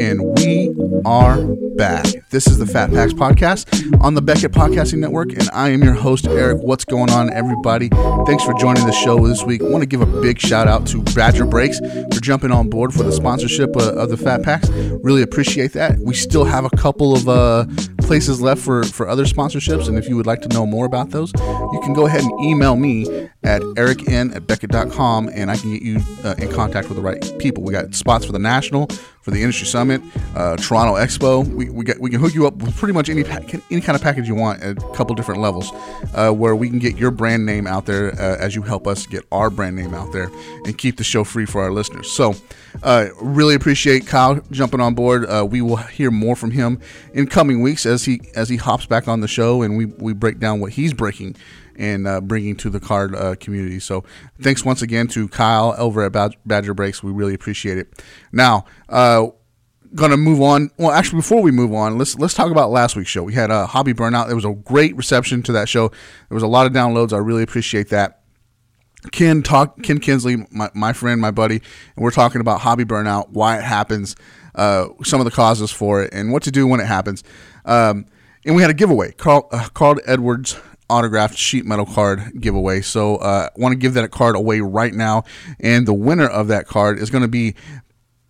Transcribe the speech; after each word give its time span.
And 0.00 0.38
we 0.38 0.72
are 1.04 1.44
back. 1.76 2.06
This 2.30 2.46
is 2.46 2.58
the 2.58 2.66
Fat 2.66 2.90
Packs 2.90 3.12
Podcast 3.12 4.00
on 4.00 4.14
the 4.14 4.22
Beckett 4.22 4.52
Podcasting 4.52 4.98
Network, 4.98 5.32
and 5.32 5.50
I 5.52 5.70
am 5.70 5.82
your 5.82 5.94
host, 5.94 6.28
Eric. 6.28 6.58
What's 6.62 6.84
going 6.84 7.10
on, 7.10 7.32
everybody? 7.32 7.88
Thanks 8.24 8.44
for 8.44 8.54
joining 8.54 8.86
the 8.86 8.92
show 8.92 9.26
this 9.26 9.42
week. 9.42 9.60
I 9.60 9.64
want 9.64 9.82
to 9.82 9.86
give 9.86 10.00
a 10.00 10.20
big 10.20 10.38
shout 10.38 10.68
out 10.68 10.86
to 10.88 11.02
Badger 11.02 11.46
Breaks 11.46 11.80
for 11.80 12.20
jumping 12.20 12.52
on 12.52 12.70
board 12.70 12.94
for 12.94 13.02
the 13.02 13.10
sponsorship 13.10 13.76
uh, 13.76 13.94
of 13.94 14.10
the 14.10 14.16
Fat 14.16 14.44
Packs. 14.44 14.68
Really 14.68 15.22
appreciate 15.22 15.72
that. 15.72 15.98
We 15.98 16.14
still 16.14 16.44
have 16.44 16.64
a 16.64 16.70
couple 16.70 17.14
of 17.14 17.28
uh, 17.28 17.66
places 18.08 18.40
left 18.40 18.62
for, 18.62 18.82
for 18.84 19.06
other 19.06 19.24
sponsorships, 19.24 19.86
and 19.86 19.98
if 19.98 20.08
you 20.08 20.16
would 20.16 20.26
like 20.26 20.40
to 20.40 20.48
know 20.48 20.64
more 20.64 20.86
about 20.86 21.10
those, 21.10 21.30
you 21.34 21.80
can 21.84 21.92
go 21.92 22.06
ahead 22.06 22.22
and 22.22 22.40
email 22.40 22.74
me 22.74 23.28
at 23.44 23.60
ericn 23.76 24.34
at 24.34 24.46
beckett.com, 24.46 25.28
and 25.34 25.50
I 25.50 25.56
can 25.58 25.72
get 25.74 25.82
you 25.82 26.00
uh, 26.24 26.34
in 26.38 26.50
contact 26.50 26.88
with 26.88 26.96
the 26.96 27.02
right 27.02 27.22
people. 27.38 27.62
We 27.62 27.72
got 27.72 27.94
spots 27.94 28.24
for 28.24 28.32
the 28.32 28.38
National, 28.38 28.88
for 29.20 29.30
the 29.30 29.42
Industry 29.42 29.66
Summit, 29.66 30.00
uh, 30.34 30.56
Toronto 30.56 30.94
Expo. 30.94 31.46
We, 31.46 31.68
we, 31.68 31.84
get, 31.84 32.00
we 32.00 32.08
can 32.08 32.18
hook 32.18 32.34
you 32.34 32.46
up 32.46 32.56
with 32.56 32.74
pretty 32.76 32.94
much 32.94 33.10
any 33.10 33.24
any 33.70 33.82
kind 33.82 33.94
of 33.94 34.00
package 34.00 34.26
you 34.26 34.34
want 34.34 34.62
at 34.62 34.78
a 34.78 34.92
couple 34.94 35.14
different 35.14 35.42
levels, 35.42 35.70
uh, 36.14 36.30
where 36.30 36.56
we 36.56 36.70
can 36.70 36.78
get 36.78 36.96
your 36.96 37.10
brand 37.10 37.44
name 37.44 37.66
out 37.66 37.84
there 37.84 38.12
uh, 38.14 38.38
as 38.38 38.54
you 38.54 38.62
help 38.62 38.86
us 38.86 39.06
get 39.06 39.24
our 39.30 39.50
brand 39.50 39.76
name 39.76 39.92
out 39.92 40.12
there 40.12 40.30
and 40.64 40.78
keep 40.78 40.96
the 40.96 41.04
show 41.04 41.24
free 41.24 41.44
for 41.44 41.62
our 41.62 41.70
listeners. 41.70 42.10
So, 42.10 42.34
uh, 42.82 43.08
really 43.20 43.54
appreciate 43.54 44.06
Kyle 44.06 44.40
jumping 44.50 44.80
on 44.80 44.94
board. 44.94 45.26
Uh, 45.26 45.46
we 45.48 45.60
will 45.60 45.76
hear 45.76 46.10
more 46.10 46.36
from 46.36 46.50
him 46.50 46.80
in 47.12 47.26
coming 47.26 47.60
weeks 47.60 47.86
as 47.86 47.97
he 48.04 48.20
as 48.34 48.48
he 48.48 48.56
hops 48.56 48.86
back 48.86 49.08
on 49.08 49.20
the 49.20 49.28
show 49.28 49.62
and 49.62 49.76
we 49.76 49.86
we 49.86 50.12
break 50.12 50.38
down 50.38 50.60
what 50.60 50.72
he's 50.72 50.92
breaking 50.92 51.36
and 51.76 52.06
uh, 52.06 52.20
bringing 52.20 52.56
to 52.56 52.70
the 52.70 52.80
card 52.80 53.14
uh, 53.14 53.36
community. 53.36 53.78
So 53.78 54.04
thanks 54.40 54.64
once 54.64 54.82
again 54.82 55.06
to 55.08 55.28
Kyle 55.28 55.74
over 55.78 56.02
at 56.02 56.32
Badger 56.44 56.74
Breaks. 56.74 57.02
We 57.02 57.12
really 57.12 57.34
appreciate 57.34 57.78
it. 57.78 58.02
Now, 58.32 58.64
uh, 58.88 59.28
gonna 59.94 60.16
move 60.16 60.42
on. 60.42 60.70
Well, 60.76 60.90
actually, 60.90 61.18
before 61.18 61.42
we 61.42 61.50
move 61.50 61.72
on, 61.72 61.98
let's 61.98 62.16
let's 62.16 62.34
talk 62.34 62.50
about 62.50 62.70
last 62.70 62.96
week's 62.96 63.10
show. 63.10 63.22
We 63.22 63.34
had 63.34 63.50
a 63.50 63.66
hobby 63.66 63.94
burnout. 63.94 64.30
It 64.30 64.34
was 64.34 64.44
a 64.44 64.52
great 64.52 64.96
reception 64.96 65.42
to 65.44 65.52
that 65.52 65.68
show. 65.68 65.88
There 65.88 66.34
was 66.34 66.42
a 66.42 66.48
lot 66.48 66.66
of 66.66 66.72
downloads. 66.72 67.12
I 67.12 67.18
really 67.18 67.42
appreciate 67.42 67.88
that. 67.90 68.20
Ken 69.12 69.42
talk 69.42 69.80
Ken 69.82 70.00
Kinsley, 70.00 70.44
my, 70.50 70.70
my 70.74 70.92
friend, 70.92 71.20
my 71.20 71.30
buddy, 71.30 71.56
and 71.96 72.04
we're 72.04 72.10
talking 72.10 72.40
about 72.40 72.60
hobby 72.60 72.84
burnout, 72.84 73.30
why 73.30 73.56
it 73.56 73.62
happens, 73.62 74.16
uh, 74.56 74.88
some 75.04 75.20
of 75.20 75.24
the 75.24 75.30
causes 75.30 75.70
for 75.70 76.02
it, 76.02 76.12
and 76.12 76.32
what 76.32 76.42
to 76.42 76.50
do 76.50 76.66
when 76.66 76.80
it 76.80 76.86
happens. 76.86 77.22
Um, 77.68 78.06
and 78.44 78.56
we 78.56 78.62
had 78.62 78.70
a 78.70 78.74
giveaway. 78.74 79.12
Carl 79.12 79.48
uh, 79.52 79.68
Carl 79.74 80.00
Edwards 80.06 80.58
autographed 80.90 81.36
sheet 81.36 81.66
metal 81.66 81.86
card 81.86 82.40
giveaway. 82.40 82.80
So 82.80 83.16
uh, 83.16 83.48
I 83.54 83.60
want 83.60 83.72
to 83.72 83.78
give 83.78 83.94
that 83.94 84.10
card 84.10 84.36
away 84.36 84.60
right 84.60 84.94
now, 84.94 85.24
and 85.60 85.86
the 85.86 85.94
winner 85.94 86.26
of 86.26 86.48
that 86.48 86.66
card 86.66 86.98
is 86.98 87.10
going 87.10 87.22
to 87.22 87.28
be 87.28 87.54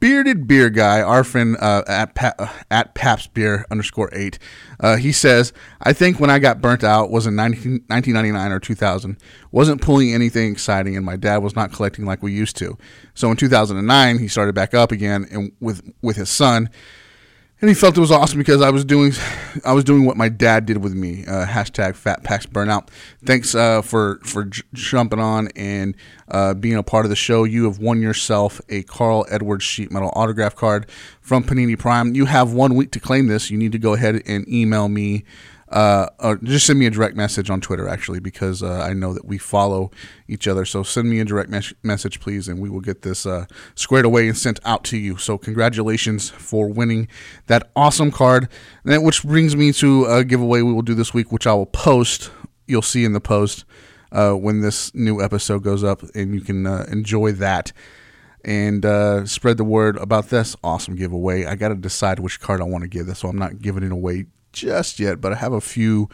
bearded 0.01 0.47
beer 0.47 0.71
guy, 0.71 1.01
our 1.01 1.25
friend 1.25 1.57
uh, 1.61 1.83
at 1.87 2.15
pa- 2.15 2.35
uh, 2.39 2.49
at 2.71 2.95
Paps 2.95 3.27
Beer 3.29 3.65
underscore 3.71 4.11
eight. 4.13 4.39
Uh, 4.81 4.97
he 4.97 5.13
says, 5.13 5.53
"I 5.81 5.93
think 5.93 6.19
when 6.19 6.31
I 6.31 6.41
got 6.41 6.61
burnt 6.61 6.83
out 6.83 7.11
was 7.11 7.27
in 7.27 7.37
19, 7.37 7.85
1999 7.87 8.53
or 8.53 8.61
2000. 8.61 9.17
Wasn't 9.53 9.81
pulling 9.81 10.13
anything 10.13 10.51
exciting, 10.51 10.97
and 10.97 11.07
my 11.07 11.17
dad 11.17 11.39
was 11.39 11.55
not 11.55 11.73
collecting 11.73 12.05
like 12.05 12.23
we 12.23 12.33
used 12.33 12.57
to. 12.57 12.77
So 13.15 13.31
in 13.31 13.37
2009, 13.37 14.19
he 14.19 14.29
started 14.29 14.55
back 14.55 14.75
up 14.75 14.91
again, 14.91 15.27
and 15.31 15.53
with 15.61 15.83
with 16.03 16.17
his 16.17 16.29
son." 16.29 16.71
And 17.61 17.69
he 17.69 17.75
felt 17.75 17.97
it 17.97 18.01
was 18.01 18.11
awesome 18.11 18.39
because 18.39 18.63
I 18.63 18.71
was 18.71 18.85
doing, 18.85 19.13
I 19.65 19.73
was 19.73 19.85
doing 19.85 20.05
what 20.05 20.17
my 20.17 20.29
dad 20.29 20.67
did 20.67 20.79
with 20.79 20.95
me. 20.95 21.25
Uh, 21.27 21.45
hashtag 21.47 21.97
Fat 21.97 22.23
Packs 22.23 22.47
Burnout. 22.47 22.89
Thanks 23.25 23.55
uh, 23.55 23.83
for 23.83 24.21
for 24.23 24.45
j- 24.45 24.63
jumping 24.73 25.19
on 25.19 25.49
and 25.57 25.97
uh, 26.29 26.55
being 26.55 26.77
a 26.77 26.83
part 26.83 27.05
of 27.05 27.11
the 27.11 27.17
show. 27.17 27.45
You 27.45 27.65
have 27.65 27.79
won 27.79 28.01
yourself 28.01 28.61
a 28.69 28.83
Carl 28.85 29.27
Edwards 29.31 29.65
sheet 29.65 29.91
metal 29.91 30.13
autograph 30.15 30.55
card 30.55 30.89
from 31.21 31.43
Panini 31.43 31.79
Prime. 31.79 32.15
You 32.15 32.27
have 32.27 32.53
one 32.53 32.75
week 32.75 32.93
to 32.93 33.01
claim 33.01 33.27
this. 33.27 33.51
You 33.51 33.59
need 33.59 33.73
to 33.73 33.79
go 33.79 33.95
ahead 33.95 34.23
and 34.27 34.49
email 34.49 34.89
me 34.89 35.25
uh, 35.71 36.09
or 36.19 36.37
just 36.39 36.67
send 36.67 36.79
me 36.79 36.87
a 36.87 36.91
direct 36.91 37.15
message 37.17 37.51
on 37.51 37.61
Twitter, 37.61 37.89
actually, 37.89 38.21
because 38.21 38.63
uh, 38.63 38.81
I 38.81 38.95
know 38.95 39.13
that 39.13 39.27
we 39.27 39.37
follow 39.37 39.91
each 40.27 40.49
other. 40.49 40.65
So 40.65 40.83
send 40.83 41.11
me 41.11 41.21
a 41.21 41.25
direct 41.25 41.51
mes- 41.51 41.75
message, 41.83 42.21
please, 42.21 42.49
and 42.49 42.61
we 42.61 42.71
will 42.71 42.81
get 42.81 43.03
this 43.03 43.27
uh, 43.27 43.47
squared 43.75 44.07
away 44.07 44.29
and 44.29 44.37
sent 44.37 44.61
out 44.65 44.85
to 44.85 44.97
you. 44.97 45.19
So 45.19 45.37
congratulations 45.37 46.31
for 46.31 46.69
winning 46.69 47.09
that 47.47 47.71
awesome 47.77 48.11
card. 48.11 48.49
And 48.85 49.05
which 49.05 49.23
brings 49.23 49.57
me 49.57 49.73
to 49.75 50.07
a 50.07 50.25
giveaway 50.25 50.63
we 50.63 50.73
will 50.73 50.83
do 50.83 50.95
this 50.95 51.13
week, 51.13 51.31
which 51.33 51.47
I 51.47 51.53
will 51.53 51.67
post. 51.67 52.31
You'll 52.67 52.83
see 52.83 53.05
in 53.05 53.13
the 53.13 53.21
post 53.21 53.65
uh, 54.11 54.33
when 54.33 54.61
this 54.61 54.95
new 54.95 55.23
episode 55.23 55.63
goes 55.63 55.85
up, 55.85 56.03
and 56.15 56.35
you 56.35 56.41
can 56.41 56.67
uh, 56.67 56.87
enjoy 56.91 57.33
that 57.33 57.73
and 58.45 58.87
uh, 58.87 59.27
spread 59.27 59.57
the 59.57 59.65
word 59.65 59.97
about 59.99 60.31
this 60.31 60.57
awesome 60.63 60.95
giveaway. 60.95 61.45
I 61.45 61.57
got 61.57 61.69
to 61.69 61.75
decide 61.75 62.21
which 62.21 62.41
card 62.41 62.61
I 62.61 62.65
want 62.65 62.83
to 62.83 62.89
give 62.89 63.07
this, 63.07 63.19
so 63.19 63.29
I'm 63.29 63.37
not 63.37 63.59
giving 63.61 63.83
it 63.83 63.93
away 63.93 64.27
just 64.53 64.99
yet, 64.99 65.21
but 65.21 65.33
I 65.33 65.37
have 65.37 65.53
a 65.53 65.61
few 65.61 66.09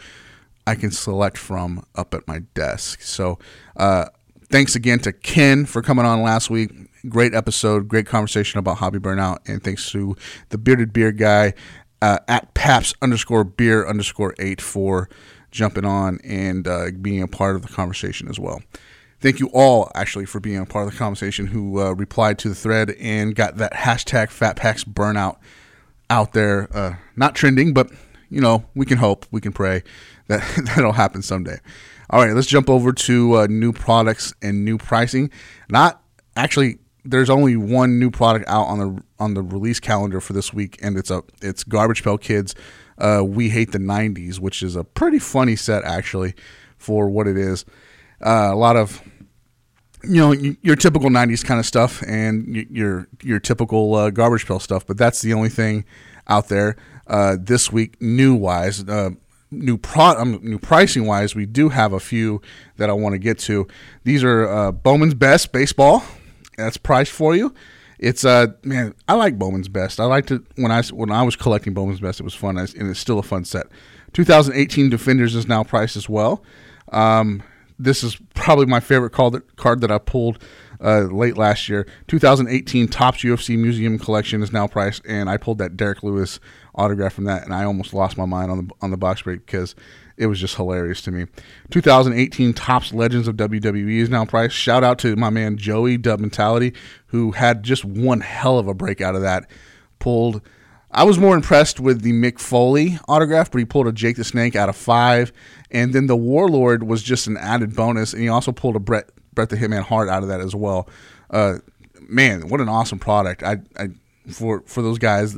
I 0.66 0.74
can 0.74 0.90
select 0.90 1.36
from 1.36 1.84
up 1.94 2.14
at 2.14 2.26
my 2.26 2.40
desk. 2.54 3.02
So, 3.02 3.38
uh, 3.76 4.06
thanks 4.50 4.74
again 4.74 4.98
to 5.00 5.12
Ken 5.12 5.66
for 5.66 5.82
coming 5.82 6.06
on 6.06 6.22
last 6.22 6.50
week. 6.50 6.70
Great 7.08 7.34
episode, 7.34 7.86
great 7.86 8.06
conversation 8.06 8.58
about 8.58 8.78
hobby 8.78 8.98
burnout, 8.98 9.38
and 9.46 9.62
thanks 9.62 9.90
to 9.92 10.16
the 10.48 10.58
bearded 10.58 10.92
beer 10.92 11.12
guy 11.12 11.52
uh, 12.00 12.18
at 12.28 12.54
Paps 12.54 12.94
underscore 13.02 13.44
beer 13.44 13.86
underscore 13.86 14.34
eight 14.38 14.60
for 14.60 15.08
jumping 15.50 15.84
on 15.84 16.18
and 16.24 16.66
uh, 16.66 16.86
being 17.00 17.22
a 17.22 17.28
part 17.28 17.56
of 17.56 17.62
the 17.62 17.68
conversation 17.68 18.28
as 18.28 18.38
well. 18.38 18.62
Thank 19.20 19.40
you 19.40 19.48
all 19.54 19.90
actually 19.94 20.26
for 20.26 20.40
being 20.40 20.58
a 20.58 20.66
part 20.66 20.86
of 20.86 20.92
the 20.92 20.98
conversation 20.98 21.46
who 21.46 21.80
uh, 21.80 21.92
replied 21.92 22.38
to 22.40 22.48
the 22.48 22.54
thread 22.54 22.90
and 23.00 23.34
got 23.34 23.56
that 23.56 23.72
hashtag 23.72 24.30
Fat 24.30 24.56
burnout 24.56 25.38
out 26.10 26.32
there, 26.32 26.68
uh, 26.76 26.96
not 27.16 27.34
trending, 27.34 27.72
but 27.72 27.90
you 28.34 28.40
know, 28.40 28.64
we 28.74 28.84
can 28.84 28.98
hope, 28.98 29.26
we 29.30 29.40
can 29.40 29.52
pray 29.52 29.82
that 30.26 30.42
that'll 30.74 30.92
happen 30.92 31.22
someday. 31.22 31.58
All 32.10 32.24
right, 32.24 32.34
let's 32.34 32.48
jump 32.48 32.68
over 32.68 32.92
to 32.92 33.38
uh, 33.38 33.46
new 33.46 33.72
products 33.72 34.34
and 34.42 34.64
new 34.64 34.76
pricing. 34.76 35.30
Not 35.68 36.02
actually, 36.36 36.78
there's 37.04 37.30
only 37.30 37.56
one 37.56 37.98
new 37.98 38.10
product 38.10 38.46
out 38.48 38.64
on 38.64 38.78
the 38.78 39.02
on 39.18 39.34
the 39.34 39.42
release 39.42 39.78
calendar 39.78 40.20
for 40.20 40.32
this 40.32 40.52
week, 40.52 40.78
and 40.82 40.98
it's 40.98 41.10
a 41.10 41.22
it's 41.40 41.62
Garbage 41.62 42.02
Pail 42.02 42.18
Kids. 42.18 42.54
Uh, 42.98 43.22
we 43.24 43.50
hate 43.50 43.72
the 43.72 43.78
'90s, 43.78 44.38
which 44.40 44.62
is 44.62 44.74
a 44.74 44.84
pretty 44.84 45.18
funny 45.18 45.56
set 45.56 45.84
actually 45.84 46.34
for 46.76 47.08
what 47.08 47.26
it 47.26 47.38
is. 47.38 47.64
Uh, 48.20 48.50
a 48.52 48.56
lot 48.56 48.76
of 48.76 49.00
you 50.02 50.20
know 50.20 50.32
your 50.32 50.76
typical 50.76 51.08
90s 51.08 51.42
kind 51.42 51.58
of 51.58 51.64
stuff 51.64 52.02
and 52.06 52.46
your 52.70 53.08
your 53.22 53.40
typical 53.40 53.94
uh, 53.94 54.10
garbage 54.10 54.46
pail 54.46 54.58
stuff 54.58 54.86
but 54.86 54.98
that's 54.98 55.22
the 55.22 55.32
only 55.32 55.48
thing 55.48 55.84
out 56.28 56.48
there 56.48 56.76
uh, 57.06 57.36
this 57.40 57.72
week, 57.72 58.00
new 58.00 58.34
wise. 58.34 58.86
Uh, 58.88 59.10
new 59.50 59.78
pro 59.78 60.06
um, 60.06 60.40
new 60.42 60.58
pricing 60.58 61.06
wise, 61.06 61.34
we 61.34 61.46
do 61.46 61.68
have 61.68 61.92
a 61.92 62.00
few 62.00 62.40
that 62.76 62.90
I 62.90 62.92
want 62.92 63.14
to 63.14 63.18
get 63.18 63.38
to. 63.40 63.66
These 64.04 64.24
are 64.24 64.48
uh, 64.48 64.72
Bowman's 64.72 65.14
Best 65.14 65.52
baseball. 65.52 66.02
That's 66.56 66.76
priced 66.76 67.12
for 67.12 67.34
you. 67.34 67.54
It's 67.98 68.24
uh 68.24 68.48
man, 68.62 68.94
I 69.08 69.14
like 69.14 69.38
Bowman's 69.38 69.68
Best. 69.68 70.00
I 70.00 70.04
liked 70.04 70.30
it 70.30 70.42
when 70.56 70.72
I 70.72 70.82
when 70.82 71.10
I 71.10 71.22
was 71.22 71.36
collecting 71.36 71.74
Bowman's 71.74 72.00
Best. 72.00 72.20
It 72.20 72.24
was 72.24 72.34
fun, 72.34 72.58
and 72.58 72.90
it's 72.90 73.00
still 73.00 73.18
a 73.18 73.22
fun 73.22 73.44
set. 73.44 73.66
2018 74.12 74.90
Defenders 74.90 75.34
is 75.34 75.46
now 75.46 75.64
priced 75.64 75.96
as 75.96 76.08
well. 76.08 76.42
Um, 76.92 77.42
this 77.78 78.04
is 78.04 78.16
probably 78.34 78.66
my 78.66 78.80
favorite 78.80 79.10
card 79.10 79.32
that, 79.34 79.56
card 79.56 79.80
that 79.80 79.90
I 79.90 79.98
pulled 79.98 80.38
uh, 80.80 81.02
late 81.02 81.36
last 81.36 81.68
year. 81.68 81.86
2018 82.08 82.88
Topps 82.88 83.22
UFC 83.22 83.58
Museum 83.58 83.98
Collection 83.98 84.42
is 84.42 84.52
now 84.52 84.66
priced, 84.66 85.02
and 85.06 85.28
I 85.28 85.36
pulled 85.36 85.58
that 85.58 85.76
Derrick 85.76 86.02
Lewis 86.02 86.40
autograph 86.74 87.12
from 87.14 87.24
that, 87.24 87.44
and 87.44 87.54
I 87.54 87.64
almost 87.64 87.94
lost 87.94 88.16
my 88.16 88.26
mind 88.26 88.50
on 88.50 88.66
the 88.66 88.74
on 88.82 88.90
the 88.90 88.96
box 88.96 89.22
break 89.22 89.46
because 89.46 89.74
it 90.16 90.26
was 90.26 90.40
just 90.40 90.56
hilarious 90.56 91.02
to 91.02 91.10
me. 91.10 91.26
2018 91.70 92.54
Topps 92.54 92.92
Legends 92.92 93.26
of 93.28 93.36
WWE 93.36 93.98
is 93.98 94.10
now 94.10 94.24
priced. 94.24 94.54
Shout 94.54 94.84
out 94.84 94.98
to 95.00 95.16
my 95.16 95.30
man 95.30 95.56
Joey 95.56 95.96
Dub 95.96 96.20
Mentality, 96.20 96.72
who 97.06 97.32
had 97.32 97.62
just 97.62 97.84
one 97.84 98.20
hell 98.20 98.58
of 98.58 98.68
a 98.68 98.74
break 98.74 99.00
out 99.00 99.14
of 99.14 99.22
that. 99.22 99.48
Pulled. 99.98 100.40
I 100.90 101.02
was 101.02 101.18
more 101.18 101.34
impressed 101.34 101.80
with 101.80 102.02
the 102.02 102.12
Mick 102.12 102.38
Foley 102.38 103.00
autograph, 103.08 103.50
but 103.50 103.58
he 103.58 103.64
pulled 103.64 103.88
a 103.88 103.92
Jake 103.92 104.16
the 104.16 104.22
Snake 104.22 104.54
out 104.54 104.68
of 104.68 104.76
five, 104.76 105.32
and 105.72 105.92
then 105.92 106.06
the 106.06 106.16
Warlord 106.16 106.84
was 106.84 107.02
just 107.02 107.26
an 107.26 107.36
added 107.36 107.74
bonus, 107.74 108.12
and 108.12 108.22
he 108.22 108.28
also 108.28 108.52
pulled 108.52 108.76
a 108.76 108.80
Bret 108.80 109.10
Bret 109.34 109.48
the 109.48 109.56
Hitman 109.56 109.82
Hart 109.82 110.08
out 110.08 110.22
of 110.22 110.28
that 110.28 110.40
as 110.40 110.54
well. 110.54 110.88
Uh, 111.30 111.56
man, 112.08 112.48
what 112.48 112.60
an 112.60 112.68
awesome 112.68 113.00
product! 113.00 113.42
I, 113.42 113.58
I 113.76 113.88
for 114.30 114.62
for 114.66 114.82
those 114.82 114.98
guys 114.98 115.36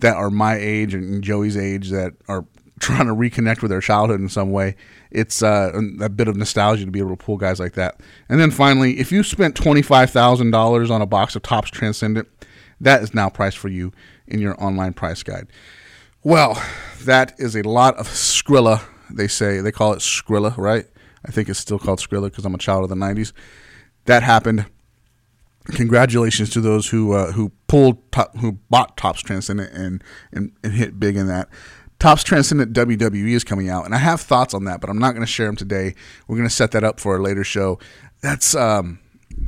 that 0.00 0.16
are 0.16 0.30
my 0.30 0.56
age 0.56 0.94
and 0.94 1.22
Joey's 1.22 1.56
age 1.56 1.90
that 1.90 2.14
are 2.28 2.44
trying 2.80 3.06
to 3.06 3.14
reconnect 3.14 3.60
with 3.60 3.70
their 3.70 3.80
childhood 3.80 4.20
in 4.20 4.28
some 4.28 4.52
way. 4.52 4.76
It's 5.10 5.42
uh, 5.42 5.72
a 6.00 6.08
bit 6.08 6.28
of 6.28 6.36
nostalgia 6.36 6.84
to 6.84 6.90
be 6.90 6.98
able 7.00 7.16
to 7.16 7.16
pull 7.16 7.36
guys 7.38 7.58
like 7.58 7.72
that. 7.74 8.00
And 8.28 8.38
then 8.38 8.50
finally, 8.50 8.98
if 8.98 9.10
you 9.10 9.22
spent 9.22 9.56
twenty 9.56 9.82
five 9.82 10.10
thousand 10.10 10.50
dollars 10.50 10.90
on 10.90 11.02
a 11.02 11.06
box 11.06 11.34
of 11.34 11.42
Topps 11.42 11.70
Transcendent, 11.70 12.28
that 12.80 13.02
is 13.02 13.14
now 13.14 13.28
priced 13.28 13.58
for 13.58 13.68
you 13.68 13.92
in 14.26 14.40
your 14.40 14.62
online 14.62 14.92
price 14.92 15.22
guide. 15.22 15.48
Well, 16.22 16.62
that 17.02 17.34
is 17.38 17.56
a 17.56 17.62
lot 17.62 17.96
of 17.96 18.06
Skrilla. 18.06 18.82
They 19.10 19.28
say 19.28 19.60
they 19.60 19.72
call 19.72 19.92
it 19.94 20.00
Skrilla, 20.00 20.56
right? 20.56 20.86
I 21.24 21.30
think 21.30 21.48
it's 21.48 21.58
still 21.58 21.78
called 21.78 22.00
Skrilla 22.00 22.24
because 22.24 22.44
I'm 22.44 22.54
a 22.54 22.58
child 22.58 22.84
of 22.84 22.90
the 22.90 22.96
'90s. 22.96 23.32
That 24.04 24.22
happened 24.22 24.66
congratulations 25.74 26.50
to 26.50 26.60
those 26.60 26.88
who 26.88 27.12
uh, 27.12 27.32
who 27.32 27.50
pulled 27.66 28.10
top, 28.12 28.36
who 28.38 28.52
bought 28.70 28.96
Topps 28.96 29.20
Transcendent 29.20 29.72
and, 29.72 30.02
and 30.32 30.52
and 30.62 30.72
hit 30.72 30.98
big 30.98 31.16
in 31.16 31.26
that. 31.28 31.48
Topps 31.98 32.22
Transcendent 32.22 32.72
WWE 32.74 33.32
is 33.32 33.44
coming 33.44 33.68
out, 33.68 33.84
and 33.84 33.94
I 33.94 33.98
have 33.98 34.20
thoughts 34.20 34.54
on 34.54 34.64
that, 34.64 34.80
but 34.80 34.88
I'm 34.88 34.98
not 34.98 35.12
going 35.12 35.26
to 35.26 35.30
share 35.30 35.46
them 35.46 35.56
today. 35.56 35.94
We're 36.26 36.36
going 36.36 36.48
to 36.48 36.54
set 36.54 36.70
that 36.72 36.84
up 36.84 37.00
for 37.00 37.16
a 37.16 37.22
later 37.22 37.44
show. 37.44 37.78
That's 38.22 38.54
um, 38.54 39.00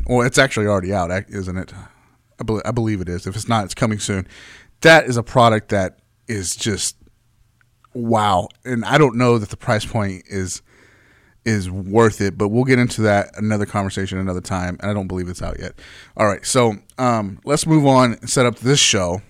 well, 0.07 0.27
it's 0.27 0.39
actually 0.39 0.67
already 0.67 0.93
out, 0.93 1.11
isn't 1.29 1.57
it? 1.57 1.73
I, 2.39 2.43
be- 2.43 2.61
I 2.65 2.71
believe 2.71 3.01
it 3.01 3.09
is. 3.09 3.27
If 3.27 3.37
it's 3.37 3.49
not, 3.49 3.65
it's 3.65 3.75
coming 3.75 3.99
soon. 3.99 4.27
That 4.81 5.05
is 5.05 5.17
a 5.17 5.23
product 5.23 5.69
that 5.69 6.01
is 6.27 6.57
just 6.57 6.97
wow, 7.95 8.49
and 8.65 8.85
I 8.85 8.99
don't 8.99 9.17
know 9.17 9.39
that 9.39 9.51
the 9.51 9.57
price 9.57 9.85
point 9.85 10.25
is 10.27 10.63
is 11.45 11.71
worth 11.71 12.21
it, 12.21 12.37
but 12.37 12.49
we'll 12.49 12.65
get 12.65 12.79
into 12.79 13.03
that 13.03 13.31
another 13.37 13.67
conversation 13.67 14.19
another 14.19 14.41
time. 14.41 14.77
And 14.81 14.91
I 14.91 14.95
don't 14.95 15.09
believe 15.09 15.29
it's 15.29 15.43
out 15.43 15.59
yet. 15.59 15.73
All 16.17 16.27
right, 16.27 16.45
so 16.45 16.75
um, 16.99 17.41
let's 17.45 17.67
move 17.67 17.87
on 17.87 18.15
and 18.15 18.29
set 18.29 18.47
up 18.47 18.59
this 18.59 18.79
show. 18.79 19.23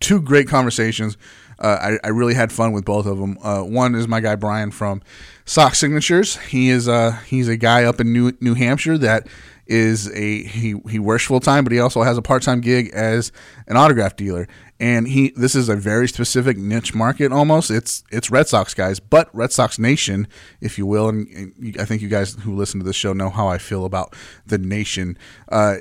Two 0.00 0.20
great 0.20 0.48
conversations. 0.48 1.16
Uh, 1.60 1.96
I, 2.02 2.06
I, 2.06 2.10
really 2.10 2.34
had 2.34 2.52
fun 2.52 2.70
with 2.70 2.84
both 2.84 3.04
of 3.04 3.18
them. 3.18 3.36
Uh, 3.42 3.62
one 3.62 3.96
is 3.96 4.06
my 4.06 4.20
guy 4.20 4.36
Brian 4.36 4.70
from 4.70 5.02
Sox 5.44 5.78
Signatures. 5.78 6.36
He 6.36 6.68
is 6.68 6.88
uh, 6.88 7.18
he's 7.26 7.48
a 7.48 7.56
guy 7.56 7.82
up 7.82 8.00
in 8.00 8.12
New 8.12 8.32
New 8.40 8.54
Hampshire 8.54 8.96
that 8.98 9.26
is 9.68 10.10
a 10.12 10.42
he 10.44 10.74
he 10.88 10.98
works 10.98 11.24
full 11.24 11.40
time, 11.40 11.62
but 11.62 11.72
he 11.72 11.78
also 11.78 12.02
has 12.02 12.16
a 12.16 12.22
part 12.22 12.42
time 12.42 12.60
gig 12.60 12.90
as 12.92 13.30
an 13.66 13.76
autograph 13.76 14.16
dealer. 14.16 14.48
And 14.80 15.06
he 15.06 15.30
this 15.30 15.54
is 15.54 15.68
a 15.68 15.76
very 15.76 16.08
specific 16.08 16.56
niche 16.56 16.94
market 16.94 17.32
almost. 17.32 17.70
It's 17.70 18.02
it's 18.10 18.30
Red 18.30 18.48
Sox 18.48 18.74
guys, 18.74 18.98
but 18.98 19.28
Red 19.34 19.52
Sox 19.52 19.78
Nation, 19.78 20.26
if 20.60 20.78
you 20.78 20.86
will. 20.86 21.08
And, 21.08 21.28
and 21.28 21.76
I 21.78 21.84
think 21.84 22.00
you 22.00 22.08
guys 22.08 22.34
who 22.34 22.56
listen 22.56 22.80
to 22.80 22.86
this 22.86 22.96
show 22.96 23.12
know 23.12 23.30
how 23.30 23.48
I 23.48 23.58
feel 23.58 23.84
about 23.84 24.14
the 24.46 24.58
nation. 24.58 25.18
Uh, 25.50 25.76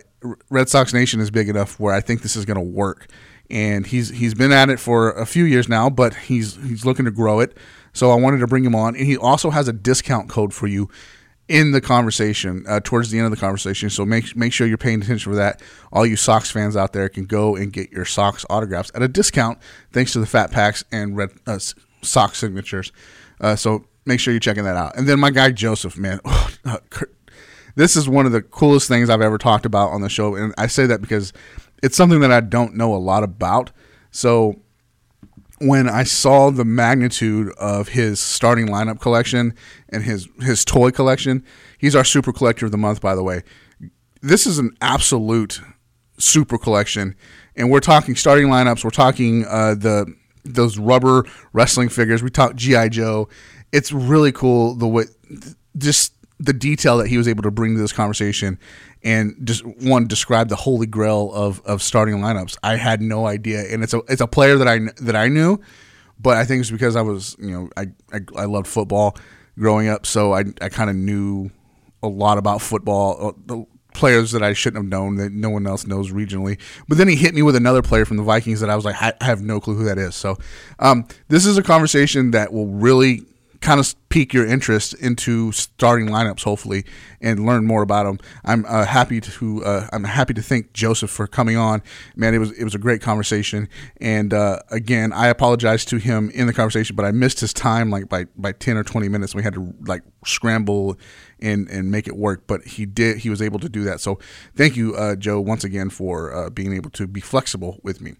Red 0.49 0.67
Sox 0.67 0.93
Nation 0.93 1.21
is 1.21 1.31
big 1.31 1.47
enough 1.47 1.79
where 1.79 1.93
I 1.93 2.01
think 2.01 2.21
this 2.21 2.35
is 2.35 2.43
going 2.43 2.57
to 2.57 2.61
work 2.61 3.07
and 3.49 3.87
he's 3.87 4.09
he's 4.09 4.33
been 4.33 4.51
at 4.51 4.69
it 4.69 4.79
for 4.79 5.11
a 5.11 5.25
few 5.25 5.45
years 5.45 5.69
now, 5.69 5.89
but 5.89 6.13
he's 6.13 6.55
he's 6.57 6.85
looking 6.85 7.05
to 7.05 7.11
grow 7.11 7.39
it. 7.39 7.55
So 7.93 8.11
I 8.11 8.15
wanted 8.15 8.39
to 8.39 8.47
bring 8.47 8.65
him 8.65 8.75
on, 8.75 8.95
and 8.95 9.05
he 9.05 9.17
also 9.17 9.49
has 9.49 9.67
a 9.67 9.73
discount 9.73 10.29
code 10.29 10.53
for 10.53 10.67
you 10.67 10.89
in 11.47 11.71
the 11.71 11.79
conversation 11.81 12.65
uh, 12.67 12.79
towards 12.83 13.09
the 13.09 13.17
end 13.17 13.25
of 13.25 13.31
the 13.31 13.37
conversation. 13.37 13.89
So 13.89 14.05
make 14.05 14.35
make 14.35 14.53
sure 14.53 14.67
you're 14.67 14.77
paying 14.77 15.01
attention 15.01 15.31
for 15.31 15.37
that. 15.37 15.61
All 15.91 16.05
you 16.05 16.15
Sox 16.15 16.51
fans 16.51 16.75
out 16.75 16.93
there 16.93 17.09
can 17.09 17.25
go 17.25 17.55
and 17.55 17.71
get 17.71 17.91
your 17.91 18.05
Sox 18.05 18.45
autographs 18.49 18.91
at 18.93 19.01
a 19.01 19.07
discount 19.07 19.59
thanks 19.91 20.13
to 20.13 20.19
the 20.19 20.25
Fat 20.25 20.51
Packs 20.51 20.83
and 20.91 21.15
Red 21.15 21.29
uh, 21.45 21.59
Sox 22.01 22.37
signatures. 22.37 22.91
Uh, 23.39 23.55
so 23.55 23.85
make 24.05 24.19
sure 24.19 24.33
you're 24.33 24.39
checking 24.39 24.63
that 24.65 24.75
out. 24.75 24.97
And 24.97 25.07
then 25.07 25.19
my 25.19 25.31
guy 25.31 25.51
Joseph, 25.51 25.97
man. 25.97 26.19
this 27.75 27.95
is 27.95 28.09
one 28.09 28.25
of 28.25 28.31
the 28.31 28.41
coolest 28.41 28.87
things 28.87 29.09
I've 29.09 29.21
ever 29.21 29.37
talked 29.37 29.65
about 29.65 29.91
on 29.91 30.01
the 30.01 30.09
show, 30.09 30.35
and 30.35 30.53
I 30.57 30.67
say 30.67 30.85
that 30.87 31.01
because 31.01 31.31
it's 31.83 31.95
something 31.95 32.21
that 32.21 32.31
I 32.31 32.41
don't 32.41 32.75
know 32.75 32.93
a 32.93 32.97
lot 32.97 33.23
about. 33.23 33.71
So 34.11 34.59
when 35.59 35.89
I 35.89 36.03
saw 36.03 36.49
the 36.49 36.65
magnitude 36.65 37.51
of 37.57 37.89
his 37.89 38.19
starting 38.19 38.67
lineup 38.67 38.99
collection 38.99 39.53
and 39.89 40.03
his 40.03 40.27
his 40.41 40.63
toy 40.63 40.91
collection, 40.91 41.43
he's 41.77 41.95
our 41.95 42.03
super 42.03 42.31
collector 42.31 42.65
of 42.65 42.71
the 42.71 42.77
month, 42.77 43.01
by 43.01 43.15
the 43.15 43.23
way. 43.23 43.43
This 44.21 44.45
is 44.45 44.59
an 44.59 44.75
absolute 44.81 45.61
super 46.19 46.57
collection, 46.57 47.15
and 47.55 47.71
we're 47.71 47.79
talking 47.79 48.15
starting 48.15 48.47
lineups. 48.47 48.83
We're 48.83 48.89
talking 48.91 49.45
uh, 49.45 49.75
the 49.75 50.13
those 50.43 50.77
rubber 50.77 51.25
wrestling 51.53 51.89
figures. 51.89 52.23
We 52.23 52.29
talk 52.29 52.55
GI 52.55 52.89
Joe. 52.89 53.27
It's 53.71 53.91
really 53.91 54.31
cool 54.31 54.75
the 54.75 54.87
way 54.87 55.05
just 55.77 56.13
the 56.39 56.53
detail 56.53 56.97
that 56.97 57.07
he 57.07 57.17
was 57.17 57.27
able 57.27 57.43
to 57.43 57.51
bring 57.51 57.75
to 57.75 57.81
this 57.81 57.91
conversation 57.91 58.59
and 59.03 59.35
just 59.43 59.65
one 59.65 60.07
describe 60.07 60.49
the 60.49 60.55
holy 60.55 60.87
grail 60.87 61.31
of, 61.33 61.61
of 61.65 61.81
starting 61.81 62.15
lineups. 62.15 62.57
I 62.63 62.75
had 62.75 63.01
no 63.01 63.27
idea, 63.27 63.63
and 63.71 63.83
it's 63.83 63.93
a 63.93 64.01
it's 64.07 64.21
a 64.21 64.27
player 64.27 64.57
that 64.57 64.67
I 64.67 64.79
that 65.01 65.15
I 65.15 65.27
knew, 65.27 65.59
but 66.19 66.37
I 66.37 66.45
think 66.45 66.61
it's 66.61 66.71
because 66.71 66.95
I 66.95 67.01
was 67.01 67.35
you 67.39 67.51
know 67.51 67.69
I 67.77 67.87
I, 68.13 68.19
I 68.35 68.45
loved 68.45 68.67
football 68.67 69.17
growing 69.57 69.87
up, 69.87 70.05
so 70.05 70.33
I 70.33 70.45
I 70.61 70.69
kind 70.69 70.89
of 70.89 70.95
knew 70.95 71.51
a 72.03 72.07
lot 72.07 72.37
about 72.37 72.61
football. 72.61 73.27
Uh, 73.27 73.31
the 73.45 73.65
players 73.93 74.31
that 74.31 74.43
I 74.43 74.53
shouldn't 74.53 74.83
have 74.83 74.89
known 74.89 75.15
that 75.15 75.31
no 75.31 75.49
one 75.49 75.65
else 75.65 75.87
knows 75.87 76.11
regionally. 76.11 76.59
But 76.87 76.99
then 76.99 77.07
he 77.07 77.15
hit 77.15 77.33
me 77.33 77.41
with 77.41 77.55
another 77.55 77.81
player 77.81 78.05
from 78.05 78.17
the 78.17 78.23
Vikings 78.23 78.59
that 78.61 78.69
I 78.69 78.75
was 78.75 78.85
like, 78.85 78.95
I 79.01 79.13
have 79.21 79.41
no 79.41 79.59
clue 79.59 79.75
who 79.75 79.85
that 79.85 79.97
is. 79.97 80.15
So 80.15 80.37
um, 80.77 81.07
this 81.29 81.45
is 81.45 81.57
a 81.57 81.63
conversation 81.63 82.31
that 82.31 82.53
will 82.53 82.67
really 82.67 83.25
kind 83.61 83.79
of 83.79 83.95
pique 84.09 84.33
your 84.33 84.45
interest 84.45 84.93
into 84.93 85.51
starting 85.51 86.07
lineups, 86.07 86.43
hopefully, 86.43 86.85
and 87.21 87.45
learn 87.45 87.65
more 87.65 87.81
about 87.81 88.05
them. 88.05 88.19
I'm 88.43 88.65
uh, 88.65 88.85
happy 88.85 89.19
to 89.21 89.63
uh, 89.63 89.87
I'm 89.91 90.03
happy 90.03 90.33
to 90.33 90.41
thank 90.41 90.73
Joseph 90.73 91.09
for 91.09 91.27
coming 91.27 91.57
on. 91.57 91.81
Man, 92.15 92.33
it 92.33 92.39
was 92.39 92.51
it 92.51 92.63
was 92.63 92.75
a 92.75 92.79
great 92.79 93.01
conversation. 93.01 93.67
And 93.99 94.33
uh, 94.33 94.59
again, 94.71 95.13
I 95.13 95.27
apologize 95.27 95.85
to 95.85 95.97
him 95.97 96.29
in 96.31 96.47
the 96.47 96.53
conversation, 96.53 96.95
but 96.95 97.05
I 97.05 97.11
missed 97.11 97.39
his 97.39 97.53
time 97.53 97.89
like 97.89 98.09
by 98.09 98.25
by 98.35 98.51
ten 98.51 98.77
or 98.77 98.83
twenty 98.83 99.09
minutes. 99.09 99.35
We 99.35 99.43
had 99.43 99.53
to 99.53 99.73
like 99.85 100.03
scramble 100.25 100.97
and 101.39 101.69
and 101.69 101.91
make 101.91 102.07
it 102.07 102.15
work, 102.15 102.47
but 102.47 102.63
he 102.63 102.85
did. 102.85 103.17
He 103.17 103.29
was 103.29 103.41
able 103.41 103.59
to 103.59 103.69
do 103.69 103.83
that. 103.83 103.99
So 104.01 104.19
thank 104.55 104.75
you, 104.75 104.95
uh, 104.95 105.15
Joe, 105.15 105.39
once 105.39 105.63
again 105.63 105.89
for 105.89 106.33
uh, 106.33 106.49
being 106.49 106.73
able 106.73 106.89
to 106.91 107.07
be 107.07 107.21
flexible 107.21 107.79
with 107.83 108.01
me. 108.01 108.15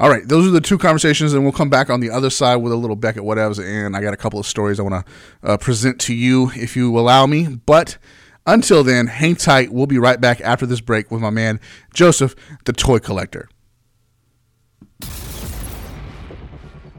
All 0.00 0.08
right, 0.08 0.26
those 0.28 0.46
are 0.46 0.50
the 0.50 0.60
two 0.60 0.78
conversations, 0.78 1.32
and 1.32 1.42
we'll 1.42 1.52
come 1.52 1.70
back 1.70 1.90
on 1.90 1.98
the 1.98 2.10
other 2.10 2.30
side 2.30 2.56
with 2.56 2.72
a 2.72 2.76
little 2.76 2.94
Beckett 2.94 3.24
whatevs, 3.24 3.58
and 3.58 3.96
I 3.96 4.00
got 4.00 4.14
a 4.14 4.16
couple 4.16 4.38
of 4.38 4.46
stories 4.46 4.78
I 4.78 4.84
want 4.84 5.04
to 5.04 5.12
uh, 5.42 5.56
present 5.56 5.98
to 6.02 6.14
you 6.14 6.52
if 6.54 6.76
you 6.76 6.96
allow 6.96 7.26
me. 7.26 7.48
But 7.66 7.98
until 8.46 8.84
then, 8.84 9.08
hang 9.08 9.34
tight. 9.34 9.72
We'll 9.72 9.88
be 9.88 9.98
right 9.98 10.20
back 10.20 10.40
after 10.40 10.66
this 10.66 10.80
break 10.80 11.10
with 11.10 11.20
my 11.20 11.30
man 11.30 11.58
Joseph, 11.92 12.36
the 12.64 12.72
toy 12.72 13.00
collector. 13.00 13.48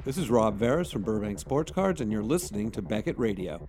This 0.04 0.18
is 0.18 0.30
Rob 0.30 0.60
Veras 0.60 0.92
from 0.92 1.04
Burbank 1.04 1.40
Sports 1.40 1.72
Cards, 1.72 2.02
and 2.02 2.12
you're 2.12 2.22
listening 2.22 2.70
to 2.72 2.82
Beckett 2.82 3.18
Radio. 3.18 3.66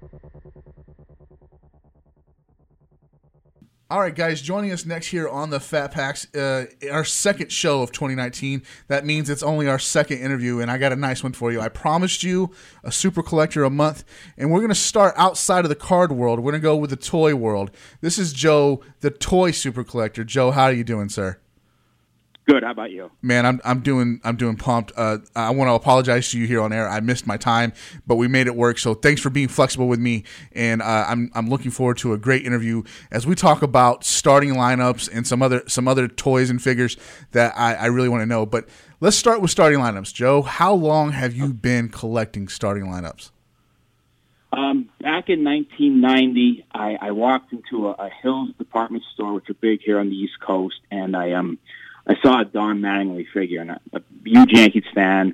All 3.91 3.99
right, 3.99 4.15
guys, 4.15 4.41
joining 4.41 4.71
us 4.71 4.87
next 4.87 5.09
here 5.09 5.29
on 5.29 5.51
the 5.51 5.59
Fat 5.59 5.91
Packs, 5.91 6.33
uh, 6.37 6.67
our 6.93 7.05
second 7.05 7.51
show 7.51 7.83
of 7.83 7.91
2019. 7.91 8.63
That 8.87 9.05
means 9.05 9.29
it's 9.29 9.43
only 9.43 9.67
our 9.67 9.81
second 9.81 10.19
interview, 10.19 10.61
and 10.61 10.71
I 10.71 10.79
got 10.79 10.93
a 10.93 10.97
nice 10.97 11.25
one 11.25 11.33
for 11.33 11.51
you. 11.51 11.61
I 11.61 11.71
promised 11.71 12.23
you 12.23 12.53
a 12.85 12.93
super 12.93 13.21
collector 13.21 13.65
a 13.65 13.71
month, 13.71 14.05
and 14.39 14.53
we're 14.53 14.61
going 14.61 14.69
to 14.69 14.77
start 14.77 15.15
outside 15.17 15.65
of 15.65 15.71
the 15.71 15.75
card 15.75 16.13
world. 16.13 16.39
We're 16.39 16.53
going 16.53 16.63
to 16.63 16.65
go 16.65 16.77
with 16.77 16.91
the 16.91 16.97
toy 16.97 17.35
world. 17.35 17.73
This 18.01 18.17
is 18.17 18.33
Joe, 18.33 18.81
the 19.01 19.11
toy 19.11 19.51
super 19.51 19.83
collector. 19.83 20.23
Joe, 20.23 20.53
how 20.53 20.67
are 20.67 20.73
you 20.73 20.85
doing, 20.85 21.09
sir? 21.09 21.41
Good. 22.51 22.65
How 22.65 22.73
about 22.73 22.91
you? 22.91 23.13
Man, 23.23 23.47
I'm 23.47 23.61
I'm 23.65 23.79
doing 23.79 24.21
I'm 24.25 24.35
doing 24.35 24.57
pumped. 24.57 24.91
Uh, 24.97 25.19
I 25.37 25.51
want 25.51 25.69
to 25.69 25.75
apologize 25.75 26.33
to 26.33 26.39
you 26.41 26.49
here 26.49 26.61
on 26.61 26.73
air. 26.73 26.89
I 26.89 26.99
missed 26.99 27.25
my 27.25 27.37
time, 27.37 27.73
but 28.09 28.17
we 28.17 28.27
made 28.27 28.49
it 28.49 28.57
work. 28.57 28.79
So 28.79 28.93
thanks 28.93 29.21
for 29.21 29.31
being 29.31 29.47
flexible 29.47 29.87
with 29.87 30.01
me, 30.01 30.25
and 30.51 30.83
uh, 30.83 31.05
I'm 31.07 31.31
I'm 31.37 31.49
looking 31.49 31.71
forward 31.71 31.99
to 31.99 32.13
a 32.13 32.19
great 32.19 32.45
interview 32.45 32.83
as 33.13 33.25
we 33.25 33.37
talk 33.37 33.63
about 33.63 34.03
starting 34.03 34.55
lineups 34.55 35.09
and 35.13 35.25
some 35.25 35.43
other 35.43 35.63
some 35.69 35.87
other 35.87 36.09
toys 36.09 36.51
and 36.51 36.61
figures 36.61 36.97
that 37.31 37.57
I, 37.57 37.75
I 37.75 37.87
really 37.87 38.09
want 38.09 38.23
to 38.23 38.27
know. 38.27 38.45
But 38.47 38.69
let's 38.99 39.17
start 39.17 39.41
with 39.41 39.53
starting 39.53 39.79
lineups. 39.79 40.13
Joe, 40.13 40.43
how 40.43 40.75
long 40.75 41.13
have 41.13 41.33
you 41.33 41.53
been 41.53 41.89
collecting 41.89 42.49
starting 42.49 42.87
lineups? 42.87 43.31
Um, 44.53 44.89
back 45.01 45.29
in 45.29 45.45
1990, 45.45 46.67
I, 46.75 46.99
I 47.01 47.11
walked 47.13 47.53
into 47.53 47.87
a, 47.87 47.93
a 47.93 48.11
Hills 48.11 48.51
department 48.59 49.05
store, 49.15 49.35
which 49.35 49.49
are 49.49 49.55
big 49.55 49.83
here 49.85 50.01
on 50.01 50.09
the 50.09 50.17
East 50.17 50.41
Coast, 50.41 50.81
and 50.91 51.17
I 51.17 51.31
um 51.35 51.61
I 52.11 52.21
saw 52.23 52.41
a 52.41 52.45
Don 52.45 52.81
Mattingly 52.81 53.25
figure, 53.33 53.61
and 53.61 53.71
a, 53.71 53.81
a 53.93 54.01
huge 54.25 54.51
Yankees 54.53 54.85
fan, 54.93 55.33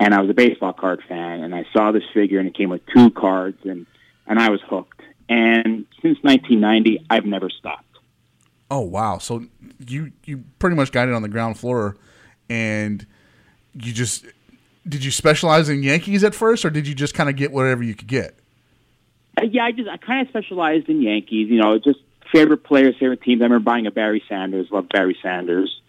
and 0.00 0.14
I 0.14 0.22
was 0.22 0.30
a 0.30 0.34
baseball 0.34 0.72
card 0.72 1.02
fan, 1.06 1.42
and 1.42 1.54
I 1.54 1.66
saw 1.70 1.92
this 1.92 2.02
figure, 2.14 2.38
and 2.38 2.48
it 2.48 2.56
came 2.56 2.70
with 2.70 2.80
two 2.94 3.10
cards, 3.10 3.58
and 3.64 3.86
and 4.26 4.38
I 4.38 4.48
was 4.48 4.60
hooked. 4.66 5.02
And 5.28 5.84
since 6.00 6.18
1990, 6.22 7.04
I've 7.10 7.26
never 7.26 7.50
stopped. 7.50 7.84
Oh 8.70 8.80
wow! 8.80 9.18
So 9.18 9.44
you 9.86 10.12
you 10.24 10.44
pretty 10.58 10.76
much 10.76 10.92
got 10.92 11.08
it 11.08 11.14
on 11.14 11.20
the 11.20 11.28
ground 11.28 11.58
floor, 11.58 11.98
and 12.48 13.06
you 13.74 13.92
just 13.92 14.24
did 14.88 15.04
you 15.04 15.10
specialize 15.10 15.68
in 15.68 15.82
Yankees 15.82 16.24
at 16.24 16.34
first, 16.34 16.64
or 16.64 16.70
did 16.70 16.88
you 16.88 16.94
just 16.94 17.12
kind 17.12 17.28
of 17.28 17.36
get 17.36 17.52
whatever 17.52 17.82
you 17.82 17.94
could 17.94 18.08
get? 18.08 18.38
Uh, 19.36 19.44
yeah, 19.44 19.64
I 19.64 19.72
just 19.72 19.90
I 19.90 19.98
kind 19.98 20.22
of 20.22 20.28
specialized 20.28 20.88
in 20.88 21.02
Yankees. 21.02 21.50
You 21.50 21.60
know, 21.60 21.78
just 21.78 22.00
favorite 22.32 22.64
players, 22.64 22.94
favorite 22.98 23.20
teams. 23.20 23.42
I 23.42 23.44
remember 23.44 23.62
buying 23.62 23.86
a 23.86 23.90
Barry 23.90 24.22
Sanders. 24.26 24.68
Loved 24.70 24.90
Barry 24.90 25.18
Sanders. 25.22 25.82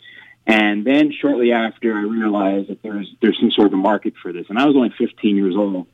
And 0.48 0.86
then 0.86 1.12
shortly 1.12 1.52
after, 1.52 1.96
I 1.96 2.02
realized 2.02 2.70
that 2.70 2.84
there's 2.84 3.12
there's 3.22 3.40
some 3.40 3.52
sort 3.52 3.74
of 3.74 3.80
market 3.80 4.14
for 4.22 4.32
this, 4.32 4.46
and 4.50 4.60
I 4.60 4.66
was 4.66 4.76
only 4.76 4.94
15 4.98 5.36
years 5.36 5.56
old. 5.56 5.88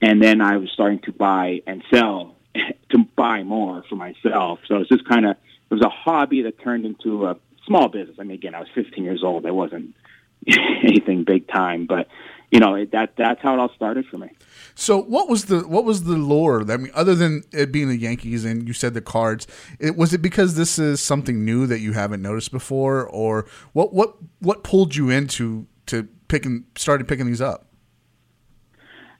And 0.00 0.22
then 0.22 0.40
I 0.40 0.58
was 0.58 0.70
starting 0.72 1.00
to 1.00 1.12
buy 1.12 1.62
and 1.66 1.82
sell 1.92 2.36
to 2.54 2.98
buy 3.16 3.42
more 3.42 3.82
for 3.88 3.96
myself. 3.96 4.60
So 4.68 4.76
it's 4.76 4.88
just 4.88 5.08
kind 5.08 5.26
of 5.26 5.32
it 5.32 5.74
was 5.74 5.82
a 5.82 5.88
hobby 5.88 6.42
that 6.42 6.60
turned 6.62 6.86
into 6.86 7.26
a 7.26 7.36
small 7.66 7.88
business. 7.88 8.16
I 8.18 8.22
mean, 8.22 8.36
again, 8.36 8.54
I 8.54 8.60
was 8.60 8.68
15 8.74 9.02
years 9.04 9.22
old. 9.24 9.44
I 9.44 9.50
wasn't 9.50 9.94
anything 10.46 11.24
big 11.24 11.48
time, 11.48 11.86
but 11.86 12.08
you 12.50 12.60
know 12.60 12.84
that 12.86 13.16
that's 13.16 13.40
how 13.42 13.54
it 13.54 13.58
all 13.58 13.72
started 13.74 14.06
for 14.06 14.18
me. 14.18 14.30
So 14.74 15.02
what 15.02 15.28
was 15.28 15.46
the 15.46 15.66
what 15.66 15.84
was 15.84 16.04
the 16.04 16.16
lore? 16.16 16.70
I 16.70 16.76
mean, 16.76 16.92
other 16.94 17.14
than 17.14 17.42
it 17.52 17.72
being 17.72 17.88
the 17.88 17.96
Yankees 17.96 18.44
and 18.44 18.66
you 18.66 18.72
said 18.72 18.94
the 18.94 19.00
Cards, 19.00 19.46
it, 19.78 19.96
was 19.96 20.14
it 20.14 20.22
because 20.22 20.54
this 20.54 20.78
is 20.78 21.00
something 21.00 21.44
new 21.44 21.66
that 21.66 21.80
you 21.80 21.92
haven't 21.92 22.22
noticed 22.22 22.52
before, 22.52 23.06
or 23.06 23.46
what 23.72 23.92
what 23.92 24.16
what 24.38 24.62
pulled 24.62 24.96
you 24.96 25.10
into 25.10 25.66
to 25.86 26.08
picking 26.28 26.64
started 26.76 27.06
picking 27.06 27.26
these 27.26 27.40
up? 27.40 27.66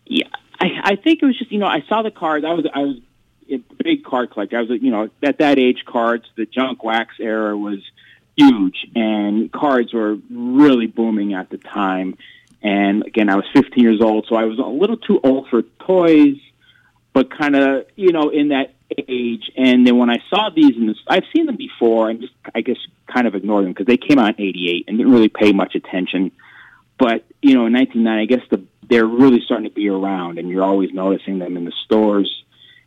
Yeah, 0.06 0.28
I, 0.60 0.66
I 0.82 0.96
think 0.96 1.22
it 1.22 1.26
was 1.26 1.38
just 1.38 1.52
you 1.52 1.58
know 1.58 1.66
I 1.66 1.84
saw 1.88 2.02
the 2.02 2.10
cards. 2.10 2.44
I 2.46 2.52
was 2.52 2.66
I 2.72 2.78
was 2.78 2.96
a 3.50 3.58
big 3.82 4.04
card 4.04 4.30
collector. 4.30 4.56
I 4.56 4.62
was 4.62 4.70
you 4.80 4.90
know 4.90 5.10
at 5.22 5.38
that 5.38 5.58
age, 5.58 5.84
cards 5.84 6.24
the 6.36 6.46
junk 6.46 6.82
wax 6.82 7.16
era 7.20 7.56
was 7.56 7.80
huge, 8.36 8.86
and 8.94 9.52
cards 9.52 9.92
were 9.92 10.16
really 10.30 10.86
booming 10.86 11.34
at 11.34 11.50
the 11.50 11.58
time 11.58 12.16
and 12.62 13.06
again, 13.06 13.28
I 13.30 13.36
was 13.36 13.44
15 13.54 13.82
years 13.82 14.00
old, 14.00 14.26
so 14.28 14.34
I 14.34 14.44
was 14.44 14.58
a 14.58 14.62
little 14.62 14.96
too 14.96 15.20
old 15.22 15.48
for 15.48 15.62
toys, 15.86 16.36
but 17.12 17.36
kind 17.36 17.54
of, 17.54 17.86
you 17.94 18.12
know, 18.12 18.30
in 18.30 18.48
that 18.48 18.74
age. 18.96 19.50
And 19.56 19.86
then 19.86 19.96
when 19.98 20.10
I 20.10 20.18
saw 20.28 20.50
these, 20.54 20.72
this, 20.76 20.96
I've 21.06 21.24
seen 21.34 21.46
them 21.46 21.56
before 21.56 22.10
and 22.10 22.20
just, 22.20 22.32
I 22.54 22.62
guess, 22.62 22.78
kind 23.06 23.26
of 23.26 23.34
ignored 23.34 23.64
them 23.64 23.72
because 23.72 23.86
they 23.86 23.96
came 23.96 24.18
out 24.18 24.38
in 24.38 24.44
88 24.44 24.84
and 24.88 24.98
didn't 24.98 25.12
really 25.12 25.28
pay 25.28 25.52
much 25.52 25.74
attention. 25.74 26.32
But, 26.98 27.24
you 27.40 27.54
know, 27.54 27.66
in 27.66 27.72
1990, 27.74 28.22
I 28.22 28.24
guess 28.26 28.48
the, 28.50 28.64
they're 28.88 29.06
really 29.06 29.40
starting 29.44 29.68
to 29.68 29.74
be 29.74 29.88
around 29.88 30.38
and 30.38 30.48
you're 30.48 30.64
always 30.64 30.92
noticing 30.92 31.38
them 31.38 31.56
in 31.56 31.64
the 31.64 31.72
stores. 31.84 32.42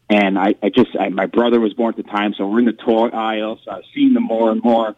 And 0.09 0.37
I, 0.37 0.55
I 0.61 0.69
just, 0.69 0.89
I, 0.99 1.07
my 1.07 1.27
brother 1.27 1.61
was 1.61 1.73
born 1.73 1.93
at 1.97 2.03
the 2.03 2.11
time, 2.11 2.33
so 2.33 2.45
we're 2.45 2.59
in 2.59 2.65
the 2.65 2.73
toy 2.73 3.07
aisle, 3.07 3.59
so 3.63 3.71
I've 3.71 3.83
seen 3.95 4.13
them 4.13 4.23
more 4.23 4.51
and 4.51 4.61
more. 4.61 4.97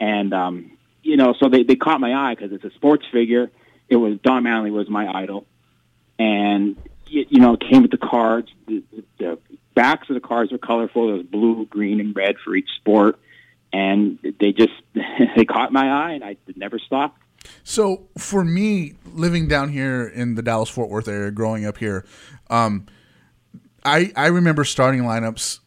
And, 0.00 0.32
um, 0.32 0.78
you 1.02 1.18
know, 1.18 1.34
so 1.38 1.50
they, 1.50 1.64
they 1.64 1.76
caught 1.76 2.00
my 2.00 2.14
eye 2.14 2.34
because 2.34 2.52
it's 2.52 2.64
a 2.64 2.70
sports 2.70 3.04
figure 3.12 3.50
it 3.88 3.96
was 3.96 4.18
Don 4.22 4.44
Mattingly 4.44 4.72
was 4.72 4.88
my 4.88 5.06
idol, 5.08 5.46
and 6.18 6.76
you, 7.06 7.26
you 7.28 7.40
know, 7.40 7.56
came 7.56 7.82
with 7.82 7.90
the 7.90 7.98
cards. 7.98 8.50
The, 8.66 8.82
the 9.18 9.38
backs 9.74 10.08
of 10.08 10.14
the 10.14 10.20
cards 10.20 10.52
were 10.52 10.58
colorful. 10.58 11.06
There 11.06 11.16
was 11.16 11.26
blue, 11.26 11.66
green, 11.66 12.00
and 12.00 12.14
red 12.14 12.36
for 12.44 12.54
each 12.54 12.70
sport, 12.76 13.18
and 13.72 14.18
they 14.40 14.52
just 14.52 14.72
they 15.36 15.44
caught 15.44 15.72
my 15.72 15.90
eye, 15.90 16.12
and 16.12 16.24
I 16.24 16.36
never 16.56 16.78
stopped. 16.78 17.20
So 17.62 18.08
for 18.16 18.44
me, 18.44 18.94
living 19.12 19.48
down 19.48 19.70
here 19.70 20.06
in 20.06 20.34
the 20.34 20.42
Dallas 20.42 20.70
Fort 20.70 20.88
Worth 20.88 21.08
area, 21.08 21.30
growing 21.30 21.66
up 21.66 21.78
here, 21.78 22.04
um, 22.48 22.86
I 23.84 24.12
I 24.16 24.26
remember 24.26 24.64
starting 24.64 25.02
lineups 25.02 25.60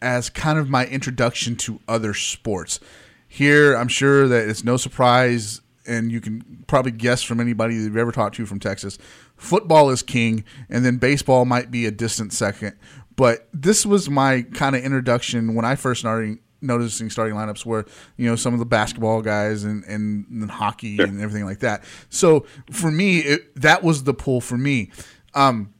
as 0.00 0.30
kind 0.30 0.58
of 0.58 0.68
my 0.68 0.86
introduction 0.86 1.56
to 1.56 1.80
other 1.88 2.14
sports. 2.14 2.78
Here, 3.26 3.74
I'm 3.74 3.88
sure 3.88 4.28
that 4.28 4.48
it's 4.48 4.62
no 4.62 4.76
surprise 4.76 5.60
and 5.86 6.10
you 6.10 6.20
can 6.20 6.64
probably 6.66 6.92
guess 6.92 7.22
from 7.22 7.40
anybody 7.40 7.76
that 7.76 7.84
you've 7.84 7.96
ever 7.96 8.12
talked 8.12 8.36
to 8.36 8.46
from 8.46 8.60
Texas, 8.60 8.98
football 9.36 9.90
is 9.90 10.02
king, 10.02 10.44
and 10.68 10.84
then 10.84 10.96
baseball 10.96 11.44
might 11.44 11.70
be 11.70 11.86
a 11.86 11.90
distant 11.90 12.32
second. 12.32 12.76
But 13.16 13.48
this 13.52 13.86
was 13.86 14.10
my 14.10 14.42
kind 14.54 14.74
of 14.74 14.82
introduction 14.82 15.54
when 15.54 15.64
I 15.64 15.76
first 15.76 16.00
started 16.00 16.38
noticing 16.64 17.10
starting 17.10 17.34
lineups 17.34 17.64
where 17.66 17.84
you 18.16 18.28
know 18.28 18.36
some 18.36 18.54
of 18.54 18.58
the 18.58 18.66
basketball 18.66 19.22
guys 19.22 19.64
and 19.64 19.84
and, 19.84 20.26
and 20.28 20.50
hockey 20.50 20.96
sure. 20.96 21.06
and 21.06 21.20
everything 21.20 21.44
like 21.44 21.60
that. 21.60 21.84
So 22.08 22.46
for 22.70 22.90
me, 22.90 23.18
it, 23.18 23.54
that 23.60 23.82
was 23.82 24.04
the 24.04 24.14
pull 24.14 24.40
for 24.40 24.58
me. 24.58 24.90
Um, 25.34 25.74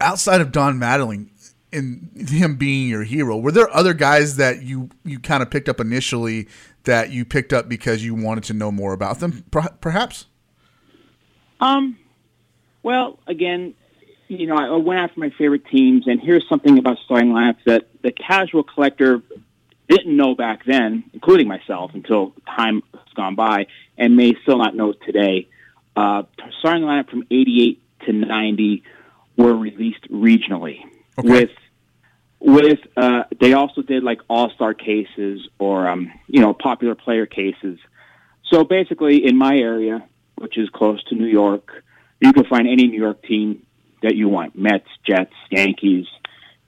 outside 0.00 0.40
of 0.40 0.52
Don 0.52 0.78
Mattingly 0.78 1.28
and 1.72 2.10
him 2.28 2.56
being 2.56 2.88
your 2.88 3.02
hero, 3.02 3.36
were 3.36 3.52
there 3.52 3.74
other 3.74 3.92
guys 3.92 4.36
that 4.36 4.62
you 4.62 4.88
you 5.04 5.18
kind 5.18 5.42
of 5.42 5.50
picked 5.50 5.68
up 5.68 5.80
initially 5.80 6.48
that 6.86 7.10
you 7.10 7.24
picked 7.24 7.52
up 7.52 7.68
because 7.68 8.04
you 8.04 8.14
wanted 8.14 8.44
to 8.44 8.54
know 8.54 8.72
more 8.72 8.92
about 8.92 9.20
them, 9.20 9.44
perhaps? 9.80 10.26
Um, 11.60 11.98
well, 12.82 13.18
again, 13.26 13.74
you 14.28 14.46
know, 14.46 14.56
I 14.56 14.76
went 14.76 14.98
after 15.00 15.20
my 15.20 15.30
favorite 15.30 15.66
teams, 15.66 16.06
and 16.06 16.20
here's 16.20 16.48
something 16.48 16.78
about 16.78 16.98
starting 17.04 17.30
lineups 17.30 17.64
that 17.66 17.88
the 18.02 18.10
casual 18.10 18.64
collector 18.64 19.22
didn't 19.88 20.16
know 20.16 20.34
back 20.34 20.64
then, 20.64 21.04
including 21.12 21.46
myself, 21.46 21.92
until 21.94 22.34
time 22.44 22.82
has 22.92 23.12
gone 23.14 23.34
by, 23.34 23.66
and 23.96 24.16
may 24.16 24.34
still 24.42 24.58
not 24.58 24.74
know 24.74 24.92
today. 24.92 25.48
Uh, 25.94 26.24
starting 26.58 26.82
lineup 26.82 27.08
from 27.08 27.24
88 27.30 27.82
to 28.06 28.12
90 28.12 28.82
were 29.36 29.56
released 29.56 30.10
regionally 30.10 30.80
okay. 31.18 31.28
with 31.28 31.50
with 32.40 32.78
uh, 32.96 33.24
they 33.40 33.52
also 33.52 33.82
did 33.82 34.02
like 34.02 34.20
all 34.28 34.50
star 34.50 34.74
cases 34.74 35.48
or 35.58 35.88
um, 35.88 36.12
you 36.26 36.40
know 36.40 36.54
popular 36.54 36.94
player 36.94 37.26
cases. 37.26 37.78
So 38.52 38.64
basically, 38.64 39.26
in 39.26 39.36
my 39.36 39.56
area, 39.56 40.06
which 40.36 40.56
is 40.58 40.68
close 40.70 41.02
to 41.04 41.14
New 41.14 41.26
York, 41.26 41.82
you 42.20 42.32
can 42.32 42.44
find 42.44 42.68
any 42.68 42.86
New 42.86 43.00
York 43.00 43.22
team 43.22 43.66
that 44.02 44.14
you 44.14 44.28
want: 44.28 44.56
Mets, 44.56 44.88
Jets, 45.06 45.34
Yankees, 45.50 46.06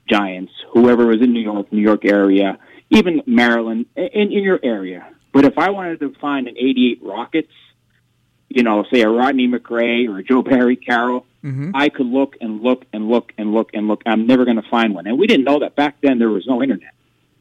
Giants, 0.09 0.51
whoever 0.73 1.05
was 1.07 1.21
in 1.21 1.33
New 1.33 1.41
York, 1.41 1.71
New 1.71 1.81
York 1.81 2.05
area, 2.05 2.57
even 2.89 3.21
Maryland, 3.25 3.85
in, 3.95 4.31
in 4.31 4.43
your 4.43 4.59
area. 4.63 5.07
But 5.31 5.45
if 5.45 5.57
I 5.57 5.69
wanted 5.69 5.99
to 5.99 6.13
find 6.19 6.47
an 6.47 6.57
'88 6.57 6.99
Rockets, 7.03 7.53
you 8.49 8.63
know, 8.63 8.83
say 8.91 9.01
a 9.01 9.09
Rodney 9.09 9.47
McCray 9.47 10.09
or 10.09 10.17
a 10.17 10.23
Joe 10.23 10.41
Barry 10.41 10.75
Carroll, 10.75 11.25
mm-hmm. 11.43 11.71
I 11.75 11.89
could 11.89 12.07
look 12.07 12.35
and 12.41 12.61
look 12.61 12.85
and 12.91 13.07
look 13.07 13.31
and 13.37 13.53
look 13.53 13.69
and 13.73 13.87
look. 13.87 14.01
I'm 14.05 14.25
never 14.25 14.43
going 14.43 14.61
to 14.61 14.69
find 14.69 14.95
one. 14.95 15.07
And 15.07 15.19
we 15.19 15.27
didn't 15.27 15.45
know 15.45 15.59
that 15.59 15.75
back 15.75 15.97
then 16.01 16.17
there 16.17 16.29
was 16.29 16.45
no 16.47 16.61
internet. 16.61 16.93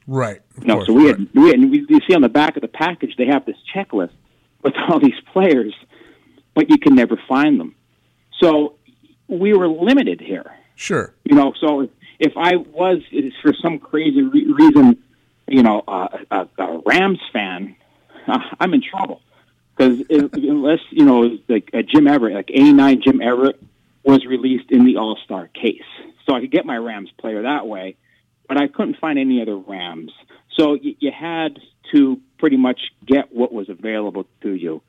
Right. 0.07 0.41
No, 0.59 0.77
course, 0.77 0.87
so 0.87 0.93
we 0.93 1.07
right. 1.11 1.19
had, 1.19 1.29
we 1.35 1.49
had, 1.49 1.61
we, 1.71 1.87
you 1.89 2.01
see 2.07 2.15
on 2.15 2.23
the 2.23 2.29
back 2.29 2.57
of 2.57 2.63
the 2.63 2.69
package, 2.69 3.17
they 3.17 3.27
have 3.27 3.47
this 3.47 3.57
checklist 3.75 4.13
with 4.63 4.75
all 4.89 5.01
these 5.01 5.19
players, 5.33 5.75
but 6.55 6.69
you 6.69 6.79
can 6.79 6.95
never 6.95 7.19
find 7.29 7.59
them. 7.59 7.75
So 8.39 8.77
we 9.29 9.55
were 9.55 9.69
limited 9.69 10.21
here. 10.21 10.51
Sure. 10.77 11.15
You 11.25 11.35
know, 11.35 11.55
so 11.59 11.83
if, 11.83 11.91
if 12.19 12.33
I 12.37 12.57
was, 12.57 13.03
for 13.43 13.53
some 13.63 13.79
crazy 13.79 14.23
re- 14.23 14.53
reason, 14.53 15.03
you 15.49 15.63
know, 15.63 15.83
uh, 15.89 16.09
a, 16.31 16.49
a 16.59 16.83
Rams 16.85 17.21
fan, 17.33 17.77
uh, 18.27 18.39
I'm 18.61 18.75
in 18.75 18.83
trouble 18.83 19.23
because 19.79 20.03
unless 20.11 20.81
you 20.91 21.05
know, 21.05 21.39
like 21.49 21.71
a 21.73 21.83
Jim 21.83 22.07
Everett, 22.07 22.35
like 22.35 22.51
'89 22.51 23.03
Jim 23.03 23.23
Everett 23.23 23.63
was 24.03 24.25
released 24.27 24.71
in 24.71 24.85
the 24.85 24.97
All 24.97 25.19
Star 25.25 25.49
case, 25.49 25.83
so 26.27 26.35
I 26.35 26.41
could 26.41 26.51
get 26.51 26.67
my 26.67 26.77
Rams 26.77 27.11
player 27.19 27.43
that 27.43 27.67
way, 27.67 27.97
but 28.49 28.61
I 28.61 28.69
couldn't 28.69 28.97
find 28.99 29.19
any 29.19 29.41
other 29.41 29.57
Rams. 29.57 30.13
So 30.57 30.73
y- 30.73 30.97
you 30.99 31.13
had 31.13 31.61
to 31.93 32.21
pretty 32.39 32.57
much 32.57 32.81
get 33.07 33.33
what 33.33 33.53
was 33.53 33.69
available 33.69 34.27
to 34.43 34.55
you. 34.55 34.83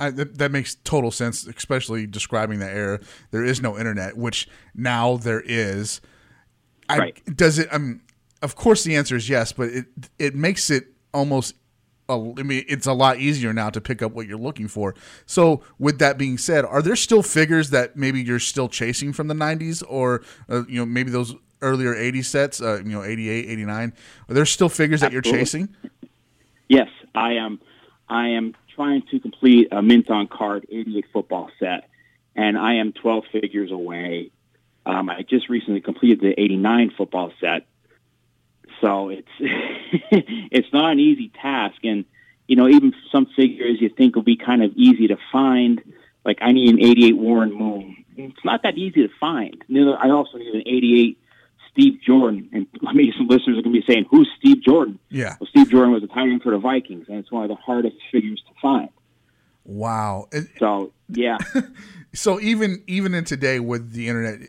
I, 0.00 0.10
that 0.10 0.50
makes 0.50 0.76
total 0.76 1.10
sense, 1.10 1.46
especially 1.46 2.06
describing 2.06 2.58
the 2.58 2.68
era. 2.68 3.00
There 3.30 3.44
is 3.44 3.60
no 3.60 3.78
internet, 3.78 4.16
which 4.16 4.48
now 4.74 5.16
there 5.16 5.42
is. 5.44 6.00
I, 6.88 6.98
right. 6.98 7.36
Does 7.36 7.58
it? 7.58 7.72
Um, 7.72 8.00
of 8.40 8.56
course, 8.56 8.84
the 8.84 8.96
answer 8.96 9.16
is 9.16 9.28
yes, 9.28 9.52
but 9.52 9.68
it 9.68 9.86
it 10.18 10.34
makes 10.34 10.70
it 10.70 10.86
almost 11.14 11.54
I 12.38 12.42
mean, 12.42 12.64
it's 12.68 12.86
a 12.86 12.92
lot 12.92 13.18
easier 13.18 13.52
now 13.52 13.70
to 13.70 13.80
pick 13.80 14.02
up 14.02 14.12
what 14.12 14.26
you're 14.26 14.38
looking 14.38 14.68
for. 14.68 14.94
So, 15.26 15.62
with 15.78 15.98
that 15.98 16.18
being 16.18 16.38
said, 16.38 16.64
are 16.64 16.82
there 16.82 16.96
still 16.96 17.22
figures 17.22 17.70
that 17.70 17.96
maybe 17.96 18.22
you're 18.22 18.38
still 18.38 18.68
chasing 18.68 19.12
from 19.12 19.28
the 19.28 19.34
90s 19.34 19.82
or, 19.88 20.22
uh, 20.48 20.64
you 20.68 20.78
know, 20.78 20.86
maybe 20.86 21.10
those 21.10 21.34
earlier 21.60 21.94
80 21.94 22.22
sets, 22.22 22.60
uh, 22.60 22.78
you 22.84 22.90
know, 22.90 23.02
88, 23.02 23.48
89? 23.48 23.92
Are 24.28 24.34
there 24.34 24.46
still 24.46 24.68
figures 24.68 25.02
Absolutely. 25.02 25.20
that 25.20 25.28
you're 25.28 25.40
chasing? 25.40 25.68
Yes, 26.68 26.88
I 27.14 27.34
am. 27.34 27.60
I 28.08 28.28
am 28.28 28.54
trying 28.74 29.02
to 29.10 29.20
complete 29.20 29.68
a 29.72 29.82
mint 29.82 30.10
on 30.10 30.26
card 30.26 30.66
88 30.70 31.04
football 31.12 31.50
set, 31.58 31.88
and 32.34 32.58
I 32.58 32.74
am 32.74 32.92
12 32.92 33.24
figures 33.32 33.70
away. 33.70 34.30
Um, 34.84 35.10
I 35.10 35.22
just 35.22 35.48
recently 35.48 35.80
completed 35.80 36.20
the 36.20 36.38
89 36.40 36.92
football 36.96 37.32
set, 37.40 37.66
so 38.82 39.08
it's 39.08 39.28
it's 39.40 40.72
not 40.72 40.92
an 40.92 41.00
easy 41.00 41.32
task, 41.40 41.76
and 41.84 42.04
you 42.46 42.56
know 42.56 42.68
even 42.68 42.92
some 43.10 43.26
figures 43.36 43.80
you 43.80 43.88
think 43.88 44.16
will 44.16 44.22
be 44.22 44.36
kind 44.36 44.62
of 44.62 44.72
easy 44.74 45.08
to 45.08 45.16
find. 45.30 45.80
Like 46.24 46.38
I 46.42 46.52
need 46.52 46.68
an 46.68 46.80
'88 46.80 47.16
Warren 47.16 47.54
Moon. 47.54 48.04
It's 48.16 48.44
not 48.44 48.62
that 48.64 48.76
easy 48.76 49.06
to 49.06 49.14
find. 49.18 49.64
I 49.70 50.10
also 50.10 50.36
need 50.36 50.54
an 50.54 50.62
'88 50.66 51.18
Steve 51.70 52.00
Jordan, 52.04 52.48
and 52.52 52.66
maybe 52.94 53.12
some 53.16 53.28
listeners 53.28 53.58
are 53.58 53.62
going 53.62 53.74
to 53.74 53.80
be 53.80 53.84
saying, 53.86 54.06
"Who's 54.10 54.28
Steve 54.38 54.62
Jordan?" 54.62 54.98
Yeah, 55.08 55.36
well, 55.40 55.48
Steve 55.48 55.70
Jordan 55.70 55.92
was 55.92 56.02
a 56.02 56.08
tight 56.08 56.28
end 56.28 56.42
for 56.42 56.50
the 56.50 56.58
Vikings, 56.58 57.06
and 57.08 57.18
it's 57.18 57.30
one 57.32 57.44
of 57.44 57.48
the 57.48 57.56
hardest 57.56 57.96
figures 58.10 58.42
to 58.48 58.54
find. 58.60 58.88
Wow. 59.64 60.28
So 60.58 60.92
yeah. 61.08 61.38
so 62.12 62.40
even 62.40 62.82
even 62.86 63.14
in 63.14 63.24
today 63.24 63.60
with 63.60 63.92
the 63.92 64.08
internet 64.08 64.48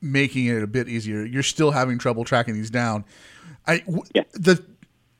making 0.00 0.46
it 0.46 0.62
a 0.62 0.66
bit 0.66 0.88
easier, 0.88 1.24
you're 1.24 1.42
still 1.42 1.70
having 1.70 1.98
trouble 1.98 2.24
tracking 2.24 2.54
these 2.54 2.70
down. 2.70 3.04
I 3.66 3.82
yeah. 4.14 4.24
the 4.32 4.64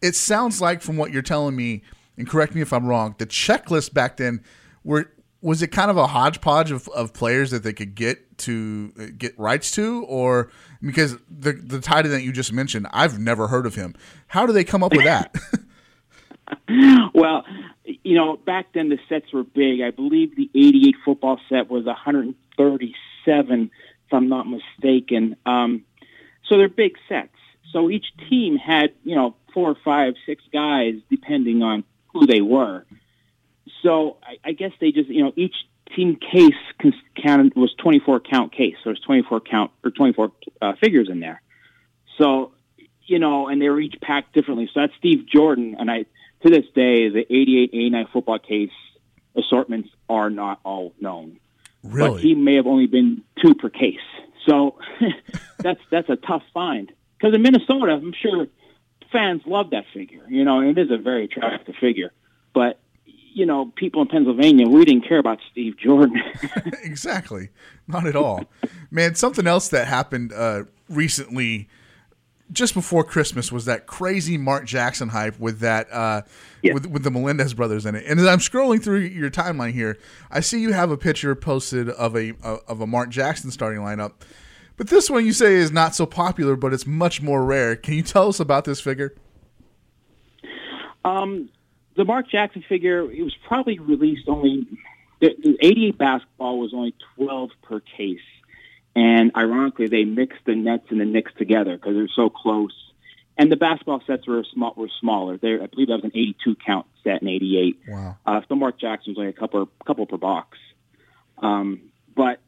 it 0.03 0.15
sounds 0.15 0.61
like 0.61 0.83
from 0.83 0.97
what 0.97 1.12
you're 1.12 1.23
telling 1.23 1.57
me, 1.57 1.83
and 2.17 2.29
correct 2.29 2.55
me 2.55 2.61
if 2.61 2.73
I'm 2.73 2.87
wrong, 2.87 3.15
the 3.19 3.26
checklist 3.26 3.93
back 3.93 4.17
then 4.17 4.43
were 4.85 5.11
was 5.43 5.62
it 5.62 5.69
kind 5.69 5.91
of 5.91 5.97
a 5.97 6.07
hodgepodge 6.07 6.71
of, 6.71 6.88
of 6.88 7.12
players 7.12 7.50
that 7.50 7.62
they 7.62 7.73
could 7.73 7.95
get 7.95 8.38
to 8.38 8.93
uh, 8.99 9.07
get 9.17 9.38
rights 9.38 9.71
to, 9.73 10.05
or 10.09 10.50
because 10.81 11.17
the 11.31 11.53
the 11.53 11.76
end 11.95 12.12
that 12.12 12.23
you 12.23 12.33
just 12.33 12.53
mentioned, 12.53 12.87
I've 12.93 13.19
never 13.19 13.49
heard 13.49 13.67
of 13.67 13.75
him. 13.75 13.95
How 14.29 14.47
do 14.47 14.53
they 14.53 14.65
come 14.65 14.83
up 14.83 14.93
with 14.93 15.05
that? 15.05 15.35
well, 17.15 17.45
you 17.85 18.17
know, 18.17 18.37
back 18.37 18.73
then 18.75 18.88
the 18.88 18.99
sets 19.09 19.33
were 19.33 19.45
big. 19.45 19.81
I 19.81 19.91
believe 19.91 20.37
the 20.37 20.50
88 20.55 20.95
football 21.05 21.41
set 21.49 21.71
was 21.71 21.85
137, 21.85 23.71
if 24.07 24.12
I'm 24.12 24.29
not 24.29 24.47
mistaken. 24.47 25.37
Um, 25.45 25.85
so 26.49 26.57
they're 26.57 26.69
big 26.69 26.97
sets. 27.09 27.36
So 27.76 27.90
each 27.90 28.06
team 28.30 28.56
had, 28.56 28.95
you 29.04 29.14
know, 29.14 29.37
four, 29.52 29.76
five, 29.85 30.14
six 30.25 30.42
guys, 30.50 30.95
depending 31.11 31.62
on 31.62 31.85
who 32.06 32.26
they 32.26 32.40
were. 32.40 32.87
So 33.83 34.16
I, 34.23 34.49
I 34.49 34.52
guess 34.52 34.73
they 34.80 34.92
just, 34.92 35.11
you 35.11 35.23
know, 35.23 35.35
each 35.37 35.54
team 35.95 36.16
case 36.16 36.54
counted 37.23 37.54
was 37.54 37.75
24 37.75 38.21
count 38.21 38.52
case. 38.52 38.76
So 38.76 38.88
there's 38.88 39.00
24 39.00 39.40
count 39.40 39.73
or 39.85 39.90
24 39.90 40.33
uh, 40.62 40.73
figures 40.80 41.11
in 41.11 41.21
there. 41.21 41.42
So, 42.16 42.52
you 43.04 43.18
know, 43.18 43.49
and 43.49 43.61
they 43.61 43.68
were 43.68 43.78
each 43.78 43.97
packed 44.00 44.33
differently. 44.33 44.71
So 44.73 44.80
that's 44.80 44.95
Steve 44.99 45.26
Jordan, 45.28 45.76
and 45.78 45.90
I 45.90 46.06
to 46.45 46.50
this 46.50 46.64
day 46.75 47.11
the 47.11 47.26
88, 47.28 47.71
89 47.75 48.06
football 48.11 48.38
case 48.38 48.71
assortments 49.37 49.90
are 50.09 50.30
not 50.30 50.61
all 50.64 50.95
known. 50.99 51.40
Really? 51.85 52.09
But 52.09 52.21
he 52.23 52.35
may 52.35 52.54
have 52.54 52.66
only 52.66 52.87
been 52.87 53.23
two 53.42 53.54
per 53.54 53.68
case. 53.68 54.00
So 54.49 54.78
that's 55.59 55.80
that's 55.90 56.09
a 56.09 56.16
tough 56.16 56.42
find. 56.54 56.90
Because 57.26 57.35
in 57.35 57.42
Minnesota, 57.42 57.92
I'm 57.92 58.12
sure 58.12 58.47
fans 59.11 59.42
love 59.47 59.71
that 59.71 59.85
figure. 59.92 60.25
You 60.28 60.45
know, 60.45 60.61
it 60.61 60.78
is 60.78 60.92
a 60.92 60.97
very 60.97 61.25
attractive 61.25 61.75
figure. 61.80 62.12
But 62.54 62.78
you 63.04 63.47
know, 63.47 63.73
people 63.75 64.00
in 64.02 64.09
Pennsylvania, 64.09 64.68
we 64.68 64.85
didn't 64.85 65.09
care 65.09 65.18
about 65.18 65.40
Steve 65.50 65.76
Jordan. 65.76 66.23
exactly, 66.85 67.49
not 67.88 68.06
at 68.06 68.14
all, 68.14 68.45
man. 68.92 69.16
Something 69.16 69.49
else 69.49 69.68
that 69.68 69.88
happened 69.88 70.33
uh, 70.33 70.64
recently, 70.88 71.68
just 72.52 72.75
before 72.75 73.02
Christmas, 73.02 73.50
was 73.50 73.64
that 73.64 73.88
crazy 73.88 74.38
Mark 74.38 74.64
Jackson 74.64 75.09
hype 75.09 75.38
with 75.40 75.59
that 75.59 75.92
uh, 75.92 76.23
Yeah. 76.62 76.75
with 76.75 76.87
with 76.87 77.02
the 77.02 77.11
Menendez 77.11 77.54
brothers 77.54 77.87
in 77.87 77.97
it. 77.97 78.04
And 78.06 78.21
as 78.21 78.26
I'm 78.26 78.38
scrolling 78.38 78.80
through 78.80 79.00
your 79.00 79.30
timeline 79.30 79.73
here, 79.73 79.99
I 80.30 80.38
see 80.38 80.61
you 80.61 80.73
have 80.75 80.92
a 80.92 80.97
picture 80.97 81.35
posted 81.35 81.88
of 81.88 82.16
a 82.16 82.35
of 82.68 82.80
a 82.80 82.87
Mark 82.87 83.09
Jackson 83.09 83.50
starting 83.50 83.80
lineup. 83.80 84.12
But 84.76 84.88
this 84.88 85.09
one 85.09 85.25
you 85.25 85.33
say 85.33 85.54
is 85.54 85.73
not 85.73 85.95
so 85.95 86.06
popular, 86.06 86.56
but 86.56 86.73
it's 86.73 86.87
much 86.87 87.23
more 87.23 87.45
rare. 87.45 87.76
Can 87.76 87.95
you 87.95 88.02
tell 88.02 88.28
us 88.28 88.40
about 88.40 88.64
this 88.64 88.80
figure? 88.80 89.14
Um, 91.04 91.49
the 91.97 92.04
Mark 92.04 92.28
Jackson 92.28 92.64
figure, 92.68 93.11
it 93.11 93.23
was 93.23 93.35
probably 93.47 93.78
released 93.78 94.28
only, 94.28 94.66
the, 95.21 95.35
the 95.42 95.56
88 95.61 95.99
basketball 95.99 96.59
was 96.59 96.75
only 96.75 96.95
12 97.16 97.50
per 97.62 97.80
case. 97.80 98.21
And 98.95 99.33
ironically, 99.37 99.88
they 99.88 100.04
mixed 100.04 100.40
the 100.47 100.54
nets 100.54 100.87
and 100.90 101.00
the 101.00 101.04
Knicks 101.04 101.33
together 101.38 101.76
because 101.76 101.95
they're 101.95 102.09
so 102.14 102.30
close. 102.30 102.73
And 103.38 103.52
the 103.52 103.56
basketball 103.56 104.02
sets 104.06 104.26
were 104.26 104.42
small, 104.52 104.73
were 104.76 104.88
smaller. 105.00 105.37
There, 105.37 105.62
I 105.62 105.66
believe 105.66 105.88
that 105.88 105.97
was 105.97 106.04
an 106.04 106.12
82 106.14 106.56
count 106.66 106.87
set 107.04 107.21
in 107.21 107.28
88. 107.28 107.78
Wow. 107.88 108.16
Uh, 108.25 108.40
so 108.49 108.54
Mark 108.54 108.80
Jackson 108.80 109.12
was 109.12 109.18
only 109.18 109.30
a 109.30 109.35
couple, 109.35 109.68
couple 109.87 110.06
per 110.06 110.16
box. 110.16 110.56
Um, 111.38 111.92
but 112.14 112.40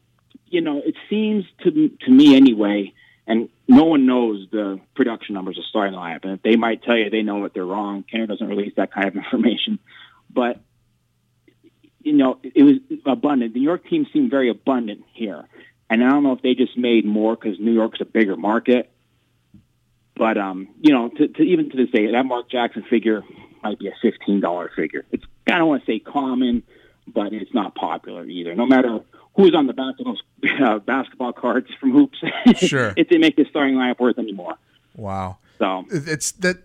you 0.49 0.61
know, 0.61 0.81
it 0.83 0.95
seems 1.09 1.45
to 1.63 1.89
to 1.89 2.11
me 2.11 2.35
anyway, 2.35 2.93
and 3.27 3.49
no 3.67 3.85
one 3.85 4.05
knows 4.05 4.47
the 4.51 4.79
production 4.95 5.35
numbers 5.35 5.57
of 5.57 5.65
starting 5.65 5.93
lineup. 5.93 6.25
And 6.25 6.39
they 6.43 6.55
might 6.55 6.83
tell 6.83 6.97
you 6.97 7.09
they 7.09 7.21
know 7.21 7.45
it, 7.45 7.53
they're 7.53 7.65
wrong. 7.65 8.03
Kenner 8.09 8.27
doesn't 8.27 8.47
release 8.47 8.73
that 8.77 8.91
kind 8.91 9.07
of 9.07 9.15
information. 9.23 9.79
But 10.29 10.59
you 12.01 12.13
know, 12.13 12.39
it 12.43 12.63
was 12.63 12.75
abundant. 13.05 13.53
The 13.53 13.59
New 13.59 13.65
York 13.65 13.87
team 13.87 14.07
seemed 14.11 14.31
very 14.31 14.49
abundant 14.49 15.03
here, 15.13 15.45
and 15.89 16.03
I 16.03 16.09
don't 16.09 16.23
know 16.23 16.33
if 16.33 16.41
they 16.41 16.55
just 16.55 16.77
made 16.77 17.05
more 17.05 17.35
because 17.35 17.59
New 17.59 17.73
York's 17.73 18.01
a 18.01 18.05
bigger 18.05 18.35
market. 18.35 18.89
But 20.15 20.37
um, 20.37 20.69
you 20.81 20.93
know, 20.93 21.09
to, 21.09 21.27
to 21.27 21.43
even 21.43 21.69
to 21.69 21.77
this 21.77 21.89
day, 21.91 22.11
that 22.11 22.25
Mark 22.25 22.49
Jackson 22.49 22.83
figure 22.89 23.23
might 23.63 23.79
be 23.79 23.87
a 23.87 23.93
fifteen 24.01 24.39
dollar 24.39 24.71
figure. 24.75 25.05
It's 25.11 25.23
I 25.47 25.57
don't 25.57 25.67
want 25.67 25.85
to 25.85 25.91
say 25.91 25.99
common, 25.99 26.63
but 27.07 27.33
it's 27.33 27.53
not 27.53 27.75
popular 27.75 28.25
either. 28.25 28.55
No 28.55 28.65
matter 28.65 29.01
who's 29.43 29.55
on 29.55 29.67
the 29.67 29.73
back 29.73 29.95
of 29.99 30.05
those 30.05 30.21
uh, 30.61 30.79
basketball 30.79 31.31
cards 31.33 31.67
from 31.79 31.91
hoops, 31.91 32.17
Sure. 32.57 32.93
it 32.97 33.09
didn't 33.09 33.21
make 33.21 33.35
the 33.35 33.45
starting 33.49 33.75
lineup 33.75 33.99
worth 33.99 34.19
anymore. 34.19 34.55
Wow. 34.95 35.37
So 35.57 35.85
it's 35.89 36.31
that 36.33 36.57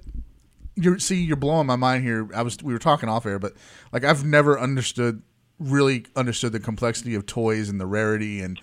you're 0.76 0.98
see 0.98 1.22
you're 1.22 1.36
blowing 1.36 1.66
my 1.66 1.76
mind 1.76 2.04
here. 2.04 2.28
I 2.34 2.42
was 2.42 2.58
we 2.62 2.72
were 2.72 2.78
talking 2.78 3.08
off 3.08 3.26
air, 3.26 3.38
but 3.38 3.52
like 3.92 4.04
I've 4.04 4.24
never 4.24 4.58
understood 4.58 5.22
really 5.60 6.04
understood 6.16 6.52
the 6.52 6.60
complexity 6.60 7.14
of 7.14 7.26
toys 7.26 7.68
and 7.68 7.80
the 7.80 7.86
rarity 7.86 8.40
and 8.40 8.60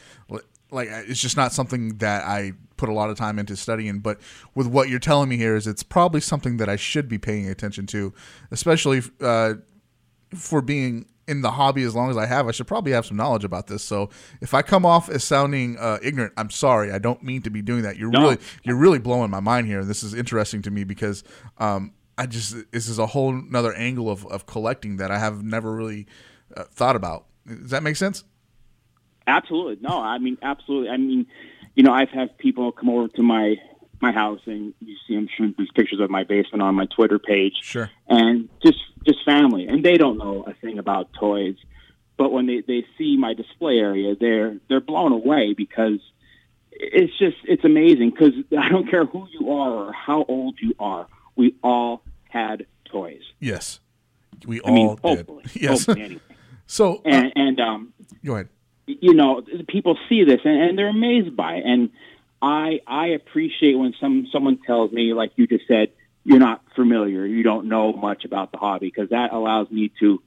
like 0.71 0.89
it's 0.91 1.21
just 1.21 1.37
not 1.37 1.51
something 1.53 1.97
that 1.97 2.23
I 2.25 2.53
put 2.77 2.89
a 2.89 2.93
lot 2.93 3.09
of 3.09 3.17
time 3.17 3.39
into 3.39 3.55
studying. 3.55 3.99
But 3.99 4.19
with 4.55 4.67
what 4.67 4.89
you're 4.89 4.99
telling 4.99 5.29
me 5.29 5.37
here 5.37 5.55
is 5.55 5.67
it's 5.67 5.83
probably 5.83 6.21
something 6.21 6.57
that 6.57 6.67
I 6.69 6.75
should 6.75 7.07
be 7.09 7.17
paying 7.17 7.47
attention 7.49 7.87
to, 7.87 8.13
especially 8.51 9.01
uh, 9.21 9.55
for 10.35 10.61
being 10.61 11.05
in 11.31 11.41
the 11.41 11.51
hobby 11.51 11.83
as 11.83 11.95
long 11.95 12.09
as 12.09 12.17
I 12.17 12.25
have, 12.25 12.47
I 12.47 12.51
should 12.51 12.67
probably 12.67 12.91
have 12.91 13.05
some 13.05 13.17
knowledge 13.17 13.43
about 13.45 13.67
this. 13.67 13.81
So 13.83 14.09
if 14.41 14.53
I 14.53 14.61
come 14.61 14.85
off 14.85 15.09
as 15.09 15.23
sounding 15.23 15.77
uh, 15.79 15.97
ignorant, 16.03 16.33
I'm 16.37 16.49
sorry. 16.49 16.91
I 16.91 16.99
don't 16.99 17.23
mean 17.23 17.41
to 17.43 17.49
be 17.49 17.61
doing 17.61 17.83
that. 17.83 17.97
You're 17.97 18.11
No. 18.11 18.21
really 18.21 18.37
you're 18.63 18.75
really 18.75 18.99
blowing 18.99 19.31
my 19.31 19.39
mind 19.39 19.67
here. 19.67 19.83
This 19.85 20.03
is 20.03 20.13
interesting 20.13 20.61
to 20.63 20.71
me 20.71 20.83
because 20.83 21.23
um, 21.57 21.93
I 22.17 22.25
just 22.25 22.55
this 22.71 22.87
is 22.87 22.99
a 22.99 23.05
whole 23.07 23.29
another 23.33 23.73
angle 23.73 24.09
of, 24.09 24.25
of 24.27 24.45
collecting 24.45 24.97
that 24.97 25.09
I 25.09 25.17
have 25.19 25.41
never 25.43 25.73
really 25.73 26.05
uh, 26.55 26.65
thought 26.65 26.95
about. 26.97 27.25
Does 27.47 27.71
that 27.71 27.81
make 27.81 27.95
sense? 27.95 28.23
Absolutely. 29.27 29.77
No, 29.81 30.01
I 30.01 30.17
mean, 30.17 30.37
absolutely. 30.41 30.89
I 30.89 30.97
mean, 30.97 31.25
you 31.75 31.83
know, 31.83 31.93
I've 31.93 32.09
had 32.09 32.37
people 32.37 32.71
come 32.71 32.89
over 32.89 33.07
to 33.07 33.23
my 33.23 33.55
my 34.01 34.11
house, 34.11 34.39
and 34.45 34.73
you 34.79 34.95
see, 35.07 35.15
I'm 35.15 35.27
showing 35.37 35.53
these 35.57 35.71
pictures 35.75 35.99
of 35.99 36.09
my 36.09 36.23
basement 36.23 36.61
on 36.61 36.75
my 36.75 36.85
Twitter 36.87 37.19
page, 37.19 37.53
Sure. 37.61 37.89
and 38.07 38.49
just 38.63 38.79
just 39.05 39.23
family, 39.25 39.67
and 39.67 39.83
they 39.83 39.97
don't 39.97 40.17
know 40.17 40.43
a 40.47 40.53
thing 40.55 40.77
about 40.79 41.11
toys, 41.13 41.55
but 42.17 42.31
when 42.31 42.45
they 42.47 42.61
they 42.67 42.85
see 42.97 43.17
my 43.17 43.33
display 43.33 43.77
area, 43.77 44.15
they're 44.19 44.57
they're 44.69 44.81
blown 44.81 45.11
away 45.11 45.53
because 45.55 45.99
it's 46.71 47.17
just 47.19 47.37
it's 47.45 47.63
amazing. 47.63 48.11
Because 48.11 48.33
I 48.57 48.69
don't 48.69 48.89
care 48.89 49.05
who 49.05 49.27
you 49.39 49.51
are 49.51 49.69
or 49.71 49.93
how 49.93 50.25
old 50.27 50.57
you 50.61 50.73
are, 50.79 51.07
we 51.35 51.55
all 51.63 52.03
had 52.29 52.65
toys. 52.85 53.21
Yes. 53.39 53.79
We 54.47 54.59
I 54.61 54.69
all 54.69 54.73
mean, 54.73 54.89
did. 54.95 54.99
hopefully, 55.01 55.43
Yes. 55.53 55.85
hopefully 55.85 56.05
anyway. 56.05 56.21
so 56.65 56.95
uh, 56.97 57.01
And 57.05 57.33
and 57.35 57.59
um, 57.59 57.93
go 58.25 58.33
ahead. 58.33 58.49
you 58.87 59.13
know, 59.13 59.41
people 59.67 59.97
see 60.09 60.23
this 60.23 60.39
and, 60.43 60.61
and 60.61 60.77
they're 60.77 60.87
amazed 60.89 61.35
by 61.35 61.55
it. 61.55 61.63
And 61.65 61.89
I 62.41 62.79
I 62.87 63.07
appreciate 63.07 63.75
when 63.75 63.93
some 63.99 64.27
someone 64.31 64.59
tells 64.65 64.91
me, 64.91 65.13
like 65.13 65.31
you 65.35 65.47
just 65.47 65.67
said, 65.67 65.89
you're 66.23 66.39
not 66.39 66.63
familiar, 66.75 67.25
you 67.25 67.43
don't 67.43 67.67
know 67.67 67.93
much 67.93 68.25
about 68.25 68.51
the 68.51 68.57
hobby, 68.57 68.87
because 68.87 69.09
that 69.09 69.31
allows 69.33 69.69
me 69.69 69.91
to 69.99 70.21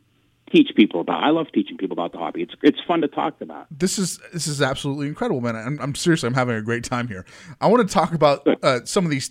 teach 0.53 0.69
people 0.77 1.01
about. 1.01 1.25
I 1.25 1.31
love 1.31 1.47
teaching 1.53 1.77
people 1.77 1.95
about 1.95 2.13
the 2.13 2.19
hobby. 2.19 2.43
It's 2.43 2.55
it's 2.63 2.79
fun 2.87 3.01
to 3.01 3.09
talk 3.09 3.41
about. 3.41 3.67
this 3.71 3.99
is 3.99 4.19
this 4.33 4.47
is 4.47 4.63
absolutely 4.63 5.09
incredible, 5.09 5.41
man. 5.41 5.57
I'm, 5.57 5.81
I'm 5.81 5.95
seriously, 5.95 6.27
I'm 6.27 6.35
having 6.35 6.57
a 6.57 6.63
great 6.63 6.85
time 6.85 7.09
here. 7.09 7.25
I 7.61 7.67
want 7.67 7.87
to 7.89 7.93
talk 7.93 8.13
about 8.13 8.47
uh, 8.63 8.81
some 8.85 9.05
of 9.05 9.11
these. 9.11 9.31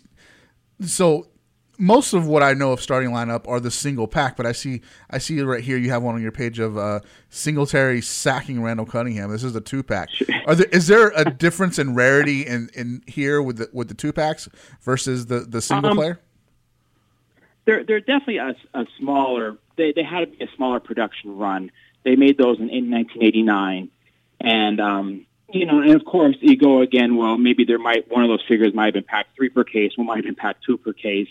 So, 0.81 1.27
most 1.77 2.13
of 2.13 2.27
what 2.27 2.43
I 2.43 2.53
know 2.53 2.71
of 2.71 2.81
starting 2.81 3.09
lineup 3.09 3.47
are 3.47 3.59
the 3.59 3.71
single 3.71 4.07
pack, 4.07 4.37
but 4.37 4.45
I 4.45 4.51
see 4.51 4.81
I 5.09 5.17
see 5.17 5.41
right 5.41 5.63
here 5.63 5.77
you 5.77 5.89
have 5.89 6.03
one 6.03 6.15
on 6.15 6.21
your 6.21 6.31
page 6.31 6.59
of 6.59 6.77
uh, 6.77 6.99
Singletary 7.29 8.01
sacking 8.01 8.61
Randall 8.61 8.85
Cunningham. 8.85 9.31
This 9.31 9.43
is 9.43 9.53
the 9.53 9.61
two 9.61 9.83
pack. 9.83 10.09
Are 10.45 10.55
there 10.55 10.67
is 10.67 10.87
there 10.87 11.11
a 11.15 11.25
difference 11.25 11.79
in 11.79 11.95
rarity 11.95 12.45
in, 12.45 12.69
in 12.75 13.01
here 13.07 13.41
with 13.41 13.57
the 13.57 13.69
with 13.73 13.87
the 13.87 13.93
two 13.93 14.13
packs 14.13 14.47
versus 14.81 15.27
the 15.27 15.39
the 15.39 15.61
single 15.61 15.91
Um, 15.91 15.97
player? 15.97 16.19
They're 17.65 17.83
they're 17.83 18.01
definitely 18.01 18.37
a, 18.37 18.55
a 18.73 18.85
smaller. 18.99 19.57
They 19.77 19.93
they 19.93 20.03
had 20.03 20.19
to 20.19 20.37
be 20.37 20.43
a 20.43 20.47
smaller 20.55 20.79
production 20.79 21.37
run. 21.37 21.71
They 22.03 22.15
made 22.15 22.37
those 22.37 22.59
in, 22.59 22.69
in 22.69 22.91
1989, 22.91 23.89
and 24.41 24.81
um, 24.81 25.25
you 25.49 25.65
know, 25.65 25.81
and 25.81 25.95
of 25.95 26.03
course 26.05 26.35
you 26.41 26.57
go 26.57 26.81
again. 26.81 27.15
Well, 27.15 27.37
maybe 27.37 27.63
there 27.63 27.79
might 27.79 28.11
one 28.11 28.23
of 28.23 28.29
those 28.29 28.43
figures 28.47 28.73
might 28.73 28.85
have 28.85 28.93
been 28.93 29.03
packed 29.05 29.35
three 29.35 29.49
per 29.49 29.63
case, 29.63 29.93
one 29.95 30.07
might 30.07 30.17
have 30.17 30.25
been 30.25 30.35
packed 30.35 30.65
two 30.65 30.77
per 30.77 30.91
case, 30.91 31.29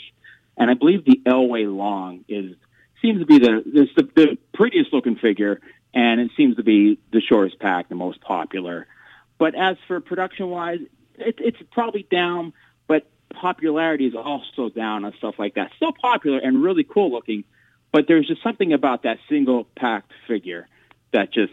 and 0.56 0.70
I 0.70 0.74
believe 0.74 1.04
the 1.04 1.20
Elway 1.26 1.74
Long 1.74 2.24
is 2.28 2.56
seems 3.00 3.20
to 3.20 3.26
be 3.26 3.38
the 3.38 3.62
the, 3.96 4.08
the 4.14 4.38
prettiest 4.54 4.92
looking 4.92 5.16
figure, 5.16 5.60
and 5.94 6.20
it 6.20 6.30
seems 6.36 6.56
to 6.56 6.62
be 6.62 6.98
the 7.12 7.20
shortest 7.20 7.58
pack, 7.58 7.88
the 7.88 7.94
most 7.94 8.20
popular. 8.20 8.86
But 9.38 9.54
as 9.54 9.76
for 9.88 10.00
production 10.00 10.48
wise, 10.50 10.80
it, 11.16 11.36
it's 11.38 11.58
probably 11.72 12.06
down, 12.10 12.52
but 12.86 13.10
popularity 13.34 14.06
is 14.06 14.14
also 14.14 14.68
down 14.68 15.04
on 15.04 15.12
stuff 15.18 15.34
like 15.38 15.54
that. 15.54 15.70
Still 15.76 15.92
popular 15.92 16.38
and 16.38 16.62
really 16.62 16.84
cool 16.84 17.10
looking, 17.10 17.44
but 17.92 18.06
there's 18.06 18.26
just 18.26 18.42
something 18.42 18.72
about 18.72 19.02
that 19.02 19.18
single 19.28 19.64
packed 19.76 20.12
figure 20.28 20.68
that 21.12 21.32
just 21.32 21.52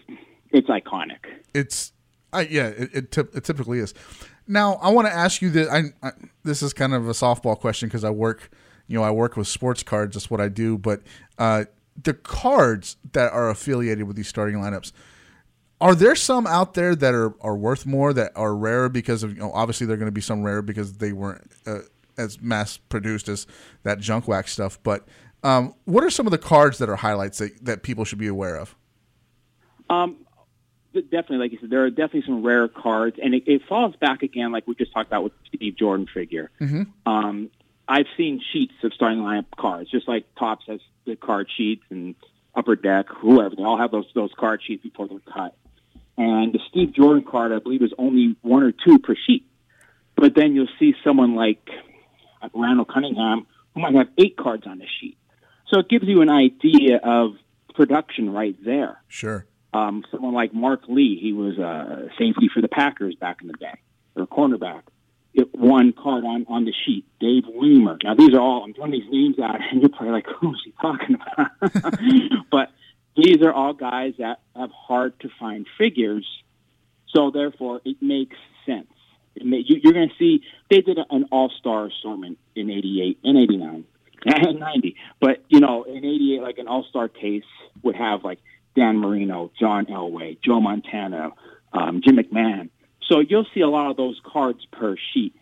it's 0.52 0.68
iconic. 0.68 1.20
it's 1.54 1.92
I, 2.32 2.42
yeah, 2.42 2.68
it, 2.68 2.90
it, 2.94 3.12
typ- 3.12 3.36
it 3.36 3.44
typically 3.44 3.80
is. 3.80 3.94
Now, 4.48 4.76
I 4.76 4.90
want 4.90 5.08
to 5.08 5.14
ask 5.14 5.42
you 5.42 5.50
that. 5.52 5.70
I, 5.70 6.08
I 6.08 6.12
this 6.44 6.62
is 6.62 6.74
kind 6.74 6.94
of 6.94 7.08
a 7.08 7.12
softball 7.12 7.60
question 7.60 7.88
because 7.88 8.04
I 8.04 8.10
work, 8.10 8.50
you 8.90 8.98
know, 8.98 9.04
I 9.04 9.12
work 9.12 9.38
with 9.38 9.48
sports 9.48 9.84
cards. 9.84 10.16
That's 10.16 10.30
what 10.30 10.42
I 10.42 10.50
do. 10.50 10.78
But 10.78 11.00
uh, 11.38 11.64
the 12.04 12.14
cards 12.14 12.98
that 13.14 13.32
are 13.32 13.50
affiliated 13.50 14.04
with 14.04 14.18
these 14.18 14.28
starting 14.28 14.58
lineups, 14.58 14.92
are 15.80 15.96
there 15.96 16.16
some 16.16 16.46
out 16.46 16.74
there 16.74 16.94
that 16.96 17.14
are, 17.14 17.34
are 17.40 17.56
worth 17.56 17.86
more 17.86 18.12
that 18.12 18.34
are 18.36 18.54
rare 18.54 18.90
because 18.90 19.24
of 19.24 19.32
you 19.32 19.40
know 19.40 19.54
obviously 19.54 19.88
they're 19.88 19.96
going 19.96 20.08
to 20.08 20.12
be 20.12 20.20
some 20.20 20.44
rare 20.44 20.62
because 20.62 20.98
they 20.98 21.14
weren't 21.14 21.50
uh, 21.66 21.80
as 22.18 22.42
mass 22.42 22.76
produced 22.76 23.30
as 23.30 23.48
that 23.84 24.00
junk 24.00 24.28
wax 24.28 24.52
stuff. 24.52 24.78
But 24.84 25.08
Um, 25.42 25.74
what 25.86 26.04
are 26.04 26.10
some 26.10 26.28
of 26.28 26.32
the 26.32 26.38
cards 26.38 26.80
that 26.80 26.90
are 26.90 26.98
highlights 26.98 27.38
that, 27.38 27.64
that 27.64 27.82
people 27.82 28.04
should 28.04 28.20
be 28.20 28.28
aware 28.28 28.58
of? 28.58 28.76
Um, 29.90 30.18
definitely, 30.94 31.38
like 31.38 31.54
you 31.54 31.60
said, 31.62 31.70
there 31.70 31.86
are 31.86 31.90
definitely 31.90 32.24
some 32.26 32.44
rare 32.44 32.68
cards, 32.68 33.18
and 33.24 33.34
it, 33.34 33.44
it 33.48 33.62
falls 33.70 33.96
back 33.96 34.22
again, 34.22 34.52
like 34.52 34.68
we 34.68 34.76
just 34.76 34.92
talked 34.92 35.08
about 35.08 35.24
with 35.24 35.34
the 35.40 35.58
Steve 35.58 35.78
Jordan 35.78 36.08
figure. 36.14 36.52
Mm-hmm. 36.60 36.84
Um, 37.06 37.50
I've 37.90 38.06
seen 38.16 38.40
sheets 38.54 38.76
of 38.84 38.94
starting 38.94 39.20
lineup 39.20 39.48
cards, 39.58 39.90
just 39.90 40.08
like 40.08 40.24
Topps 40.36 40.66
has 40.68 40.80
the 41.06 41.16
card 41.16 41.50
sheets 41.58 41.84
and 41.90 42.14
Upper 42.56 42.76
Deck, 42.76 43.08
whoever. 43.10 43.56
They 43.56 43.64
all 43.64 43.80
have 43.80 43.90
those 43.90 44.06
those 44.14 44.32
card 44.38 44.62
sheets 44.66 44.84
before 44.84 45.08
they're 45.08 45.20
cut. 45.20 45.56
And 46.16 46.54
the 46.54 46.60
Steve 46.70 46.94
Jordan 46.94 47.24
card, 47.24 47.52
I 47.52 47.58
believe, 47.58 47.82
is 47.82 47.94
only 47.98 48.36
one 48.42 48.62
or 48.62 48.72
two 48.72 49.00
per 49.00 49.16
sheet. 49.16 49.48
But 50.16 50.36
then 50.36 50.54
you'll 50.54 50.68
see 50.78 50.94
someone 51.04 51.34
like 51.36 51.68
Randall 52.54 52.86
Cunningham 52.86 53.48
who 53.74 53.82
might 53.82 53.96
have 53.96 54.10
eight 54.18 54.38
cards 54.38 54.68
on 54.68 54.78
the 54.78 54.86
sheet. 55.00 55.18
So 55.70 55.80
it 55.80 55.90
gives 55.90 56.06
you 56.06 56.22
an 56.22 56.30
idea 56.30 56.98
of 56.98 57.36
production 57.74 58.32
right 58.32 58.56
there. 58.64 59.02
Sure. 59.08 59.48
Um, 59.74 60.04
someone 60.12 60.34
like 60.34 60.54
Mark 60.54 60.82
Lee, 60.88 61.18
he 61.20 61.32
was 61.32 61.58
a 61.58 62.10
safety 62.20 62.50
for 62.54 62.62
the 62.62 62.68
Packers 62.68 63.16
back 63.16 63.42
in 63.42 63.48
the 63.48 63.54
day, 63.54 63.80
or 64.16 64.28
cornerback. 64.28 64.82
It, 65.34 65.54
one 65.54 65.94
card 65.94 66.26
on, 66.26 66.46
on 66.50 66.66
the 66.66 66.74
sheet, 66.86 67.06
Dave 67.20 67.44
Wiemer. 67.44 67.98
Now 68.04 68.16
these 68.16 68.34
are 68.34 68.40
all 68.40 68.64
I'm 68.64 68.74
throwing 68.74 68.92
these 68.92 69.10
names 69.10 69.38
out, 69.40 69.60
and 69.72 69.82
you're 69.82 69.90
probably 69.90 70.12
like, 70.12 70.26
who's 70.40 70.62
he 70.66 70.74
talking 70.82 71.16
about? 71.16 71.52
but 72.52 72.72
these 73.16 73.42
are 73.44 73.54
all 73.54 73.74
guys 73.74 74.14
that 74.18 74.40
have 74.56 74.72
hard 74.72 75.20
to 75.22 75.30
find 75.40 75.68
figures, 75.78 76.26
so 77.08 77.32
therefore 77.32 77.82
it 77.86 77.98
makes 78.02 78.38
sense. 78.66 78.88
It 79.36 79.46
may, 79.46 79.58
you, 79.58 79.80
you're 79.84 79.94
going 79.94 80.10
to 80.10 80.16
see 80.18 80.44
they 80.70 80.82
did 80.82 80.98
an 81.10 81.26
All 81.32 81.50
Star 81.60 81.88
assortment 81.88 82.40
in 82.56 82.70
'88 82.70 83.20
and 83.24 83.38
'89 83.38 83.86
and 84.26 84.60
'90, 84.60 84.96
but 85.20 85.44
you 85.48 85.60
know 85.60 85.84
in 85.84 85.98
'88 85.98 86.42
like 86.42 86.58
an 86.58 86.68
All 86.68 86.84
Star 86.90 87.08
case 87.08 87.44
would 87.84 87.96
have 87.96 88.24
like 88.24 88.40
Dan 88.76 88.98
Marino, 88.98 89.52
John 89.60 89.86
Elway, 89.86 90.38
Joe 90.42 90.60
Montana, 90.60 91.32
um, 91.74 92.02
Jim 92.04 92.18
McMahon. 92.18 92.70
So 93.10 93.20
you'll 93.20 93.48
see 93.54 93.62
a 93.62 93.68
lot 93.68 93.90
of 93.90 93.98
those 93.98 94.20
cards 94.24 94.66
per 94.72 94.96
sheet. 95.14 95.36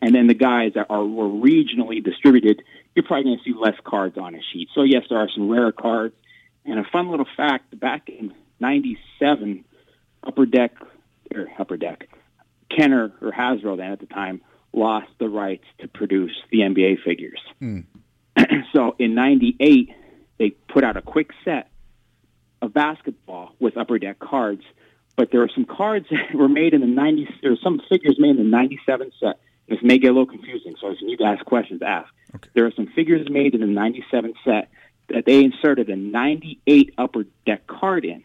And 0.00 0.14
then 0.14 0.26
the 0.26 0.34
guys 0.34 0.72
that 0.74 0.86
are 0.90 1.04
were 1.04 1.28
regionally 1.28 2.02
distributed, 2.02 2.62
you're 2.94 3.04
probably 3.04 3.24
going 3.24 3.38
to 3.38 3.44
see 3.44 3.54
less 3.56 3.74
cards 3.84 4.16
on 4.16 4.34
a 4.34 4.40
sheet. 4.52 4.68
So 4.74 4.82
yes, 4.82 5.04
there 5.08 5.18
are 5.18 5.28
some 5.34 5.50
rare 5.50 5.72
cards. 5.72 6.14
And 6.64 6.78
a 6.78 6.84
fun 6.84 7.10
little 7.10 7.26
fact: 7.36 7.78
back 7.78 8.08
in 8.08 8.32
'97, 8.60 9.64
Upper 10.22 10.46
Deck 10.46 10.72
or 11.34 11.48
Upper 11.58 11.76
Deck, 11.76 12.08
Kenner 12.74 13.12
or 13.20 13.32
Hasbro 13.32 13.76
then 13.76 13.92
at 13.92 14.00
the 14.00 14.06
time 14.06 14.40
lost 14.72 15.08
the 15.18 15.28
rights 15.28 15.64
to 15.80 15.88
produce 15.88 16.36
the 16.50 16.58
NBA 16.58 17.02
figures. 17.04 17.40
Mm. 17.60 17.84
so 18.72 18.94
in 18.98 19.14
'98, 19.14 19.90
they 20.38 20.50
put 20.50 20.84
out 20.84 20.96
a 20.96 21.02
quick 21.02 21.30
set 21.44 21.70
of 22.60 22.72
basketball 22.72 23.54
with 23.58 23.76
Upper 23.76 23.98
Deck 23.98 24.18
cards, 24.18 24.62
but 25.18 25.32
there 25.32 25.40
were 25.40 25.50
some 25.52 25.64
cards 25.64 26.06
that 26.10 26.34
were 26.34 26.48
made 26.48 26.72
in 26.72 26.80
the 26.80 26.86
'90s. 26.86 27.28
There 27.42 27.50
were 27.50 27.58
some 27.62 27.82
figures 27.90 28.16
made 28.18 28.30
in 28.30 28.36
the 28.38 28.44
'97 28.44 29.12
set. 29.20 29.40
This 29.68 29.80
may 29.82 29.98
get 29.98 30.08
a 30.08 30.12
little 30.12 30.26
confusing, 30.26 30.76
so 30.80 30.90
if 30.90 31.00
you 31.02 31.08
need 31.08 31.18
to 31.18 31.24
ask 31.24 31.44
questions, 31.44 31.82
ask. 31.82 32.08
Okay. 32.34 32.48
There 32.54 32.64
are 32.64 32.72
some 32.72 32.86
figures 32.86 33.28
made 33.28 33.54
in 33.54 33.60
the 33.60 33.66
'97 33.66 34.32
set 34.44 34.70
that 35.08 35.26
they 35.26 35.42
inserted 35.44 35.90
a 35.90 35.96
98 35.96 36.94
upper 36.96 37.24
deck 37.44 37.66
card 37.66 38.04
in, 38.04 38.22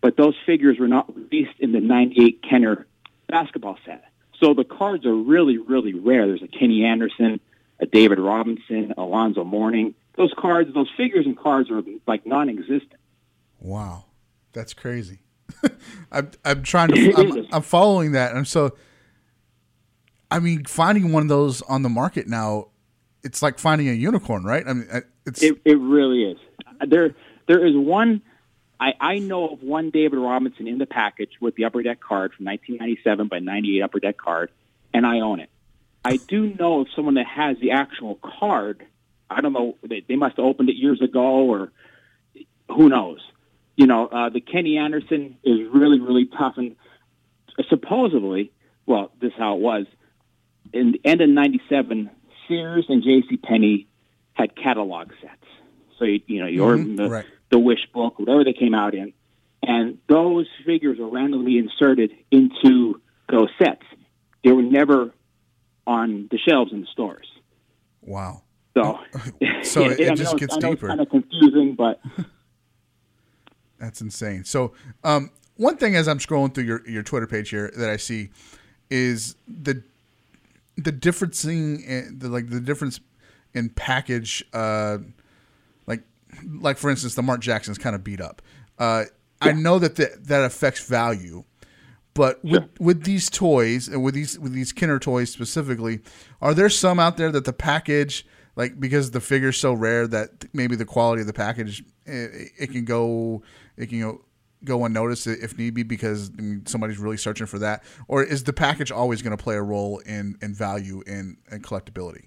but 0.00 0.16
those 0.16 0.34
figures 0.44 0.78
were 0.78 0.88
not 0.88 1.14
released 1.16 1.58
in 1.58 1.72
the 1.72 1.80
98 1.80 2.42
Kenner 2.42 2.86
basketball 3.28 3.78
set. 3.86 4.04
So 4.40 4.54
the 4.54 4.64
cards 4.64 5.06
are 5.06 5.14
really, 5.14 5.58
really 5.58 5.94
rare. 5.94 6.26
There's 6.26 6.42
a 6.42 6.48
Kenny 6.48 6.84
Anderson, 6.84 7.40
a 7.78 7.86
David 7.86 8.18
Robinson, 8.18 8.92
Alonzo 8.98 9.44
Mourning. 9.44 9.94
Those 10.16 10.34
cards, 10.36 10.74
those 10.74 10.90
figures 10.96 11.26
and 11.26 11.38
cards 11.38 11.70
are 11.70 11.80
like 12.08 12.26
non-existent. 12.26 13.00
Wow, 13.60 14.06
that's 14.52 14.74
crazy. 14.74 15.20
I'm 16.12 16.30
I'm 16.44 16.62
trying 16.62 16.88
to 16.88 17.14
I'm, 17.16 17.46
I'm, 17.52 17.62
following 17.62 18.12
that, 18.12 18.34
and 18.34 18.46
so 18.46 18.74
I 20.30 20.38
mean, 20.38 20.64
finding 20.64 21.12
one 21.12 21.22
of 21.22 21.28
those 21.28 21.62
on 21.62 21.82
the 21.82 21.88
market 21.88 22.28
now, 22.28 22.68
it's 23.22 23.42
like 23.42 23.58
finding 23.58 23.88
a 23.88 23.92
unicorn, 23.92 24.44
right? 24.44 24.66
I 24.66 24.72
mean, 24.72 24.88
it's 25.26 25.42
it, 25.42 25.60
it 25.64 25.78
really 25.78 26.24
is. 26.24 26.38
There 26.86 27.14
there 27.46 27.66
is 27.66 27.76
one. 27.76 28.22
I, 28.78 28.92
I 28.98 29.18
know 29.18 29.48
of 29.50 29.62
one 29.62 29.90
David 29.90 30.18
Robinson 30.18 30.66
in 30.66 30.78
the 30.78 30.86
package 30.86 31.32
with 31.40 31.54
the 31.54 31.66
Upper 31.66 31.82
Deck 31.82 32.00
card 32.00 32.32
from 32.32 32.46
1997 32.46 33.28
by 33.28 33.38
98 33.38 33.82
Upper 33.82 34.00
Deck 34.00 34.16
card, 34.16 34.50
and 34.94 35.04
I 35.04 35.20
own 35.20 35.40
it. 35.40 35.50
I 36.02 36.16
do 36.16 36.54
know 36.54 36.80
of 36.80 36.86
someone 36.96 37.14
that 37.14 37.26
has 37.26 37.58
the 37.58 37.72
actual 37.72 38.14
card. 38.14 38.86
I 39.28 39.42
don't 39.42 39.52
know. 39.52 39.76
They, 39.82 40.02
they 40.08 40.16
must 40.16 40.36
have 40.36 40.46
opened 40.46 40.70
it 40.70 40.76
years 40.76 41.02
ago, 41.02 41.20
or 41.20 41.72
who 42.68 42.88
knows. 42.88 43.20
You 43.80 43.86
know, 43.86 44.08
uh, 44.08 44.28
the 44.28 44.42
Kenny 44.42 44.76
Anderson 44.76 45.38
is 45.42 45.60
really, 45.72 46.00
really 46.00 46.26
tough, 46.26 46.58
and 46.58 46.76
supposedly, 47.70 48.52
well, 48.84 49.10
this 49.22 49.28
is 49.28 49.38
how 49.38 49.54
it 49.54 49.60
was. 49.62 49.86
In 50.74 50.92
the 50.92 51.00
end 51.02 51.22
of 51.22 51.30
'97, 51.30 52.10
Sears 52.46 52.84
and 52.90 53.02
J.C. 53.02 53.38
Penney 53.38 53.86
had 54.34 54.54
catalog 54.54 55.12
sets. 55.22 55.46
So 55.98 56.04
you, 56.04 56.20
you 56.26 56.40
know, 56.42 56.46
you 56.46 56.60
mm-hmm. 56.60 56.96
the, 56.96 57.08
right. 57.08 57.24
the 57.48 57.58
Wish 57.58 57.78
book, 57.94 58.18
whatever 58.18 58.44
they 58.44 58.52
came 58.52 58.74
out 58.74 58.94
in, 58.94 59.14
and 59.62 59.96
those 60.10 60.46
figures 60.66 60.98
were 60.98 61.08
randomly 61.08 61.56
inserted 61.56 62.10
into 62.30 63.00
those 63.30 63.48
sets. 63.56 63.86
They 64.44 64.52
were 64.52 64.60
never 64.60 65.10
on 65.86 66.28
the 66.30 66.36
shelves 66.36 66.74
in 66.74 66.82
the 66.82 66.86
stores. 66.92 67.28
Wow. 68.02 68.42
So, 68.74 68.98
so 69.62 69.84
it, 69.86 70.00
it 70.00 70.16
just 70.16 70.36
gets 70.36 70.58
deeper. 70.58 70.88
kind 70.88 71.00
of 71.00 71.08
confusing, 71.08 71.76
but 71.76 71.98
that's 73.80 74.00
insane. 74.00 74.44
So, 74.44 74.72
um, 75.02 75.30
one 75.56 75.76
thing 75.76 75.96
as 75.96 76.08
I'm 76.08 76.18
scrolling 76.18 76.54
through 76.54 76.64
your, 76.64 76.88
your 76.88 77.02
Twitter 77.02 77.26
page 77.26 77.50
here 77.50 77.72
that 77.76 77.90
I 77.90 77.96
see 77.96 78.30
is 78.90 79.34
the 79.48 79.82
the 80.76 80.92
differencing, 80.92 81.84
in, 81.84 82.18
the 82.18 82.28
like 82.28 82.50
the 82.50 82.60
difference 82.60 83.00
in 83.54 83.70
package. 83.70 84.44
Uh, 84.52 84.98
like, 85.86 86.02
like 86.60 86.78
for 86.78 86.90
instance, 86.90 87.14
the 87.14 87.22
Mark 87.22 87.40
Jackson's 87.40 87.78
kind 87.78 87.94
of 87.94 88.04
beat 88.04 88.20
up. 88.20 88.42
Uh, 88.78 89.04
yeah. 89.42 89.50
I 89.50 89.52
know 89.52 89.78
that 89.78 89.96
the, 89.96 90.10
that 90.22 90.44
affects 90.44 90.86
value, 90.86 91.44
but 92.14 92.42
with, 92.44 92.68
with 92.78 93.04
these 93.04 93.30
toys 93.30 93.88
and 93.88 94.02
with 94.02 94.14
these 94.14 94.38
with 94.38 94.52
these 94.52 94.72
Kenner 94.72 94.98
toys 94.98 95.30
specifically, 95.30 96.00
are 96.40 96.54
there 96.54 96.68
some 96.68 96.98
out 96.98 97.16
there 97.16 97.30
that 97.32 97.44
the 97.44 97.52
package 97.52 98.26
like 98.56 98.80
because 98.80 99.12
the 99.12 99.20
figure's 99.20 99.56
so 99.56 99.72
rare 99.72 100.06
that 100.06 100.46
maybe 100.52 100.76
the 100.76 100.84
quality 100.84 101.20
of 101.20 101.26
the 101.26 101.32
package 101.32 101.84
it, 102.06 102.50
it 102.58 102.72
can 102.72 102.84
go 102.84 103.42
it 103.80 103.88
can 103.88 104.00
go 104.00 104.20
go 104.62 104.84
unnoticed 104.84 105.26
if 105.26 105.56
need 105.56 105.72
be 105.72 105.82
because 105.82 106.30
somebody's 106.66 106.98
really 106.98 107.16
searching 107.16 107.46
for 107.46 107.58
that, 107.58 107.82
or 108.08 108.22
is 108.22 108.44
the 108.44 108.52
package 108.52 108.92
always 108.92 109.22
going 109.22 109.36
to 109.36 109.42
play 109.42 109.56
a 109.56 109.62
role 109.62 109.98
in 110.00 110.36
in 110.42 110.54
value 110.54 111.02
and, 111.06 111.38
and 111.50 111.64
collectability? 111.64 112.26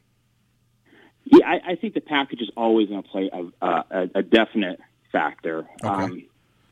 Yeah, 1.26 1.48
I, 1.48 1.72
I 1.72 1.76
think 1.76 1.94
the 1.94 2.02
package 2.02 2.42
is 2.42 2.50
always 2.58 2.90
going 2.90 3.04
to 3.04 3.10
play 3.10 3.30
a, 3.32 3.66
a, 3.66 4.10
a 4.16 4.24
definite 4.24 4.80
factor. 5.12 5.68
Okay. 5.84 6.04
Um, 6.04 6.24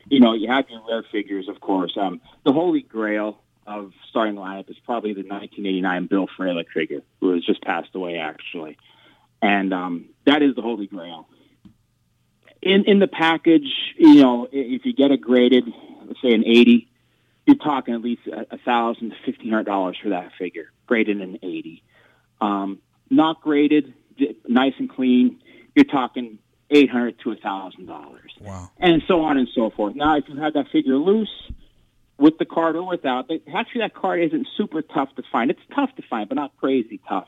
you 0.09 0.19
know, 0.19 0.33
you 0.33 0.49
have 0.49 0.65
your 0.69 0.81
rare 0.89 1.05
figures, 1.09 1.47
of 1.47 1.61
course. 1.61 1.95
Um, 1.95 2.19
the 2.43 2.51
holy 2.51 2.81
grail 2.81 3.39
of 3.65 3.93
starting 4.09 4.35
lineup 4.35 4.69
is 4.69 4.75
probably 4.83 5.13
the 5.13 5.21
1989 5.21 6.07
Bill 6.07 6.27
Fralic 6.37 6.65
figure, 6.73 7.01
who 7.21 7.33
has 7.33 7.45
just 7.45 7.61
passed 7.61 7.95
away, 7.95 8.17
actually. 8.17 8.77
And 9.41 9.73
um, 9.73 10.09
that 10.25 10.41
is 10.41 10.55
the 10.55 10.61
holy 10.61 10.87
grail. 10.87 11.27
In 12.61 12.85
in 12.85 12.99
the 12.99 13.07
package, 13.07 13.69
you 13.97 14.15
know, 14.15 14.47
if 14.51 14.85
you 14.85 14.93
get 14.93 15.11
it 15.11 15.21
graded, 15.21 15.65
let's 16.05 16.21
say 16.21 16.33
an 16.33 16.43
80, 16.45 16.87
you're 17.45 17.55
talking 17.55 17.93
at 17.95 18.01
least 18.01 18.21
a 18.27 18.57
thousand 18.59 19.09
to 19.11 19.15
fifteen 19.25 19.49
hundred 19.49 19.65
dollars 19.65 19.97
for 20.01 20.09
that 20.09 20.31
figure, 20.37 20.71
graded 20.85 21.21
an 21.21 21.39
80. 21.41 21.83
Um, 22.39 22.79
not 23.09 23.41
graded, 23.41 23.93
nice 24.47 24.73
and 24.77 24.89
clean, 24.89 25.41
you're 25.75 25.85
talking 25.85 26.37
eight 26.69 26.89
hundred 26.89 27.19
to 27.21 27.31
a 27.31 27.35
thousand 27.35 27.87
dollars. 27.87 28.31
Wow. 28.39 28.69
And 28.77 29.01
so 29.07 29.21
on 29.23 29.37
and 29.37 29.47
so 29.53 29.71
forth. 29.71 29.95
Now, 29.95 30.17
if 30.17 30.25
you 30.27 30.35
have 30.37 30.53
that 30.53 30.67
figure 30.71 30.95
loose, 30.97 31.51
with 32.21 32.37
the 32.37 32.45
card 32.45 32.75
or 32.75 32.87
without, 32.87 33.29
actually 33.53 33.81
that 33.81 33.95
card 33.95 34.21
isn't 34.21 34.47
super 34.55 34.83
tough 34.83 35.09
to 35.15 35.23
find. 35.31 35.49
It's 35.49 35.59
tough 35.73 35.89
to 35.95 36.03
find, 36.07 36.29
but 36.29 36.35
not 36.35 36.55
crazy 36.57 37.01
tough. 37.09 37.27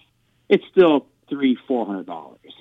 It's 0.49 0.63
still 0.71 1.07
three, 1.29 1.57
four 1.67 1.85
hundred 1.85 2.05
dollars. 2.05 2.53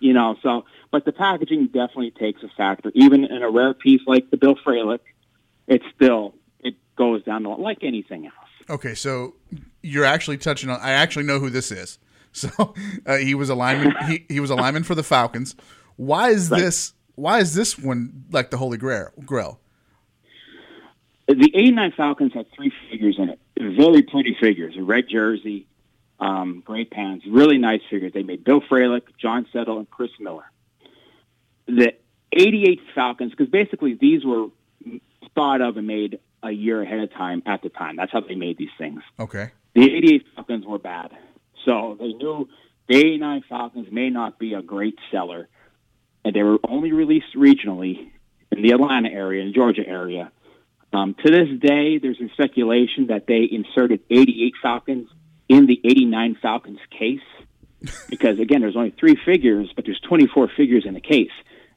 You 0.00 0.14
know, 0.14 0.36
so 0.42 0.64
but 0.90 1.04
the 1.04 1.12
packaging 1.12 1.66
definitely 1.66 2.10
takes 2.10 2.42
a 2.42 2.48
factor. 2.48 2.90
Even 2.94 3.24
in 3.24 3.42
a 3.42 3.50
rare 3.50 3.74
piece 3.74 4.00
like 4.06 4.30
the 4.30 4.36
Bill 4.36 4.56
Fralic, 4.56 5.00
it 5.66 5.82
still 5.94 6.34
it 6.58 6.74
goes 6.96 7.22
down 7.22 7.44
the 7.44 7.50
like 7.50 7.78
anything 7.82 8.26
else. 8.26 8.34
Okay, 8.68 8.94
so 8.94 9.34
you're 9.82 10.04
actually 10.04 10.38
touching 10.38 10.70
on. 10.70 10.80
I 10.80 10.92
actually 10.92 11.24
know 11.24 11.38
who 11.38 11.50
this 11.50 11.70
is. 11.70 11.98
So 12.32 12.74
uh, 13.06 13.16
he 13.16 13.34
was 13.34 13.50
a 13.50 13.56
lineman. 13.56 13.92
he, 14.06 14.24
he 14.28 14.38
was 14.38 14.50
a 14.50 14.54
lineman 14.54 14.84
for 14.84 14.94
the 14.94 15.02
Falcons. 15.02 15.56
Why 15.96 16.30
is 16.30 16.48
right. 16.48 16.60
this? 16.60 16.94
Why 17.16 17.40
is 17.40 17.56
this 17.56 17.76
one 17.76 18.24
like 18.30 18.52
the 18.52 18.56
Holy 18.56 18.78
Grail? 18.78 19.08
Grail? 19.26 19.58
The 21.26 21.50
'89 21.52 21.92
Falcons 21.96 22.32
had 22.32 22.46
three 22.52 22.72
figures 22.88 23.16
in 23.18 23.30
it. 23.30 23.40
Very 23.58 24.02
pretty 24.02 24.36
figures: 24.40 24.76
a 24.76 24.82
red 24.84 25.08
jersey, 25.08 25.66
um, 26.20 26.62
great 26.64 26.90
pans, 26.90 27.22
really 27.28 27.58
nice 27.58 27.80
figures. 27.90 28.12
They 28.12 28.22
made 28.22 28.44
Bill 28.44 28.60
Fralic, 28.60 29.02
John 29.18 29.46
Settle, 29.52 29.78
and 29.78 29.90
Chris 29.90 30.10
Miller. 30.20 30.44
The 31.66 31.94
88 32.32 32.80
Falcons, 32.94 33.30
because 33.30 33.48
basically 33.48 33.94
these 33.94 34.24
were 34.24 34.48
thought 35.34 35.60
of 35.60 35.76
and 35.76 35.86
made 35.86 36.20
a 36.42 36.50
year 36.50 36.82
ahead 36.82 37.00
of 37.00 37.12
time 37.12 37.42
at 37.46 37.62
the 37.62 37.68
time. 37.68 37.96
That's 37.96 38.12
how 38.12 38.20
they 38.20 38.34
made 38.34 38.58
these 38.58 38.70
things. 38.78 39.02
Okay. 39.18 39.50
The 39.74 39.82
88 39.82 40.26
Falcons 40.34 40.66
were 40.66 40.78
bad. 40.78 41.10
So 41.64 41.96
they 41.98 42.12
knew 42.12 42.48
the 42.88 42.96
89 42.96 43.44
Falcons 43.48 43.88
may 43.90 44.10
not 44.10 44.38
be 44.38 44.54
a 44.54 44.62
great 44.62 44.98
seller. 45.10 45.48
And 46.24 46.34
they 46.34 46.42
were 46.42 46.58
only 46.68 46.92
released 46.92 47.34
regionally 47.34 48.10
in 48.52 48.62
the 48.62 48.72
Atlanta 48.72 49.08
area, 49.08 49.42
in 49.42 49.48
the 49.48 49.54
Georgia 49.54 49.86
area. 49.86 50.30
Um, 50.92 51.14
to 51.24 51.30
this 51.30 51.48
day, 51.60 51.98
there's 51.98 52.18
been 52.18 52.30
speculation 52.32 53.06
that 53.08 53.26
they 53.26 53.48
inserted 53.50 54.00
88 54.10 54.54
Falcons 54.60 55.08
in 55.50 55.66
the 55.66 55.80
89 55.84 56.36
Falcons 56.40 56.78
case. 56.96 57.20
because, 58.08 58.38
again, 58.38 58.60
there's 58.60 58.76
only 58.76 58.90
three 58.90 59.16
figures, 59.24 59.70
but 59.74 59.84
there's 59.86 60.00
24 60.00 60.48
figures 60.56 60.84
in 60.86 60.94
the 60.94 61.00
case. 61.00 61.30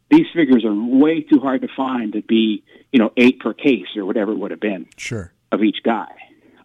These 0.09 0.27
figures 0.33 0.63
are 0.65 0.73
way 0.73 1.21
too 1.21 1.39
hard 1.39 1.61
to 1.61 1.69
find 1.75 2.11
to 2.13 2.21
be, 2.21 2.63
you 2.91 2.99
know, 2.99 3.11
eight 3.17 3.39
per 3.39 3.53
case 3.53 3.87
or 3.95 4.05
whatever 4.05 4.31
it 4.33 4.37
would 4.37 4.51
have 4.51 4.59
been 4.59 4.85
Sure. 4.97 5.31
of 5.51 5.63
each 5.63 5.81
guy. 5.81 6.11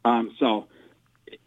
Um, 0.04 0.34
so, 0.38 0.66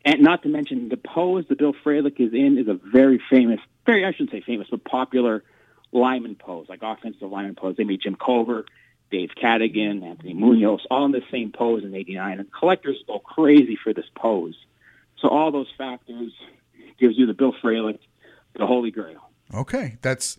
and 0.05 0.21
not 0.21 0.41
to 0.43 0.49
mention 0.49 0.87
the 0.89 0.97
pose 0.97 1.45
that 1.49 1.57
Bill 1.57 1.73
Fralic 1.85 2.19
is 2.19 2.33
in 2.33 2.57
is 2.57 2.67
a 2.69 2.73
very 2.75 3.21
famous, 3.29 3.59
very 3.85 4.05
I 4.05 4.11
shouldn't 4.13 4.31
say 4.31 4.41
famous, 4.41 4.67
but 4.71 4.83
popular 4.85 5.43
lineman 5.91 6.35
pose, 6.35 6.67
like 6.69 6.79
offensive 6.81 7.29
lineman 7.29 7.55
pose. 7.55 7.75
They 7.75 7.83
made 7.83 8.01
Jim 8.01 8.15
Covert, 8.15 8.69
Dave 9.11 9.31
Cadigan, 9.39 10.01
Anthony 10.03 10.33
Munoz, 10.33 10.87
all 10.89 11.05
in 11.05 11.11
the 11.11 11.23
same 11.29 11.51
pose 11.51 11.83
in 11.83 11.93
'89, 11.93 12.39
and 12.39 12.51
collectors 12.53 13.03
go 13.05 13.19
crazy 13.19 13.75
for 13.75 13.93
this 13.93 14.05
pose. 14.15 14.55
So 15.21 15.29
all 15.29 15.51
those 15.51 15.67
factors 15.77 16.31
gives 16.99 17.17
you 17.17 17.25
the 17.25 17.33
Bill 17.33 17.53
Fralic, 17.63 17.99
the 18.55 18.65
Holy 18.65 18.91
Grail. 18.91 19.29
Okay. 19.53 19.97
That's. 20.01 20.37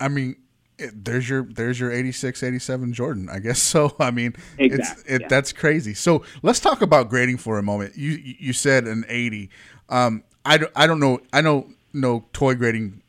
I 0.00 0.08
mean, 0.08 0.36
it, 0.78 1.04
there's 1.04 1.28
your 1.28 1.44
there's 1.44 1.78
your 1.78 1.92
86 1.92 2.42
87 2.42 2.92
Jordan 2.92 3.28
I 3.30 3.38
guess 3.38 3.62
so 3.62 3.94
I 3.98 4.10
mean 4.10 4.34
it's 4.58 4.74
Exactly, 4.74 5.14
it 5.14 5.20
yeah. 5.22 5.28
that's 5.28 5.52
crazy 5.52 5.94
so 5.94 6.24
let's 6.42 6.60
talk 6.60 6.82
about 6.82 7.08
grading 7.08 7.38
for 7.38 7.58
a 7.58 7.62
moment 7.62 7.96
you 7.96 8.12
you 8.12 8.52
said 8.52 8.84
an 8.84 9.04
80 9.08 9.50
um 9.88 10.24
I 10.44 10.58
don't, 10.58 10.72
I 10.74 10.86
don't 10.86 10.98
know 10.98 11.20
I 11.32 11.40
don't 11.40 11.76
know 11.92 12.24
toy 12.32 12.54
grading 12.54 13.02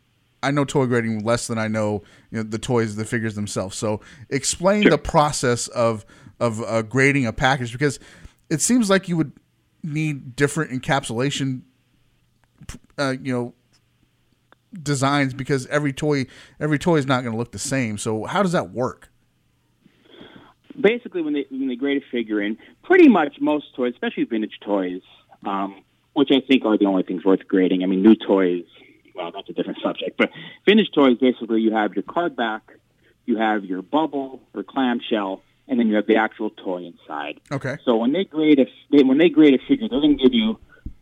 I 0.43 0.51
know 0.51 0.65
toy 0.65 0.85
grading 0.85 1.23
less 1.23 1.47
than 1.47 1.57
I 1.57 1.69
know, 1.69 2.03
you 2.29 2.37
know 2.37 2.43
the 2.43 2.59
toys 2.59 2.95
the 2.95 3.05
figures 3.05 3.35
themselves 3.35 3.77
so 3.77 4.01
explain 4.29 4.89
the 4.89 4.97
process 4.97 5.67
of 5.69 6.05
of 6.39 6.61
uh, 6.61 6.81
grading 6.81 7.25
a 7.25 7.33
package 7.33 7.71
because 7.71 7.99
it 8.49 8.59
seems 8.59 8.89
like 8.89 9.07
you 9.07 9.15
would 9.15 9.31
need 9.83 10.35
different 10.35 10.71
encapsulation 10.71 11.61
uh, 12.97 13.15
you 13.21 13.33
know 13.33 13.53
designs 14.81 15.33
because 15.33 15.67
every 15.67 15.93
toy 15.93 16.25
every 16.59 16.79
toy 16.79 16.95
is 16.95 17.05
not 17.05 17.21
going 17.21 17.33
to 17.33 17.37
look 17.37 17.51
the 17.51 17.59
same. 17.59 17.97
So 17.97 18.25
how 18.25 18.41
does 18.41 18.53
that 18.53 18.71
work? 18.71 19.09
basically 20.79 21.21
when 21.21 21.33
they 21.33 21.45
when 21.49 21.67
they 21.67 21.75
grade 21.75 22.01
a 22.01 22.05
figure 22.11 22.41
in, 22.41 22.57
pretty 22.83 23.07
much 23.07 23.37
most 23.39 23.75
toys, 23.75 23.93
especially 23.93 24.23
vintage 24.23 24.59
toys, 24.61 25.01
um, 25.45 25.83
which 26.13 26.29
I 26.31 26.41
think 26.45 26.65
are 26.65 26.77
the 26.77 26.85
only 26.85 27.03
things 27.03 27.23
worth 27.23 27.47
grading. 27.47 27.83
I 27.83 27.85
mean, 27.85 28.01
new 28.01 28.15
toys, 28.15 28.65
well, 29.15 29.31
that's 29.31 29.49
a 29.49 29.53
different 29.53 29.79
subject. 29.83 30.17
But 30.17 30.29
vintage 30.65 30.89
toys, 30.93 31.17
basically, 31.19 31.61
you 31.61 31.73
have 31.73 31.93
your 31.93 32.03
card 32.03 32.35
back, 32.35 32.63
you 33.25 33.37
have 33.37 33.65
your 33.65 33.81
bubble 33.81 34.41
or 34.53 34.63
clamshell, 34.63 35.41
and 35.67 35.79
then 35.79 35.87
you 35.87 35.95
have 35.95 36.07
the 36.07 36.17
actual 36.17 36.49
toy 36.49 36.83
inside. 36.83 37.39
Okay. 37.51 37.77
So 37.85 37.95
when 37.97 38.11
they 38.11 38.25
grade 38.25 38.59
a 38.59 38.65
they, 38.91 39.03
when 39.03 39.17
they 39.17 39.29
grade 39.29 39.53
a 39.53 39.59
figure, 39.67 39.87
they're 39.89 40.01
going 40.01 40.17
to 40.17 40.23
give 40.23 40.33
you 40.33 40.59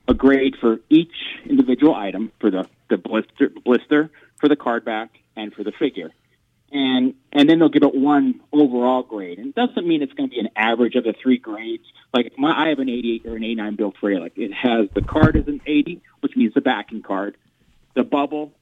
a 0.08 0.14
grade 0.14 0.56
for 0.60 0.80
each 0.90 1.14
individual 1.46 1.96
item 1.96 2.32
for 2.40 2.52
the 2.52 2.68
the 2.90 2.98
blister 2.98 3.52
blister 3.64 4.10
for 4.40 4.48
the 4.48 4.56
card 4.56 4.86
back 4.86 5.10
and 5.36 5.54
for 5.54 5.64
the 5.64 5.72
figure, 5.72 6.12
and 6.72 7.16
and 7.32 7.50
then 7.50 7.60
they'll 7.60 7.70
give 7.70 7.84
it 7.84 7.96
one 7.96 8.42
overall 8.52 9.04
grade. 9.04 9.40
And 9.40 9.48
it 9.48 9.56
doesn't 9.56 9.88
mean 9.88 10.02
it's 10.02 10.14
going 10.14 10.30
to 10.30 10.34
be 10.34 10.40
an 10.40 10.50
average 10.56 10.96
of 10.96 11.04
the 11.04 11.14
three 11.22 11.38
grades. 11.38 11.84
Like 12.14 12.34
my 12.38 12.52
I 12.52 12.70
have 12.70 12.80
an 12.80 12.90
88 12.90 13.26
or 13.26 13.36
an 13.36 13.44
89 13.44 13.76
Bill 13.76 13.94
Fralic. 14.02 14.32
It 14.36 14.54
has 14.54 14.90
the 14.94 15.02
card 15.02 15.36
is 15.36 15.48
an 15.48 15.62
80, 15.66 16.02
which 16.20 16.36
means 16.36 16.54
the 16.54 16.62
backing 16.62 17.02
card. 17.02 17.38
The 17.94 18.04
bubble 18.04 18.54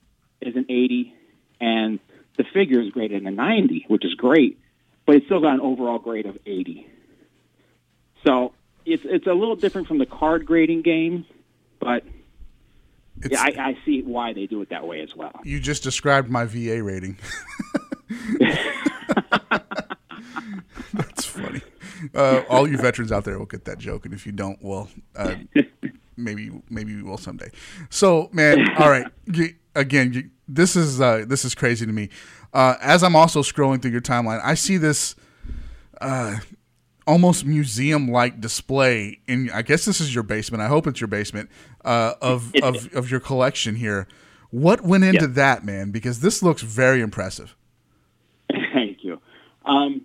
is 0.41 0.55
an 0.55 0.65
80, 0.69 1.13
and 1.59 1.99
the 2.37 2.45
figure 2.53 2.79
is 2.79 2.89
graded 2.91 3.21
in 3.21 3.27
a 3.27 3.31
90, 3.31 3.85
which 3.89 4.05
is 4.05 4.13
great, 4.15 4.58
but 5.09 5.15
it's 5.15 5.25
still 5.25 5.41
got 5.41 5.55
an 5.55 5.61
overall 5.61 5.97
grade 5.97 6.27
of 6.27 6.37
80. 6.45 6.85
So 8.23 8.53
it's 8.85 9.01
it's 9.05 9.25
a 9.25 9.33
little 9.33 9.55
different 9.55 9.87
from 9.87 9.97
the 9.97 10.05
card 10.05 10.45
grading 10.45 10.83
game, 10.83 11.25
but 11.79 12.03
It's, 13.23 13.31
yeah, 13.31 13.41
I, 13.41 13.69
I 13.69 13.77
see 13.85 14.03
why 14.03 14.33
they 14.33 14.45
do 14.45 14.61
it 14.61 14.69
that 14.69 14.85
way 14.85 15.01
as 15.01 15.15
well. 15.15 15.31
you 15.43 15.59
just 15.59 15.81
described 15.81 16.29
my 16.29 16.45
VA 16.45 16.83
rating. 16.83 17.17
That's 20.93 21.25
funny. 21.25 21.61
Uh, 22.13 22.43
all 22.47 22.67
you 22.67 22.77
veterans 22.77 23.11
out 23.11 23.23
there 23.25 23.39
will 23.39 23.47
get 23.47 23.65
that 23.65 23.79
joke, 23.79 24.05
and 24.05 24.13
if 24.13 24.27
you 24.27 24.31
don't, 24.31 24.59
well, 24.61 24.91
uh, 25.15 25.37
maybe 26.17 26.51
maybe 26.69 26.95
we 26.95 27.01
will 27.01 27.17
someday. 27.17 27.49
So, 27.89 28.29
man, 28.31 28.63
all 28.77 28.91
right. 28.91 29.07
You, 29.25 29.55
again, 29.73 30.13
you, 30.13 30.29
this 30.47 30.75
is 30.75 31.01
uh, 31.01 31.25
this 31.27 31.45
is 31.45 31.55
crazy 31.55 31.87
to 31.87 31.91
me. 31.91 32.09
Uh, 32.53 32.75
as 32.81 33.03
I'm 33.03 33.15
also 33.15 33.41
scrolling 33.41 33.81
through 33.81 33.91
your 33.91 34.01
timeline, 34.01 34.41
I 34.43 34.55
see 34.55 34.77
this 34.77 35.15
uh, 36.01 36.37
almost 37.05 37.45
museum-like 37.45 38.41
display 38.41 39.19
in. 39.27 39.49
I 39.51 39.61
guess 39.61 39.85
this 39.85 40.01
is 40.01 40.13
your 40.13 40.23
basement. 40.23 40.61
I 40.61 40.67
hope 40.67 40.87
it's 40.87 40.99
your 40.99 41.07
basement 41.07 41.49
uh, 41.85 42.13
of 42.21 42.53
of 42.63 42.91
of 42.93 43.11
your 43.11 43.19
collection 43.19 43.75
here. 43.75 44.07
What 44.51 44.81
went 44.81 45.03
into 45.03 45.21
Yeah. 45.21 45.33
that, 45.33 45.63
man? 45.65 45.91
Because 45.91 46.21
this 46.21 46.41
looks 46.41 46.61
very 46.63 47.01
impressive. 47.01 47.55
Thank 48.73 49.03
you. 49.03 49.21
Um, 49.65 50.01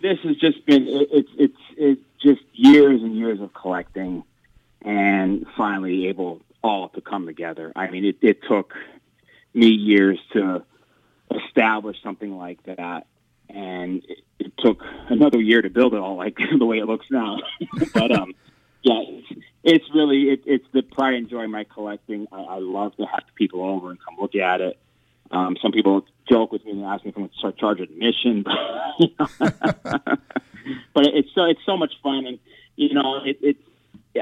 this 0.00 0.18
has 0.20 0.36
just 0.36 0.64
been 0.64 0.86
it, 0.86 1.08
it's 1.10 1.30
it's 1.36 1.56
it's 1.76 2.00
just 2.22 2.42
years 2.52 3.02
and 3.02 3.16
years 3.16 3.40
of 3.40 3.52
collecting, 3.54 4.22
and 4.82 5.44
finally 5.56 6.06
able 6.06 6.40
all 6.62 6.88
to 6.90 7.00
come 7.00 7.26
together. 7.26 7.72
I 7.74 7.88
mean, 7.90 8.04
it, 8.04 8.16
it 8.22 8.42
took 8.44 8.74
me 9.54 9.68
years 9.68 10.18
to 10.34 10.62
establish 11.30 11.96
something 12.02 12.36
like 12.36 12.62
that, 12.64 13.06
and 13.48 14.04
it, 14.08 14.18
it 14.38 14.52
took 14.58 14.82
another 15.08 15.40
year 15.40 15.62
to 15.62 15.70
build 15.70 15.94
it 15.94 16.00
all 16.00 16.16
like 16.16 16.38
the 16.58 16.64
way 16.64 16.78
it 16.78 16.86
looks 16.86 17.06
now. 17.10 17.38
but 17.94 18.10
um, 18.10 18.34
yeah, 18.82 19.00
it's, 19.06 19.40
it's 19.64 19.84
really 19.94 20.30
it, 20.30 20.42
it's 20.46 20.66
the 20.72 20.82
pride 20.82 21.14
and 21.14 21.28
joy 21.28 21.44
of 21.44 21.50
my 21.50 21.64
collecting. 21.64 22.26
I, 22.32 22.40
I 22.40 22.58
love 22.58 22.96
to 22.96 23.04
have 23.04 23.24
people 23.34 23.62
over 23.62 23.90
and 23.90 23.98
come 24.02 24.16
look 24.20 24.34
at 24.34 24.60
it. 24.60 24.78
Um, 25.30 25.56
some 25.60 25.72
people 25.72 26.06
joke 26.28 26.52
with 26.52 26.64
me 26.64 26.72
and 26.72 26.84
ask 26.84 27.04
me 27.04 27.10
if 27.10 27.16
I'm 27.16 27.24
going 27.24 27.30
to 27.30 27.38
start 27.38 27.58
charging 27.58 27.84
admission, 27.84 28.44
but 29.18 31.06
it's 31.06 31.28
so 31.34 31.44
it's 31.44 31.60
so 31.66 31.76
much 31.76 31.92
fun, 32.02 32.26
and 32.26 32.38
you 32.76 32.94
know, 32.94 33.22
it, 33.24 33.38
it 33.42 33.56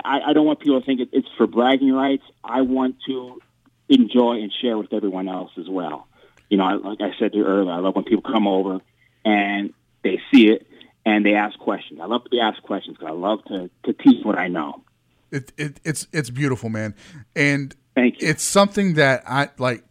I, 0.05 0.21
I 0.27 0.33
don't 0.33 0.47
want 0.47 0.61
people 0.61 0.81
to 0.81 0.87
think 0.87 1.01
it, 1.01 1.11
it's 1.12 1.29
for 1.37 1.47
bragging 1.47 1.92
rights. 1.92 2.25
I 2.42 2.62
want 2.62 2.97
to 3.07 3.40
enjoy 3.88 4.42
and 4.42 4.53
share 4.53 4.77
with 4.77 4.92
everyone 4.92 5.29
else 5.29 5.53
as 5.59 5.69
well. 5.69 6.09
You 6.48 6.59
know, 6.59 6.64
I, 6.64 6.74
like 6.74 7.00
I 7.00 7.11
said 7.18 7.32
to 7.32 7.38
you 7.38 7.44
earlier, 7.44 7.72
I 7.72 7.78
love 7.78 7.94
when 7.96 8.04
people 8.04 8.30
come 8.30 8.46
over 8.46 8.80
and 9.24 9.72
they 10.02 10.20
see 10.32 10.48
it 10.48 10.66
and 11.04 11.24
they 11.24 11.35
ask 11.35 11.59
questions. 11.59 12.00
I 12.02 12.06
love 12.06 12.24
to 12.24 12.30
be 12.30 12.40
asked 12.40 12.62
questions 12.62 12.96
because 12.96 13.12
I 13.12 13.16
love 13.16 13.44
to, 13.46 13.70
to 13.85 13.92
teach 13.92 14.24
what 14.24 14.38
I 14.38 14.48
know. 14.48 14.82
It, 15.30 15.52
it 15.56 15.80
it's 15.85 16.06
it's 16.12 16.30
beautiful, 16.30 16.68
man, 16.68 16.94
and 17.35 17.74
Thank 17.96 18.22
you. 18.22 18.28
it's 18.28 18.44
something 18.44 18.94
that 18.94 19.24
I 19.26 19.50
like. 19.59 19.82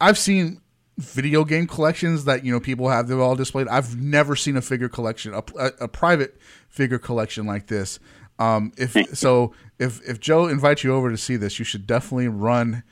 I've 0.00 0.18
seen 0.18 0.60
video 0.96 1.44
game 1.44 1.68
collections 1.68 2.24
that 2.24 2.44
you 2.44 2.52
know 2.52 2.58
people 2.58 2.88
have 2.88 3.06
they're 3.06 3.20
all 3.20 3.36
displayed. 3.36 3.68
I've 3.68 3.96
never 3.96 4.34
seen 4.34 4.56
a 4.56 4.60
figure 4.60 4.88
collection, 4.88 5.32
a, 5.32 5.44
a, 5.56 5.72
a 5.82 5.88
private 5.88 6.38
figure 6.68 6.98
collection 6.98 7.46
like 7.46 7.68
this. 7.68 8.00
Um, 8.40 8.72
if 8.76 8.96
so, 9.16 9.52
if 9.78 10.00
if 10.08 10.18
Joe 10.18 10.48
invites 10.48 10.82
you 10.82 10.92
over 10.92 11.08
to 11.08 11.16
see 11.16 11.36
this, 11.36 11.60
you 11.60 11.64
should 11.64 11.86
definitely 11.86 12.28
run 12.28 12.82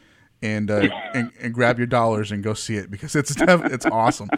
and 0.43 0.71
uh, 0.71 0.89
and, 1.15 1.31
and 1.41 1.55
grab 1.55 1.79
your 1.79 1.87
dollars 1.87 2.31
and 2.33 2.43
go 2.43 2.55
see 2.55 2.77
it 2.77 2.91
because 2.91 3.17
it's 3.17 3.35
def- 3.35 3.65
it's 3.67 3.87
awesome. 3.87 4.29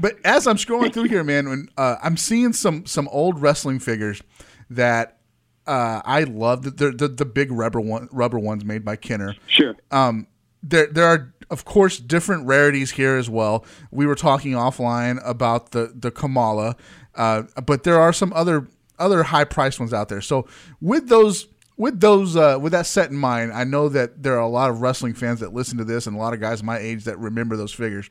But 0.00 0.14
as 0.24 0.46
I'm 0.46 0.56
scrolling 0.56 0.92
through 0.92 1.04
here, 1.04 1.24
man, 1.24 1.48
when 1.48 1.68
uh, 1.76 1.96
I'm 2.02 2.16
seeing 2.16 2.52
some 2.52 2.86
some 2.86 3.08
old 3.08 3.40
wrestling 3.40 3.78
figures 3.78 4.22
that 4.70 5.18
uh, 5.66 6.00
I 6.04 6.24
love, 6.24 6.62
the, 6.62 6.70
the 6.70 6.90
the 6.90 7.08
the 7.08 7.24
big 7.24 7.52
rubber 7.52 7.80
one 7.80 8.08
rubber 8.12 8.38
ones 8.38 8.64
made 8.64 8.84
by 8.84 8.96
Kenner 8.96 9.36
Sure. 9.46 9.76
um, 9.90 10.26
there 10.62 10.86
there 10.86 11.06
are 11.06 11.32
of 11.50 11.64
course 11.64 11.98
different 11.98 12.46
rarities 12.46 12.92
here 12.92 13.16
as 13.16 13.28
well. 13.28 13.64
We 13.90 14.06
were 14.06 14.14
talking 14.14 14.52
offline 14.52 15.20
about 15.24 15.72
the 15.72 15.92
the 15.94 16.10
Kamala, 16.10 16.76
uh, 17.14 17.42
but 17.64 17.82
there 17.84 18.00
are 18.00 18.12
some 18.12 18.32
other 18.32 18.66
other 18.98 19.24
high 19.24 19.44
priced 19.44 19.78
ones 19.80 19.92
out 19.92 20.08
there. 20.08 20.20
So 20.20 20.46
with 20.80 21.08
those 21.08 21.48
with 21.82 21.98
those 21.98 22.36
uh, 22.36 22.58
with 22.60 22.70
that 22.72 22.86
set 22.86 23.10
in 23.10 23.16
mind, 23.16 23.52
I 23.52 23.64
know 23.64 23.88
that 23.88 24.22
there 24.22 24.34
are 24.34 24.40
a 24.40 24.48
lot 24.48 24.70
of 24.70 24.80
wrestling 24.80 25.14
fans 25.14 25.40
that 25.40 25.52
listen 25.52 25.78
to 25.78 25.84
this, 25.84 26.06
and 26.06 26.14
a 26.14 26.18
lot 26.18 26.32
of 26.32 26.38
guys 26.38 26.62
my 26.62 26.78
age 26.78 27.04
that 27.04 27.18
remember 27.18 27.56
those 27.56 27.72
figures. 27.72 28.08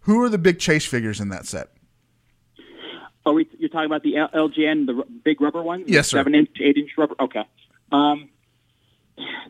Who 0.00 0.22
are 0.22 0.28
the 0.28 0.36
big 0.36 0.58
chase 0.58 0.84
figures 0.84 1.18
in 1.18 1.30
that 1.30 1.46
set? 1.46 1.70
Oh, 3.24 3.32
we, 3.32 3.48
you're 3.58 3.70
talking 3.70 3.86
about 3.86 4.02
the 4.02 4.14
LJN, 4.14 4.86
the 4.86 5.02
big 5.24 5.40
rubber 5.40 5.62
one? 5.62 5.84
Yes, 5.86 6.08
sir. 6.08 6.18
Seven 6.18 6.34
inch, 6.34 6.50
eight 6.60 6.76
inch 6.76 6.90
rubber. 6.98 7.14
Okay. 7.18 7.44
Um, 7.90 8.28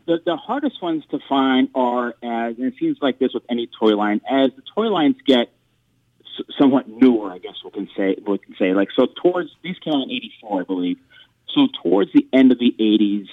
the 0.07 0.23
the 0.25 0.37
hardest 0.37 0.81
ones 0.81 1.03
to 1.11 1.19
find 1.29 1.69
are 1.75 2.15
as, 2.23 2.57
and 2.57 2.67
it 2.67 2.75
seems 2.79 2.99
like 3.03 3.19
this 3.19 3.35
with 3.35 3.43
any 3.51 3.69
toy 3.81 3.97
line, 3.97 4.21
as 4.31 4.51
the 4.55 4.63
toy 4.77 4.87
lines 4.87 5.17
get 5.27 5.53
s- 6.21 6.55
somewhat 6.57 6.89
newer, 6.89 7.33
I 7.33 7.39
guess 7.39 7.57
we 7.65 7.73
can 7.73 7.89
say 7.97 8.17
we 8.25 8.39
can 8.39 8.55
say 8.57 8.75
like 8.75 8.91
so 8.95 9.09
towards 9.21 9.51
these 9.65 9.77
came 9.81 9.95
out 9.95 10.05
in 10.05 10.13
'84, 10.13 10.61
I 10.61 10.65
believe. 10.65 10.99
So 11.53 11.67
towards 11.83 12.13
the 12.13 12.27
end 12.33 12.53
of 12.53 12.61
the 12.61 12.73
'80s, 12.79 13.29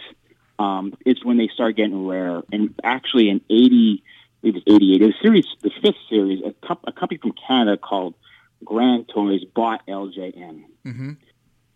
um, 0.64 0.94
it's 1.06 1.24
when 1.24 1.38
they 1.38 1.50
start 1.54 1.76
getting 1.76 2.08
rare. 2.08 2.42
And 2.52 2.74
actually, 2.84 3.30
in 3.30 3.42
'80, 3.50 4.04
I 4.04 4.42
believe 4.42 4.56
it 4.56 4.64
was 4.66 4.76
'88, 4.76 5.00
the 5.00 5.14
series, 5.22 5.46
the 5.62 5.72
fifth 5.82 6.02
series, 6.10 6.42
a, 6.46 6.54
comp- 6.66 6.86
a 6.88 6.92
company 6.92 7.20
from 7.20 7.34
Canada 7.48 7.78
called 7.78 8.16
Grand 8.64 9.10
Toys 9.14 9.44
bought 9.54 9.86
LJN. 9.88 10.64
Mm-hmm. 10.86 11.12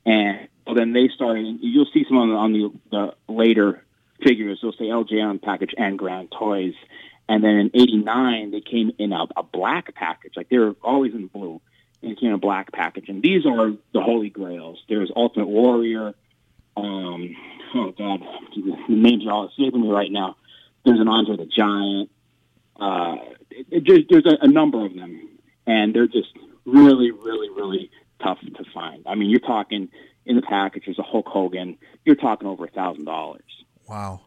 And 0.05 0.47
well, 0.65 0.75
then 0.75 0.93
they 0.93 1.09
started. 1.13 1.45
and 1.45 1.59
You'll 1.61 1.89
see 1.93 2.05
some 2.07 2.17
on 2.17 2.29
the, 2.29 2.35
on 2.35 2.53
the, 2.53 3.15
the 3.27 3.33
later 3.33 3.83
figures. 4.23 4.59
They'll 4.61 4.71
say 4.71 4.85
LJN 4.85 5.41
package 5.41 5.73
and 5.77 5.97
Grand 5.99 6.31
Toys. 6.31 6.73
And 7.29 7.43
then 7.43 7.55
in 7.55 7.71
'89, 7.73 8.51
they 8.51 8.61
came 8.61 8.91
in 8.97 9.11
a, 9.11 9.25
a 9.35 9.43
black 9.43 9.93
package. 9.95 10.33
Like 10.37 10.49
they 10.49 10.57
were 10.57 10.75
always 10.81 11.13
in 11.13 11.27
blue, 11.27 11.59
and 12.01 12.13
it 12.13 12.19
came 12.19 12.29
in 12.29 12.35
a 12.35 12.39
black 12.39 12.71
package. 12.71 13.09
And 13.09 13.21
these 13.21 13.45
are 13.45 13.71
the 13.93 14.01
holy 14.01 14.29
grails. 14.29 14.81
There's 14.87 15.11
Ultimate 15.13 15.47
Warrior. 15.47 16.13
Um, 16.77 17.35
oh 17.75 17.91
God, 17.97 18.21
the 18.55 18.95
names 18.95 19.25
are 19.25 19.31
all 19.31 19.47
escaping 19.49 19.81
me 19.81 19.89
right 19.89 20.11
now. 20.11 20.35
There's 20.85 20.99
an 20.99 21.07
Andre 21.07 21.37
the 21.37 21.45
Giant. 21.45 22.09
Uh, 22.79 23.15
it, 23.49 23.67
it 23.71 23.83
just, 23.83 24.01
there's 24.09 24.25
a, 24.25 24.37
a 24.45 24.47
number 24.47 24.85
of 24.85 24.93
them, 24.93 25.29
and 25.65 25.93
they're 25.93 26.07
just 26.07 26.29
really, 26.65 27.11
really, 27.11 27.49
really 27.49 27.89
tough 28.21 28.39
to 28.41 28.63
find. 28.73 29.03
I 29.07 29.15
mean, 29.15 29.29
you're 29.29 29.39
talking 29.39 29.89
in 30.25 30.35
the 30.35 30.41
package. 30.41 30.83
There's 30.85 30.99
a 30.99 31.03
Hulk 31.03 31.27
Hogan. 31.27 31.77
You're 32.05 32.15
talking 32.15 32.47
over 32.47 32.65
a 32.65 32.69
thousand 32.69 33.05
dollars. 33.05 33.41
Wow. 33.87 34.21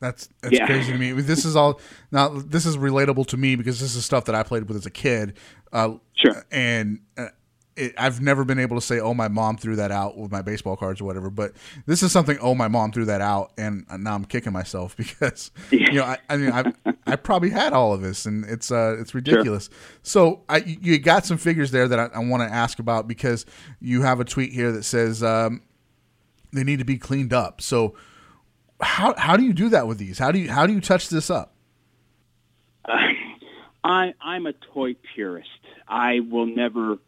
That's 0.00 0.28
that's 0.42 0.58
Yeah. 0.58 0.66
crazy 0.66 0.92
to 0.92 0.98
me. 0.98 1.12
This 1.12 1.44
is 1.46 1.56
all 1.56 1.80
now. 2.12 2.28
This 2.28 2.66
is 2.66 2.76
relatable 2.76 3.26
to 3.28 3.36
me 3.38 3.56
because 3.56 3.80
this 3.80 3.94
is 3.96 4.04
stuff 4.04 4.26
that 4.26 4.34
I 4.34 4.42
played 4.42 4.64
with 4.64 4.76
as 4.76 4.84
a 4.86 4.90
kid. 4.90 5.38
Uh, 5.72 5.94
Sure. 6.14 6.44
and 6.52 7.00
uh, 7.16 7.28
it, 7.76 7.94
I've 7.98 8.20
never 8.20 8.44
been 8.44 8.58
able 8.58 8.76
to 8.76 8.80
say, 8.80 9.00
"Oh, 9.00 9.14
my 9.14 9.28
mom 9.28 9.56
threw 9.56 9.76
that 9.76 9.90
out" 9.90 10.16
with 10.16 10.30
my 10.30 10.42
baseball 10.42 10.76
cards 10.76 11.00
or 11.00 11.04
whatever. 11.04 11.30
But 11.30 11.52
this 11.86 12.02
is 12.02 12.12
something. 12.12 12.38
Oh, 12.40 12.54
my 12.54 12.68
mom 12.68 12.92
threw 12.92 13.04
that 13.06 13.20
out, 13.20 13.52
and 13.58 13.84
now 13.98 14.14
I'm 14.14 14.24
kicking 14.24 14.52
myself 14.52 14.96
because 14.96 15.50
you 15.70 15.92
know. 15.92 16.04
I, 16.04 16.18
I 16.28 16.36
mean, 16.36 16.52
I 16.52 16.72
I 17.06 17.16
probably 17.16 17.50
had 17.50 17.72
all 17.72 17.92
of 17.92 18.00
this, 18.00 18.26
and 18.26 18.44
it's 18.44 18.70
uh 18.70 18.96
it's 18.98 19.14
ridiculous. 19.14 19.70
So 20.02 20.42
I 20.48 20.58
you 20.58 20.98
got 20.98 21.26
some 21.26 21.38
figures 21.38 21.70
there 21.70 21.88
that 21.88 21.98
I, 21.98 22.04
I 22.14 22.18
want 22.20 22.48
to 22.48 22.54
ask 22.54 22.78
about 22.78 23.08
because 23.08 23.44
you 23.80 24.02
have 24.02 24.20
a 24.20 24.24
tweet 24.24 24.52
here 24.52 24.70
that 24.72 24.84
says 24.84 25.22
um, 25.22 25.62
they 26.52 26.64
need 26.64 26.78
to 26.78 26.84
be 26.84 26.98
cleaned 26.98 27.32
up. 27.32 27.60
So 27.60 27.96
how 28.80 29.14
how 29.16 29.36
do 29.36 29.44
you 29.44 29.52
do 29.52 29.68
that 29.70 29.86
with 29.86 29.98
these? 29.98 30.18
How 30.18 30.30
do 30.30 30.38
you 30.38 30.50
how 30.50 30.66
do 30.66 30.72
you 30.72 30.80
touch 30.80 31.08
this 31.08 31.30
up? 31.30 31.54
I, 33.84 34.14
I'm 34.22 34.46
a 34.46 34.54
toy 34.72 34.96
purist. 35.14 35.48
I 35.86 36.20
will 36.20 36.46
never 36.46 36.98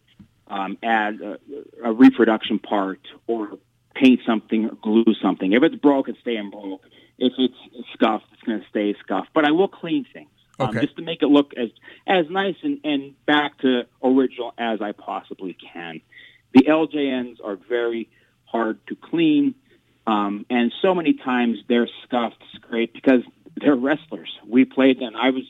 um, 0.48 0.78
add 0.82 1.20
a, 1.20 1.38
a 1.85 1.92
reproduction 1.92 2.59
part 2.59 3.00
or 3.26 3.59
paint 3.94 4.20
something 4.26 4.66
or 4.66 4.74
glue 4.82 5.14
something. 5.22 5.52
If 5.52 5.62
it's 5.62 5.76
broke, 5.76 6.09
it's 6.09 6.20
staying 6.20 6.50
broke. 6.50 6.82
If 7.18 7.32
it's 7.38 7.54
scuffed, 7.94 8.26
it's 8.32 8.42
going 8.42 8.61
to 8.61 8.68
stay 8.68 8.94
scuffed. 9.00 9.30
But 9.35 9.44
I 9.46 9.52
will 9.52 9.68
clean 9.68 10.04
things 10.12 10.28
um, 10.59 10.70
Okay. 10.70 10.80
just 10.82 10.96
to 10.96 11.02
make 11.02 11.22
it 11.22 11.26
look 11.26 11.52
as 11.56 11.70
as 12.06 12.26
nice 12.30 12.56
and, 12.62 12.80
and 12.85 13.14
back 13.26 13.59
to 13.59 13.82
original 14.02 14.52
as 14.59 14.80
I 14.80 14.92
possibly 14.92 15.54
can. 15.72 16.00
The 16.54 16.64
LJNs 16.64 17.37
are 17.44 17.56
very 17.68 18.09
hard 18.44 18.78
to 18.87 18.96
clean, 18.96 19.54
um, 20.06 20.46
and 20.48 20.72
so 20.80 20.94
many 20.94 21.14
times 21.14 21.59
they're 21.68 21.88
scuffed, 22.04 22.42
scraped 22.54 22.94
because 22.94 23.22
they're 23.56 23.74
wrestlers. 23.76 24.30
We 24.46 24.64
played, 24.64 25.00
them. 25.00 25.14
I 25.16 25.30
was 25.30 25.44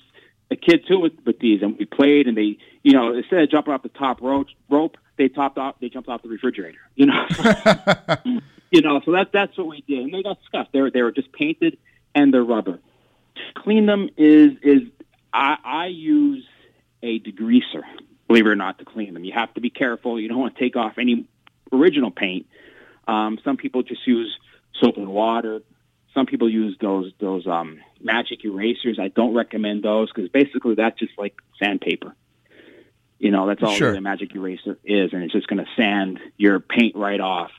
a 0.51 0.57
kid 0.57 0.85
too 0.87 1.01
with, 1.01 1.13
with 1.25 1.39
these, 1.39 1.63
and 1.63 1.77
we 1.79 1.85
played, 1.85 2.27
and 2.27 2.37
they, 2.37 2.59
you 2.83 2.93
know, 2.93 3.15
instead 3.15 3.41
of 3.41 3.51
jumping 3.51 3.75
off 3.75 3.83
the 3.83 3.89
top 3.89 4.21
rope, 4.21 4.49
rope 4.69 4.97
they 5.17 5.29
topped 5.29 5.59
off, 5.59 5.77
they 5.81 5.89
jumped 5.89 6.09
off 6.09 6.23
the 6.23 6.29
refrigerator. 6.29 6.79
You 6.95 7.07
know, 7.07 7.27
you 8.71 8.83
know, 8.83 9.01
so 9.05 9.13
that 9.13 9.31
that's 9.33 9.57
what 9.57 9.67
we 9.67 9.83
did, 9.87 10.01
and 10.01 10.15
they 10.15 10.23
got 10.23 10.39
scuffed. 10.47 10.73
They 10.73 10.81
were 10.81 10.91
they 10.91 11.03
were 11.03 11.13
just 11.13 11.33
painted, 11.33 11.79
and 12.15 12.33
they're 12.33 12.45
rubber. 12.45 12.79
To 13.35 13.61
clean 13.61 13.87
them 13.87 14.11
is 14.17 14.53
is 14.63 14.83
I, 15.33 15.57
I 15.65 15.87
use 15.87 16.45
a 17.03 17.21
degreaser, 17.21 17.83
believe 18.29 18.47
it 18.47 18.49
or 18.49 18.57
not, 18.57 18.79
to 18.79 18.85
clean 18.85 19.15
them. 19.15 19.25
You 19.25 19.33
have 19.33 19.53
to 19.55 19.61
be 19.61 19.71
careful. 19.71 20.21
You 20.21 20.29
don't 20.29 20.39
want 20.39 20.57
to 20.57 20.61
take 20.61 20.77
off 20.77 20.95
any 20.99 21.27
original 21.73 22.11
paint. 22.11 22.47
Um, 23.07 23.39
some 23.45 23.57
people 23.57 23.83
just 23.83 24.07
use 24.07 24.37
soap 24.81 24.97
and 24.97 25.09
water. 25.09 25.61
Some 26.15 26.27
people 26.27 26.49
use 26.49 26.77
those 26.81 27.13
those 27.21 27.47
um, 27.47 27.81
magic 28.07 28.43
erasers. 28.45 28.99
I 28.99 29.09
don't 29.09 29.35
recommend 29.35 29.83
those 29.83 30.11
because 30.11 30.31
basically 30.31 30.75
that's 30.77 30.99
just 30.99 31.13
like 31.19 31.35
sandpaper. 31.63 32.15
You 33.19 33.31
know, 33.31 33.47
that's 33.47 33.63
all 33.63 33.75
Sure. 33.75 33.93
the 33.93 34.01
magic 34.01 34.35
eraser 34.35 34.79
is, 34.85 35.13
and 35.13 35.23
it's 35.23 35.33
just 35.33 35.47
going 35.49 35.63
to 35.65 35.71
sand 35.77 36.19
your 36.37 36.61
paint 36.61 36.97
right 36.97 37.21
off. 37.21 37.51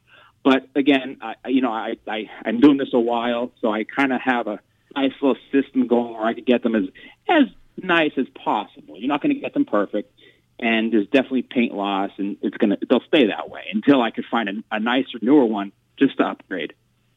But 0.44 0.68
again, 0.76 1.18
I, 1.22 1.36
you 1.50 1.62
know, 1.62 1.72
I, 1.72 1.98
I 2.08 2.30
I'm 2.46 2.60
doing 2.60 2.78
this 2.78 2.90
a 2.94 3.00
while, 3.00 3.52
so 3.62 3.72
I 3.72 3.84
kind 3.84 4.14
of 4.14 4.22
have 4.22 4.48
a 4.48 4.60
nice 4.96 5.12
little 5.22 5.38
system 5.52 5.88
going 5.88 6.14
where 6.14 6.26
I 6.26 6.34
could 6.34 6.46
get 6.46 6.64
them 6.64 6.76
as 6.76 6.84
as 7.28 7.44
nice 7.82 8.14
as 8.18 8.28
possible. 8.30 8.98
You're 8.98 9.10
not 9.10 9.22
going 9.22 9.36
to 9.36 9.42
get 9.42 9.54
them 9.54 9.66
perfect, 9.66 10.14
and 10.60 10.94
there's 10.94 11.08
definitely 11.08 11.42
paint 11.42 11.74
loss, 11.74 12.12
and 12.18 12.38
it's 12.42 12.56
gonna 12.58 12.78
they'll 12.88 13.02
stay 13.08 13.28
that 13.28 13.50
way 13.50 13.64
until 13.74 14.02
I 14.02 14.12
could 14.12 14.26
find 14.30 14.48
a, 14.50 14.54
a 14.72 14.80
nicer, 14.80 15.18
newer 15.22 15.46
one 15.46 15.72
just 15.98 16.18
to 16.18 16.24
upgrade. 16.24 16.74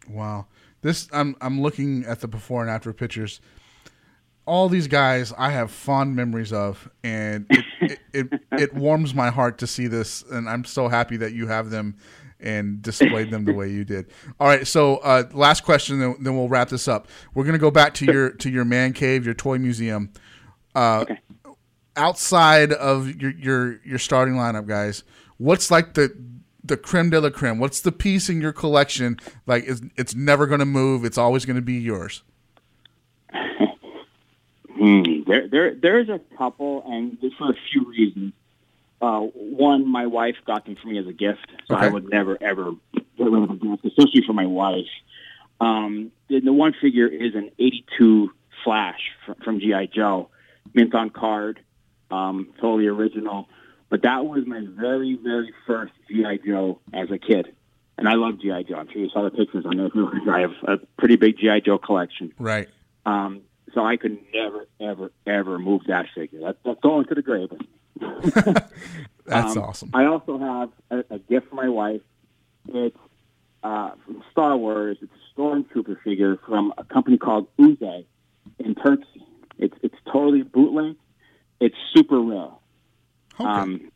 Wow. 0.09 0.47
This 0.83 1.09
I'm 1.13 1.37
I'm 1.41 1.61
looking 1.61 2.05
at 2.05 2.21
the 2.21 2.29
before 2.29 2.63
and 2.63 2.71
after 2.71 2.93
pictures. 2.93 3.41
All 4.47 4.69
these 4.69 4.89
guys 4.89 5.33
I 5.37 5.51
have 5.51 5.71
fond 5.71 6.17
memories 6.17 6.53
of, 6.53 6.91
and 7.05 7.47
it, 7.51 7.65
it, 7.81 7.99
it, 8.13 8.41
it 8.53 8.75
warms 8.75 9.15
my 9.15 9.31
heart 9.31 9.59
to 9.59 9.67
see 9.67 9.87
this, 9.87 10.23
and 10.23 10.49
I'm 10.49 10.65
so 10.65 10.89
happy 10.89 11.17
that 11.19 11.33
you 11.33 11.47
have 11.47 11.71
them 11.71 11.97
and 12.41 12.81
displayed 12.81 13.31
them 13.31 13.45
the 13.45 13.53
way 13.53 13.69
you 13.71 13.85
did. 13.85 14.11
All 14.41 14.49
right, 14.49 14.67
so 14.67 14.97
uh, 14.99 15.25
last 15.33 15.63
question, 15.63 16.01
then, 16.01 16.17
then 16.21 16.37
we'll 16.37 16.49
wrap 16.49 16.71
this 16.71 16.89
up. 16.89 17.07
We're 17.35 17.45
gonna 17.45 17.59
go 17.59 17.71
back 17.71 17.95
to 17.95 18.07
your 18.07 18.31
to 18.31 18.51
your 18.51 18.65
man 18.65 18.93
cave, 18.93 19.25
your 19.25 19.35
toy 19.35 19.59
museum. 19.59 20.13
Uh, 20.75 21.03
Okay. 21.03 21.19
Outside 21.97 22.73
of 22.73 23.21
your 23.21 23.33
your 23.33 23.81
your 23.85 23.99
starting 23.99 24.35
lineup, 24.35 24.67
guys, 24.67 25.03
what's 25.39 25.71
like 25.71 25.95
the 25.95 26.17
the 26.63 26.77
creme 26.77 27.11
de 27.11 27.21
la 27.21 27.31
creme? 27.31 27.59
What's 27.59 27.81
the 27.81 27.93
piece 27.93 28.29
in 28.29 28.41
your 28.41 28.53
collection 28.53 29.19
like? 29.47 29.65
It's, 29.67 29.81
it's 29.97 30.15
never 30.15 30.47
going 30.47 30.61
to 30.61 30.67
move. 30.67 31.05
It's 31.05 31.19
always 31.19 31.45
going 31.45 31.57
to 31.57 31.63
be 31.63 31.75
yours. 31.75 32.23
Hmm. 34.73 35.03
There, 35.27 35.47
there, 35.47 35.75
there's 35.75 36.09
a 36.09 36.19
couple, 36.39 36.83
and 36.87 37.21
just 37.21 37.37
for 37.37 37.51
a 37.51 37.55
few 37.71 37.85
reasons. 37.91 38.33
Uh, 39.03 39.21
one, 39.21 39.87
my 39.87 40.07
wife 40.07 40.37
got 40.47 40.65
them 40.65 40.77
for 40.81 40.89
me 40.89 40.99
as 40.99 41.07
a 41.07 41.13
gift, 41.13 41.47
so 41.69 41.75
I 41.75 41.89
would 41.89 42.09
never 42.09 42.39
ever 42.41 42.73
get 42.95 43.05
rid 43.19 43.43
of 43.43 43.51
a 43.51 43.57
gift, 43.57 43.85
especially 43.85 44.23
for 44.27 44.33
my 44.33 44.47
wife. 44.47 44.89
Um, 45.61 46.13
the, 46.29 46.41
the 46.41 46.53
one 46.53 46.75
figure 46.81 47.07
is 47.07 47.35
an 47.35 47.51
'82 47.59 48.31
Flash 48.65 49.01
from, 49.25 49.35
from 49.37 49.61
GI 49.61 49.91
Joe, 49.95 50.29
mint 50.75 50.95
on 50.95 51.11
card, 51.11 51.61
um, 52.11 52.49
totally 52.61 52.87
original. 52.87 53.49
But 53.91 54.03
that 54.03 54.25
was 54.25 54.47
my 54.47 54.65
very, 54.69 55.19
very 55.23 55.53
first 55.67 55.93
GI 56.09 56.41
Joe 56.47 56.81
as 56.95 57.11
a 57.11 57.19
kid, 57.19 57.55
and 57.99 58.09
I 58.09 58.15
love 58.15 58.41
GI 58.41 58.65
Joe. 58.69 58.77
I'm 58.77 58.89
sure 58.91 59.03
you 59.03 59.11
saw 59.11 59.25
the 59.25 59.31
pictures. 59.31 59.65
I 59.69 59.75
know 59.75 59.91
I 60.33 60.41
have 60.41 60.53
a 60.67 60.77
pretty 60.99 61.17
big 61.17 61.37
GI 61.39 61.63
Joe 61.67 61.77
collection. 61.79 62.33
Right. 62.39 62.69
Um, 63.05 63.43
so 63.75 63.85
I 63.85 63.97
could 63.97 64.19
never, 64.33 64.67
ever, 64.81 65.13
ever 65.27 65.59
move 65.59 65.83
that 65.89 66.07
figure. 66.15 66.41
That, 66.41 66.59
that's 66.65 66.81
going 66.81 67.07
to 67.07 67.15
the 67.15 67.23
grave. 67.23 67.51
That's 69.27 69.57
Um, 69.57 69.63
awesome. 69.63 69.91
I 69.95 70.07
also 70.07 70.39
have 70.39 70.71
a, 70.91 71.15
a 71.15 71.19
gift 71.19 71.49
for 71.51 71.55
my 71.57 71.69
wife. 71.69 72.01
It's 72.69 72.97
uh, 73.63 73.91
from 74.05 74.23
Star 74.33 74.57
Wars. 74.57 74.99
It's 75.03 75.13
a 75.13 75.41
stormtrooper 75.41 76.01
figure 76.03 76.37
from 76.47 76.73
a 76.79 76.85
company 76.85 77.19
called 77.19 77.47
Uzay 77.59 78.07
in 78.59 78.75
Turkey. 78.75 79.25
It's 79.59 79.77
it's 79.83 79.95
totally 80.11 80.43
bootleg. 80.43 80.97
It's 81.61 81.77
super 81.95 82.19
real. 82.21 82.60
Okay. 83.39 83.49
Um, 83.49 83.91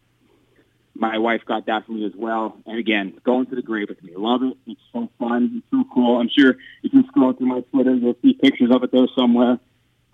my 0.94 1.18
wife 1.18 1.42
got 1.44 1.66
that 1.66 1.86
for 1.86 1.92
me 1.92 2.06
as 2.06 2.12
well. 2.14 2.56
And 2.66 2.78
again, 2.78 3.18
going 3.24 3.46
to 3.46 3.56
the 3.56 3.62
grave 3.62 3.88
with 3.88 4.02
me. 4.02 4.12
Love 4.16 4.42
it. 4.42 4.56
It's 4.66 4.80
so 4.92 5.10
fun. 5.18 5.50
It's 5.56 5.66
so 5.70 5.84
cool. 5.92 6.20
I'm 6.20 6.28
sure 6.28 6.56
if 6.82 6.92
you 6.92 7.02
scroll 7.08 7.32
through 7.32 7.48
my 7.48 7.60
Twitter, 7.72 7.94
you'll 7.94 8.16
see 8.22 8.34
pictures 8.34 8.70
of 8.70 8.84
it 8.84 8.92
there 8.92 9.08
somewhere. 9.16 9.58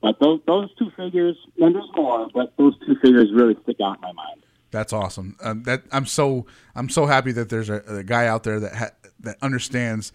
But 0.01 0.19
those 0.19 0.41
those 0.47 0.75
two 0.77 0.91
figures, 0.97 1.37
and 1.59 1.75
there's 1.75 1.91
more, 1.95 2.29
but 2.33 2.57
those 2.57 2.75
two 2.87 2.97
figures 3.03 3.31
really 3.35 3.55
stick 3.63 3.77
out 3.85 3.97
in 3.97 4.01
my 4.01 4.13
mind. 4.13 4.43
That's 4.71 4.93
awesome. 4.93 5.37
Um, 5.43 5.65
that 5.65 5.83
I'm 5.93 6.07
so 6.07 6.47
I'm 6.75 6.89
so 6.89 7.05
happy 7.05 7.33
that 7.33 7.51
there's 7.51 7.69
a, 7.69 7.83
a 7.87 8.03
guy 8.03 8.27
out 8.27 8.45
there 8.45 8.61
that 8.61 8.75
ha- 8.75 9.11
that 9.21 9.37
understands 9.43 10.13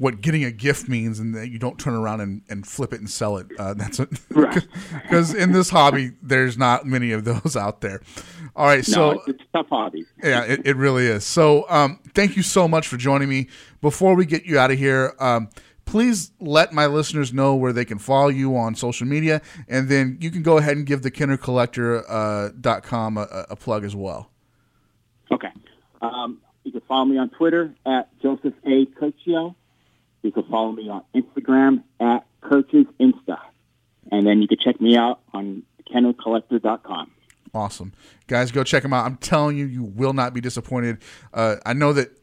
what 0.00 0.22
getting 0.22 0.44
a 0.44 0.50
gift 0.50 0.88
means, 0.88 1.20
and 1.20 1.34
that 1.34 1.50
you 1.50 1.58
don't 1.58 1.78
turn 1.78 1.94
around 1.94 2.20
and, 2.22 2.40
and 2.48 2.66
flip 2.66 2.92
it 2.92 3.00
and 3.00 3.10
sell 3.10 3.36
it. 3.36 3.46
Uh, 3.58 3.74
that's 3.78 4.00
Right. 4.30 4.66
because 5.02 5.34
in 5.34 5.52
this 5.52 5.68
hobby, 5.70 6.12
there's 6.22 6.56
not 6.56 6.86
many 6.86 7.12
of 7.12 7.24
those 7.24 7.54
out 7.54 7.82
there. 7.82 8.00
All 8.56 8.66
right, 8.66 8.86
No, 8.88 8.94
so 8.94 9.10
it's, 9.26 9.42
a 9.42 9.58
tough 9.58 9.68
hobby. 9.68 10.06
yeah, 10.22 10.42
it, 10.44 10.62
it 10.64 10.76
really 10.76 11.06
is. 11.06 11.24
So, 11.24 11.66
um, 11.68 12.00
thank 12.14 12.36
you 12.36 12.42
so 12.42 12.66
much 12.66 12.88
for 12.88 12.96
joining 12.96 13.28
me. 13.28 13.48
Before 13.82 14.14
we 14.14 14.24
get 14.26 14.44
you 14.46 14.58
out 14.58 14.70
of 14.70 14.78
here, 14.78 15.14
um, 15.20 15.50
please 15.84 16.32
let 16.40 16.72
my 16.72 16.86
listeners 16.86 17.32
know 17.34 17.54
where 17.54 17.72
they 17.72 17.84
can 17.84 17.98
follow 17.98 18.28
you 18.28 18.56
on 18.56 18.74
social 18.74 19.06
media, 19.06 19.42
and 19.68 19.88
then 19.90 20.16
you 20.20 20.30
can 20.30 20.42
go 20.42 20.56
ahead 20.56 20.76
and 20.78 20.86
give 20.86 21.02
the 21.02 21.10
KennerCollector.com 21.10 23.18
uh, 23.18 23.26
a, 23.30 23.46
a 23.50 23.56
plug 23.56 23.84
as 23.84 23.94
well. 23.94 24.30
Okay. 25.30 25.50
Um, 26.00 26.40
you 26.64 26.72
can 26.72 26.80
follow 26.82 27.04
me 27.04 27.18
on 27.18 27.28
Twitter 27.30 27.72
at 27.86 28.08
Joseph 28.20 28.54
A. 28.64 28.86
Curcio. 28.86 29.54
You 30.22 30.32
can 30.32 30.44
follow 30.44 30.72
me 30.72 30.88
on 30.88 31.02
Instagram 31.14 31.82
at 31.98 32.26
Kirch's 32.40 32.86
Insta. 32.98 33.38
And 34.10 34.26
then 34.26 34.42
you 34.42 34.48
can 34.48 34.58
check 34.58 34.80
me 34.80 34.96
out 34.96 35.20
on 35.32 35.62
KennerCollector.com. 35.90 37.10
Awesome. 37.52 37.92
Guys, 38.26 38.50
go 38.52 38.62
check 38.62 38.82
them 38.82 38.92
out. 38.92 39.06
I'm 39.06 39.16
telling 39.16 39.56
you, 39.56 39.66
you 39.66 39.82
will 39.82 40.12
not 40.12 40.34
be 40.34 40.40
disappointed. 40.40 40.98
Uh, 41.34 41.56
I 41.66 41.72
know 41.72 41.92
that 41.92 42.16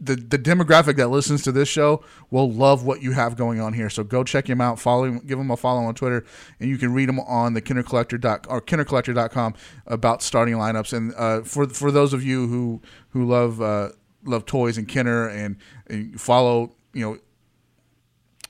the 0.00 0.16
the 0.16 0.38
demographic 0.38 0.96
that 0.96 1.08
listens 1.08 1.42
to 1.42 1.52
this 1.52 1.68
show 1.68 2.04
will 2.30 2.50
love 2.50 2.84
what 2.84 3.02
you 3.02 3.12
have 3.12 3.36
going 3.36 3.60
on 3.60 3.72
here. 3.72 3.90
So 3.90 4.04
go 4.04 4.24
check 4.24 4.48
him 4.48 4.60
out. 4.60 4.78
Follow 4.78 5.04
him, 5.04 5.18
give 5.20 5.38
him 5.38 5.50
a 5.50 5.56
follow 5.56 5.82
on 5.82 5.94
Twitter, 5.94 6.24
and 6.60 6.68
you 6.68 6.78
can 6.78 6.92
read 6.92 7.08
him 7.08 7.20
on 7.20 7.54
the 7.54 7.62
kennercollector 7.62 8.20
dot 8.20 8.46
or 8.48 8.60
kennercollector.com 8.60 9.54
about 9.86 10.22
starting 10.22 10.54
lineups. 10.54 10.92
And 10.92 11.14
uh, 11.16 11.42
for 11.42 11.68
for 11.68 11.90
those 11.90 12.12
of 12.12 12.22
you 12.22 12.46
who 12.46 12.80
who 13.10 13.24
love 13.24 13.60
uh, 13.60 13.90
love 14.24 14.46
toys 14.46 14.78
and 14.78 14.88
Kenner 14.88 15.28
and, 15.28 15.56
and 15.88 16.20
follow 16.20 16.72
you 16.92 17.02
know 17.02 17.18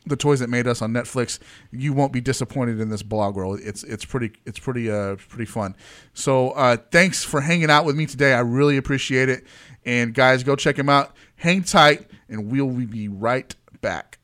the 0.06 0.16
toys 0.16 0.40
that 0.40 0.50
made 0.50 0.66
us 0.66 0.82
on 0.82 0.92
Netflix, 0.92 1.38
you 1.70 1.92
won't 1.92 2.12
be 2.12 2.20
disappointed 2.20 2.80
in 2.80 2.90
this 2.90 3.02
blog 3.02 3.36
world. 3.36 3.60
It's 3.62 3.82
it's 3.84 4.04
pretty 4.04 4.32
it's 4.44 4.58
pretty 4.58 4.90
uh 4.90 5.16
pretty 5.28 5.46
fun. 5.46 5.76
So 6.12 6.50
uh, 6.50 6.76
thanks 6.90 7.24
for 7.24 7.40
hanging 7.40 7.70
out 7.70 7.84
with 7.84 7.96
me 7.96 8.06
today. 8.06 8.34
I 8.34 8.40
really 8.40 8.76
appreciate 8.76 9.28
it. 9.28 9.44
And 9.84 10.14
guys, 10.14 10.42
go 10.42 10.56
check 10.56 10.78
him 10.78 10.88
out. 10.88 11.14
Hang 11.36 11.62
tight, 11.62 12.10
and 12.28 12.50
we'll 12.50 12.70
be 12.70 13.08
right 13.08 13.54
back. 13.80 14.18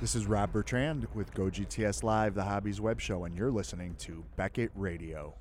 This 0.00 0.14
is 0.14 0.26
Rob 0.26 0.52
Bertrand 0.52 1.06
with 1.14 1.32
Go 1.32 1.44
GTS 1.44 2.02
Live, 2.02 2.34
the 2.34 2.42
Hobbies 2.44 2.80
web 2.80 3.00
show, 3.00 3.24
and 3.24 3.34
you're 3.34 3.50
listening 3.50 3.94
to 4.00 4.24
Beckett 4.36 4.70
Radio. 4.74 5.34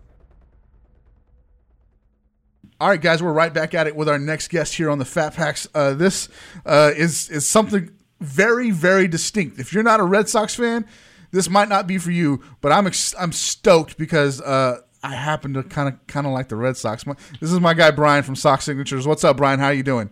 All 2.80 2.90
right, 2.90 3.02
guys, 3.02 3.22
we're 3.24 3.34
right 3.34 3.54
back 3.54 3.74
at 3.74 3.88
it 3.88 3.96
with 3.96 4.10
our 4.10 4.20
next 4.20 4.50
guest 4.50 4.76
here 4.76 4.90
on 4.90 5.00
the 5.00 5.06
Fat 5.06 5.34
Packs. 5.36 5.68
Uh, 5.74 5.94
this 5.94 6.28
uh, 6.66 6.92
is 6.96 7.30
is 7.30 7.48
something 7.48 7.92
very, 8.20 8.72
very 8.72 9.08
distinct. 9.08 9.60
If 9.60 9.74
you're 9.74 9.84
not 9.84 10.00
a 10.00 10.04
Red 10.04 10.28
Sox 10.28 10.56
fan, 10.56 10.86
this 11.32 11.50
might 11.50 11.70
not 11.70 11.88
be 11.88 11.98
for 11.98 12.12
you. 12.12 12.42
But 12.62 12.72
I'm 12.72 12.88
ex- 12.88 13.16
I'm 13.20 13.32
stoked 13.32 13.98
because 13.98 14.42
uh, 14.42 14.80
I 15.04 15.16
happen 15.16 15.54
to 15.54 15.64
kind 15.64 15.90
of 15.90 16.06
kind 16.08 16.26
of 16.26 16.34
like 16.34 16.50
the 16.50 16.56
Red 16.56 16.76
Sox. 16.78 17.04
This 17.40 17.52
is 17.52 17.60
my 17.60 17.74
guy 17.74 17.92
Brian 17.92 18.24
from 18.24 18.36
Sox 18.36 18.66
Signatures. 18.66 19.08
What's 19.08 19.24
up, 19.24 19.38
Brian? 19.38 19.60
How 19.60 19.68
are 19.68 19.74
you 19.74 19.84
doing? 19.84 20.10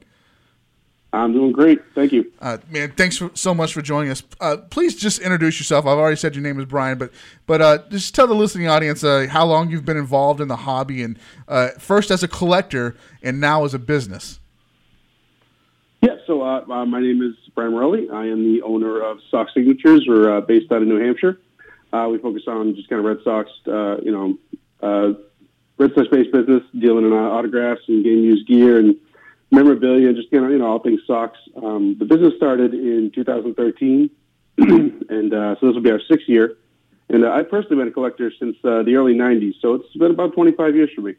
I'm 1.14 1.34
doing 1.34 1.52
great. 1.52 1.82
Thank 1.94 2.14
you. 2.14 2.32
Uh, 2.40 2.58
man, 2.70 2.94
thanks 2.94 3.18
for, 3.18 3.32
so 3.34 3.54
much 3.54 3.74
for 3.74 3.82
joining 3.82 4.12
us. 4.12 4.24
Uh, 4.40 4.58
please 4.70 4.96
just 4.96 5.20
introduce 5.20 5.60
yourself. 5.60 5.86
I've 5.86 5.98
already 5.98 6.16
said 6.16 6.36
your 6.36 6.44
name 6.44 6.58
is 6.60 6.66
Brian, 6.66 6.98
but 6.98 7.12
but 7.46 7.62
uh, 7.62 7.80
just 7.90 8.16
tell 8.16 8.28
the 8.28 8.34
listening 8.34 8.70
audience 8.70 9.04
uh, 9.04 9.28
how 9.30 9.46
long 9.46 9.70
you've 9.70 9.84
been 9.84 9.98
involved 9.98 10.40
in 10.40 10.48
the 10.48 10.56
hobby, 10.56 11.04
and 11.04 11.20
uh, 11.50 11.70
first 11.78 12.12
as 12.12 12.24
a 12.24 12.30
collector 12.30 12.96
and 13.22 13.42
now 13.42 13.66
as 13.66 13.74
a 13.74 13.80
business. 13.80 14.40
Yeah, 16.02 16.16
so 16.26 16.42
uh, 16.42 16.86
my 16.86 17.02
name 17.02 17.22
is 17.22 17.36
Brian 17.54 17.74
Morelli. 17.74 18.10
I 18.10 18.28
am 18.28 18.44
the 18.44 18.62
owner 18.62 19.02
of 19.02 19.20
Sox 19.30 19.54
Signatures. 19.54 20.06
We're 20.08 20.40
based 20.42 20.72
out 20.72 20.82
of 20.82 20.88
New 20.88 21.00
Hampshire. 21.00 21.38
we 21.92 22.18
focus 22.20 22.44
on 22.48 22.74
just 22.76 22.90
kind 22.90 23.00
of 23.00 23.06
Red 23.06 23.24
Sox, 23.24 23.52
you 23.66 24.38
know, 24.82 25.18
Red 25.78 25.94
Sox-based 25.94 26.32
business, 26.32 26.64
dealing 26.80 27.06
in 27.06 27.12
autographs 27.12 27.82
and 27.88 28.04
game 28.04 28.24
used 28.24 28.48
gear 28.48 28.80
and 28.80 28.96
memorabilia, 29.52 30.14
just 30.14 30.32
you 30.32 30.42
know, 30.42 30.50
you 30.50 30.58
know 30.58 30.68
all 30.68 30.80
things 30.80 31.02
socks. 31.06 31.38
Um, 31.56 31.98
the 32.00 32.06
business 32.06 32.34
started 32.38 32.74
in 32.74 33.12
2013, 33.14 34.10
and 34.58 35.34
uh, 35.34 35.56
so 35.60 35.68
this 35.68 35.76
will 35.76 35.82
be 35.82 35.92
our 35.92 36.02
sixth 36.10 36.28
year. 36.28 36.58
And 37.10 37.26
uh, 37.26 37.32
I've 37.32 37.50
personally 37.50 37.76
been 37.76 37.90
a 37.90 37.92
collector 37.92 38.32
since 38.40 38.56
uh, 38.64 38.84
the 38.84 38.96
early 38.96 39.14
90s, 39.14 39.56
so 39.62 39.74
it's 39.74 39.94
been 39.98 40.12
about 40.12 40.34
25 40.34 40.76
years 40.76 40.90
for 40.96 41.02
me. 41.02 41.16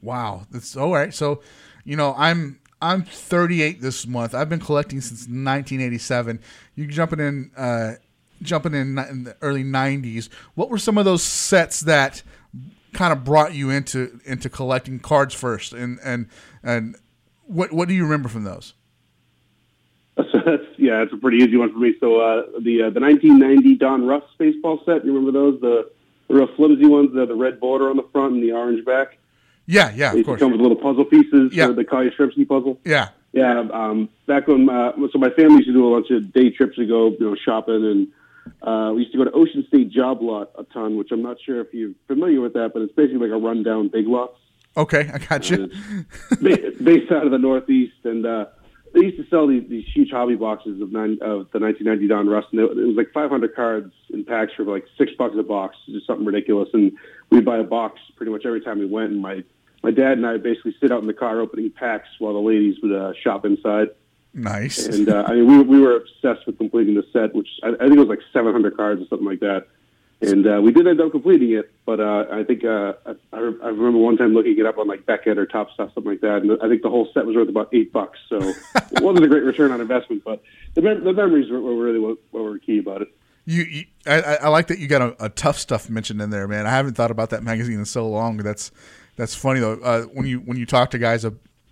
Wow, 0.00 0.46
that's 0.50 0.74
all 0.74 0.92
right. 0.92 1.12
So, 1.12 1.42
you 1.84 1.96
know, 1.96 2.14
I'm 2.16 2.60
I'm 2.80 3.02
38 3.02 3.80
this 3.82 4.06
month. 4.06 4.34
I've 4.34 4.48
been 4.48 4.60
collecting 4.60 5.00
since 5.00 5.22
1987. 5.22 6.40
You 6.76 6.86
jumping 6.86 7.20
in, 7.20 7.50
uh, 7.56 7.94
jumping 8.40 8.72
in 8.72 8.98
in 8.98 9.24
the 9.24 9.36
early 9.42 9.64
90s. 9.64 10.28
What 10.54 10.70
were 10.70 10.78
some 10.78 10.96
of 10.96 11.04
those 11.04 11.22
sets 11.22 11.80
that 11.80 12.22
kind 12.92 13.12
of 13.12 13.24
brought 13.24 13.54
you 13.54 13.70
into 13.70 14.20
into 14.24 14.48
collecting 14.48 14.98
cards 14.98 15.34
first, 15.34 15.72
and 15.72 15.98
and 16.02 16.28
and 16.62 16.96
what 17.48 17.72
what 17.72 17.88
do 17.88 17.94
you 17.94 18.04
remember 18.04 18.28
from 18.28 18.44
those? 18.44 18.74
So 20.16 20.24
that's 20.44 20.62
yeah, 20.78 21.02
it's 21.02 21.12
a 21.12 21.16
pretty 21.16 21.38
easy 21.38 21.56
one 21.56 21.72
for 21.72 21.78
me. 21.78 21.94
So 22.00 22.20
uh, 22.20 22.42
the 22.60 22.84
uh, 22.84 22.90
the 22.90 23.00
1990 23.00 23.78
Donruss 23.78 24.22
baseball 24.38 24.80
set, 24.84 25.04
you 25.04 25.14
remember 25.14 25.32
those? 25.32 25.60
The, 25.60 25.90
the 26.28 26.34
real 26.34 26.48
flimsy 26.56 26.86
ones, 26.86 27.14
the, 27.14 27.24
the 27.26 27.34
red 27.34 27.58
border 27.58 27.88
on 27.88 27.96
the 27.96 28.06
front 28.12 28.34
and 28.34 28.42
the 28.42 28.52
orange 28.52 28.84
back. 28.84 29.18
Yeah, 29.66 29.92
yeah, 29.94 30.12
they 30.12 30.20
of 30.20 30.26
course. 30.26 30.40
Come 30.40 30.52
with 30.52 30.60
little 30.60 30.76
puzzle 30.76 31.04
pieces. 31.04 31.52
Yeah, 31.52 31.68
the 31.68 31.84
Carl 31.84 32.08
Yastrzemski 32.08 32.48
puzzle. 32.48 32.80
Yeah, 32.84 33.08
yeah. 33.32 33.60
Um, 33.72 34.08
back 34.26 34.48
when 34.48 34.68
uh, 34.68 34.92
so 35.12 35.18
my 35.18 35.30
family 35.30 35.56
used 35.56 35.68
to 35.68 35.72
do 35.72 35.94
a 35.94 36.00
bunch 36.00 36.10
of 36.10 36.32
day 36.32 36.50
trips 36.50 36.76
to 36.76 36.86
go, 36.86 37.10
you 37.10 37.20
know, 37.20 37.36
shopping, 37.36 37.84
and 37.84 38.08
uh, 38.62 38.92
we 38.92 39.02
used 39.02 39.12
to 39.12 39.18
go 39.18 39.24
to 39.24 39.32
Ocean 39.32 39.64
State 39.68 39.90
Job 39.90 40.22
Lot 40.22 40.50
a 40.58 40.64
ton, 40.64 40.96
which 40.96 41.08
I'm 41.12 41.22
not 41.22 41.36
sure 41.44 41.60
if 41.60 41.72
you're 41.72 41.92
familiar 42.06 42.40
with 42.40 42.54
that, 42.54 42.72
but 42.72 42.82
it's 42.82 42.94
basically 42.94 43.28
like 43.28 43.36
a 43.36 43.40
rundown 43.40 43.88
big 43.88 44.06
lots. 44.06 44.38
Okay, 44.76 45.10
I 45.12 45.18
got 45.18 45.50
you. 45.50 45.68
based 46.40 47.10
out 47.10 47.24
of 47.24 47.32
the 47.32 47.38
Northeast, 47.38 47.96
and 48.04 48.24
uh, 48.24 48.46
they 48.94 49.00
used 49.00 49.16
to 49.16 49.26
sell 49.28 49.46
these, 49.46 49.68
these 49.68 49.84
huge 49.92 50.10
hobby 50.10 50.36
boxes 50.36 50.80
of, 50.80 50.92
nine, 50.92 51.18
of 51.20 51.50
the 51.52 51.58
1990 51.58 52.08
Donruss, 52.08 52.44
and 52.52 52.60
it, 52.60 52.78
it 52.78 52.86
was 52.86 52.96
like 52.96 53.12
500 53.12 53.54
cards 53.54 53.92
in 54.10 54.24
packs 54.24 54.52
for 54.54 54.64
like 54.64 54.84
six 54.96 55.12
bucks 55.18 55.34
a 55.38 55.42
box, 55.42 55.76
just 55.86 56.06
something 56.06 56.24
ridiculous. 56.24 56.68
And 56.72 56.92
we'd 57.30 57.44
buy 57.44 57.58
a 57.58 57.64
box 57.64 58.00
pretty 58.16 58.32
much 58.32 58.46
every 58.46 58.60
time 58.60 58.78
we 58.78 58.86
went, 58.86 59.12
and 59.12 59.20
my 59.20 59.44
my 59.82 59.92
dad 59.92 60.18
and 60.18 60.26
I 60.26 60.38
basically 60.38 60.74
sit 60.80 60.90
out 60.90 61.00
in 61.00 61.06
the 61.06 61.14
car 61.14 61.40
opening 61.40 61.70
packs 61.70 62.08
while 62.18 62.32
the 62.32 62.40
ladies 62.40 62.76
would 62.82 62.92
uh, 62.92 63.12
shop 63.22 63.44
inside. 63.44 63.88
Nice. 64.34 64.86
And 64.86 65.08
uh, 65.08 65.24
I 65.26 65.34
mean, 65.34 65.46
we 65.46 65.62
we 65.62 65.80
were 65.80 65.96
obsessed 65.96 66.46
with 66.46 66.58
completing 66.58 66.94
the 66.94 67.04
set, 67.12 67.34
which 67.34 67.48
I, 67.62 67.68
I 67.68 67.86
think 67.86 67.94
it 67.94 67.98
was 67.98 68.08
like 68.08 68.20
700 68.32 68.76
cards 68.76 69.02
or 69.02 69.06
something 69.06 69.26
like 69.26 69.40
that 69.40 69.66
and 70.20 70.46
uh, 70.46 70.60
we 70.62 70.72
did 70.72 70.86
end 70.86 71.00
up 71.00 71.12
completing 71.12 71.52
it. 71.52 71.70
But 71.86 72.00
uh, 72.00 72.26
I 72.30 72.44
think 72.44 72.64
uh, 72.64 72.94
I, 73.06 73.12
I 73.32 73.38
remember 73.38 73.98
one 73.98 74.16
time 74.16 74.34
looking 74.34 74.58
it 74.58 74.66
up 74.66 74.78
on 74.78 74.88
like 74.88 75.06
Beckett 75.06 75.38
or 75.38 75.46
Tuff 75.46 75.70
Stuff, 75.74 75.92
something 75.94 76.12
like 76.12 76.20
that, 76.20 76.42
and 76.42 76.60
I 76.62 76.68
think 76.68 76.82
the 76.82 76.90
whole 76.90 77.08
set 77.14 77.24
was 77.26 77.36
worth 77.36 77.48
about 77.48 77.68
eight 77.72 77.92
bucks. 77.92 78.18
So 78.28 78.36
it 78.74 79.00
wasn't 79.00 79.24
a 79.24 79.28
great 79.28 79.44
return 79.44 79.70
on 79.70 79.80
investment, 79.80 80.24
but 80.24 80.42
the, 80.74 80.82
mem- 80.82 81.04
the 81.04 81.12
memories 81.12 81.50
were, 81.50 81.60
were 81.60 81.76
really 81.76 82.00
what, 82.00 82.18
what, 82.30 82.42
were 82.42 82.58
key 82.58 82.78
about 82.78 83.02
it. 83.02 83.08
You, 83.44 83.62
you 83.62 83.84
I, 84.06 84.20
I, 84.42 84.48
like 84.48 84.66
that 84.66 84.78
you 84.78 84.88
got 84.88 85.02
a, 85.02 85.24
a, 85.24 85.28
Tuff 85.28 85.58
Stuff 85.58 85.88
mentioned 85.88 86.20
in 86.20 86.30
there, 86.30 86.46
man. 86.46 86.66
I 86.66 86.70
haven't 86.70 86.94
thought 86.94 87.10
about 87.10 87.30
that 87.30 87.42
magazine 87.42 87.78
in 87.78 87.84
so 87.86 88.08
long. 88.08 88.36
That's 88.38 88.70
that's 89.16 89.34
funny 89.34 89.60
though. 89.60 89.74
Uh, 89.80 90.02
when 90.02 90.26
you 90.26 90.40
when 90.40 90.58
you 90.58 90.66
talk 90.66 90.90
to 90.90 90.98
guys 90.98 91.24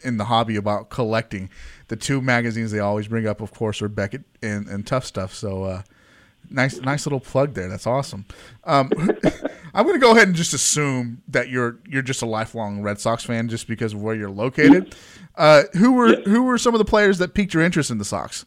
in 0.03 0.17
the 0.17 0.25
hobby 0.25 0.57
about 0.57 0.89
collecting, 0.89 1.51
the 1.89 1.97
two 1.97 2.23
magazines 2.23 2.71
they 2.71 2.79
always 2.79 3.09
bring 3.09 3.27
up, 3.27 3.41
of 3.41 3.53
course, 3.53 3.83
are 3.83 3.89
Beckett 3.89 4.23
and, 4.43 4.67
and 4.69 4.87
Tuff 4.87 5.05
Stuff. 5.05 5.35
So 5.35 5.65
uh, 5.65 5.83
Nice, 6.51 6.81
nice 6.81 7.07
little 7.07 7.21
plug 7.21 7.55
there. 7.55 7.69
That's 7.69 7.87
awesome. 7.87 8.25
Um, 8.65 8.91
I'm 9.75 9.85
going 9.85 9.95
to 9.95 10.01
go 10.01 10.13
ahead 10.13 10.29
and 10.29 10.37
just 10.37 10.55
assume 10.55 11.23
that 11.29 11.49
you're 11.49 11.79
you're 11.87 12.03
just 12.03 12.23
a 12.23 12.27
lifelong 12.27 12.83
Red 12.83 13.01
Sox 13.01 13.25
fan, 13.25 13.49
just 13.49 13.69
because 13.69 13.93
of 13.93 14.03
where 14.03 14.15
you're 14.15 14.31
located. 14.31 14.95
Uh, 15.37 15.65
who 15.75 15.93
were 15.93 16.15
yeah. 16.15 16.25
who 16.25 16.45
were 16.45 16.57
some 16.57 16.75
of 16.75 16.79
the 16.79 16.85
players 16.85 17.19
that 17.19 17.35
piqued 17.35 17.53
your 17.53 17.63
interest 17.63 17.91
in 17.91 17.99
the 17.99 18.05
Sox? 18.05 18.47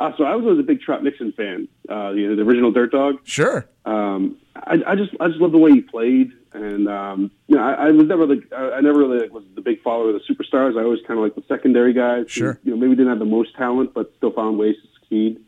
Uh, 0.00 0.12
so 0.18 0.24
I 0.24 0.34
was 0.34 0.44
always 0.44 0.58
a 0.58 0.62
big 0.62 0.80
Trot 0.80 1.02
Nixon 1.02 1.32
fan. 1.32 1.68
Uh, 1.88 2.10
you 2.10 2.28
know, 2.28 2.36
the 2.36 2.42
original 2.42 2.72
Dirt 2.72 2.92
Dog. 2.92 3.20
Sure. 3.24 3.66
Um, 3.84 4.36
I, 4.56 4.78
I, 4.86 4.94
just 4.96 5.12
I 5.20 5.28
just 5.28 5.40
love 5.40 5.52
the 5.52 5.58
way 5.58 5.70
he 5.70 5.80
played, 5.80 6.32
and 6.52 6.88
um, 6.88 7.30
you 7.46 7.56
know, 7.56 7.62
I, 7.62 7.86
I, 7.86 7.90
was 7.90 8.06
never 8.06 8.26
the 8.26 8.42
I 8.54 8.80
never 8.80 8.98
really 8.98 9.20
like, 9.20 9.32
was 9.32 9.44
the 9.54 9.60
big 9.60 9.82
follower 9.82 10.10
of 10.10 10.20
the 10.20 10.34
superstars. 10.34 10.78
I 10.78 10.82
always 10.82 11.00
kind 11.06 11.18
of 11.18 11.24
like 11.24 11.34
the 11.34 11.44
secondary 11.48 11.92
guys. 11.92 12.30
Sure. 12.30 12.60
Who, 12.64 12.70
you 12.70 12.76
know, 12.76 12.80
maybe 12.80 12.96
didn't 12.96 13.08
have 13.08 13.18
the 13.18 13.24
most 13.24 13.54
talent, 13.56 13.94
but 13.94 14.12
still 14.16 14.32
found 14.32 14.58
ways 14.58 14.76
to 14.82 14.88
succeed. 15.00 15.40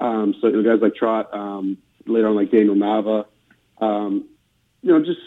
Um, 0.00 0.34
so 0.40 0.48
you 0.48 0.62
know, 0.62 0.74
guys 0.74 0.82
like 0.82 0.94
Trot, 0.94 1.32
um, 1.32 1.78
later 2.06 2.28
on 2.28 2.34
like 2.34 2.50
Daniel 2.50 2.74
Nava, 2.74 3.26
um, 3.80 4.28
you 4.82 4.92
know, 4.92 5.04
just 5.04 5.20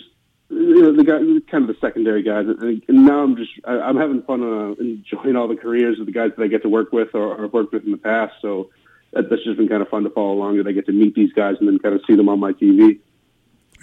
you 0.50 0.82
know 0.82 0.96
the 0.96 1.04
guy, 1.04 1.20
kind 1.50 1.70
of 1.70 1.76
the 1.76 1.78
secondary 1.80 2.24
guys. 2.24 2.46
And, 2.48 2.84
and 2.88 3.06
now 3.06 3.24
I'm 3.24 3.36
just 3.36 3.52
I, 3.66 3.74
I'm 3.74 3.98
having 3.98 4.24
fun 4.24 4.42
uh, 4.42 4.74
enjoying 4.82 5.36
all 5.36 5.48
the 5.48 5.56
careers 5.56 6.00
of 6.00 6.06
the 6.06 6.12
guys 6.12 6.32
that 6.36 6.44
I 6.44 6.48
get 6.48 6.64
to 6.64 6.70
work 6.70 6.92
with 6.92 7.10
or, 7.14 7.36
or 7.36 7.48
worked 7.48 7.74
with 7.74 7.86
in 7.86 7.92
the 7.92 7.98
past. 7.98 8.34
So 8.42 8.72
that, 9.14 9.30
that's 9.30 9.44
just 9.44 9.58
been 9.58 9.70
kind 9.70 9.82
of 9.82 9.90
fun 9.90 10.04
to 10.04 10.10
follow 10.10 10.34
along. 10.34 10.58
That 10.58 10.68
I 10.68 10.72
get 10.72 10.86
to 10.88 10.92
meet 10.92 11.16
these 11.16 11.34
guys 11.34 11.56
and 11.60 11.68
then 11.68 11.80
kind 11.80 11.96
of 11.96 12.02
see 12.08 12.16
them 12.16 12.30
on 12.30 12.40
my 12.40 12.54
TV. 12.54 13.00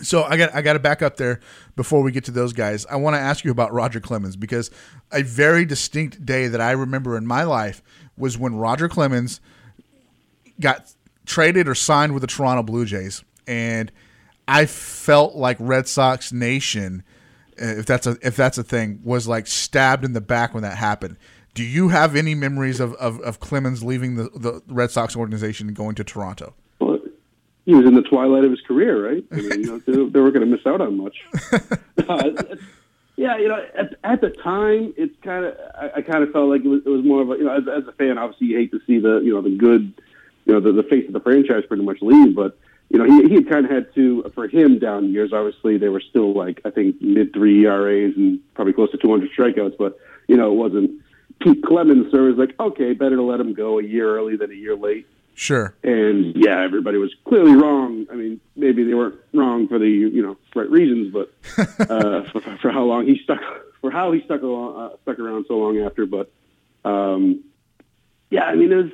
So 0.03 0.25
I 0.25 0.37
got 0.37 0.55
I 0.55 0.63
got 0.63 0.73
to 0.75 0.79
back 0.79 1.03
up 1.03 1.17
there 1.17 1.41
before 1.77 2.03
we 2.03 2.11
get 2.11 2.25
to 2.25 2.31
those 2.31 2.53
guys. 2.53 2.87
I 2.87 2.97
want 2.97 3.15
to 3.15 3.21
ask 3.21 3.45
you 3.45 3.51
about 3.51 3.73
Roger 3.73 4.01
Clemens 4.01 4.37
because 4.37 4.71
a 5.13 5.23
very 5.23 5.65
distinct 5.65 6.25
day 6.25 6.49
that 6.49 6.61
I 6.61 6.73
remember 6.73 7.17
in 7.17 7.27
my 7.27 7.45
life 7.45 7.83
was 8.17 8.39
when 8.39 8.57
Roger 8.57 8.89
Clemens 8.89 9.41
got 10.61 10.93
traded 11.27 11.69
or 11.69 11.75
signed 11.75 12.13
with 12.13 12.21
the 12.21 12.27
Toronto 12.27 12.63
Blue 12.63 12.85
Jays, 12.85 13.25
and 13.47 13.91
I 14.47 14.67
felt 14.67 15.35
like 15.35 15.57
Red 15.61 15.89
Sox 15.89 16.33
Nation, 16.33 17.03
if 17.57 17.87
that's 17.87 18.07
a 18.07 18.17
if 18.23 18.37
that's 18.37 18.59
a 18.59 18.63
thing, 18.63 19.01
was 19.03 19.27
like 19.27 19.47
stabbed 19.47 20.05
in 20.05 20.13
the 20.13 20.21
back 20.21 20.55
when 20.55 20.63
that 20.63 20.77
happened. 20.77 21.17
Do 21.55 21.65
you 21.65 21.89
have 21.89 22.15
any 22.15 22.35
memories 22.35 22.79
of, 22.79 22.95
of, 22.95 23.21
of 23.21 23.41
Clemens 23.41 23.83
leaving 23.83 24.15
the, 24.15 24.31
the 24.35 24.63
Red 24.69 24.93
Sox 24.93 25.17
organization 25.17 25.67
and 25.67 25.77
going 25.77 25.97
to 25.97 26.05
Toronto? 26.05 26.55
Well, 26.81 27.01
he 27.67 27.75
was 27.75 27.87
in 27.87 27.95
the 27.95 28.03
twilight 28.03 28.45
of 28.45 28.53
his 28.53 28.61
career, 28.61 29.05
right? 29.05 29.25
I 29.33 29.35
mean, 29.37 29.61
you 29.61 29.67
know, 29.67 29.79
they, 29.87 30.11
they 30.11 30.21
were 30.21 30.31
going 30.31 30.41
to 30.41 30.47
miss 30.47 30.65
out 30.65 30.81
on 30.81 30.97
much. 30.97 31.17
uh, 32.09 32.31
yeah, 33.17 33.37
you 33.37 33.49
know, 33.49 33.63
at, 33.77 33.95
at 34.05 34.21
the 34.21 34.31
time, 34.31 34.95
it's 34.97 35.15
kind 35.23 35.45
of 35.45 35.55
I, 35.75 35.99
I 35.99 36.03
kind 36.03 36.23
of 36.23 36.31
felt 36.31 36.49
like 36.49 36.65
it 36.65 36.69
was, 36.69 36.83
it 36.87 36.89
was 36.89 37.05
more 37.05 37.21
of 37.21 37.31
a 37.31 37.35
you 37.35 37.45
know, 37.45 37.55
as, 37.55 37.65
as 37.69 37.87
a 37.87 37.93
fan, 37.93 38.17
obviously 38.17 38.49
you 38.49 38.57
hate 38.57 38.71
to 38.71 38.81
see 38.87 38.99
the 38.99 39.21
you 39.23 39.35
know 39.35 39.43
the 39.43 39.57
good, 39.57 39.93
you 40.45 40.53
know, 40.53 40.61
the, 40.61 40.73
the 40.73 40.89
face 40.89 41.07
of 41.07 41.13
the 41.13 41.21
franchise 41.21 41.65
pretty 41.69 41.85
much 41.85 41.99
leave, 42.01 42.35
but 42.35 42.59
you 42.91 42.99
know, 42.99 43.05
he, 43.05 43.29
he 43.29 43.35
had 43.37 43.49
kind 43.49 43.65
of 43.65 43.71
had 43.71 43.95
to, 43.95 44.31
for 44.35 44.49
him, 44.49 44.81
down 44.81 45.13
years. 45.13 45.33
Obviously, 45.33 45.79
they 45.79 45.89
were 45.89 46.01
still 46.01 46.35
like, 46.35 46.61
I 46.65 46.71
think, 46.71 47.01
mid 47.01 47.33
three 47.33 47.65
ERAs 47.65 48.17
and 48.17 48.41
probably 48.55 48.73
close 48.73 48.91
to 48.91 48.99
200 48.99 49.31
strikeouts, 49.31 49.79
but, 49.79 49.97
you 50.27 50.37
know, 50.37 50.51
it 50.51 50.57
wasn't 50.57 51.01
Pete 51.41 51.63
Clemens. 51.63 52.11
So 52.11 52.19
it 52.19 52.37
was 52.37 52.37
like, 52.37 52.59
okay, 52.59 52.93
better 52.93 53.15
to 53.15 53.23
let 53.23 53.39
him 53.39 53.55
go 53.55 53.79
a 53.79 53.83
year 53.85 54.17
early 54.17 54.37
than 54.37 54.51
a 54.51 54.55
year 54.55 54.75
late. 54.75 55.07
Sure. 55.35 55.75
And 55.85 56.35
yeah, 56.35 56.63
everybody 56.63 56.99
was 56.99 57.15
clearly 57.25 57.55
wrong. 57.55 58.07
I 58.11 58.17
mean, 58.17 58.41
maybe 58.57 58.83
they 58.83 58.93
weren't 58.93 59.21
wrong 59.33 59.69
for 59.69 59.79
the, 59.79 59.89
you 59.89 60.23
know, 60.23 60.37
right 60.57 60.69
reasons, 60.69 61.15
but 61.15 61.33
uh, 61.89 62.25
for, 62.25 62.41
for 62.41 62.73
how 62.73 62.83
long 62.83 63.07
he 63.07 63.21
stuck, 63.23 63.41
for 63.81 63.93
how 63.93 64.11
he 64.11 64.21
stuck, 64.25 64.43
along, 64.43 64.77
uh, 64.77 64.97
stuck 65.03 65.19
around 65.21 65.47
so 65.47 65.55
long 65.57 65.79
after. 65.79 66.07
But 66.07 66.31
um, 66.85 67.45
yeah, 68.31 68.45
I 68.45 68.57
mean, 68.57 68.73
it 68.73 68.77
was, 68.77 68.93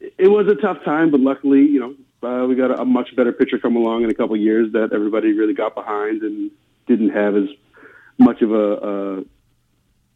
it 0.00 0.28
was 0.28 0.46
a 0.48 0.54
tough 0.60 0.84
time, 0.84 1.10
but 1.10 1.20
luckily, 1.20 1.60
you 1.60 1.80
know, 1.80 1.94
uh, 2.22 2.46
we 2.46 2.54
got 2.56 2.70
a, 2.70 2.82
a, 2.82 2.84
much 2.84 3.14
better 3.16 3.32
pitcher 3.32 3.58
come 3.58 3.76
along 3.76 4.02
in 4.02 4.10
a 4.10 4.14
couple 4.14 4.34
of 4.34 4.40
years 4.40 4.72
that 4.72 4.90
everybody 4.92 5.32
really 5.32 5.54
got 5.54 5.74
behind 5.74 6.22
and 6.22 6.50
didn't 6.86 7.10
have 7.10 7.36
as 7.36 7.48
much 8.18 8.42
of 8.42 8.50
a, 8.50 9.24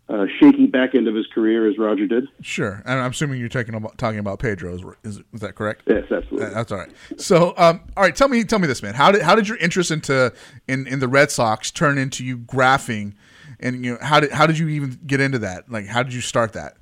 a, 0.09 0.15
a 0.15 0.27
shaky 0.41 0.67
back 0.67 0.95
end 0.95 1.07
of 1.07 1.15
his 1.15 1.27
career 1.33 1.71
as 1.71 1.79
Roger 1.79 2.07
did. 2.07 2.25
Sure, 2.41 2.83
and 2.85 2.99
I'm 2.99 3.13
assuming 3.13 3.39
you're 3.39 3.49
talking 3.49 3.75
about 3.75 3.99
talking 3.99 4.19
about 4.19 4.41
Pedro. 4.41 4.75
Is, 4.75 4.83
is, 5.05 5.23
is 5.33 5.41
that 5.41 5.55
correct? 5.55 5.83
Yes, 5.87 6.05
absolutely. 6.11 6.51
That's 6.51 6.73
all 6.73 6.79
right. 6.79 6.93
So, 7.17 7.55
um, 7.57 7.83
all 7.97 8.03
right, 8.03 8.15
tell 8.15 8.29
me 8.29 8.43
tell 8.43 8.59
me 8.59 8.67
this, 8.67 8.83
man. 8.83 8.95
How 8.95 9.13
did 9.13 9.23
how 9.23 9.37
did 9.37 9.47
your 9.47 9.59
interest 9.59 9.93
into 9.93 10.33
in, 10.67 10.89
in 10.89 10.99
the 10.99 11.09
Red 11.09 11.31
Sox 11.31 11.71
turn 11.71 11.99
into 11.99 12.25
you 12.25 12.39
graphing, 12.39 13.15
and 13.61 13.85
you 13.85 13.93
know 13.93 13.99
how 14.03 14.19
did 14.19 14.33
how 14.33 14.47
did 14.47 14.59
you 14.59 14.69
even 14.69 14.99
get 15.07 15.21
into 15.21 15.39
that? 15.41 15.71
Like, 15.71 15.87
how 15.87 16.03
did 16.03 16.15
you 16.15 16.21
start 16.21 16.53
that? 16.55 16.77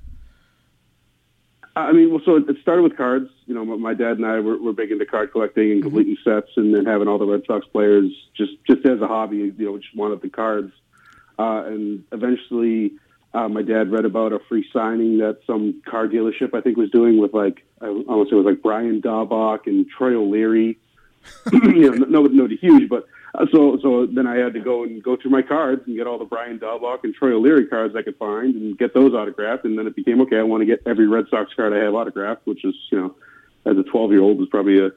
I 1.75 1.93
mean, 1.93 2.11
well, 2.11 2.21
so 2.25 2.35
it 2.35 2.57
started 2.61 2.81
with 2.81 2.97
cards. 2.97 3.29
You 3.45 3.55
know, 3.55 3.63
my 3.63 3.93
dad 3.93 4.17
and 4.17 4.25
I 4.25 4.39
were, 4.39 4.57
were 4.57 4.73
big 4.73 4.91
into 4.91 5.05
card 5.05 5.31
collecting 5.31 5.71
and 5.71 5.81
mm-hmm. 5.81 5.89
completing 5.89 6.17
sets, 6.23 6.49
and 6.57 6.75
then 6.75 6.85
having 6.85 7.07
all 7.07 7.17
the 7.17 7.25
Red 7.25 7.43
Sox 7.47 7.65
players 7.67 8.11
just 8.35 8.51
just 8.67 8.85
as 8.85 8.99
a 9.01 9.07
hobby. 9.07 9.37
You 9.37 9.53
know, 9.57 9.77
just 9.77 9.95
wanted 9.95 10.21
the 10.21 10.29
cards, 10.29 10.73
uh, 11.39 11.63
and 11.65 12.03
eventually, 12.11 12.93
uh, 13.33 13.47
my 13.47 13.61
dad 13.61 13.89
read 13.91 14.03
about 14.03 14.33
a 14.33 14.39
free 14.49 14.67
signing 14.73 15.19
that 15.19 15.39
some 15.47 15.81
car 15.89 16.07
dealership 16.07 16.53
I 16.53 16.61
think 16.61 16.77
was 16.77 16.91
doing 16.91 17.19
with 17.19 17.33
like 17.33 17.65
I 17.79 17.89
want 17.89 18.27
to 18.27 18.33
say 18.33 18.35
it 18.35 18.43
was 18.43 18.45
like 18.45 18.61
Brian 18.61 19.01
Daubach 19.01 19.65
and 19.65 19.87
Troy 19.89 20.15
O'Leary. 20.15 20.77
you 21.53 21.91
know, 21.91 22.05
no, 22.05 22.21
nobody 22.23 22.57
huge, 22.57 22.89
but 22.89 23.05
so 23.51 23.77
so 23.81 24.05
then 24.05 24.27
I 24.27 24.35
had 24.37 24.53
to 24.53 24.59
go 24.59 24.83
and 24.83 25.01
go 25.01 25.15
through 25.15 25.31
my 25.31 25.41
cards 25.41 25.83
and 25.85 25.95
get 25.95 26.05
all 26.05 26.17
the 26.17 26.25
Brian 26.25 26.59
Daubach 26.59 27.03
and 27.03 27.13
Troy 27.13 27.33
O'Leary 27.33 27.67
cards 27.67 27.95
I 27.95 28.01
could 28.01 28.17
find 28.17 28.55
and 28.55 28.77
get 28.77 28.93
those 28.93 29.13
autographed. 29.13 29.63
And 29.63 29.77
then 29.77 29.87
it 29.87 29.95
became 29.95 30.21
okay. 30.21 30.37
I 30.37 30.43
want 30.43 30.61
to 30.61 30.65
get 30.65 30.81
every 30.85 31.07
Red 31.07 31.25
Sox 31.29 31.53
card 31.53 31.73
I 31.73 31.77
have 31.77 31.93
autographed, 31.93 32.45
which 32.45 32.65
is 32.65 32.75
you 32.91 32.99
know, 32.99 33.15
as 33.65 33.77
a 33.77 33.83
12 33.83 34.11
year 34.11 34.21
old, 34.21 34.37
was 34.37 34.49
probably 34.49 34.79
a 34.79 34.89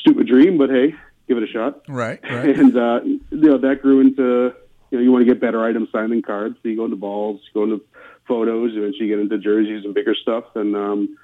stupid 0.00 0.28
dream, 0.28 0.58
but 0.58 0.70
hey, 0.70 0.94
give 1.26 1.38
it 1.38 1.42
a 1.42 1.46
shot. 1.48 1.82
Right. 1.88 2.20
right. 2.30 2.56
And 2.56 2.76
uh, 2.76 3.00
you 3.04 3.20
know 3.30 3.58
that 3.58 3.82
grew 3.82 4.00
into 4.00 4.54
you 4.90 4.98
know 4.98 5.00
you 5.00 5.10
want 5.10 5.26
to 5.26 5.32
get 5.32 5.40
better 5.40 5.64
items 5.64 5.88
signed 5.90 6.12
than 6.12 6.22
cards. 6.22 6.56
So 6.62 6.68
you 6.68 6.76
go 6.76 6.84
into 6.84 6.96
balls, 6.96 7.40
you 7.46 7.60
go 7.60 7.64
into 7.64 7.84
photos, 8.28 8.76
eventually 8.76 9.06
you 9.06 9.16
get 9.16 9.20
into 9.20 9.38
jerseys 9.38 9.84
and 9.84 9.92
bigger 9.92 10.14
stuff. 10.14 10.44
And 10.54 10.76
um, 10.76 11.18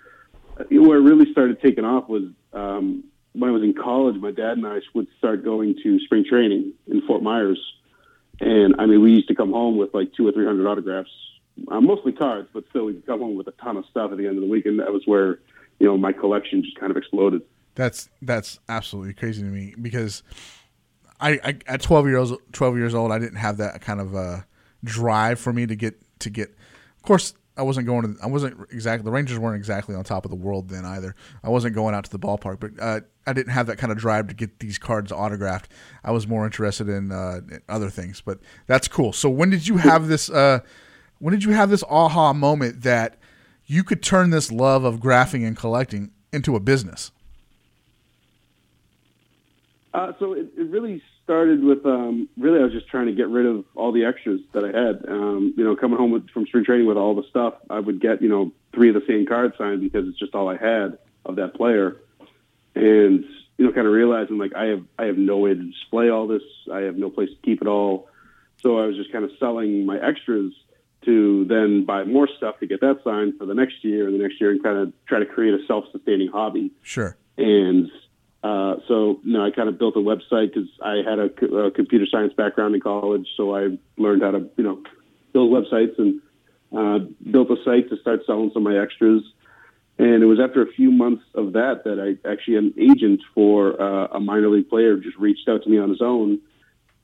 where 0.70 0.98
it 0.98 1.02
really 1.02 1.30
started 1.30 1.62
taking 1.62 1.84
off 1.84 2.08
was. 2.08 2.24
Um, 2.52 3.04
when 3.38 3.50
I 3.50 3.52
was 3.52 3.62
in 3.62 3.74
college, 3.74 4.16
my 4.16 4.30
dad 4.32 4.58
and 4.58 4.66
I 4.66 4.80
would 4.94 5.06
start 5.18 5.44
going 5.44 5.76
to 5.82 6.00
spring 6.00 6.24
training 6.28 6.72
in 6.86 7.02
Fort 7.02 7.22
Myers, 7.22 7.60
and 8.40 8.74
I 8.78 8.86
mean, 8.86 9.02
we 9.02 9.12
used 9.12 9.28
to 9.28 9.34
come 9.34 9.52
home 9.52 9.76
with 9.76 9.94
like 9.94 10.12
two 10.14 10.26
or 10.26 10.32
three 10.32 10.46
hundred 10.46 10.66
autographs, 10.66 11.10
uh, 11.68 11.80
mostly 11.80 12.12
cards, 12.12 12.48
but 12.52 12.64
still, 12.70 12.86
we'd 12.86 13.06
come 13.06 13.20
home 13.20 13.36
with 13.36 13.46
a 13.48 13.52
ton 13.52 13.76
of 13.76 13.84
stuff 13.86 14.10
at 14.12 14.18
the 14.18 14.26
end 14.26 14.36
of 14.36 14.42
the 14.42 14.48
week, 14.48 14.66
and 14.66 14.78
that 14.80 14.92
was 14.92 15.02
where 15.06 15.38
you 15.78 15.86
know 15.86 15.96
my 15.96 16.12
collection 16.12 16.62
just 16.62 16.78
kind 16.78 16.90
of 16.90 16.96
exploded. 16.96 17.42
That's 17.74 18.08
that's 18.22 18.58
absolutely 18.68 19.14
crazy 19.14 19.42
to 19.42 19.48
me 19.48 19.74
because 19.80 20.22
I, 21.20 21.38
I 21.44 21.58
at 21.66 21.82
twelve 21.82 22.06
years 22.06 22.32
twelve 22.52 22.76
years 22.76 22.94
old, 22.94 23.12
I 23.12 23.18
didn't 23.18 23.38
have 23.38 23.58
that 23.58 23.80
kind 23.80 24.00
of 24.00 24.14
uh, 24.14 24.40
drive 24.84 25.38
for 25.38 25.52
me 25.52 25.66
to 25.66 25.76
get 25.76 26.00
to 26.20 26.30
get. 26.30 26.50
Of 26.96 27.02
course, 27.02 27.34
I 27.56 27.62
wasn't 27.62 27.86
going 27.86 28.14
to. 28.14 28.22
I 28.22 28.28
wasn't 28.28 28.56
exactly. 28.70 29.04
The 29.04 29.10
Rangers 29.10 29.38
weren't 29.38 29.56
exactly 29.56 29.96
on 29.96 30.04
top 30.04 30.24
of 30.24 30.30
the 30.30 30.36
world 30.36 30.68
then 30.68 30.84
either. 30.84 31.16
I 31.42 31.48
wasn't 31.48 31.74
going 31.74 31.94
out 31.94 32.04
to 32.04 32.10
the 32.10 32.18
ballpark, 32.18 32.60
but 32.60 32.70
uh, 32.80 33.00
I 33.28 33.32
didn't 33.32 33.52
have 33.52 33.66
that 33.66 33.76
kind 33.76 33.92
of 33.92 33.98
drive 33.98 34.28
to 34.28 34.34
get 34.34 34.60
these 34.60 34.78
cards 34.78 35.12
autographed. 35.12 35.70
I 36.02 36.12
was 36.12 36.26
more 36.26 36.44
interested 36.44 36.88
in, 36.88 37.12
uh, 37.12 37.40
in 37.50 37.60
other 37.68 37.90
things. 37.90 38.20
But 38.20 38.38
that's 38.66 38.88
cool. 38.88 39.12
So 39.12 39.28
when 39.28 39.50
did 39.50 39.68
you 39.68 39.76
have 39.76 40.08
this? 40.08 40.30
Uh, 40.30 40.60
when 41.18 41.32
did 41.32 41.44
you 41.44 41.52
have 41.52 41.68
this 41.68 41.84
aha 41.88 42.32
moment 42.32 42.82
that 42.82 43.16
you 43.66 43.84
could 43.84 44.02
turn 44.02 44.30
this 44.30 44.50
love 44.50 44.84
of 44.84 45.00
graphing 45.00 45.46
and 45.46 45.56
collecting 45.56 46.10
into 46.32 46.56
a 46.56 46.60
business? 46.60 47.10
Uh, 49.92 50.12
so 50.18 50.32
it, 50.32 50.46
it 50.56 50.70
really 50.70 51.02
started 51.24 51.62
with 51.62 51.84
um, 51.84 52.28
really 52.38 52.60
I 52.60 52.62
was 52.62 52.72
just 52.72 52.88
trying 52.88 53.06
to 53.06 53.12
get 53.12 53.28
rid 53.28 53.46
of 53.46 53.64
all 53.74 53.92
the 53.92 54.04
extras 54.04 54.40
that 54.52 54.64
I 54.64 54.68
had. 54.68 55.04
Um, 55.08 55.54
you 55.56 55.64
know, 55.64 55.76
coming 55.76 55.98
home 55.98 56.10
with, 56.10 56.30
from 56.30 56.46
spring 56.46 56.64
training 56.64 56.86
with 56.86 56.96
all 56.96 57.14
the 57.14 57.24
stuff, 57.28 57.54
I 57.68 57.80
would 57.80 58.00
get 58.00 58.22
you 58.22 58.28
know 58.28 58.52
three 58.74 58.88
of 58.88 58.94
the 58.94 59.04
same 59.06 59.26
cards 59.26 59.54
signed 59.58 59.80
because 59.80 60.08
it's 60.08 60.18
just 60.18 60.34
all 60.34 60.48
I 60.48 60.56
had 60.56 60.98
of 61.26 61.36
that 61.36 61.54
player, 61.54 61.96
and 62.74 63.24
you 63.56 63.66
know, 63.66 63.72
kind 63.72 63.86
of 63.86 63.92
realizing 63.92 64.38
like 64.38 64.54
I 64.54 64.66
have 64.66 64.84
I 64.98 65.04
have 65.04 65.18
no 65.18 65.38
way 65.38 65.54
to 65.54 65.62
display 65.62 66.10
all 66.10 66.26
this. 66.26 66.42
I 66.72 66.80
have 66.80 66.96
no 66.96 67.10
place 67.10 67.30
to 67.30 67.36
keep 67.42 67.60
it 67.60 67.68
all, 67.68 68.08
so 68.62 68.78
I 68.78 68.86
was 68.86 68.96
just 68.96 69.12
kind 69.12 69.24
of 69.24 69.30
selling 69.38 69.86
my 69.86 69.98
extras 69.98 70.52
to 71.04 71.44
then 71.46 71.84
buy 71.84 72.04
more 72.04 72.28
stuff 72.36 72.58
to 72.60 72.66
get 72.66 72.80
that 72.80 73.00
signed 73.04 73.34
for 73.38 73.46
the 73.46 73.54
next 73.54 73.84
year 73.84 74.06
and 74.06 74.18
the 74.18 74.22
next 74.22 74.40
year 74.40 74.50
and 74.50 74.62
kind 74.62 74.78
of 74.78 74.92
try 75.06 75.18
to 75.18 75.26
create 75.26 75.54
a 75.54 75.64
self-sustaining 75.66 76.28
hobby. 76.28 76.72
Sure. 76.82 77.16
And 77.36 77.90
uh, 78.42 78.76
so, 78.86 79.20
you 79.24 79.32
know, 79.32 79.44
I 79.44 79.50
kind 79.50 79.68
of 79.68 79.78
built 79.78 79.96
a 79.96 80.00
website 80.00 80.54
because 80.54 80.68
I 80.82 81.02
had 81.08 81.18
a, 81.18 81.66
a, 81.66 81.70
computer 81.70 82.06
science 82.10 82.32
background 82.34 82.74
in 82.74 82.80
college. 82.80 83.26
So 83.36 83.54
I 83.54 83.78
learned 83.96 84.22
how 84.22 84.32
to, 84.32 84.48
you 84.56 84.64
know, 84.64 84.82
build 85.32 85.52
websites 85.52 85.98
and 85.98 86.20
uh, 86.76 87.06
built 87.30 87.50
a 87.50 87.56
site 87.64 87.88
to 87.90 87.96
start 88.00 88.20
selling 88.26 88.50
some 88.52 88.66
of 88.66 88.72
my 88.72 88.80
extras. 88.80 89.22
And 89.98 90.22
it 90.22 90.26
was 90.26 90.38
after 90.40 90.62
a 90.62 90.70
few 90.72 90.92
months 90.92 91.24
of 91.34 91.54
that 91.54 91.82
that 91.84 91.98
I 91.98 92.28
actually 92.28 92.56
an 92.56 92.74
agent 92.78 93.20
for 93.34 93.80
uh, 93.80 94.06
a 94.12 94.20
minor 94.20 94.48
league 94.48 94.68
player 94.68 94.96
just 94.96 95.16
reached 95.16 95.48
out 95.48 95.64
to 95.64 95.68
me 95.68 95.78
on 95.78 95.90
his 95.90 96.00
own 96.00 96.40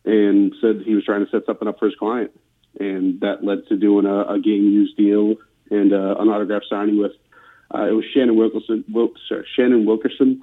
and 0.05 0.55
said 0.61 0.83
he 0.85 0.95
was 0.95 1.05
trying 1.05 1.25
to 1.25 1.31
set 1.31 1.45
something 1.47 1.67
up 1.67 1.79
for 1.79 1.87
his 1.87 1.97
client. 1.97 2.31
And 2.79 3.21
that 3.21 3.43
led 3.43 3.67
to 3.69 3.77
doing 3.77 4.07
a, 4.07 4.35
a 4.35 4.41
game 4.41 4.65
use 4.65 4.95
deal 4.97 5.37
and 5.71 5.93
uh, 5.93 6.17
an 6.19 6.29
autograph 6.29 6.63
signing 6.69 6.99
with 6.99 7.13
uh, 7.75 7.87
it 7.89 7.93
was 7.93 8.05
Shannon 8.15 8.37
Wilkerson. 8.37 8.85
Wil- 8.93 9.15
sorry, 9.29 9.47
Shannon 9.57 9.85
Wilkerson 9.85 10.43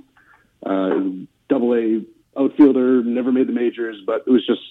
uh, 0.66 1.00
double 1.48 1.74
A 1.76 2.02
outfielder, 2.38 3.04
never 3.04 3.32
made 3.32 3.48
the 3.48 3.54
majors, 3.54 3.98
but 4.06 4.24
it 4.28 4.30
was 4.30 4.46
just 4.46 4.62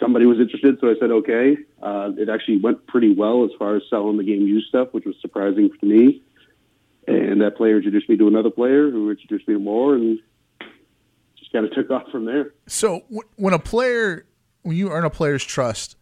somebody 0.00 0.26
was 0.26 0.38
interested, 0.38 0.78
so 0.80 0.88
I 0.88 0.94
said 1.00 1.10
okay. 1.10 1.56
Uh, 1.82 2.10
it 2.16 2.28
actually 2.28 2.58
went 2.58 2.86
pretty 2.86 3.14
well 3.14 3.44
as 3.44 3.50
far 3.58 3.76
as 3.76 3.82
selling 3.90 4.16
the 4.16 4.24
game 4.24 4.42
used 4.42 4.68
stuff, 4.68 4.88
which 4.92 5.04
was 5.04 5.16
surprising 5.20 5.70
to 5.80 5.86
me. 5.86 6.22
And 7.08 7.40
that 7.40 7.56
player 7.56 7.76
introduced 7.76 8.08
me 8.08 8.16
to 8.18 8.28
another 8.28 8.50
player 8.50 8.90
who 8.90 9.10
introduced 9.10 9.48
me 9.48 9.54
to 9.54 9.60
more, 9.60 9.94
and 9.94 10.18
just 11.36 11.50
kind 11.52 11.64
of 11.64 11.72
took 11.72 11.90
off 11.90 12.10
from 12.12 12.26
there. 12.26 12.52
So 12.66 13.04
when 13.36 13.54
a 13.54 13.58
player, 13.58 14.26
when 14.62 14.76
you 14.76 14.90
earn 14.90 15.04
a 15.04 15.10
player's 15.10 15.42
trust, 15.42 15.96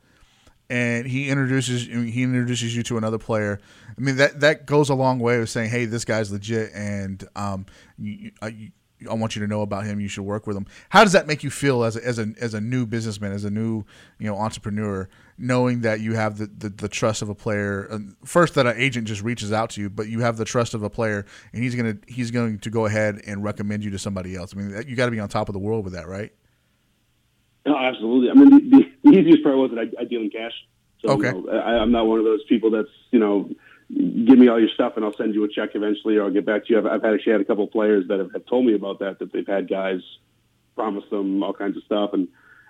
and 0.69 1.07
he 1.07 1.29
introduces 1.29 1.87
he 1.87 2.23
introduces 2.25 2.75
you 2.75 2.83
to 2.83 2.99
another 2.99 3.19
player. 3.19 3.61
I 3.97 4.01
mean 4.01 4.17
that 4.17 4.41
that 4.41 4.67
goes 4.67 4.89
a 4.91 4.95
long 4.95 5.21
way 5.21 5.41
of 5.41 5.49
saying, 5.49 5.71
"Hey, 5.71 5.85
this 5.85 6.05
guy's 6.05 6.33
legit," 6.33 6.73
and 6.75 7.23
um, 7.37 7.67
you, 7.99 8.33
you, 8.51 8.71
I 9.09 9.15
want 9.15 9.37
you 9.37 9.43
to 9.43 9.49
know 9.49 9.63
about 9.63 9.85
him. 9.85 10.01
You 10.01 10.09
should 10.09 10.25
work 10.25 10.47
with 10.47 10.57
him. 10.57 10.67
How 10.89 11.05
does 11.05 11.13
that 11.13 11.27
make 11.27 11.45
you 11.45 11.51
feel 11.51 11.85
as 11.85 11.97
a, 11.97 12.05
as 12.05 12.19
a 12.19 12.33
as 12.41 12.55
a 12.55 12.61
new 12.61 12.85
businessman, 12.85 13.33
as 13.33 13.45
a 13.45 13.51
new 13.51 13.85
you 14.19 14.27
know 14.27 14.37
entrepreneur, 14.37 15.09
knowing 15.39 15.83
that 15.83 16.01
you 16.01 16.15
have 16.15 16.39
the, 16.39 16.47
the, 16.47 16.69
the 16.69 16.89
trust 16.89 17.23
of 17.23 17.29
a 17.29 17.35
player? 17.35 18.01
First, 18.25 18.55
that 18.55 18.67
an 18.67 18.77
agent 18.77 19.07
just 19.07 19.23
reaches 19.23 19.53
out 19.53 19.71
to 19.71 19.81
you, 19.81 19.91
but 19.91 20.09
you 20.09 20.21
have 20.21 20.37
the 20.37 20.45
trust 20.45 20.75
of 20.75 20.83
a 20.83 20.91
player, 20.91 21.27
and 21.53 21.63
he's 21.63 21.75
gonna 21.75 21.97
he's 22.07 22.31
going 22.31 22.59
to 22.61 22.71
go 22.71 22.87
ahead 22.87 23.21
and 23.27 23.43
recommend 23.45 23.85
you 23.85 23.91
to 23.91 23.99
somebody 23.99 24.37
else. 24.37 24.55
I 24.55 24.61
mean, 24.61 24.85
you 24.87 24.97
got 24.97 25.07
to 25.07 25.13
be 25.13 25.21
on 25.21 25.29
top 25.29 25.49
of 25.49 25.53
the 25.53 25.59
world 25.59 25.85
with 25.85 25.95
that, 25.95 26.09
right? 26.09 26.33
No, 27.65 27.77
absolutely. 27.77 28.31
I 28.31 28.35
mean, 28.35 28.71
the, 28.71 28.93
the 29.03 29.19
easiest 29.19 29.43
part 29.43 29.57
was 29.57 29.71
that 29.73 29.79
I, 29.81 30.03
I 30.03 30.05
deal 30.05 30.21
in 30.21 30.31
cash. 30.31 30.53
So, 31.05 31.11
okay. 31.13 31.29
You 31.29 31.43
know, 31.43 31.51
I, 31.51 31.79
I'm 31.79 31.91
not 31.91 32.07
one 32.07 32.19
of 32.19 32.25
those 32.25 32.45
people 32.49 32.71
that's 32.71 32.89
you 33.11 33.19
know 33.19 33.51
give 33.89 34.39
me 34.39 34.49
all 34.49 34.59
your 34.59 34.69
stuff 34.71 34.95
and 34.97 35.05
I'll 35.05 35.15
send 35.17 35.35
you 35.35 35.45
a 35.45 35.49
check 35.49 35.71
eventually 35.75 36.17
or 36.17 36.25
I'll 36.25 36.31
get 36.31 36.45
back 36.45 36.67
to 36.67 36.73
you. 36.73 36.79
I've, 36.79 36.87
I've 36.87 37.05
actually 37.05 37.33
had 37.33 37.41
a 37.41 37.45
couple 37.45 37.65
of 37.65 37.71
players 37.71 38.09
that 38.09 38.19
have, 38.19 38.33
have 38.33 38.47
told 38.47 38.67
me 38.67 38.75
about 38.75 38.99
that, 38.99 39.21
that 39.21 39.33
they've 39.33 39.47
had 39.47 39.69
guys 39.69 40.01
promise 40.75 41.05
them 41.11 41.43
all 41.43 41.53
kinds 41.53 41.77
of 41.77 41.85
stuff. 41.85 42.11
And 42.13 42.29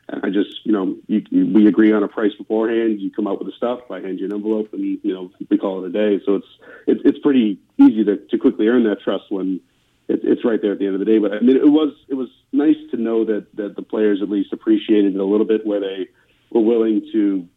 I 0.09 0.31
just, 0.31 0.65
you 0.65 0.73
know, 0.73 0.97
you, 1.09 1.25
you, 1.31 1.47
we 1.47 1.67
agree 1.67 1.93
on 1.93 2.05
a 2.05 2.09
price 2.09 2.33
beforehand. 2.39 3.01
You 3.01 3.11
come 3.11 3.27
out 3.27 3.39
with 3.39 3.49
the 3.49 3.57
stuff. 3.57 3.81
I 3.91 4.01
hand 4.01 4.21
you 4.21 4.27
an 4.27 4.33
envelope, 4.33 4.73
and 4.73 4.83
you 5.03 5.13
know, 5.13 5.33
we 5.51 5.59
call 5.59 5.85
it 5.85 5.89
a 5.89 5.93
day. 5.93 6.23
So 6.25 6.37
it's 6.37 6.47
it's 6.87 7.01
it's 7.05 7.19
pretty 7.19 7.59
easy 7.77 8.05
to, 8.05 8.17
to 8.17 8.39
quickly 8.39 8.69
earn 8.69 8.85
that 8.85 9.01
trust 9.01 9.25
when 9.31 9.61
it, 10.09 10.21
it's 10.23 10.45
right 10.45 10.63
there 10.63 10.73
at 10.73 10.79
the 10.79 10.87
end 10.87 10.95
of 10.95 11.01
the 11.01 11.07
day. 11.07 11.19
But 11.19 11.33
I 11.33 11.41
mean, 11.41 11.57
it 11.57 11.69
was 11.69 11.93
it 12.09 12.15
was 12.15 12.29
nice 12.53 12.77
to 12.93 12.97
know 12.97 13.25
that 13.25 13.47
that 13.57 13.75
the 13.75 13.83
players 13.83 14.23
at 14.23 14.31
least 14.31 14.53
appreciated 14.53 15.17
it 15.17 15.21
a 15.21 15.25
little 15.25 15.47
bit, 15.47 15.67
where 15.67 15.81
they 15.81 16.09
were 16.51 16.61
willing 16.61 17.01
to, 17.13 17.49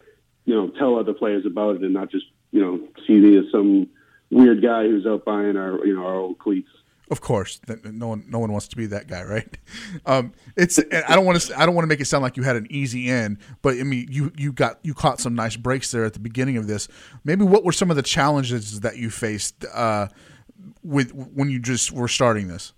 you 0.46 0.56
know, 0.56 0.70
tell 0.70 0.98
other 0.98 1.14
players 1.14 1.46
about 1.46 1.76
it 1.76 1.84
and 1.84 1.94
not 1.94 2.10
just 2.10 2.26
you 2.52 2.62
know 2.62 2.80
see 3.06 3.14
me 3.14 3.38
as 3.38 3.46
some 3.52 3.88
weird 4.32 4.64
guy 4.64 4.84
who's 4.84 5.06
out 5.06 5.24
buying 5.24 5.56
our 5.56 5.86
you 5.86 5.96
know 5.96 6.06
our 6.06 6.16
old 6.16 6.40
cleats. 6.40 6.70
Of 7.10 7.22
course, 7.22 7.60
no 7.84 8.08
one 8.08 8.26
no 8.28 8.38
one 8.38 8.52
wants 8.52 8.68
to 8.68 8.76
be 8.76 8.86
that 8.88 9.08
guy, 9.08 9.24
right? 9.24 9.58
Um, 10.06 10.34
it's 10.56 10.80
I 10.80 11.16
don't 11.16 11.26
want 11.26 11.40
to 11.42 11.60
I 11.60 11.66
don't 11.66 11.76
want 11.76 11.84
to 11.84 11.88
make 11.88 12.00
it 12.00 12.06
sound 12.06 12.22
like 12.24 12.38
you 12.38 12.44
had 12.44 12.56
an 12.56 12.68
easy 12.70 13.10
end, 13.10 13.38
but 13.62 13.76
I 13.76 13.84
mean 13.84 14.08
you 14.10 14.32
you 14.38 14.52
got 14.52 14.80
you 14.84 14.94
caught 14.94 15.20
some 15.20 15.36
nice 15.36 15.56
breaks 15.56 15.92
there 15.92 16.06
at 16.06 16.14
the 16.14 16.20
beginning 16.20 16.58
of 16.58 16.68
this. 16.68 16.88
Maybe 17.24 17.44
what 17.44 17.64
were 17.64 17.72
some 17.72 17.90
of 17.90 17.96
the 17.96 18.04
challenges 18.04 18.80
that 18.82 18.98
you 18.98 19.10
faced 19.10 19.66
uh, 19.74 20.08
with 20.84 21.12
when 21.14 21.50
you 21.50 21.60
just 21.60 21.92
were 21.92 22.08
starting 22.08 22.48
this? 22.48 22.74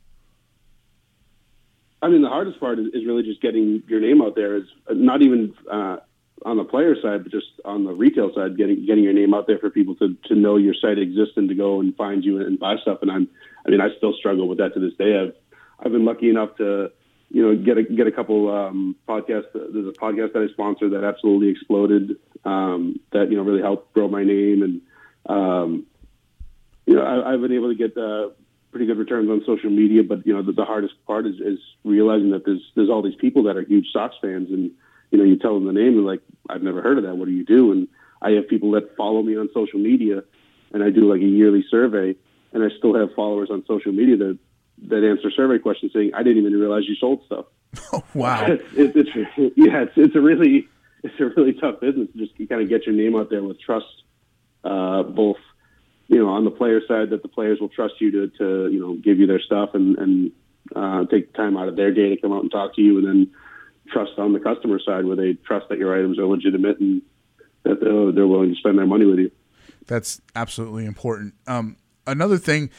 I 2.02 2.10
mean, 2.10 2.22
the 2.22 2.30
hardest 2.30 2.60
part 2.60 2.80
is, 2.80 2.88
is 2.88 3.06
really 3.06 3.24
just 3.24 3.42
getting 3.42 3.84
your 3.88 4.00
name 4.00 4.22
out 4.22 4.36
there. 4.36 4.58
Is 4.58 4.64
not 4.90 5.22
even 5.22 5.54
uh, 5.72 5.98
on 6.46 6.58
the 6.58 6.64
player 6.64 6.96
side, 7.02 7.24
but 7.24 7.32
just 7.32 7.48
on 7.66 7.84
the 7.84 7.92
retail 7.92 8.32
side, 8.34 8.58
getting 8.58 8.86
getting 8.86 9.04
your 9.04 9.14
name 9.14 9.34
out 9.34 9.48
there 9.48 9.60
for 9.60 9.70
people 9.70 9.96
to 9.96 10.16
to 10.26 10.36
know 10.36 10.58
your 10.58 10.74
site 10.74 10.98
exists 10.98 11.34
and 11.38 11.50
to 11.50 11.56
go 11.56 11.80
and 11.80 11.96
find 11.96 12.24
you 12.24 12.42
and 12.42 12.60
buy 12.60 12.76
stuff. 12.82 13.00
And 13.02 13.12
I'm, 13.12 13.28
I 13.66 13.70
mean, 13.70 13.82
I 13.82 13.90
still 13.98 14.14
struggle 14.14 14.48
with 14.48 14.58
that 14.58 14.74
to 14.74 14.80
this 14.80 14.94
day. 14.98 15.20
I've 15.20 15.36
I've 15.80 15.92
been 15.92 16.06
lucky 16.06 16.30
enough 16.30 16.56
to, 16.58 16.92
you 17.30 17.42
know, 17.44 17.56
get 17.56 17.78
a 17.78 17.84
get 17.84 18.08
a 18.08 18.12
couple 18.12 18.50
um, 18.52 18.96
podcasts. 19.08 19.54
There's 19.54 19.88
a 19.88 20.00
podcast 20.00 20.34
that 20.34 20.48
I 20.50 20.54
sponsor 20.54 20.90
that 20.90 21.04
absolutely 21.04 21.50
exploded. 21.50 22.18
Um, 22.44 23.00
that 23.12 23.30
you 23.30 23.38
know 23.38 23.44
really 23.44 23.62
helped 23.62 23.94
grow 23.94 24.08
my 24.08 24.24
name, 24.24 24.64
and 24.64 24.82
um, 25.28 25.86
you 26.86 26.96
know 26.96 27.04
I, 27.04 27.34
I've 27.34 27.42
been 27.42 27.54
able 27.54 27.70
to 27.70 27.76
get 27.76 27.96
uh, 27.96 28.30
pretty 28.72 28.88
good 28.88 28.98
returns 28.98 29.30
on 29.30 29.44
social 29.46 29.70
media. 29.70 30.02
But 30.04 30.26
you 30.26 30.34
know 30.34 30.42
the, 30.42 30.54
the 30.54 30.66
hardest 30.66 30.96
part 31.06 31.28
is, 31.28 31.36
is 31.36 31.60
realizing 31.84 32.32
that 32.32 32.46
there's 32.46 32.64
there's 32.76 32.90
all 32.90 33.04
these 33.04 33.16
people 33.16 33.44
that 33.44 33.58
are 33.58 33.62
huge 33.62 33.88
Sox 33.94 34.16
fans 34.22 34.50
and 34.50 34.72
you 35.12 35.18
know, 35.18 35.24
you 35.24 35.38
tell 35.38 35.54
them 35.54 35.66
the 35.66 35.74
name, 35.74 35.90
and 35.90 35.98
they're 35.98 36.04
like, 36.04 36.22
I've 36.50 36.64
never 36.64 36.82
heard 36.82 36.98
of 36.98 37.04
that. 37.04 37.16
What 37.16 37.26
do 37.26 37.32
you 37.32 37.46
do? 37.46 37.72
And 37.72 37.88
I 38.22 38.32
have 38.32 38.48
people 38.48 38.72
that 38.72 38.96
follow 38.96 39.22
me 39.22 39.38
on 39.38 39.50
social 39.54 39.80
media, 39.80 40.24
and 40.74 40.84
I 40.84 40.90
do 40.90 41.02
like 41.02 41.22
a 41.22 41.26
yearly 41.26 41.64
survey, 41.70 42.16
and 42.54 42.64
I 42.64 42.68
still 42.78 42.96
have 42.96 43.14
followers 43.16 43.50
on 43.52 43.64
social 43.68 43.92
media 43.92 44.18
that 44.18 44.40
that 44.88 45.08
answer 45.08 45.30
survey 45.32 45.60
questions 45.60 45.92
saying, 45.94 46.12
"I 46.16 46.24
didn't 46.24 46.40
even 46.40 46.54
realize 46.60 46.84
you 46.88 46.96
sold 46.96 47.24
stuff." 47.26 47.46
Oh, 47.94 48.04
wow! 48.14 48.46
it's, 48.48 48.64
it's, 48.76 49.10
it's, 49.16 49.54
yeah, 49.58 49.84
it's, 49.84 49.94
it's 49.96 50.16
a 50.16 50.22
really 50.22 50.68
it's 51.04 51.20
a 51.20 51.26
really 51.26 51.54
tough 51.54 51.80
business. 51.82 52.08
Just 52.16 52.36
to 52.38 52.46
kind 52.46 52.62
of 52.62 52.70
get 52.70 52.86
your 52.86 52.96
name 52.96 53.16
out 53.16 53.30
there 53.30 53.44
with 53.44 53.60
trust, 53.60 53.86
uh, 54.64 55.04
both 55.04 55.38
you 56.08 56.20
know 56.20 56.30
on 56.30 56.46
the 56.46 56.52
player 56.52 56.82
side 56.88 57.10
that 57.10 57.22
the 57.22 57.28
players 57.28 57.60
will 57.60 57.70
trust 57.70 57.96
you 58.00 58.12
to 58.12 58.28
to 58.38 58.72
you 58.72 58.80
know 58.80 58.96
give 58.96 59.20
you 59.20 59.28
their 59.28 59.42
stuff 59.42 59.72
and 59.74 59.98
and 59.98 60.32
uh, 60.76 61.06
take 61.06 61.34
time 61.34 61.58
out 61.58 61.68
of 61.68 61.76
their 61.76 61.94
day 61.94 62.16
to 62.16 62.22
come 62.22 62.32
out 62.32 62.44
and 62.44 62.52
talk 62.52 62.76
to 62.76 62.82
you, 62.82 62.98
and 62.98 63.08
then 63.08 63.32
trust 63.92 64.18
on 64.18 64.34
the 64.34 64.40
customer 64.40 64.80
side 64.80 65.06
where 65.06 65.16
they 65.16 65.34
trust 65.34 65.70
that 65.70 65.78
your 65.78 65.98
items 65.98 66.20
are 66.20 66.26
legitimate 66.26 66.80
and 66.80 67.02
that 67.64 67.80
they're, 67.80 68.28
willing 68.28 68.50
to 68.50 68.56
spend 68.56 68.78
their 68.78 68.88
money 68.88 69.06
with 69.06 69.20
you. 69.20 69.32
That's 69.88 70.22
absolutely 70.36 70.86
important. 70.86 71.36
Um, 71.48 71.78
another 72.08 72.38
thing 72.38 72.70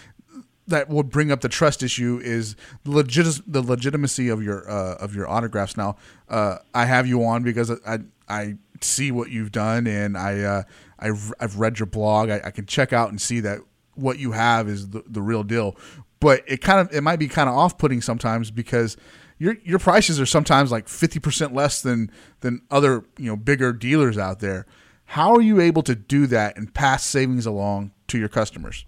that 0.67 0.89
will 0.89 1.03
bring 1.03 1.31
up 1.31 1.41
the 1.41 1.49
trust 1.49 1.83
issue 1.83 2.21
is 2.23 2.57
the, 2.85 2.91
legit- 2.93 3.43
the 3.47 3.63
legitimacy 3.63 4.29
of 4.29 4.43
your 4.43 4.69
uh, 4.71 4.95
of 4.97 5.15
your 5.15 5.29
autographs. 5.29 5.77
Now, 5.77 5.97
uh, 6.29 6.59
I 6.73 6.87
have 6.87 7.07
you 7.07 7.25
on 7.25 7.43
because 7.43 7.71
I 7.87 7.99
I 8.29 8.57
see 8.81 9.11
what 9.13 9.31
you've 9.31 9.53
done 9.53 9.87
and 9.87 10.17
I 10.17 10.41
uh, 10.41 10.63
I've, 10.99 11.33
I've 11.41 11.59
read 11.59 11.79
your 11.79 11.87
blog. 11.87 12.31
I, 12.31 12.41
I, 12.45 12.51
can 12.51 12.67
check 12.67 12.93
out 12.93 13.11
and 13.11 13.21
see 13.21 13.41
that 13.41 13.61
what 13.95 14.19
you 14.19 14.33
have 14.33 14.69
is 14.69 14.91
the, 14.91 15.03
the 15.07 15.21
real 15.21 15.43
deal. 15.43 15.77
But 16.21 16.43
it 16.47 16.61
kind 16.61 16.81
of 16.81 16.95
it 16.95 17.03
might 17.03 17.19
be 17.19 17.29
kind 17.29 17.49
of 17.49 17.57
off 17.57 17.77
putting 17.77 18.01
sometimes 18.01 18.51
because 18.51 18.97
your 19.43 19.57
your 19.65 19.81
prices 19.81 20.21
are 20.21 20.27
sometimes 20.27 20.71
like 20.71 20.87
50% 20.87 21.53
less 21.53 21.83
than 21.83 22.13
than 22.43 22.63
other, 22.71 23.05
you 23.19 23.27
know, 23.27 23.35
bigger 23.35 23.73
dealers 23.73 24.17
out 24.17 24.39
there. 24.39 24.67
How 25.05 25.35
are 25.35 25.41
you 25.41 25.61
able 25.61 25.83
to 25.83 25.97
do 25.97 26.29
that 26.29 26.57
and 26.57 26.73
pass 26.73 27.05
savings 27.05 27.45
along 27.45 27.91
to 28.07 28.19
your 28.19 28.29
customers? 28.29 28.87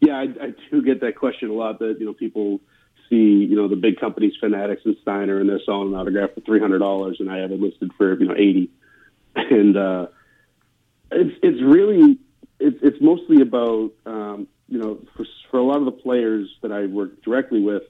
Yeah, 0.00 0.14
I, 0.14 0.22
I 0.22 0.54
do 0.70 0.82
get 0.82 1.02
that 1.02 1.16
question 1.16 1.50
a 1.50 1.52
lot. 1.52 1.78
That 1.80 1.96
you 2.00 2.06
know, 2.06 2.14
people 2.14 2.60
see 3.10 3.46
you 3.50 3.54
know 3.54 3.68
the 3.68 3.76
big 3.76 4.00
companies, 4.00 4.32
Fanatics 4.40 4.80
and 4.86 4.96
Steiner, 5.02 5.38
and 5.38 5.46
they're 5.46 5.60
selling 5.66 5.88
an 5.88 5.94
autograph 5.94 6.30
for 6.32 6.40
three 6.40 6.58
hundred 6.58 6.78
dollars, 6.78 7.18
and 7.20 7.30
I 7.30 7.36
have 7.40 7.52
it 7.52 7.60
listed 7.60 7.90
for 7.98 8.18
you 8.18 8.28
know 8.28 8.34
eighty. 8.34 8.70
And 9.34 9.76
uh, 9.78 10.06
it's 11.10 11.38
it's 11.42 11.62
really 11.62 12.18
it's 12.60 12.78
it's 12.82 12.98
mostly 13.00 13.40
about 13.42 13.92
um, 14.04 14.46
you 14.68 14.78
know 14.78 15.00
for 15.16 15.26
for 15.50 15.58
a 15.58 15.62
lot 15.62 15.78
of 15.78 15.84
the 15.84 15.92
players 15.92 16.48
that 16.62 16.72
I 16.72 16.86
work 16.86 17.22
directly 17.22 17.60
with, 17.60 17.82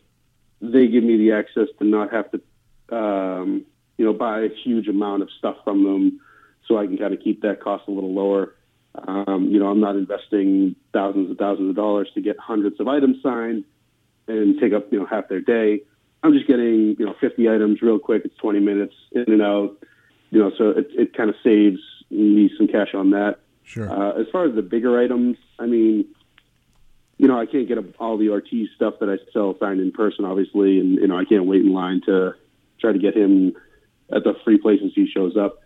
they 0.62 0.86
give 0.86 1.02
me 1.02 1.16
the 1.16 1.32
access 1.32 1.68
to 1.78 1.84
not 1.84 2.12
have 2.12 2.26
to, 2.30 2.96
um, 2.96 3.66
you 3.98 4.04
know, 4.04 4.12
buy 4.12 4.40
a 4.40 4.48
huge 4.64 4.88
amount 4.88 5.22
of 5.22 5.28
stuff 5.38 5.56
from 5.64 5.84
them, 5.84 6.20
so 6.66 6.78
I 6.78 6.86
can 6.86 6.96
kind 6.96 7.12
of 7.12 7.20
keep 7.20 7.42
that 7.42 7.60
cost 7.60 7.84
a 7.88 7.90
little 7.90 8.14
lower. 8.14 8.54
Um, 8.94 9.48
you 9.50 9.58
know, 9.58 9.68
I'm 9.68 9.80
not 9.80 9.96
investing 9.96 10.76
thousands 10.92 11.30
and 11.30 11.38
thousands 11.38 11.70
of 11.70 11.76
dollars 11.76 12.08
to 12.14 12.20
get 12.20 12.38
hundreds 12.38 12.78
of 12.78 12.88
items 12.88 13.16
signed 13.22 13.64
and 14.28 14.60
take 14.60 14.72
up 14.72 14.92
you 14.92 15.00
know 15.00 15.06
half 15.06 15.28
their 15.28 15.40
day. 15.40 15.82
I'm 16.22 16.32
just 16.32 16.46
getting 16.46 16.96
you 16.98 17.06
know 17.06 17.14
50 17.20 17.48
items 17.48 17.82
real 17.82 17.98
quick. 17.98 18.22
It's 18.24 18.36
20 18.36 18.60
minutes 18.60 18.94
in 19.12 19.24
and 19.26 19.42
out. 19.42 19.76
You 20.30 20.38
know, 20.38 20.52
so 20.56 20.70
it 20.70 20.88
it 20.92 21.16
kind 21.16 21.28
of 21.28 21.36
saves 21.42 21.80
me 22.10 22.50
some 22.56 22.68
cash 22.68 22.94
on 22.94 23.10
that. 23.10 23.38
Sure. 23.64 23.90
Uh, 23.90 24.20
as 24.20 24.26
far 24.30 24.46
as 24.46 24.54
the 24.54 24.62
bigger 24.62 24.98
items, 25.00 25.36
I 25.58 25.66
mean, 25.66 26.06
you 27.22 27.28
know, 27.28 27.38
I 27.38 27.46
can't 27.46 27.68
get 27.68 27.78
all 28.00 28.18
the 28.18 28.30
Ortiz 28.30 28.68
stuff 28.74 28.94
that 28.98 29.08
I 29.08 29.16
sell 29.32 29.56
signed 29.60 29.80
in 29.80 29.92
person, 29.92 30.24
obviously, 30.24 30.80
and 30.80 30.96
you 30.96 31.06
know, 31.06 31.16
I 31.16 31.24
can't 31.24 31.46
wait 31.46 31.60
in 31.60 31.72
line 31.72 32.00
to 32.06 32.34
try 32.80 32.90
to 32.90 32.98
get 32.98 33.16
him 33.16 33.54
at 34.12 34.24
the 34.24 34.34
free 34.44 34.58
places 34.58 34.90
he 34.92 35.06
shows 35.06 35.36
up. 35.36 35.60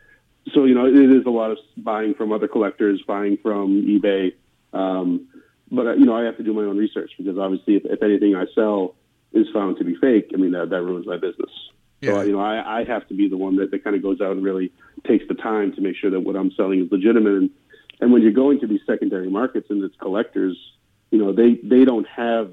So 0.53 0.67
you 0.67 0.75
know, 0.75 0.85
it 0.85 0.95
is 0.95 1.25
a 1.25 1.31
lot 1.31 1.53
of 1.53 1.59
buying 1.79 2.13
from 2.13 2.31
other 2.31 2.47
collectors, 2.47 3.03
buying 3.07 3.39
from 3.43 3.87
eBay. 3.87 4.35
Um, 4.75 5.29
but 5.73 5.87
uh, 5.87 5.93
you 5.95 6.05
know, 6.05 6.15
I 6.15 6.25
have 6.25 6.37
to 6.37 6.43
do 6.43 6.53
my 6.53 6.61
own 6.61 6.77
research 6.77 7.13
because 7.17 7.39
obviously, 7.39 7.77
if, 7.77 7.87
if 7.87 8.03
anything 8.03 8.37
I 8.37 8.45
sell 8.55 8.95
is 9.33 9.47
found 9.55 9.79
to 9.79 9.85
be 9.85 9.97
fake, 9.97 10.33
I 10.35 10.37
mean 10.37 10.51
that 10.51 10.69
that 10.69 10.83
ruins 10.83 11.07
my 11.07 11.17
business. 11.17 11.51
Yeah. 12.03 12.17
So 12.17 12.21
you 12.21 12.33
know, 12.33 12.41
I, 12.41 12.81
I 12.81 12.85
have 12.85 13.09
to 13.09 13.15
be 13.15 13.31
the 13.31 13.39
one 13.39 13.57
that, 13.57 13.71
that 13.71 13.83
kind 13.83 13.97
of 13.97 14.03
goes 14.03 14.21
out 14.21 14.33
and 14.33 14.45
really 14.45 14.75
takes 15.07 15.27
the 15.27 15.35
time 15.35 15.73
to 15.77 15.81
make 15.81 15.97
sure 15.97 16.11
that 16.11 16.21
what 16.21 16.37
I'm 16.37 16.53
selling 16.55 16.85
is 16.85 16.93
legitimate. 16.93 17.33
And, 17.33 17.51
and 18.03 18.13
when 18.13 18.21
you're 18.21 18.33
going 18.33 18.61
to 18.61 18.67
these 18.67 18.83
secondary 18.87 19.31
markets 19.31 19.69
and 19.71 19.83
it's 19.83 19.97
collectors, 19.97 20.59
you 21.17 21.25
know, 21.25 21.33
they 21.33 21.55
they 21.63 21.87
don't 21.87 22.07
have 22.09 22.53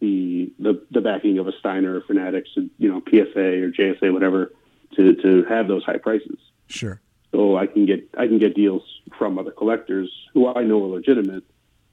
the 0.00 0.52
the, 0.58 0.84
the 0.90 1.00
backing 1.00 1.38
of 1.38 1.46
a 1.46 1.52
Steiner 1.60 1.94
or 1.96 2.00
Fanatics, 2.00 2.48
or, 2.56 2.64
you 2.78 2.88
know, 2.88 3.00
PSA 3.08 3.62
or 3.62 3.70
JSA, 3.70 4.12
whatever, 4.12 4.52
to 4.96 5.14
to 5.14 5.44
have 5.44 5.68
those 5.68 5.84
high 5.84 5.98
prices. 5.98 6.38
Sure. 6.66 7.00
So 7.30 7.56
I 7.56 7.68
can 7.68 7.86
get 7.86 8.08
I 8.18 8.26
can 8.26 8.40
get 8.40 8.56
deals 8.56 8.82
from 9.16 9.38
other 9.38 9.52
collectors 9.52 10.10
who 10.34 10.48
I 10.48 10.64
know 10.64 10.82
are 10.84 10.88
legitimate 10.88 11.44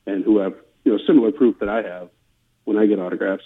and 0.07 0.23
who 0.23 0.39
have 0.39 0.55
you 0.83 0.91
know 0.91 0.99
similar 1.05 1.31
proof 1.31 1.59
that 1.59 1.69
I 1.69 1.83
have 1.83 2.09
when 2.63 2.77
I 2.77 2.87
get 2.87 2.97
autographs. 2.97 3.45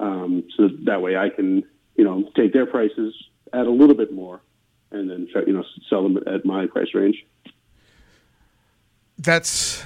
Um, 0.00 0.42
so 0.56 0.70
that 0.86 1.02
way 1.02 1.16
I 1.16 1.28
can 1.28 1.62
you 1.94 2.02
know 2.02 2.28
take 2.34 2.52
their 2.52 2.66
prices 2.66 3.14
add 3.52 3.66
a 3.66 3.70
little 3.70 3.94
bit 3.94 4.12
more 4.12 4.40
and 4.90 5.08
then 5.08 5.28
try, 5.30 5.42
you 5.46 5.52
know 5.52 5.64
sell 5.88 6.02
them 6.02 6.18
at 6.26 6.44
my 6.44 6.66
price 6.66 6.92
range. 6.94 7.24
That's 9.18 9.84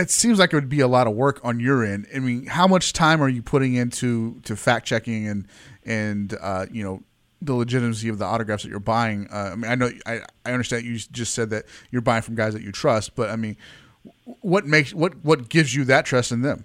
it 0.00 0.10
seems 0.10 0.38
like 0.38 0.52
it 0.52 0.56
would 0.56 0.68
be 0.68 0.80
a 0.80 0.88
lot 0.88 1.06
of 1.06 1.14
work 1.14 1.40
on 1.44 1.60
your 1.60 1.84
end. 1.84 2.06
I 2.14 2.18
mean, 2.18 2.46
how 2.46 2.66
much 2.66 2.92
time 2.92 3.22
are 3.22 3.28
you 3.28 3.42
putting 3.42 3.74
into 3.74 4.40
to 4.44 4.56
fact 4.56 4.86
checking 4.86 5.26
and 5.26 5.46
and 5.84 6.36
uh, 6.40 6.66
you 6.70 6.82
know 6.82 7.02
the 7.42 7.54
legitimacy 7.54 8.08
of 8.08 8.18
the 8.18 8.24
autographs 8.24 8.62
that 8.62 8.70
you're 8.70 8.80
buying? 8.80 9.28
Uh, 9.32 9.50
I 9.52 9.56
mean, 9.56 9.70
I 9.70 9.74
know 9.74 9.90
I, 10.06 10.20
I 10.44 10.52
understand 10.52 10.84
you 10.84 10.98
just 10.98 11.34
said 11.34 11.50
that 11.50 11.64
you're 11.90 12.02
buying 12.02 12.22
from 12.22 12.34
guys 12.34 12.54
that 12.54 12.62
you 12.62 12.72
trust, 12.72 13.14
but 13.14 13.30
I 13.30 13.36
mean, 13.36 13.56
what 14.40 14.66
makes 14.66 14.94
what 14.94 15.24
what 15.24 15.48
gives 15.48 15.74
you 15.74 15.84
that 15.84 16.04
trust 16.04 16.32
in 16.32 16.42
them? 16.42 16.64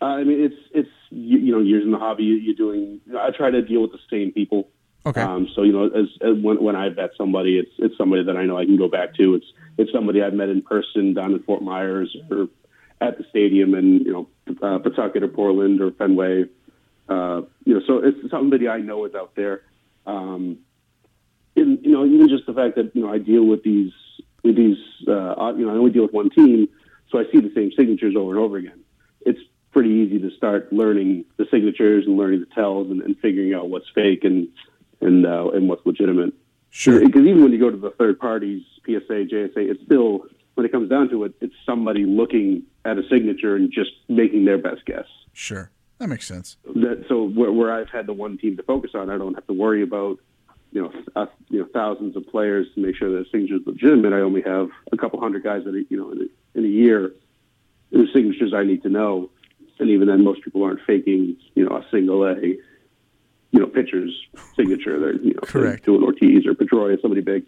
Uh, 0.00 0.06
I 0.06 0.24
mean, 0.24 0.44
it's 0.44 0.56
it's 0.72 0.90
you, 1.10 1.38
you, 1.38 1.52
know 1.52 1.60
years 1.60 1.84
in 1.84 1.90
the 1.90 1.98
hobby. 1.98 2.24
You, 2.24 2.52
are 2.52 2.56
doing. 2.56 3.00
I 3.18 3.30
try 3.30 3.50
to 3.50 3.62
deal 3.62 3.82
with 3.82 3.92
the 3.92 4.00
same 4.10 4.32
people. 4.32 4.68
Okay. 5.06 5.20
Um, 5.20 5.48
so 5.54 5.62
you 5.62 5.72
know, 5.72 5.86
as, 5.86 6.06
as 6.22 6.42
when 6.42 6.62
when 6.62 6.76
I 6.76 6.88
vet 6.88 7.10
somebody, 7.16 7.58
it's 7.58 7.72
it's 7.78 7.96
somebody 7.98 8.24
that 8.24 8.36
I 8.36 8.44
know 8.44 8.56
I 8.56 8.64
can 8.64 8.76
go 8.76 8.88
back 8.88 9.14
to. 9.16 9.34
It's 9.34 9.46
it's 9.76 9.92
somebody 9.92 10.22
I've 10.22 10.32
met 10.32 10.48
in 10.48 10.62
person 10.62 11.14
down 11.14 11.32
in 11.32 11.42
Fort 11.42 11.62
Myers 11.62 12.16
or 12.30 12.48
at 13.00 13.18
the 13.18 13.24
stadium 13.28 13.74
in 13.74 14.00
you 14.00 14.12
know 14.12 14.28
uh, 14.62 14.78
Pawtucket 14.78 15.22
or 15.22 15.28
Portland 15.28 15.80
or 15.80 15.90
Fenway. 15.92 16.44
Uh, 17.08 17.42
you 17.64 17.74
know, 17.74 17.80
so 17.86 17.98
it's 17.98 18.30
somebody 18.30 18.66
I 18.68 18.78
know 18.78 19.04
is 19.04 19.14
out 19.14 19.34
there. 19.34 19.62
Um, 20.06 20.58
and 21.56 21.84
you 21.84 21.92
know, 21.92 22.06
even 22.06 22.28
just 22.28 22.46
the 22.46 22.54
fact 22.54 22.76
that 22.76 22.94
you 22.94 23.02
know 23.02 23.12
I 23.12 23.18
deal 23.18 23.44
with 23.44 23.62
these 23.62 23.92
with 24.42 24.56
these 24.56 24.78
uh, 25.06 25.52
you 25.56 25.66
know 25.66 25.74
I 25.74 25.76
only 25.76 25.90
deal 25.90 26.02
with 26.02 26.12
one 26.12 26.30
team, 26.30 26.68
so 27.10 27.18
I 27.18 27.24
see 27.30 27.40
the 27.40 27.52
same 27.54 27.72
signatures 27.76 28.16
over 28.16 28.30
and 28.30 28.40
over 28.40 28.56
again. 28.56 28.80
It's 29.20 29.40
pretty 29.72 29.90
easy 29.90 30.18
to 30.20 30.30
start 30.36 30.72
learning 30.72 31.24
the 31.36 31.46
signatures 31.50 32.06
and 32.06 32.16
learning 32.16 32.40
the 32.40 32.54
tells 32.54 32.90
and, 32.90 33.02
and 33.02 33.18
figuring 33.18 33.54
out 33.54 33.68
what's 33.68 33.88
fake 33.94 34.24
and 34.24 34.48
and 35.00 35.26
uh, 35.26 35.50
and 35.50 35.68
what's 35.68 35.84
legitimate. 35.86 36.34
Sure. 36.70 36.98
Because 36.98 37.22
even 37.22 37.42
when 37.42 37.52
you 37.52 37.60
go 37.60 37.70
to 37.70 37.76
the 37.76 37.90
third 37.90 38.18
parties, 38.18 38.62
PSA, 38.84 39.26
JSA, 39.30 39.56
it's 39.56 39.82
still 39.84 40.26
when 40.54 40.66
it 40.66 40.72
comes 40.72 40.88
down 40.88 41.08
to 41.10 41.24
it, 41.24 41.34
it's 41.40 41.54
somebody 41.64 42.04
looking 42.04 42.64
at 42.84 42.98
a 42.98 43.02
signature 43.08 43.56
and 43.56 43.72
just 43.72 43.90
making 44.08 44.44
their 44.44 44.58
best 44.58 44.84
guess. 44.84 45.06
Sure. 45.32 45.70
That 45.98 46.08
makes 46.08 46.26
sense. 46.26 46.56
That, 46.64 47.04
so 47.08 47.28
where, 47.28 47.52
where 47.52 47.72
I've 47.72 47.88
had 47.88 48.06
the 48.06 48.12
one 48.12 48.38
team 48.38 48.56
to 48.56 48.62
focus 48.62 48.90
on, 48.94 49.10
I 49.10 49.18
don't 49.18 49.34
have 49.34 49.46
to 49.46 49.52
worry 49.52 49.82
about 49.82 50.18
you 50.72 50.82
know 50.82 50.92
uh, 51.14 51.26
you 51.48 51.60
know 51.60 51.68
thousands 51.72 52.16
of 52.16 52.26
players 52.26 52.66
to 52.74 52.80
make 52.80 52.96
sure 52.96 53.10
that 53.12 53.26
a 53.26 53.30
signature 53.30 53.56
is 53.56 53.62
legitimate. 53.66 54.12
I 54.12 54.20
only 54.20 54.42
have 54.42 54.68
a 54.92 54.96
couple 54.96 55.20
hundred 55.20 55.44
guys 55.44 55.64
that 55.64 55.74
are, 55.74 55.78
you 55.78 55.96
know 55.96 56.10
in 56.10 56.22
a, 56.22 56.58
in 56.58 56.64
a 56.64 56.68
year 56.68 57.12
whose 57.90 58.12
signatures 58.12 58.52
I 58.52 58.64
need 58.64 58.82
to 58.82 58.88
know, 58.88 59.30
and 59.78 59.88
even 59.88 60.08
then, 60.08 60.24
most 60.24 60.42
people 60.42 60.64
aren't 60.64 60.80
faking 60.84 61.36
you 61.54 61.64
know 61.64 61.76
a 61.76 61.86
single 61.90 62.26
A 62.26 62.56
you 63.54 63.60
know 63.60 63.66
pitcher's 63.66 64.12
signature. 64.56 64.98
They're 64.98 65.14
you 65.14 65.34
know 65.34 65.40
Correct. 65.42 65.84
doing 65.84 66.02
Ortiz 66.02 66.44
or 66.44 66.54
Pedroia, 66.54 67.00
somebody 67.00 67.20
big. 67.20 67.44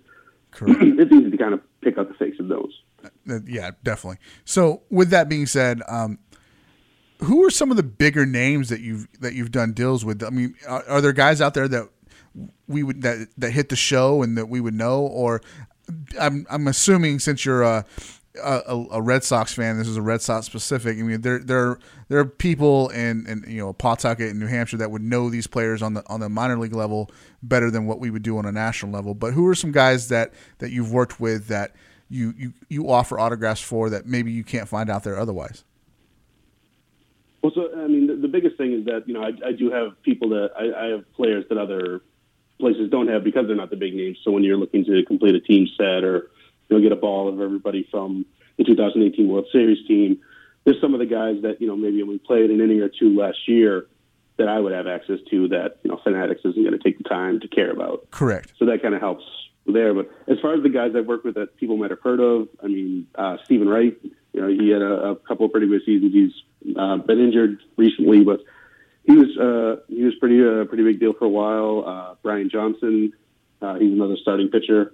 Correct. 0.53 0.79
it's 0.83 1.13
easy 1.13 1.31
to 1.31 1.37
kind 1.37 1.53
of 1.53 1.61
pick 1.81 1.99
out 1.99 2.07
the 2.09 2.15
fakes 2.15 2.39
of 2.39 2.47
those. 2.47 2.81
Uh, 3.29 3.41
yeah, 3.45 3.73
definitely. 3.83 4.19
So, 4.45 4.83
with 4.89 5.11
that 5.11 5.29
being 5.29 5.47
said, 5.47 5.83
um, 5.89 6.21
who 7.25 7.45
are 7.45 7.51
some 7.51 7.73
of 7.73 7.77
the 7.77 7.83
bigger 7.83 8.25
names 8.25 8.69
that 8.69 8.81
you've 8.81 9.09
that 9.21 9.35
you've 9.35 9.51
done 9.51 9.73
deals 9.73 10.05
with? 10.05 10.23
I 10.23 10.31
mean, 10.31 10.55
are, 10.69 10.85
are 10.89 11.01
there 11.01 11.13
guys 11.13 11.41
out 11.41 11.55
there 11.55 11.67
that 11.67 11.89
we 12.69 12.85
would 12.85 13.03
that 13.03 13.27
that 13.37 13.51
hit 13.51 13.69
the 13.69 13.77
show 13.77 14.23
and 14.23 14.39
that 14.39 14.47
we 14.49 14.61
would 14.61 14.75
know, 14.75 15.01
or 15.01 15.43
I'm 16.21 16.47
I'm 16.49 16.69
assuming 16.69 17.19
since 17.19 17.45
you're 17.45 17.65
a 17.65 17.85
a, 18.43 18.87
a 18.93 19.03
Red 19.03 19.25
Sox 19.25 19.55
fan, 19.55 19.79
this 19.79 19.89
is 19.89 19.97
a 19.97 20.03
Red 20.03 20.23
Sox 20.23 20.47
specific. 20.47 20.99
I 20.99 21.03
mean, 21.03 21.21
there 21.21 21.39
there 21.39 21.79
there 22.09 22.19
are 22.19 22.25
people 22.25 22.89
in, 22.91 23.27
in 23.27 23.45
you 23.49 23.59
know 23.59 23.73
Pawtucket 23.73 24.31
in 24.31 24.39
New 24.39 24.47
Hampshire 24.47 24.77
that 24.79 24.91
would 24.91 25.03
know 25.03 25.31
these 25.31 25.47
players 25.47 25.83
on 25.83 25.95
the 25.95 26.03
on 26.09 26.21
the 26.21 26.29
minor 26.29 26.59
league 26.59 26.75
level 26.75 27.11
better 27.43 27.71
than 27.71 27.87
what 27.87 28.01
we 28.01 28.11
would 28.11 28.23
do 28.23 28.39
on 28.39 28.47
a 28.47 28.53
national 28.53 28.93
level. 28.93 29.15
But 29.15 29.33
who 29.33 29.47
are 29.47 29.55
some 29.55 29.73
guys 29.73 30.09
that 30.09 30.33
that 30.59 30.71
you've 30.71 30.93
worked 30.93 31.21
with 31.21 31.49
that 31.49 31.75
you 32.09 32.35
you, 32.37 32.53
you 32.69 32.91
offer 32.91 33.19
autographs 33.19 33.61
for 33.61 33.91
that 33.91 34.07
maybe 34.07 34.33
you 34.33 34.45
can't 34.45 34.69
find 34.69 34.91
out 34.91 35.05
there 35.05 35.19
otherwise? 35.19 35.65
Well, 37.43 37.53
so 37.55 37.71
I 37.83 37.87
mean, 37.87 38.07
the, 38.07 38.17
the 38.17 38.29
biggest 38.29 38.57
thing 38.57 38.73
is 38.73 38.85
that 38.87 39.05
you 39.07 39.15
know 39.15 39.23
I, 39.23 39.33
I 39.49 39.53
do 39.53 39.71
have 39.71 40.03
people 40.03 40.31
that 40.31 40.51
I, 40.59 40.87
I 40.87 40.89
have 40.91 41.13
players 41.15 41.45
that 41.49 41.59
other 41.59 42.03
places 42.59 42.91
don't 42.91 43.09
have 43.09 43.23
because 43.23 43.47
they're 43.47 43.57
not 43.57 43.71
the 43.71 43.77
big 43.77 43.95
names. 43.95 44.19
So 44.25 44.31
when 44.31 44.43
you're 44.43 44.57
looking 44.57 44.85
to 44.87 45.05
complete 45.05 45.35
a 45.35 45.41
team 45.41 45.69
set 45.77 46.05
or 46.05 46.31
you 46.69 46.77
know 46.77 46.83
get 46.83 46.93
a 46.93 47.01
ball 47.01 47.29
of 47.29 47.41
everybody 47.41 47.87
from 47.91 48.27
the 48.57 48.65
2018 48.65 49.29
World 49.29 49.47
Series 49.53 49.87
team, 49.87 50.19
there's 50.65 50.81
some 50.81 50.95
of 50.95 51.01
the 51.01 51.07
guys 51.07 51.43
that 51.43 51.61
you 51.61 51.67
know 51.67 51.77
maybe 51.77 52.03
we 52.03 52.19
played 52.19 52.51
an 52.51 52.61
inning 52.61 52.81
or 52.81 52.89
two 52.89 53.17
last 53.17 53.39
year 53.47 53.87
that 54.39 54.49
I 54.49 54.59
would 54.59 54.73
have 54.73 54.87
access 54.87 55.19
to 55.31 55.49
that 55.49 55.79
you 55.83 55.91
know 55.91 56.01
Fanatics 56.03 56.41
isn't 56.45 56.63
going 56.63 56.77
to 56.77 56.83
take 56.83 56.99
the 56.99 57.09
time 57.09 57.41
to 57.41 57.49
care 57.49 57.71
about. 57.71 58.11
Correct. 58.11 58.53
So 58.59 58.67
that 58.67 58.83
kind 58.83 58.95
of 58.95 59.01
helps 59.01 59.25
there. 59.67 59.95
But 59.95 60.11
as 60.29 60.39
far 60.41 60.55
as 60.55 60.63
the 60.63 60.69
guys 60.69 60.93
I've 60.97 61.07
worked 61.07 61.25
with 61.25 61.35
that 61.35 61.57
people 61.57 61.77
might 61.77 61.91
have 61.91 62.01
heard 62.01 62.21
of, 62.21 62.49
I 62.63 62.67
mean, 62.67 63.07
uh, 63.15 63.37
Stephen 63.45 63.69
Wright, 63.69 63.97
you 64.33 64.41
know, 64.41 64.49
he 64.49 64.71
had 64.71 64.83
a, 64.83 65.11
a 65.11 65.17
couple 65.17 65.47
of 65.47 65.53
pretty 65.53 65.69
good 65.69 65.83
seasons. 65.85 66.13
He's 66.13 66.77
uh, 66.77 66.97
been 66.99 67.21
injured 67.21 67.63
recently, 67.77 68.25
but 68.25 68.41
he 69.05 69.13
was 69.13 69.37
uh, 69.39 69.83
he 69.89 70.05
was 70.05 70.15
pretty 70.17 70.43
uh, 70.45 70.65
pretty 70.65 70.85
big 70.85 71.01
deal 71.01 71.13
for 71.13 71.25
a 71.25 71.29
while. 71.29 71.85
Uh, 71.87 72.15
Brian 72.23 72.51
Johnson, 72.51 73.13
uh, 73.63 73.75
he's 73.77 73.93
another 73.93 74.17
starting 74.21 74.49
pitcher. 74.49 74.93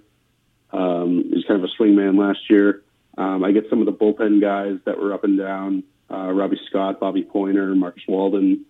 Um, 0.73 1.25
he's 1.33 1.45
kind 1.45 1.63
of 1.63 1.69
a 1.69 1.81
swingman 1.81 2.17
last 2.17 2.49
year. 2.49 2.83
Um, 3.17 3.43
I 3.43 3.51
get 3.51 3.69
some 3.69 3.79
of 3.79 3.85
the 3.85 3.93
bullpen 3.93 4.41
guys 4.41 4.79
that 4.85 4.97
were 4.99 5.13
up 5.13 5.23
and 5.23 5.37
down. 5.37 5.83
Uh, 6.11 6.31
Robby 6.31 6.59
Scott, 6.69 6.99
Bobby 6.99 7.23
Poyner, 7.23 7.75
Marcus 7.75 8.03
Walden, 8.07 8.65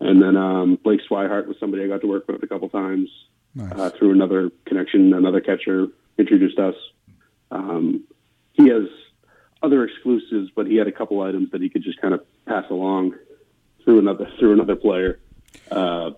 and 0.00 0.20
then 0.22 0.36
um, 0.36 0.78
Blake 0.82 1.00
Swihart 1.08 1.46
was 1.46 1.56
somebody 1.60 1.84
I 1.84 1.86
got 1.86 2.00
to 2.00 2.06
work 2.06 2.26
with 2.28 2.42
a 2.42 2.46
couple 2.46 2.68
times 2.68 3.08
Nice. 3.54 3.72
uh, 3.72 3.90
through 3.90 4.12
another 4.12 4.50
connection. 4.66 5.12
Another 5.14 5.40
catcher 5.40 5.86
introduced 6.18 6.58
us. 6.58 6.74
Um, 7.50 8.04
he 8.52 8.68
has 8.68 8.84
other 9.62 9.84
exclusives, 9.84 10.50
but 10.54 10.66
he 10.66 10.76
had 10.76 10.88
a 10.88 10.92
couple 10.92 11.20
items 11.22 11.50
that 11.52 11.62
he 11.62 11.68
could 11.68 11.82
just 11.82 12.00
kind 12.00 12.12
of 12.14 12.24
pass 12.46 12.64
along 12.70 13.14
through 13.84 13.98
another 14.00 14.30
through 14.38 14.52
another 14.54 14.76
player. 14.76 15.20
Uh, 15.70 16.10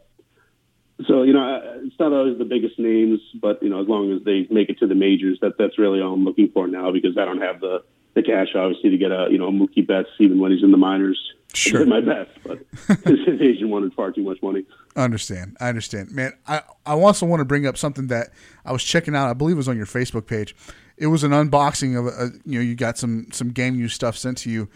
so 1.07 1.23
you 1.23 1.33
know, 1.33 1.61
it's 1.85 1.99
not 1.99 2.13
always 2.13 2.39
the 2.39 2.45
biggest 2.45 2.79
names, 2.79 3.21
but 3.41 3.63
you 3.63 3.69
know, 3.69 3.83
as 3.83 3.89
long 3.89 4.13
as 4.13 4.23
they 4.25 4.47
make 4.51 4.71
it 4.71 4.79
to 4.79 4.87
the 4.87 4.95
majors, 4.95 5.39
that 5.43 5.59
that's 5.59 5.79
really 5.79 6.01
all 6.01 6.15
I'm 6.15 6.25
looking 6.25 6.51
for 6.51 6.67
now 6.67 6.91
because 6.91 7.19
I 7.19 7.25
don't 7.25 7.43
have 7.43 7.61
the 7.61 7.83
the 8.15 8.23
cash 8.23 8.49
obviously 8.55 8.91
to 8.91 8.97
get 8.97 9.13
a 9.13 9.29
you 9.31 9.37
know 9.37 9.51
Mookie 9.51 9.87
Betts 9.87 10.09
even 10.19 10.41
when 10.41 10.53
he's 10.53 10.63
in 10.63 10.71
the 10.71 10.79
minors. 10.79 11.19
Sure. 11.53 11.81
I 11.81 11.85
did 11.85 11.89
my 11.89 12.01
best, 12.01 12.31
but 12.45 12.59
his, 13.05 13.41
agent 13.41 13.71
wanted 13.71 13.93
far 13.95 14.11
too 14.11 14.23
much 14.23 14.43
money. 14.43 14.65
I 14.95 15.05
understand. 15.05 15.57
I 15.61 15.69
understand, 15.69 16.13
man. 16.13 16.33
I 16.47 16.63
I 16.87 16.93
also 16.93 17.27
want 17.27 17.41
to 17.41 17.45
bring 17.45 17.67
up 17.67 17.77
something 17.77 18.07
that 18.07 18.31
I 18.65 18.73
was 18.73 18.83
checking 18.83 19.15
out. 19.15 19.29
I 19.29 19.35
believe 19.35 19.57
it 19.57 19.59
was 19.59 19.69
on 19.69 19.77
your 19.77 19.87
Facebook 19.87 20.27
page. 20.27 20.57
It 20.97 21.09
was 21.09 21.25
an 21.25 21.33
unboxing 21.33 21.99
of 21.99 22.07
a, 22.07 22.33
you 22.47 22.59
know 22.59 22.65
you 22.65 22.75
got 22.75 22.97
some 22.97 23.27
some 23.33 23.51
game 23.51 23.75
use 23.75 23.93
stuff 23.93 24.17
sent 24.17 24.39
to 24.39 24.51
you, 24.51 24.69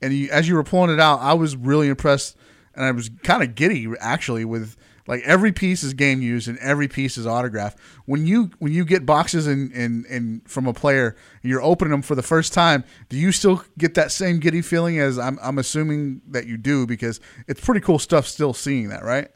and 0.00 0.14
you, 0.14 0.30
as 0.30 0.48
you 0.48 0.54
were 0.54 0.64
pulling 0.64 0.90
it 0.90 1.00
out, 1.00 1.20
I 1.20 1.34
was 1.34 1.54
really 1.54 1.88
impressed, 1.88 2.34
and 2.74 2.84
I 2.84 2.90
was 2.92 3.10
kind 3.22 3.42
of 3.42 3.54
giddy 3.54 3.86
actually 4.00 4.46
with 4.46 4.74
like 5.06 5.22
every 5.24 5.52
piece 5.52 5.82
is 5.82 5.94
game 5.94 6.22
used 6.22 6.48
and 6.48 6.58
every 6.58 6.88
piece 6.88 7.16
is 7.16 7.26
autograph. 7.26 7.76
When 8.06 8.26
you 8.26 8.50
when 8.58 8.72
you 8.72 8.84
get 8.84 9.06
boxes 9.06 9.46
and 9.46 9.72
and 9.72 10.04
and 10.06 10.48
from 10.48 10.66
a 10.66 10.72
player 10.72 11.16
and 11.42 11.50
you're 11.50 11.62
opening 11.62 11.92
them 11.92 12.02
for 12.02 12.14
the 12.14 12.22
first 12.22 12.52
time, 12.52 12.84
do 13.08 13.16
you 13.16 13.32
still 13.32 13.62
get 13.78 13.94
that 13.94 14.10
same 14.12 14.38
giddy 14.40 14.62
feeling 14.62 14.98
as 14.98 15.18
I'm 15.18 15.38
I'm 15.42 15.58
assuming 15.58 16.22
that 16.28 16.46
you 16.46 16.56
do 16.56 16.86
because 16.86 17.20
it's 17.46 17.60
pretty 17.60 17.80
cool 17.80 17.98
stuff 17.98 18.26
still 18.26 18.52
seeing 18.54 18.88
that, 18.88 19.04
right? 19.04 19.28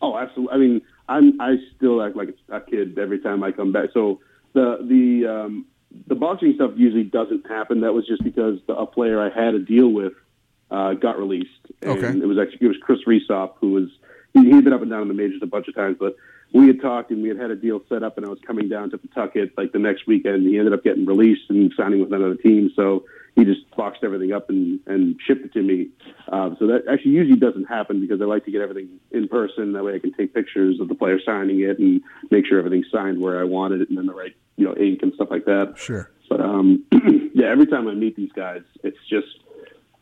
Oh, 0.00 0.16
absolutely. 0.16 0.54
I 0.54 0.58
mean, 0.58 0.82
I'm 1.08 1.40
I 1.40 1.56
still 1.76 2.02
act 2.02 2.16
like 2.16 2.36
a 2.50 2.60
kid 2.60 2.98
every 2.98 3.18
time 3.18 3.42
I 3.42 3.52
come 3.52 3.72
back. 3.72 3.90
So 3.92 4.20
the 4.52 4.78
the 4.82 5.30
um, 5.30 5.66
the 6.06 6.14
boxing 6.14 6.52
stuff 6.54 6.72
usually 6.76 7.04
doesn't 7.04 7.46
happen. 7.48 7.80
That 7.80 7.92
was 7.94 8.06
just 8.06 8.22
because 8.22 8.58
the, 8.66 8.74
a 8.74 8.86
player 8.86 9.20
I 9.20 9.30
had 9.30 9.54
a 9.54 9.58
deal 9.58 9.88
with 9.88 10.12
uh, 10.70 10.94
got 10.94 11.18
released, 11.18 11.50
and 11.82 11.90
Okay. 11.90 12.18
it 12.18 12.26
was 12.26 12.38
actually 12.38 12.66
it 12.66 12.68
was 12.68 12.76
Chris 12.82 13.00
Resop 13.06 13.54
who 13.60 13.72
was 13.72 13.88
he, 14.34 14.50
he'd 14.50 14.64
been 14.64 14.72
up 14.72 14.82
and 14.82 14.90
down 14.90 15.02
in 15.02 15.08
the 15.08 15.14
majors 15.14 15.40
a 15.42 15.46
bunch 15.46 15.68
of 15.68 15.74
times, 15.74 15.96
but 15.98 16.16
we 16.52 16.66
had 16.66 16.80
talked 16.80 17.10
and 17.10 17.22
we 17.22 17.28
had 17.28 17.38
had 17.38 17.50
a 17.50 17.56
deal 17.56 17.80
set 17.88 18.02
up, 18.02 18.16
and 18.16 18.26
I 18.26 18.30
was 18.30 18.38
coming 18.46 18.68
down 18.68 18.90
to 18.90 18.98
Pawtucket 18.98 19.52
like 19.56 19.72
the 19.72 19.78
next 19.78 20.06
weekend. 20.06 20.46
He 20.46 20.58
ended 20.58 20.72
up 20.72 20.82
getting 20.82 21.04
released 21.04 21.50
and 21.50 21.72
signing 21.76 22.00
with 22.00 22.12
another 22.12 22.36
team, 22.36 22.70
so 22.74 23.04
he 23.36 23.44
just 23.44 23.70
boxed 23.76 24.02
everything 24.02 24.32
up 24.32 24.48
and, 24.48 24.80
and 24.86 25.16
shipped 25.24 25.44
it 25.44 25.52
to 25.52 25.62
me. 25.62 25.88
Um, 26.32 26.56
so 26.58 26.66
that 26.68 26.84
actually 26.90 27.12
usually 27.12 27.38
doesn't 27.38 27.66
happen 27.66 28.00
because 28.00 28.20
I 28.20 28.24
like 28.24 28.44
to 28.46 28.50
get 28.50 28.62
everything 28.62 28.98
in 29.10 29.28
person. 29.28 29.74
That 29.74 29.84
way 29.84 29.94
I 29.94 29.98
can 29.98 30.12
take 30.12 30.34
pictures 30.34 30.80
of 30.80 30.88
the 30.88 30.94
player 30.94 31.20
signing 31.24 31.60
it 31.60 31.78
and 31.78 32.00
make 32.30 32.46
sure 32.46 32.58
everything's 32.58 32.90
signed 32.90 33.20
where 33.20 33.38
I 33.38 33.44
wanted 33.44 33.82
it 33.82 33.88
and 33.90 33.98
then 33.98 34.06
the 34.06 34.14
right 34.14 34.34
you 34.56 34.64
know 34.66 34.74
ink 34.76 35.00
and 35.02 35.12
stuff 35.14 35.28
like 35.30 35.44
that. 35.44 35.74
Sure. 35.76 36.10
But 36.28 36.40
um, 36.40 36.84
yeah, 37.34 37.46
every 37.46 37.66
time 37.66 37.88
I 37.88 37.94
meet 37.94 38.16
these 38.16 38.32
guys, 38.32 38.62
it's 38.82 38.98
just 39.08 39.28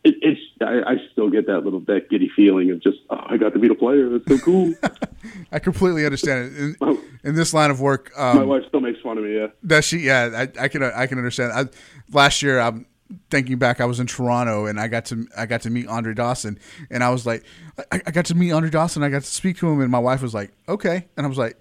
it, 0.06 0.14
it's 0.22 0.40
I, 0.60 0.92
I 0.92 0.96
still 1.12 1.30
get 1.30 1.46
that 1.48 1.60
little 1.64 1.80
that 1.80 2.08
giddy 2.08 2.30
feeling 2.34 2.70
of 2.70 2.80
just 2.80 2.98
oh, 3.10 3.20
I 3.26 3.36
got 3.36 3.52
to 3.54 3.58
meet 3.58 3.70
a 3.70 3.74
player. 3.74 4.08
That's 4.08 4.26
so 4.28 4.38
cool. 4.38 4.74
I 5.52 5.58
completely 5.58 6.04
understand 6.06 6.44
it. 6.44 6.58
In, 6.58 6.76
My- 6.80 6.98
in 7.24 7.34
this 7.34 7.52
line 7.52 7.70
of 7.70 7.80
work, 7.80 8.12
My 8.16 8.30
um, 8.30 8.48
wife 8.48 8.62
still 8.68 8.80
makes 8.80 9.00
fun 9.00 9.18
of 9.18 9.24
me. 9.24 9.36
Yeah. 9.36 9.48
does 9.66 9.84
she? 9.84 9.98
Yeah, 9.98 10.46
I, 10.58 10.64
I 10.64 10.68
can. 10.68 10.82
I 10.82 11.06
can 11.06 11.18
understand. 11.18 11.52
I, 11.52 11.64
last 12.12 12.40
year, 12.42 12.60
I'm 12.60 12.86
thinking 13.30 13.58
back. 13.58 13.80
I 13.80 13.84
was 13.84 13.98
in 14.00 14.06
Toronto 14.06 14.66
and 14.66 14.78
I 14.80 14.88
got 14.88 15.06
to 15.06 15.26
I 15.36 15.46
got 15.46 15.62
to 15.62 15.70
meet 15.70 15.88
Andre 15.88 16.14
Dawson, 16.14 16.58
and 16.90 17.02
I 17.02 17.10
was 17.10 17.26
like, 17.26 17.44
I, 17.90 18.00
I 18.06 18.10
got 18.12 18.26
to 18.26 18.34
meet 18.36 18.52
Andre 18.52 18.70
Dawson. 18.70 19.02
I 19.02 19.08
got 19.08 19.22
to 19.22 19.30
speak 19.30 19.58
to 19.58 19.68
him, 19.68 19.80
and 19.80 19.90
my 19.90 19.98
wife 19.98 20.22
was 20.22 20.34
like, 20.34 20.52
okay, 20.68 21.06
and 21.16 21.26
I 21.26 21.28
was 21.28 21.38
like. 21.38 21.58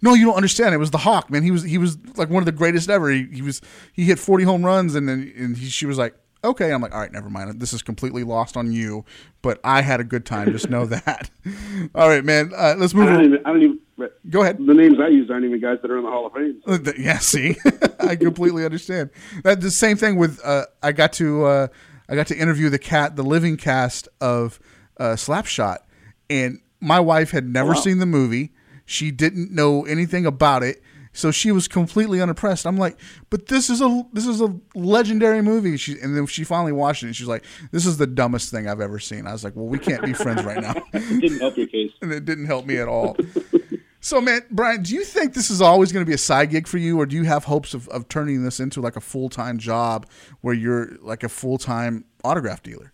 No, 0.00 0.14
you 0.14 0.26
don't 0.26 0.36
understand. 0.36 0.72
It 0.76 0.78
was 0.78 0.92
the 0.92 0.98
Hawk, 0.98 1.28
man. 1.28 1.42
He 1.42 1.50
was 1.50 1.64
he 1.64 1.76
was 1.76 1.98
like 2.16 2.30
one 2.30 2.40
of 2.40 2.46
the 2.46 2.52
greatest 2.52 2.88
ever. 2.88 3.10
He, 3.10 3.26
he 3.32 3.42
was 3.42 3.60
he 3.92 4.04
hit 4.04 4.20
forty 4.20 4.44
home 4.44 4.64
runs, 4.64 4.94
and 4.94 5.08
then 5.08 5.32
and 5.36 5.56
he, 5.56 5.68
she 5.68 5.86
was 5.86 5.98
like, 5.98 6.14
okay. 6.44 6.72
I'm 6.72 6.80
like, 6.80 6.92
all 6.94 7.00
right, 7.00 7.12
never 7.12 7.28
mind. 7.30 7.60
This 7.60 7.72
is 7.72 7.82
completely 7.82 8.24
lost 8.24 8.56
on 8.56 8.72
you, 8.72 9.04
but 9.42 9.60
I 9.64 9.82
had 9.82 10.00
a 10.00 10.04
good 10.04 10.24
time. 10.26 10.52
Just 10.52 10.70
know 10.70 10.86
that. 10.86 11.30
all 11.94 12.08
right, 12.08 12.24
man. 12.24 12.52
Uh, 12.56 12.74
let's 12.78 12.94
I 12.94 12.98
move. 12.98 13.06
don't 13.08 13.16
on. 13.18 13.24
even. 13.24 13.38
I 13.46 13.52
don't 13.52 13.62
even. 13.62 13.78
Go 14.30 14.42
ahead. 14.42 14.58
The 14.64 14.74
names 14.74 14.98
I 15.00 15.08
use 15.08 15.28
aren't 15.28 15.44
even 15.44 15.60
guys 15.60 15.78
that 15.82 15.90
are 15.90 15.98
in 15.98 16.04
the 16.04 16.10
Hall 16.10 16.26
of 16.26 16.32
Fame. 16.32 16.62
Uh, 16.66 16.78
th- 16.78 16.96
Yeah, 16.98 17.18
see, 17.18 17.56
I 18.00 18.14
completely 18.14 18.64
understand. 18.64 19.10
That 19.42 19.60
the 19.60 19.72
same 19.72 19.96
thing 19.96 20.16
with 20.16 20.40
uh, 20.44 20.66
I 20.82 20.92
got 20.92 21.12
to 21.14 21.44
uh, 21.44 21.66
I 22.08 22.14
got 22.14 22.28
to 22.28 22.36
interview 22.38 22.68
the 22.70 22.78
cat, 22.78 23.16
the 23.16 23.24
living 23.24 23.56
cast 23.56 24.08
of 24.20 24.60
uh, 24.98 25.14
Slapshot, 25.16 25.78
and 26.30 26.60
my 26.80 27.00
wife 27.00 27.32
had 27.32 27.48
never 27.48 27.70
Wow. 27.70 27.80
seen 27.80 27.98
the 27.98 28.06
movie. 28.06 28.52
She 28.86 29.10
didn't 29.10 29.50
know 29.50 29.84
anything 29.84 30.24
about 30.26 30.62
it, 30.62 30.80
so 31.18 31.32
she 31.32 31.50
was 31.50 31.66
completely 31.66 32.22
unimpressed. 32.22 32.64
I'm 32.64 32.76
like, 32.76 32.96
but 33.28 33.46
this 33.46 33.68
is 33.68 33.80
a 33.80 34.06
this 34.12 34.24
is 34.24 34.40
a 34.40 34.54
legendary 34.76 35.42
movie. 35.42 35.76
She 35.76 35.98
and 36.00 36.16
then 36.16 36.26
she 36.26 36.44
finally 36.44 36.70
watched 36.70 37.02
it, 37.02 37.06
and 37.06 37.16
she's 37.16 37.26
like, 37.26 37.44
this 37.72 37.86
is 37.86 37.96
the 37.96 38.06
dumbest 38.06 38.52
thing 38.52 38.68
I've 38.68 38.80
ever 38.80 39.00
seen. 39.00 39.26
I 39.26 39.32
was 39.32 39.42
like, 39.42 39.56
well, 39.56 39.66
we 39.66 39.80
can't 39.80 40.04
be 40.04 40.12
friends 40.12 40.44
right 40.44 40.62
now. 40.62 40.74
It 40.92 41.20
didn't 41.20 41.40
help 41.40 41.56
your 41.56 41.66
case. 41.66 41.90
and 42.02 42.12
it 42.12 42.24
didn't 42.24 42.46
help 42.46 42.66
me 42.66 42.76
at 42.76 42.86
all. 42.86 43.16
so, 44.00 44.20
man, 44.20 44.42
Brian, 44.50 44.82
do 44.82 44.94
you 44.94 45.04
think 45.04 45.34
this 45.34 45.50
is 45.50 45.60
always 45.60 45.90
going 45.90 46.04
to 46.04 46.08
be 46.08 46.14
a 46.14 46.18
side 46.18 46.50
gig 46.50 46.68
for 46.68 46.78
you, 46.78 47.00
or 47.00 47.06
do 47.06 47.16
you 47.16 47.24
have 47.24 47.44
hopes 47.44 47.74
of, 47.74 47.88
of 47.88 48.08
turning 48.08 48.44
this 48.44 48.60
into 48.60 48.80
like 48.80 48.94
a 48.94 49.00
full 49.00 49.28
time 49.28 49.58
job 49.58 50.06
where 50.42 50.54
you're 50.54 50.96
like 51.00 51.24
a 51.24 51.28
full 51.28 51.58
time 51.58 52.04
autograph 52.22 52.62
dealer? 52.62 52.92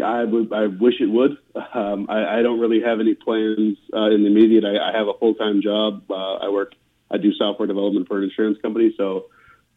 I 0.00 0.24
would. 0.24 0.52
I 0.52 0.66
wish 0.66 1.00
it 1.00 1.06
would. 1.06 1.36
Um, 1.74 2.06
I, 2.08 2.38
I 2.38 2.42
don't 2.42 2.60
really 2.60 2.80
have 2.82 3.00
any 3.00 3.14
plans 3.14 3.78
uh, 3.92 4.10
in 4.10 4.22
the 4.22 4.28
immediate. 4.28 4.64
I, 4.64 4.90
I 4.90 4.96
have 4.96 5.08
a 5.08 5.14
full 5.18 5.34
time 5.34 5.62
job. 5.62 6.04
Uh, 6.10 6.34
I 6.36 6.48
work. 6.48 6.72
I 7.10 7.18
do 7.18 7.32
software 7.34 7.66
development 7.66 8.08
for 8.08 8.18
an 8.18 8.24
insurance 8.24 8.58
company, 8.62 8.94
so 8.96 9.26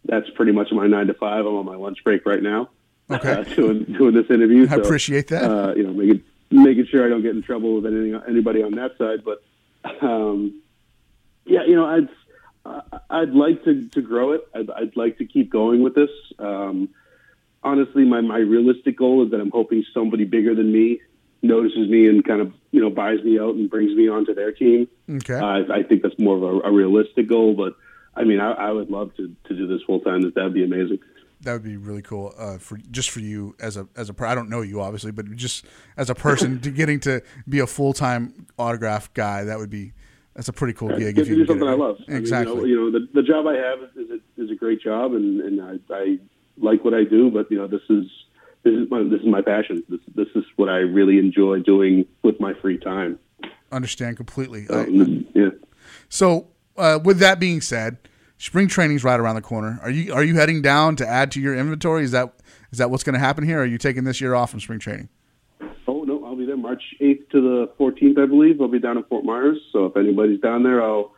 that's 0.06 0.30
pretty 0.36 0.52
much 0.52 0.70
my 0.72 0.88
nine 0.88 1.08
to 1.08 1.14
five. 1.14 1.46
I'm 1.46 1.56
on 1.56 1.66
my 1.66 1.76
lunch 1.76 1.98
break 2.04 2.26
right 2.26 2.42
now. 2.42 2.70
Okay. 3.10 3.32
Uh, 3.32 3.44
doing 3.44 3.84
doing 3.84 4.14
this 4.14 4.30
interview. 4.30 4.64
I 4.64 4.76
so, 4.76 4.82
appreciate 4.82 5.28
that. 5.30 5.44
Uh, 5.44 5.74
you 5.76 5.84
know, 5.84 5.94
making 5.94 6.24
making 6.52 6.86
sure 6.88 7.06
I 7.06 7.10
don't 7.10 7.22
get 7.22 7.36
in 7.36 7.44
trouble 7.44 7.76
with 7.82 7.86
anything, 7.86 8.20
anybody 8.28 8.64
on 8.64 8.72
that 8.76 8.98
side. 8.98 9.24
But 9.26 9.44
um, 10.02 10.62
yeah, 11.46 11.64
you 11.66 11.76
know, 11.76 11.86
I'd 11.86 12.10
I'd 13.10 13.32
like 13.32 13.64
to, 13.66 13.88
to 13.90 14.02
grow 14.02 14.32
it. 14.32 14.48
I'd, 14.54 14.70
I'd 14.72 14.98
like 14.98 15.18
to 15.20 15.26
keep 15.26 15.52
going 15.52 15.84
with 15.84 15.96
this. 15.96 16.10
Um, 16.40 16.90
honestly, 17.66 18.06
my, 18.06 18.22
my 18.22 18.38
realistic 18.38 18.98
goal 18.98 19.26
is 19.26 19.32
that 19.32 19.42
I'm 19.42 19.52
hoping 19.52 19.84
somebody 19.94 20.24
bigger 20.24 20.56
than 20.56 20.72
me 20.72 21.02
notices 21.42 21.90
me 21.90 22.08
and 22.08 22.24
kind 22.24 22.42
of 22.42 22.54
you 22.72 22.82
know 22.82 22.90
buys 22.90 23.22
me 23.24 23.40
out 23.40 23.56
and 23.56 23.70
brings 23.70 23.96
me 23.96 24.08
onto 24.08 24.34
their 24.34 24.52
team. 24.52 24.88
Okay. 25.10 25.36
Uh, 25.36 25.74
I 25.74 25.84
think 25.84 26.02
that's 26.02 26.18
more 26.18 26.38
of 26.38 26.44
a, 26.44 26.68
a 26.68 26.72
realistic 26.72 27.28
goal, 27.28 27.54
but 27.54 27.76
I 28.16 28.24
mean, 28.24 28.40
I, 28.40 28.52
I 28.52 28.72
would 28.72 28.90
love 28.90 29.16
to, 29.18 29.36
to 29.48 29.56
do 29.56 29.68
this 29.68 29.82
full 29.86 30.00
time. 30.00 30.22
That 30.22 30.36
that'd 30.36 30.54
be 30.54 30.64
amazing. 30.64 31.00
that 31.42 31.54
would 31.54 31.64
be 31.64 31.78
really 31.78 32.02
cool 32.02 32.34
uh, 32.38 32.58
for 32.58 32.78
just 32.92 33.10
for 33.10 33.20
you 33.20 33.56
as 33.60 33.78
a 33.78 33.88
as 33.96 34.10
a 34.10 34.14
per- 34.14 34.26
I 34.26 34.36
don't 34.36 34.50
know 34.50 34.62
you 34.62 34.82
obviously, 34.82 35.12
but 35.12 35.34
just 35.36 35.66
as 35.98 36.10
a 36.10 36.16
person 36.16 36.60
to 36.62 36.72
getting 36.72 37.00
to 37.02 37.22
be 37.48 37.60
a 37.60 37.68
full 37.68 37.94
time 37.94 38.48
autograph 38.58 39.14
guy, 39.14 39.44
that 39.44 39.58
would 39.58 39.70
be 39.70 39.94
that's 40.36 40.50
a 40.50 40.54
pretty 40.54 40.74
cool 40.74 40.90
gig. 40.90 41.16
Get 41.16 41.22
if 41.22 41.28
to 41.28 41.30
you 41.32 41.46
do 41.46 41.46
something. 41.46 41.68
I 41.68 41.74
love. 41.74 41.98
Exactly. 42.08 42.52
I 42.52 42.56
mean, 42.56 42.68
you 42.68 42.76
know, 42.76 42.86
you 42.86 42.92
know 42.92 43.00
the, 43.00 43.22
the 43.22 43.24
job 43.24 43.48
I 43.48 43.56
have 43.56 43.80
is, 43.84 44.06
is, 44.06 44.12
a, 44.12 44.44
is 44.44 44.52
a 44.52 44.56
great 44.56 44.82
job, 44.82 45.14
and, 45.14 45.40
and 45.40 45.62
I, 45.62 45.94
I 45.94 46.20
like 46.58 46.84
what 46.84 46.94
I 46.94 47.04
do. 47.04 47.30
But 47.32 47.50
you 47.52 47.58
know, 47.58 47.68
this 47.68 47.82
is 47.90 48.06
this 48.64 48.74
is 48.74 48.90
my 48.90 49.04
this 49.04 49.22
is 49.22 49.28
my 49.28 49.42
passion. 49.42 49.84
This 49.90 50.00
this 50.16 50.28
is 50.36 50.44
what 50.56 50.70
I 50.70 50.78
really 50.78 51.18
enjoy 51.20 51.60
doing 51.60 52.06
with 52.24 52.40
my 52.40 52.54
free 52.62 52.78
time. 52.78 53.20
Understand 53.72 54.18
completely. 54.18 54.66
I- 54.70 54.86
Um, 54.86 55.26
yeah. 55.34 55.50
So, 56.10 56.48
uh, 56.78 57.00
with 57.04 57.20
that 57.20 57.40
being 57.40 57.62
said, 57.62 57.98
spring 58.38 58.68
training's 58.68 59.04
right 59.04 59.20
around 59.20 59.36
the 59.36 59.42
corner. 59.42 59.80
Are 59.82 59.90
you 59.90 60.14
are 60.14 60.24
you 60.24 60.36
heading 60.36 60.62
down 60.62 60.96
to 60.98 61.08
add 61.08 61.32
to 61.32 61.42
your 61.42 61.56
inventory? 61.56 62.04
Is 62.04 62.12
that 62.12 62.34
is 62.72 62.78
that 62.80 62.90
what's 62.90 63.04
going 63.04 63.14
to 63.14 63.20
happen 63.20 63.44
here? 63.46 63.60
Or 63.60 63.64
are 63.64 63.66
you 63.66 63.78
taking 63.78 64.04
this 64.04 64.22
year 64.22 64.34
off 64.36 64.52
from 64.52 64.60
spring 64.60 64.80
training? 64.80 65.10
Oh 65.88 66.04
no, 66.04 66.24
I'll 66.26 66.36
be 66.36 66.46
there 66.46 66.58
March 66.58 66.84
eighth 67.00 67.30
to 67.30 67.42
the 67.42 67.72
fourteenth, 67.78 68.18
I 68.18 68.26
believe. 68.26 68.62
I'll 68.62 68.68
be 68.68 68.80
down 68.80 68.98
in 68.98 69.04
Fort 69.04 69.26
Myers. 69.26 69.58
So 69.72 69.86
if 69.86 69.98
anybody's 69.98 70.40
down 70.42 70.64
there, 70.64 70.82
I'll 70.84 71.14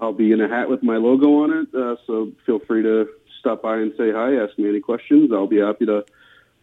I'll 0.00 0.12
be 0.12 0.32
in 0.32 0.40
a 0.40 0.48
hat 0.48 0.68
with 0.68 0.82
my 0.82 0.96
logo 0.96 1.42
on 1.42 1.52
it. 1.52 1.74
Uh, 1.74 1.96
so 2.06 2.32
feel 2.46 2.60
free 2.60 2.82
to 2.82 3.08
stop 3.38 3.62
by 3.62 3.76
and 3.76 3.92
say 3.96 4.12
hi. 4.12 4.36
Ask 4.36 4.58
me 4.58 4.68
any 4.68 4.80
questions. 4.80 5.30
I'll 5.32 5.46
be 5.46 5.58
happy 5.58 5.86
to 5.86 6.04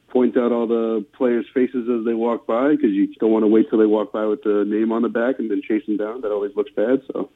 point 0.09 0.37
out 0.37 0.51
all 0.51 0.67
the 0.67 1.05
players' 1.13 1.45
faces 1.53 1.89
as 1.89 2.05
they 2.05 2.13
walk 2.13 2.47
by 2.47 2.69
because 2.69 2.91
you 2.91 3.13
don't 3.15 3.31
want 3.31 3.43
to 3.43 3.47
wait 3.47 3.69
till 3.69 3.79
they 3.79 3.85
walk 3.85 4.13
by 4.13 4.25
with 4.25 4.43
the 4.43 4.63
name 4.65 4.91
on 4.91 5.01
the 5.01 5.09
back 5.09 5.39
and 5.39 5.51
then 5.51 5.61
chase 5.61 5.85
them 5.85 5.97
down. 5.97 6.21
That 6.21 6.31
always 6.31 6.55
looks 6.55 6.71
bad. 6.71 7.01
So 7.11 7.29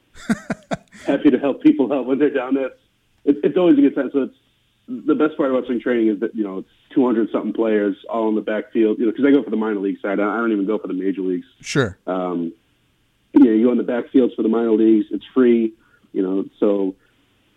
happy 1.06 1.30
to 1.30 1.40
help 1.40 1.62
people 1.62 1.92
out 1.92 2.06
when 2.06 2.20
they're 2.20 2.30
down 2.30 2.56
there. 2.56 2.72
It, 3.26 3.38
it's 3.44 3.58
always 3.58 3.78
a 3.78 3.82
good 3.82 3.96
time. 3.96 4.10
So 4.14 4.24
it's 4.24 4.36
the 4.88 5.16
best 5.16 5.38
part 5.38 5.52
about 5.52 5.66
spring 5.66 5.82
training 5.82 6.08
is 6.08 6.20
that 6.22 6.34
you 6.34 6.44
know 6.44 6.60
it's 6.60 6.70
200 6.96 7.30
something 7.32 7.54
players 7.54 7.98
all 8.10 8.30
in 8.30 8.36
the 8.36 8.42
backfield. 8.42 8.98
You 8.98 9.06
know, 9.06 9.12
because 9.12 9.26
I 9.26 9.32
go 9.32 9.44
for 9.44 9.50
the 9.50 9.58
minor 9.58 9.80
league 9.80 10.00
side. 10.02 10.20
I 10.20 10.24
I 10.24 10.38
don't 10.38 10.52
even 10.52 10.66
go 10.66 10.78
for 10.78 10.88
the 10.88 10.94
major 10.94 11.22
leagues. 11.22 11.48
Sure. 11.62 11.98
Um, 12.08 12.54
yeah, 13.34 13.52
you 13.52 13.66
go 13.66 13.72
in 13.72 13.78
the 13.78 13.84
backfields 13.84 14.36
for 14.36 14.42
the 14.42 14.50
minor 14.50 14.72
leagues. 14.72 15.08
It's 15.12 15.26
free. 15.34 15.74
You 16.14 16.24
know, 16.24 16.46
so 16.60 16.96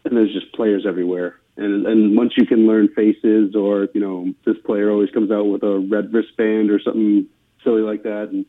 and 0.04 0.16
there's 0.16 0.32
just 0.32 0.52
players 0.52 0.84
everywhere. 0.86 1.38
And 1.56 1.86
and 1.86 2.16
once 2.16 2.32
you 2.36 2.46
can 2.46 2.66
learn 2.66 2.88
faces, 2.88 3.54
or 3.54 3.88
you 3.92 4.00
know, 4.00 4.32
this 4.46 4.56
player 4.64 4.90
always 4.90 5.10
comes 5.10 5.30
out 5.30 5.44
with 5.44 5.62
a 5.62 5.78
red 5.78 6.12
wristband 6.12 6.70
or 6.70 6.80
something 6.80 7.26
silly 7.62 7.82
like 7.82 8.04
that, 8.04 8.28
and 8.32 8.46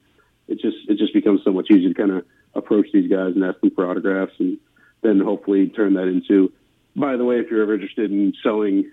it 0.47 0.59
just 0.59 0.77
it 0.87 0.97
just 0.97 1.13
becomes 1.13 1.41
so 1.43 1.51
much 1.51 1.67
easier 1.69 1.89
to 1.89 1.95
kind 1.95 2.11
of 2.11 2.25
approach 2.55 2.87
these 2.93 3.09
guys 3.09 3.33
and 3.35 3.43
ask 3.43 3.59
them 3.59 3.71
for 3.71 3.89
autographs, 3.89 4.33
and 4.39 4.57
then 5.01 5.19
hopefully 5.19 5.67
turn 5.67 5.95
that 5.95 6.07
into. 6.07 6.51
By 6.95 7.17
the 7.17 7.25
way, 7.25 7.39
if 7.39 7.49
you're 7.49 7.63
ever 7.63 7.73
interested 7.73 8.11
in 8.11 8.33
selling 8.41 8.89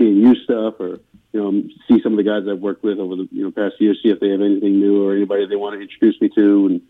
DNU 0.00 0.34
stuff, 0.42 0.74
or 0.80 0.98
you 1.32 1.40
know, 1.40 1.62
see 1.88 2.02
some 2.02 2.12
of 2.12 2.16
the 2.16 2.24
guys 2.24 2.42
I've 2.50 2.60
worked 2.60 2.82
with 2.82 2.98
over 2.98 3.14
the 3.16 3.28
you 3.30 3.44
know 3.44 3.52
past 3.52 3.74
year, 3.78 3.94
see 3.94 4.08
if 4.08 4.18
they 4.18 4.30
have 4.30 4.40
anything 4.40 4.80
new 4.80 5.06
or 5.06 5.14
anybody 5.14 5.46
they 5.46 5.56
want 5.56 5.76
to 5.76 5.80
introduce 5.80 6.20
me 6.20 6.28
to, 6.34 6.66
and 6.66 6.82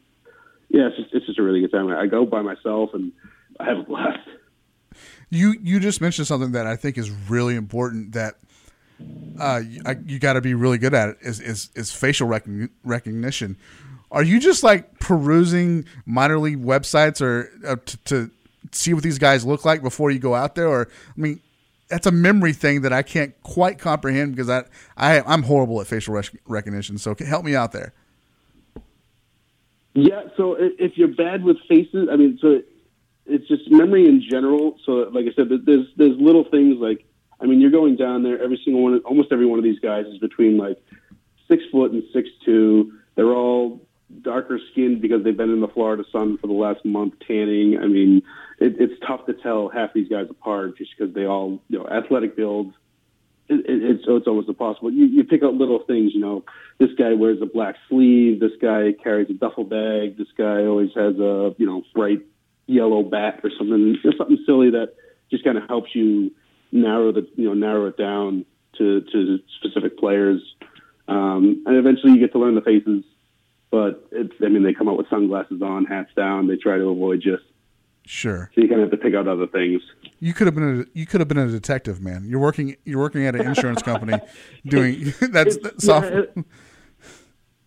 yeah, 0.70 0.88
it's 0.88 0.96
just, 0.96 1.14
it's 1.14 1.26
just 1.26 1.38
a 1.38 1.42
really 1.42 1.60
good 1.60 1.72
time. 1.72 1.88
I 1.88 2.06
go 2.06 2.24
by 2.24 2.42
myself 2.42 2.90
and 2.94 3.12
I 3.60 3.64
have 3.64 3.78
a 3.78 3.82
blast. 3.82 4.28
You 5.34 5.54
you 5.62 5.80
just 5.80 6.00
mentioned 6.00 6.26
something 6.26 6.52
that 6.52 6.66
I 6.66 6.76
think 6.76 6.96
is 6.96 7.10
really 7.10 7.56
important 7.56 8.12
that 8.12 8.36
uh, 9.40 9.60
you, 9.66 9.82
you 10.06 10.18
got 10.18 10.34
to 10.34 10.40
be 10.40 10.54
really 10.54 10.78
good 10.78 10.94
at 10.94 11.10
it 11.10 11.18
is 11.20 11.40
is, 11.40 11.70
is 11.74 11.92
facial 11.92 12.28
recogni- 12.28 12.70
recognition. 12.84 13.56
Are 14.10 14.22
you 14.22 14.38
just 14.38 14.62
like 14.62 15.00
perusing 15.00 15.86
minor 16.06 16.38
league 16.38 16.64
websites 16.64 17.20
or 17.20 17.50
uh, 17.66 17.76
to, 18.06 18.30
see 18.70 18.94
what 18.94 19.02
these 19.02 19.18
guys 19.18 19.44
look 19.44 19.64
like 19.64 19.82
before 19.82 20.10
you 20.10 20.18
go 20.18 20.34
out 20.34 20.54
there? 20.54 20.68
Or 20.68 20.88
I 21.08 21.20
mean, 21.20 21.40
that's 21.88 22.06
a 22.06 22.12
memory 22.12 22.52
thing 22.52 22.82
that 22.82 22.92
I 22.92 23.02
can't 23.02 23.34
quite 23.42 23.78
comprehend 23.78 24.36
because 24.36 24.48
I, 24.48 24.64
I 24.96 25.20
I'm 25.22 25.42
horrible 25.42 25.80
at 25.80 25.86
facial 25.88 26.14
rec- 26.14 26.36
recognition. 26.46 26.98
So 26.98 27.14
help 27.26 27.44
me 27.44 27.56
out 27.56 27.72
there. 27.72 27.92
Yeah, 29.94 30.24
so 30.36 30.56
if 30.58 30.98
you're 30.98 31.08
bad 31.08 31.44
with 31.44 31.56
faces, 31.68 32.08
I 32.10 32.16
mean, 32.16 32.38
so 32.40 32.62
it's 33.26 33.48
just 33.48 33.70
memory 33.70 34.06
in 34.06 34.22
general. 34.22 34.78
So, 34.84 35.08
like 35.12 35.26
I 35.26 35.34
said, 35.34 35.48
there's 35.64 35.86
there's 35.96 36.18
little 36.18 36.44
things 36.44 36.76
like, 36.78 37.04
I 37.40 37.46
mean, 37.46 37.60
you're 37.60 37.70
going 37.70 37.96
down 37.96 38.22
there. 38.22 38.42
Every 38.42 38.60
single 38.64 38.82
one, 38.82 38.98
almost 39.00 39.32
every 39.32 39.46
one 39.46 39.58
of 39.58 39.64
these 39.64 39.80
guys 39.80 40.06
is 40.06 40.18
between 40.18 40.58
like 40.58 40.78
six 41.48 41.62
foot 41.72 41.92
and 41.92 42.02
six 42.12 42.28
two. 42.44 42.92
They're 43.14 43.32
all 43.32 43.80
darker 44.22 44.60
skinned 44.72 45.00
because 45.00 45.24
they've 45.24 45.36
been 45.36 45.50
in 45.50 45.60
the 45.60 45.68
Florida 45.68 46.04
sun 46.12 46.38
for 46.38 46.46
the 46.46 46.52
last 46.52 46.84
month 46.84 47.14
tanning. 47.26 47.78
I 47.78 47.86
mean, 47.86 48.22
it, 48.58 48.76
it's 48.78 48.94
tough 49.06 49.26
to 49.26 49.32
tell 49.32 49.68
half 49.68 49.92
these 49.92 50.08
guys 50.08 50.26
apart 50.30 50.78
just 50.78 50.90
because 50.96 51.14
they 51.14 51.24
all, 51.24 51.62
you 51.68 51.78
know, 51.78 51.86
athletic 51.88 52.36
builds. 52.36 52.74
It, 53.48 53.60
it, 53.60 53.82
it's 53.82 54.04
it's 54.06 54.26
almost 54.26 54.48
impossible. 54.48 54.90
You, 54.90 55.06
you 55.06 55.24
pick 55.24 55.42
out 55.42 55.54
little 55.54 55.80
things, 55.80 56.12
you 56.14 56.20
know. 56.20 56.44
This 56.78 56.90
guy 56.98 57.12
wears 57.14 57.40
a 57.42 57.46
black 57.46 57.76
sleeve. 57.88 58.40
This 58.40 58.52
guy 58.60 58.92
carries 59.02 59.30
a 59.30 59.34
duffel 59.34 59.64
bag. 59.64 60.16
This 60.16 60.28
guy 60.36 60.64
always 60.64 60.90
has 60.94 61.18
a 61.18 61.54
you 61.58 61.66
know 61.66 61.82
bright 61.94 62.22
yellow 62.66 63.02
bat 63.02 63.40
or 63.44 63.50
something. 63.58 63.96
Something 64.18 64.38
silly 64.46 64.70
that 64.70 64.94
just 65.30 65.44
kind 65.44 65.58
of 65.58 65.64
helps 65.68 65.94
you 65.94 66.30
narrow 66.72 67.12
the 67.12 67.26
you 67.36 67.44
know 67.46 67.54
narrow 67.54 67.86
it 67.86 67.96
down 67.96 68.44
to 68.78 69.00
to 69.12 69.38
specific 69.60 69.98
players. 69.98 70.40
Um, 71.06 71.62
and 71.66 71.76
eventually 71.76 72.12
you 72.12 72.18
get 72.18 72.32
to 72.32 72.38
learn 72.38 72.54
the 72.54 72.60
faces. 72.62 73.04
But 73.70 74.06
it's 74.12 74.32
I 74.42 74.48
mean 74.48 74.62
they 74.62 74.72
come 74.72 74.88
out 74.88 74.96
with 74.96 75.08
sunglasses 75.10 75.60
on, 75.62 75.84
hats 75.84 76.10
down. 76.16 76.46
They 76.46 76.56
try 76.56 76.78
to 76.78 76.84
avoid 76.88 77.20
just 77.20 77.42
Sure. 78.06 78.50
So 78.54 78.60
you 78.60 78.68
kind 78.68 78.82
of 78.82 78.90
have 78.90 79.00
to 79.00 79.02
pick 79.02 79.14
out 79.14 79.26
other 79.26 79.46
things. 79.46 79.80
You 80.20 80.34
could 80.34 80.46
have 80.46 80.54
been 80.54 80.80
a 80.82 80.98
you 80.98 81.06
could 81.06 81.20
have 81.20 81.28
been 81.28 81.38
a 81.38 81.48
detective, 81.48 82.00
man. 82.02 82.24
You're 82.26 82.38
working 82.38 82.76
you're 82.84 82.98
working 83.00 83.24
at 83.26 83.34
an 83.34 83.46
insurance 83.46 83.82
company 83.82 84.18
doing 84.66 85.12
that's, 85.20 85.56
that's 85.56 85.86
Yeah, 85.86 86.00
it- 86.20 86.44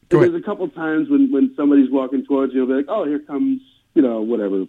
there's 0.09 0.35
a 0.35 0.41
couple 0.41 0.69
times 0.69 1.09
when, 1.09 1.31
when 1.33 1.53
somebody's 1.57 1.91
walking 1.91 2.23
towards 2.25 2.53
you, 2.53 2.65
they'll 2.65 2.77
be 2.77 2.81
like, 2.83 2.85
"Oh, 2.87 3.05
here 3.05 3.19
comes 3.19 3.61
you 3.93 4.01
know 4.01 4.21
whatever, 4.21 4.65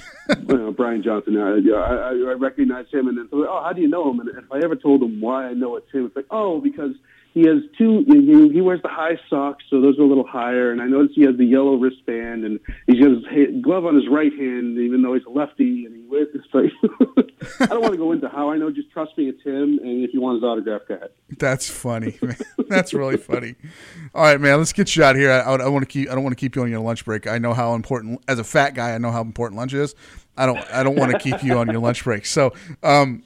know, 0.48 0.72
Brian 0.72 1.02
Johnson." 1.02 1.36
I, 1.38 1.56
yeah, 1.56 1.74
I, 1.74 1.94
I 1.94 2.10
I 2.10 2.34
recognize 2.34 2.86
him, 2.90 3.08
and 3.08 3.18
then 3.18 3.28
so, 3.30 3.46
oh, 3.48 3.62
how 3.62 3.72
do 3.72 3.80
you 3.80 3.88
know 3.88 4.10
him? 4.10 4.20
And 4.20 4.28
if 4.30 4.50
I 4.50 4.58
ever 4.62 4.76
told 4.76 5.02
him 5.02 5.20
why 5.20 5.46
I 5.46 5.52
know 5.54 5.76
it's 5.76 5.90
him, 5.90 6.06
it's 6.06 6.16
like, 6.16 6.26
oh, 6.30 6.60
because 6.60 6.92
he 7.32 7.46
has 7.46 7.62
two. 7.78 8.04
He, 8.06 8.60
wears 8.60 8.82
the 8.82 8.88
high 8.88 9.18
socks, 9.30 9.64
so 9.70 9.80
those 9.80 9.98
are 9.98 10.02
a 10.02 10.06
little 10.06 10.26
higher, 10.26 10.70
and 10.70 10.82
I 10.82 10.86
noticed 10.86 11.14
he 11.14 11.22
has 11.22 11.36
the 11.36 11.46
yellow 11.46 11.76
wristband, 11.76 12.44
and 12.44 12.60
he's 12.86 13.00
got 13.00 13.32
his 13.32 13.62
glove 13.62 13.86
on 13.86 13.94
his 13.94 14.06
right 14.08 14.32
hand, 14.32 14.78
even 14.78 15.02
though 15.02 15.14
he's 15.14 15.24
a 15.24 15.30
lefty, 15.30 15.86
and 15.86 15.96
he 15.96 16.02
wears 16.06 16.28
this. 16.34 16.42
I 17.60 17.66
don't 17.66 17.80
want 17.80 17.92
to 17.92 17.98
go 17.98 18.12
into 18.12 18.28
how 18.28 18.50
I 18.50 18.58
know. 18.58 18.70
Just 18.70 18.90
trust 18.90 19.16
me, 19.16 19.30
it's 19.30 19.42
him, 19.42 19.78
and 19.82 20.04
if 20.04 20.12
you 20.12 20.20
want 20.20 20.36
his 20.36 20.44
autograph, 20.44 20.82
go 20.86 20.94
ahead. 20.94 21.10
That's 21.38 21.70
funny, 21.70 22.18
man. 22.22 22.36
That's 22.68 22.92
really 22.92 23.16
funny. 23.16 23.54
All 24.14 24.22
right, 24.22 24.38
man. 24.38 24.58
Let's 24.58 24.74
get 24.74 24.94
you 24.94 25.02
out 25.02 25.16
here. 25.16 25.32
I, 25.32 25.40
I 25.40 25.68
want 25.68 25.82
to 25.82 25.90
keep. 25.90 26.10
I 26.10 26.14
don't 26.14 26.24
want 26.24 26.36
to 26.36 26.40
keep 26.40 26.54
you 26.54 26.62
on 26.62 26.70
your 26.70 26.80
lunch 26.80 27.06
break. 27.06 27.26
I 27.26 27.38
know 27.38 27.54
how 27.54 27.74
important, 27.74 28.22
as 28.28 28.38
a 28.38 28.44
fat 28.44 28.74
guy, 28.74 28.94
I 28.94 28.98
know 28.98 29.10
how 29.10 29.22
important 29.22 29.56
lunch 29.56 29.72
is. 29.72 29.94
I 30.36 30.44
don't. 30.44 30.58
I 30.70 30.82
don't 30.82 30.96
want 30.96 31.12
to 31.12 31.18
keep 31.18 31.42
you 31.42 31.56
on 31.56 31.68
your 31.68 31.80
lunch 31.80 32.04
break. 32.04 32.26
So, 32.26 32.52
um, 32.82 33.22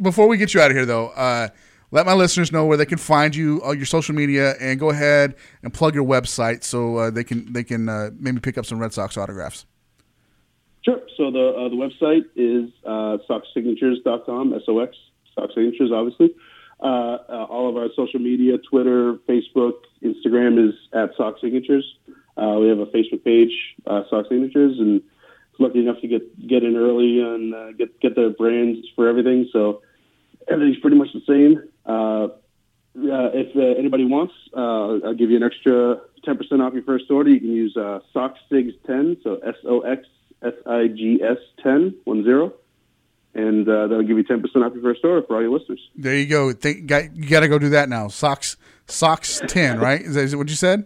before 0.00 0.28
we 0.28 0.36
get 0.36 0.54
you 0.54 0.60
out 0.60 0.70
of 0.70 0.76
here, 0.76 0.86
though, 0.86 1.08
uh, 1.08 1.48
let 1.90 2.06
my 2.06 2.14
listeners 2.14 2.52
know 2.52 2.66
where 2.66 2.76
they 2.76 2.86
can 2.86 2.98
find 2.98 3.34
you, 3.34 3.62
all 3.62 3.74
your 3.74 3.86
social 3.86 4.14
media, 4.14 4.54
and 4.60 4.78
go 4.78 4.90
ahead 4.90 5.34
and 5.62 5.72
plug 5.72 5.94
your 5.94 6.04
website 6.04 6.62
so 6.62 6.96
uh, 6.96 7.10
they 7.10 7.24
can 7.24 7.52
they 7.52 7.64
can 7.64 7.88
uh, 7.88 8.10
maybe 8.18 8.40
pick 8.40 8.58
up 8.58 8.66
some 8.66 8.78
Red 8.78 8.92
Sox 8.92 9.16
autographs. 9.16 9.66
Sure. 10.82 11.00
So 11.16 11.30
the 11.30 11.48
uh, 11.48 11.68
the 11.68 11.76
website 11.76 12.24
is 12.36 12.70
uh, 12.84 13.18
soxsignatures.com, 13.28 14.54
S-O-X, 14.54 14.96
Sox 15.34 15.54
Signatures, 15.54 15.90
obviously. 15.92 16.34
Uh, 16.80 17.18
uh, 17.28 17.46
all 17.50 17.68
of 17.68 17.76
our 17.76 17.88
social 17.96 18.20
media, 18.20 18.56
Twitter, 18.58 19.14
Facebook, 19.28 19.82
Instagram 20.02 20.68
is 20.68 20.74
at 20.92 21.10
Sox 21.16 21.40
Signatures. 21.40 21.84
Uh, 22.36 22.56
we 22.60 22.68
have 22.68 22.78
a 22.78 22.86
Facebook 22.86 23.24
page, 23.24 23.50
uh, 23.86 24.02
Sox 24.08 24.28
Signatures, 24.28 24.78
and 24.78 25.02
lucky 25.58 25.80
enough 25.80 26.00
to 26.00 26.06
get 26.06 26.46
get 26.46 26.62
in 26.62 26.76
early 26.76 27.20
and 27.20 27.54
uh, 27.54 27.72
get 27.72 27.98
get 28.00 28.14
the 28.14 28.34
brands 28.38 28.78
for 28.94 29.08
everything. 29.08 29.48
So 29.52 29.82
everything's 30.46 30.78
pretty 30.78 30.96
much 30.96 31.08
the 31.12 31.22
same. 31.26 31.68
Uh, 31.88 32.28
uh, 32.96 33.30
if 33.32 33.56
uh, 33.56 33.78
anybody 33.78 34.04
wants, 34.04 34.34
uh, 34.56 35.06
I'll 35.06 35.14
give 35.14 35.30
you 35.30 35.36
an 35.36 35.42
extra 35.42 36.00
10% 36.26 36.60
off 36.60 36.74
your 36.74 36.82
first 36.82 37.10
order. 37.10 37.30
You 37.30 37.40
can 37.40 37.52
use 37.52 37.76
uh, 37.76 38.00
SoxSigs10, 38.14 39.22
so 39.22 39.36
S 39.36 39.54
O 39.64 39.80
X 39.80 40.02
S 40.42 40.54
I 40.66 40.88
G 40.88 41.20
S 41.22 41.38
10, 41.62 41.94
one 42.04 42.24
zero. 42.24 42.52
And 43.34 43.68
uh, 43.68 43.86
that'll 43.86 44.02
give 44.02 44.16
you 44.16 44.24
10% 44.24 44.42
off 44.64 44.72
your 44.74 44.82
first 44.82 45.04
order 45.04 45.22
for 45.22 45.36
all 45.36 45.42
your 45.42 45.56
listeners. 45.56 45.80
There 45.94 46.16
you 46.16 46.26
go. 46.26 46.52
Think, 46.52 46.86
got, 46.86 47.14
you 47.14 47.28
got 47.28 47.40
to 47.40 47.48
go 47.48 47.58
do 47.58 47.68
that 47.70 47.88
now. 47.88 48.08
Socks, 48.08 48.56
socks 48.86 49.40
ten, 49.46 49.78
right? 49.80 50.00
Is 50.00 50.14
that, 50.14 50.24
is 50.24 50.34
what 50.34 50.48
you 50.48 50.56
said? 50.56 50.84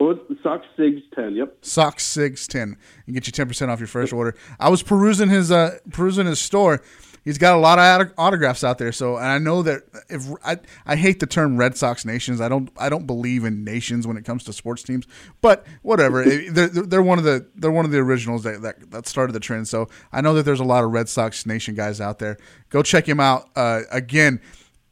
Well, 0.00 0.18
Sox 0.42 0.66
Sigs 0.78 1.02
10, 1.14 1.34
yep. 1.34 1.58
Socks 1.60 2.04
Sigs 2.04 2.46
ten, 2.48 2.78
and 3.06 3.14
get 3.14 3.26
you 3.26 3.32
ten 3.32 3.46
percent 3.46 3.70
off 3.70 3.80
your 3.80 3.86
first 3.86 4.14
order. 4.14 4.34
I 4.58 4.70
was 4.70 4.82
perusing 4.82 5.28
his 5.28 5.52
uh, 5.52 5.78
perusing 5.90 6.26
his 6.26 6.40
store. 6.40 6.82
He's 7.24 7.38
got 7.38 7.54
a 7.54 7.58
lot 7.58 7.78
of 7.78 8.00
auto- 8.00 8.14
autographs 8.16 8.64
out 8.64 8.78
there. 8.78 8.92
So, 8.92 9.16
and 9.16 9.26
I 9.26 9.38
know 9.38 9.62
that 9.62 9.82
if 10.08 10.26
I, 10.44 10.58
I 10.86 10.96
hate 10.96 11.20
the 11.20 11.26
term 11.26 11.56
Red 11.56 11.76
Sox 11.76 12.04
nations. 12.04 12.40
I 12.40 12.48
don't 12.48 12.70
I 12.76 12.88
don't 12.88 13.06
believe 13.06 13.44
in 13.44 13.62
nations 13.64 14.06
when 14.06 14.16
it 14.16 14.24
comes 14.24 14.44
to 14.44 14.52
sports 14.52 14.82
teams. 14.82 15.06
But 15.40 15.66
whatever, 15.82 16.24
they're, 16.50 16.68
they're 16.68 17.02
one 17.02 17.18
of 17.18 17.24
the 17.24 17.46
they're 17.54 17.70
one 17.70 17.84
of 17.84 17.90
the 17.90 17.98
originals 17.98 18.42
that, 18.44 18.62
that 18.62 18.90
that 18.90 19.06
started 19.06 19.32
the 19.32 19.40
trend. 19.40 19.68
So 19.68 19.88
I 20.12 20.20
know 20.20 20.34
that 20.34 20.44
there's 20.44 20.60
a 20.60 20.64
lot 20.64 20.84
of 20.84 20.90
Red 20.90 21.08
Sox 21.08 21.44
nation 21.46 21.74
guys 21.74 22.00
out 22.00 22.18
there. 22.18 22.38
Go 22.70 22.82
check 22.82 23.08
him 23.08 23.20
out. 23.20 23.50
Uh, 23.54 23.82
again, 23.90 24.40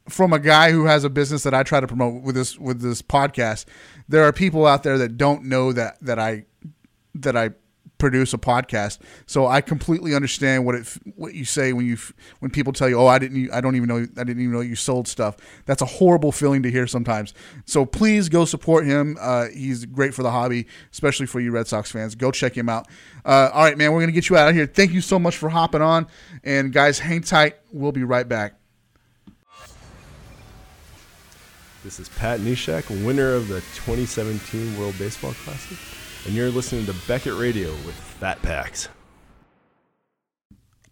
from 0.08 0.32
a 0.32 0.38
guy 0.38 0.72
who 0.72 0.86
has 0.86 1.04
a 1.04 1.10
business 1.10 1.42
that 1.42 1.54
I 1.54 1.62
try 1.62 1.80
to 1.80 1.86
promote 1.86 2.22
with 2.22 2.34
this 2.34 2.58
with 2.58 2.80
this 2.80 3.02
podcast, 3.02 3.66
there 4.08 4.24
are 4.24 4.32
people 4.32 4.66
out 4.66 4.82
there 4.82 4.98
that 4.98 5.16
don't 5.16 5.44
know 5.44 5.72
that 5.72 5.98
that 6.02 6.18
I 6.18 6.44
that 7.14 7.36
I 7.36 7.50
produce 7.98 8.32
a 8.32 8.38
podcast. 8.38 8.98
So 9.26 9.46
I 9.46 9.60
completely 9.60 10.14
understand 10.14 10.64
what 10.64 10.74
it 10.74 10.86
what 11.16 11.34
you 11.34 11.44
say 11.44 11.72
when 11.72 11.86
you 11.86 11.98
when 12.38 12.50
people 12.50 12.72
tell 12.72 12.88
you, 12.88 12.98
"Oh, 12.98 13.06
I 13.06 13.18
didn't 13.18 13.50
I 13.52 13.60
don't 13.60 13.76
even 13.76 13.88
know 13.88 13.98
I 13.98 14.24
didn't 14.24 14.40
even 14.40 14.52
know 14.52 14.60
you 14.60 14.76
sold 14.76 15.08
stuff." 15.08 15.36
That's 15.66 15.82
a 15.82 15.86
horrible 15.86 16.32
feeling 16.32 16.62
to 16.62 16.70
hear 16.70 16.86
sometimes. 16.86 17.34
So 17.66 17.84
please 17.84 18.28
go 18.28 18.44
support 18.44 18.86
him. 18.86 19.16
Uh, 19.20 19.46
he's 19.48 19.84
great 19.84 20.14
for 20.14 20.22
the 20.22 20.30
hobby, 20.30 20.66
especially 20.92 21.26
for 21.26 21.40
you 21.40 21.50
Red 21.50 21.66
Sox 21.66 21.90
fans. 21.90 22.14
Go 22.14 22.30
check 22.30 22.56
him 22.56 22.68
out. 22.68 22.88
Uh, 23.24 23.50
all 23.52 23.64
right, 23.64 23.76
man, 23.76 23.92
we're 23.92 24.00
gonna 24.00 24.12
get 24.12 24.28
you 24.28 24.36
out 24.36 24.48
of 24.48 24.54
here. 24.54 24.66
Thank 24.66 24.92
you 24.92 25.00
so 25.00 25.18
much 25.18 25.36
for 25.36 25.48
hopping 25.48 25.82
on, 25.82 26.06
and 26.44 26.72
guys, 26.72 26.98
hang 26.98 27.22
tight. 27.22 27.56
We'll 27.72 27.92
be 27.92 28.04
right 28.04 28.26
back. 28.28 28.54
This 31.84 32.00
is 32.00 32.08
Pat 32.08 32.40
Neshek, 32.40 32.90
winner 33.06 33.32
of 33.32 33.48
the 33.48 33.60
2017 33.60 34.78
World 34.78 34.98
Baseball 34.98 35.32
Classic, 35.44 35.78
and 36.26 36.34
you're 36.34 36.50
listening 36.50 36.86
to 36.86 36.94
Beckett 37.06 37.34
Radio 37.34 37.70
with 37.86 37.94
Fat 37.94 38.40
Packs. 38.42 38.88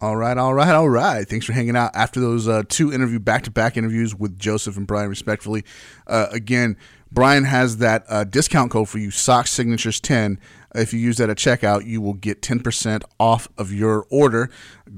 All 0.00 0.16
right, 0.16 0.36
all 0.36 0.52
right, 0.52 0.74
all 0.74 0.88
right. 0.88 1.26
Thanks 1.26 1.46
for 1.46 1.54
hanging 1.54 1.74
out 1.74 1.90
after 1.94 2.20
those 2.20 2.46
uh, 2.46 2.64
two 2.68 2.92
interview 2.92 3.18
back 3.18 3.44
to 3.44 3.50
back 3.50 3.78
interviews 3.78 4.14
with 4.14 4.38
Joseph 4.38 4.76
and 4.76 4.86
Brian, 4.86 5.08
respectfully. 5.08 5.64
Uh, 6.06 6.26
again, 6.32 6.76
Brian 7.10 7.44
has 7.44 7.78
that 7.78 8.04
uh, 8.08 8.24
discount 8.24 8.70
code 8.70 8.90
for 8.90 8.98
you, 8.98 9.10
Sox 9.10 9.50
Signatures 9.50 9.98
10. 10.00 10.38
If 10.74 10.92
you 10.92 11.00
use 11.00 11.16
that 11.16 11.30
at 11.30 11.38
checkout, 11.38 11.86
you 11.86 12.02
will 12.02 12.12
get 12.12 12.42
10% 12.42 13.04
off 13.18 13.48
of 13.56 13.72
your 13.72 14.06
order. 14.10 14.50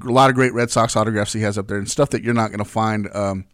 A 0.03 0.11
lot 0.11 0.29
of 0.29 0.35
great 0.35 0.53
Red 0.53 0.69
Sox 0.69 0.97
autographs 0.97 1.31
he 1.31 1.41
has 1.41 1.57
up 1.57 1.69
there 1.69 1.77
and 1.77 1.89
stuff 1.89 2.09
that 2.09 2.21
you're 2.21 2.33
not 2.33 2.49
going 2.49 2.59
to 2.59 2.65
find. 2.65 3.07
Um, 3.15 3.45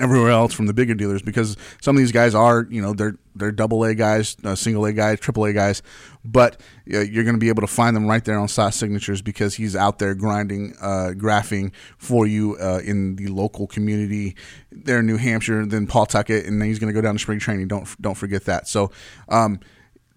everywhere 0.00 0.30
else 0.30 0.52
from 0.52 0.66
the 0.66 0.74
bigger 0.74 0.94
dealers 0.94 1.22
because 1.22 1.56
some 1.80 1.96
of 1.96 2.00
these 2.00 2.12
guys 2.12 2.34
are 2.34 2.66
you 2.70 2.82
know 2.82 2.92
they're 2.92 3.16
they're 3.36 3.52
double 3.52 3.84
A 3.84 3.94
guys, 3.94 4.36
uh, 4.44 4.54
single 4.54 4.84
A 4.84 4.92
guys, 4.92 5.18
triple 5.18 5.44
A 5.44 5.52
guys, 5.52 5.82
but 6.24 6.60
uh, 6.92 7.00
you're 7.00 7.24
going 7.24 7.34
to 7.34 7.40
be 7.40 7.48
able 7.48 7.62
to 7.62 7.66
find 7.66 7.96
them 7.96 8.06
right 8.06 8.24
there 8.24 8.38
on 8.38 8.46
Sox 8.48 8.76
Signatures 8.76 9.22
because 9.22 9.54
he's 9.54 9.74
out 9.74 9.98
there 9.98 10.14
grinding, 10.14 10.74
uh, 10.80 11.12
graphing 11.14 11.72
for 11.98 12.26
you 12.26 12.56
uh, 12.60 12.80
in 12.84 13.16
the 13.16 13.26
local 13.26 13.66
community 13.66 14.36
there 14.70 15.00
in 15.00 15.06
New 15.06 15.16
Hampshire. 15.16 15.66
Then 15.66 15.86
Pawtucket, 15.86 16.46
and 16.46 16.60
then 16.60 16.68
he's 16.68 16.78
going 16.78 16.92
to 16.92 16.94
go 16.94 17.00
down 17.00 17.14
to 17.14 17.18
spring 17.18 17.40
training. 17.40 17.68
Don't 17.68 17.88
don't 18.00 18.16
forget 18.16 18.44
that. 18.44 18.68
So 18.68 18.90
um, 19.28 19.60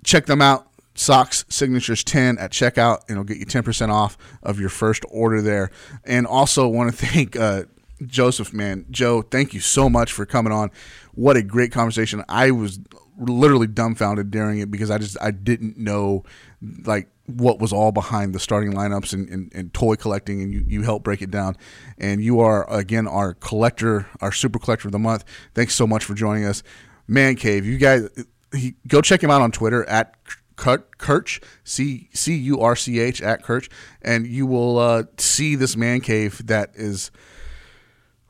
check 0.03 0.25
them 0.25 0.41
out. 0.41 0.67
Sox 0.93 1.45
Signatures 1.47 2.03
10 2.03 2.39
at 2.39 2.51
checkout, 2.51 3.01
and 3.07 3.11
it'll 3.11 3.23
get 3.23 3.37
you 3.37 3.45
10% 3.45 3.89
off 3.89 4.17
of 4.41 4.59
your 4.59 4.69
first 4.69 5.05
order 5.11 5.43
there. 5.43 5.69
And 6.03 6.25
also 6.25 6.67
want 6.67 6.89
to 6.91 7.05
thank 7.05 7.35
uh, 7.35 7.63
Joseph, 8.05 8.53
man, 8.53 8.85
Joe, 8.91 9.21
thank 9.21 9.53
you 9.53 9.59
so 9.59 9.89
much 9.89 10.11
for 10.11 10.25
coming 10.25 10.53
on. 10.53 10.71
What 11.13 11.37
a 11.37 11.41
great 11.41 11.71
conversation. 11.71 12.23
I 12.29 12.51
was 12.51 12.79
literally 13.17 13.67
dumbfounded 13.67 14.29
during 14.29 14.59
it 14.59 14.69
because 14.69 14.91
I 14.91 14.97
just 14.97 15.17
I 15.19 15.31
didn't 15.31 15.77
know 15.77 16.23
like 16.85 17.09
what 17.25 17.59
was 17.59 17.73
all 17.73 17.91
behind 17.91 18.33
the 18.33 18.39
starting 18.39 18.73
lineups 18.73 19.13
and, 19.13 19.27
and, 19.29 19.51
and 19.53 19.73
toy 19.73 19.95
collecting 19.95 20.41
and 20.41 20.53
you, 20.53 20.63
you 20.67 20.83
helped 20.83 21.03
break 21.03 21.21
it 21.21 21.31
down 21.31 21.57
and 21.97 22.23
you 22.23 22.39
are 22.39 22.71
again 22.71 23.07
our 23.07 23.33
collector 23.33 24.07
our 24.21 24.31
super 24.31 24.59
collector 24.59 24.87
of 24.87 24.91
the 24.91 24.99
month 24.99 25.25
thanks 25.55 25.73
so 25.73 25.87
much 25.87 26.05
for 26.05 26.13
joining 26.13 26.45
us 26.45 26.63
man 27.07 27.35
cave 27.35 27.65
you 27.65 27.77
guys 27.77 28.07
he, 28.53 28.75
go 28.87 29.01
check 29.01 29.21
him 29.21 29.31
out 29.31 29.41
on 29.41 29.51
twitter 29.51 29.83
at 29.89 30.15
Curch, 30.57 31.43
C 31.63 32.09
C 32.13 32.35
U 32.35 32.59
R 32.61 32.75
C 32.75 32.99
H 32.99 33.21
at 33.21 33.43
Curch, 33.43 33.69
and 34.01 34.25
you 34.25 34.47
will 34.47 34.79
uh, 34.79 35.03
see 35.19 35.53
this 35.53 35.77
man 35.77 36.01
cave 36.01 36.47
that 36.47 36.71
is 36.73 37.11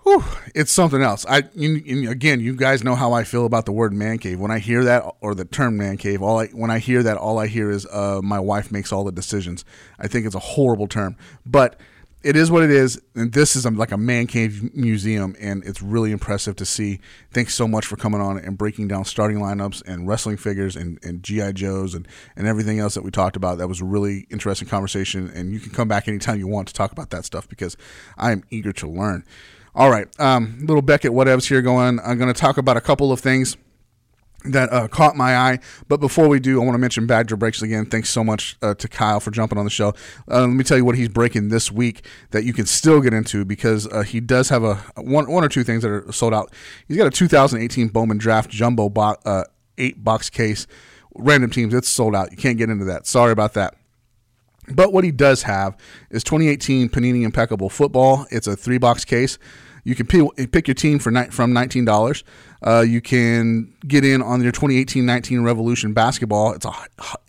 Whew, 0.08 0.24
it's 0.55 0.72
something 0.72 1.01
else. 1.01 1.26
I 1.28 1.43
you, 1.53 2.10
again, 2.10 2.39
you 2.39 2.55
guys 2.55 2.82
know 2.82 2.95
how 2.95 3.12
I 3.12 3.26
feel 3.26 3.45
about 3.45 3.66
the 3.66 3.74
word 3.74 3.91
man 3.91 4.20
cave. 4.20 4.39
When 4.39 4.51
I 4.51 4.60
hear 4.60 4.86
that 4.86 5.03
or 5.20 5.36
the 5.36 5.43
term 5.43 5.76
man 5.76 5.97
cave, 5.97 6.22
all 6.22 6.39
I 6.39 6.47
when 6.47 6.72
I 6.72 6.80
hear 6.80 7.03
that, 7.03 7.18
all 7.18 7.38
I 7.39 7.47
hear 7.47 7.70
is 7.70 7.86
uh, 7.88 8.22
my 8.24 8.39
wife 8.39 8.72
makes 8.72 8.93
all 8.93 9.03
the 9.03 9.12
decisions. 9.12 9.66
I 9.99 10.08
think 10.08 10.26
it's 10.26 10.34
a 10.34 10.39
horrible 10.39 10.88
term, 10.88 11.18
but 11.45 11.78
it 12.24 12.38
is 12.38 12.49
what 12.49 12.64
it 12.64 12.72
is. 12.72 13.01
And 13.16 13.34
this 13.34 13.58
is 13.58 13.66
a, 13.66 13.70
like 13.70 13.91
a 13.91 13.97
man 13.97 14.28
cave 14.28 14.74
museum, 14.74 15.36
and 15.41 15.62
it's 15.66 15.82
really 15.82 16.14
impressive 16.14 16.55
to 16.55 16.66
see. 16.66 17.01
Thanks 17.34 17.53
so 17.53 17.68
much 17.68 17.86
for 17.86 17.97
coming 17.97 18.22
on 18.22 18.38
and 18.38 18.58
breaking 18.58 18.88
down 18.88 19.03
starting 19.03 19.39
lineups 19.39 19.84
and 19.86 20.08
wrestling 20.08 20.38
figures 20.38 20.78
and, 20.78 20.99
and 21.03 21.22
GI 21.22 21.51
Joes 21.51 21.93
and 21.93 22.08
and 22.38 22.47
everything 22.47 22.80
else 22.80 22.93
that 22.93 23.03
we 23.03 23.12
talked 23.12 23.36
about. 23.36 23.58
That 23.58 23.68
was 23.68 23.82
a 23.82 23.86
really 23.86 24.26
interesting 24.30 24.70
conversation, 24.70 25.30
and 25.36 25.51
you 25.51 25.60
can 25.60 25.72
come 25.72 25.89
back 25.89 26.08
anytime 26.08 26.39
you 26.39 26.47
want 26.47 26.70
to 26.70 26.74
talk 26.74 26.93
about 26.93 27.10
that 27.10 27.26
stuff 27.26 27.49
because 27.49 27.76
I 28.18 28.32
am 28.32 28.45
eager 28.49 28.72
to 28.72 28.88
learn. 28.88 29.26
All 29.78 29.91
right, 29.91 30.07
um, 30.19 30.57
little 30.61 30.82
Beckett 30.82 31.11
whatevs 31.11 31.47
here 31.47 31.61
going. 31.61 31.99
I'm 31.99 32.17
going 32.17 32.34
to 32.34 32.39
talk 32.39 32.57
about 32.57 32.78
a 32.78 32.82
couple 32.82 33.11
of 33.11 33.19
things 33.19 33.57
that 34.43 34.73
uh, 34.73 34.88
caught 34.88 35.15
my 35.15 35.38
eye. 35.38 35.59
But 35.88 35.99
before 35.99 36.28
we 36.28 36.39
do, 36.39 36.59
I 36.59 36.65
want 36.65 36.73
to 36.73 36.80
mention 36.80 37.05
Badger 37.05 37.36
Breaks 37.36 37.61
again. 37.61 37.86
Thanks 37.86 38.09
so 38.09 38.23
much 38.23 38.57
uh, 38.63 38.73
to 38.73 38.88
Kyle 38.88 39.19
for 39.19 39.30
jumping 39.30 39.59
on 39.59 39.65
the 39.65 39.69
show. 39.69 39.89
Uh, 40.28 40.41
let 40.41 40.49
me 40.49 40.63
tell 40.63 40.78
you 40.78 40.84
what 40.84 40.95
he's 40.95 41.09
breaking 41.09 41.49
this 41.49 41.71
week 41.71 42.03
that 42.32 42.43
you 42.43 42.53
can 42.53 42.65
still 42.65 43.01
get 43.01 43.13
into 43.13 43.45
because 43.45 43.86
uh, 43.89 44.01
he 44.01 44.19
does 44.19 44.49
have 44.49 44.63
a 44.63 44.78
one, 44.95 45.30
one 45.30 45.43
or 45.43 45.49
two 45.49 45.63
things 45.63 45.84
that 45.84 45.91
are 45.91 46.11
sold 46.11 46.34
out. 46.34 46.51
He's 46.88 46.97
got 46.97 47.05
a 47.05 47.11
2018 47.11 47.89
Bowman 47.89 48.17
Draft 48.17 48.49
Jumbo 48.49 48.89
bo- 48.89 49.17
uh, 49.25 49.43
eight 49.78 50.03
box 50.03 50.32
case. 50.32 50.65
Random 51.13 51.51
teams, 51.51 51.75
it's 51.75 51.88
sold 51.88 52.15
out. 52.15 52.32
You 52.32 52.38
can't 52.38 52.57
get 52.57 52.71
into 52.71 52.86
that. 52.86 53.05
Sorry 53.05 53.32
about 53.32 53.53
that. 53.53 53.75
But 54.69 54.91
what 54.91 55.03
he 55.03 55.11
does 55.11 55.43
have 55.43 55.78
is 56.09 56.23
2018 56.23 56.89
Panini 56.89 57.23
Impeccable 57.23 57.69
Football. 57.69 58.25
It's 58.32 58.47
a 58.47 58.55
three 58.55 58.78
box 58.78 59.05
case. 59.05 59.38
You 59.88 59.95
can 59.95 60.05
pick 60.05 60.67
your 60.67 60.75
team 60.75 60.99
for 60.99 61.13
from 61.31 61.53
nineteen 61.53 61.85
dollars. 61.85 62.25
Uh, 62.61 62.81
you 62.85 62.99
can 62.99 63.73
get 63.88 64.03
in 64.03 64.21
on 64.21 64.43
your 64.43 64.51
2018-19 64.51 65.45
Revolution 65.45 65.93
basketball. 65.93 66.51
It's 66.51 66.65
a 66.65 66.73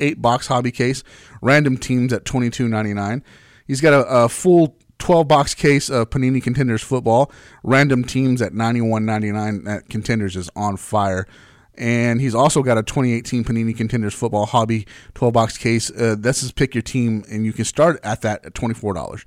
eight 0.00 0.20
box 0.20 0.48
hobby 0.48 0.72
case. 0.72 1.04
Random 1.40 1.78
teams 1.78 2.12
at 2.12 2.24
twenty 2.24 2.50
two 2.50 2.66
ninety 2.66 2.92
nine. 2.94 3.22
He's 3.68 3.80
got 3.80 3.92
a, 3.94 4.24
a 4.24 4.28
full 4.28 4.76
12 4.98 5.28
box 5.28 5.54
case 5.54 5.88
of 5.88 6.10
Panini 6.10 6.42
Contenders 6.42 6.82
football. 6.82 7.30
Random 7.62 8.02
teams 8.02 8.42
at 8.42 8.52
91.99 8.52 9.64
That 9.64 9.88
Contenders 9.88 10.34
is 10.34 10.50
on 10.56 10.76
fire. 10.76 11.28
And 11.76 12.20
he's 12.20 12.34
also 12.34 12.64
got 12.64 12.76
a 12.76 12.82
2018 12.82 13.44
Panini 13.44 13.76
Contenders 13.76 14.14
football 14.14 14.46
hobby 14.46 14.84
12 15.14 15.32
box 15.32 15.56
case. 15.56 15.92
Uh, 15.92 16.16
this 16.18 16.42
is 16.42 16.50
pick 16.50 16.74
your 16.74 16.82
team, 16.82 17.22
and 17.30 17.44
you 17.44 17.52
can 17.52 17.64
start 17.64 18.00
at 18.02 18.22
that 18.22 18.44
at 18.44 18.54
$24. 18.54 19.24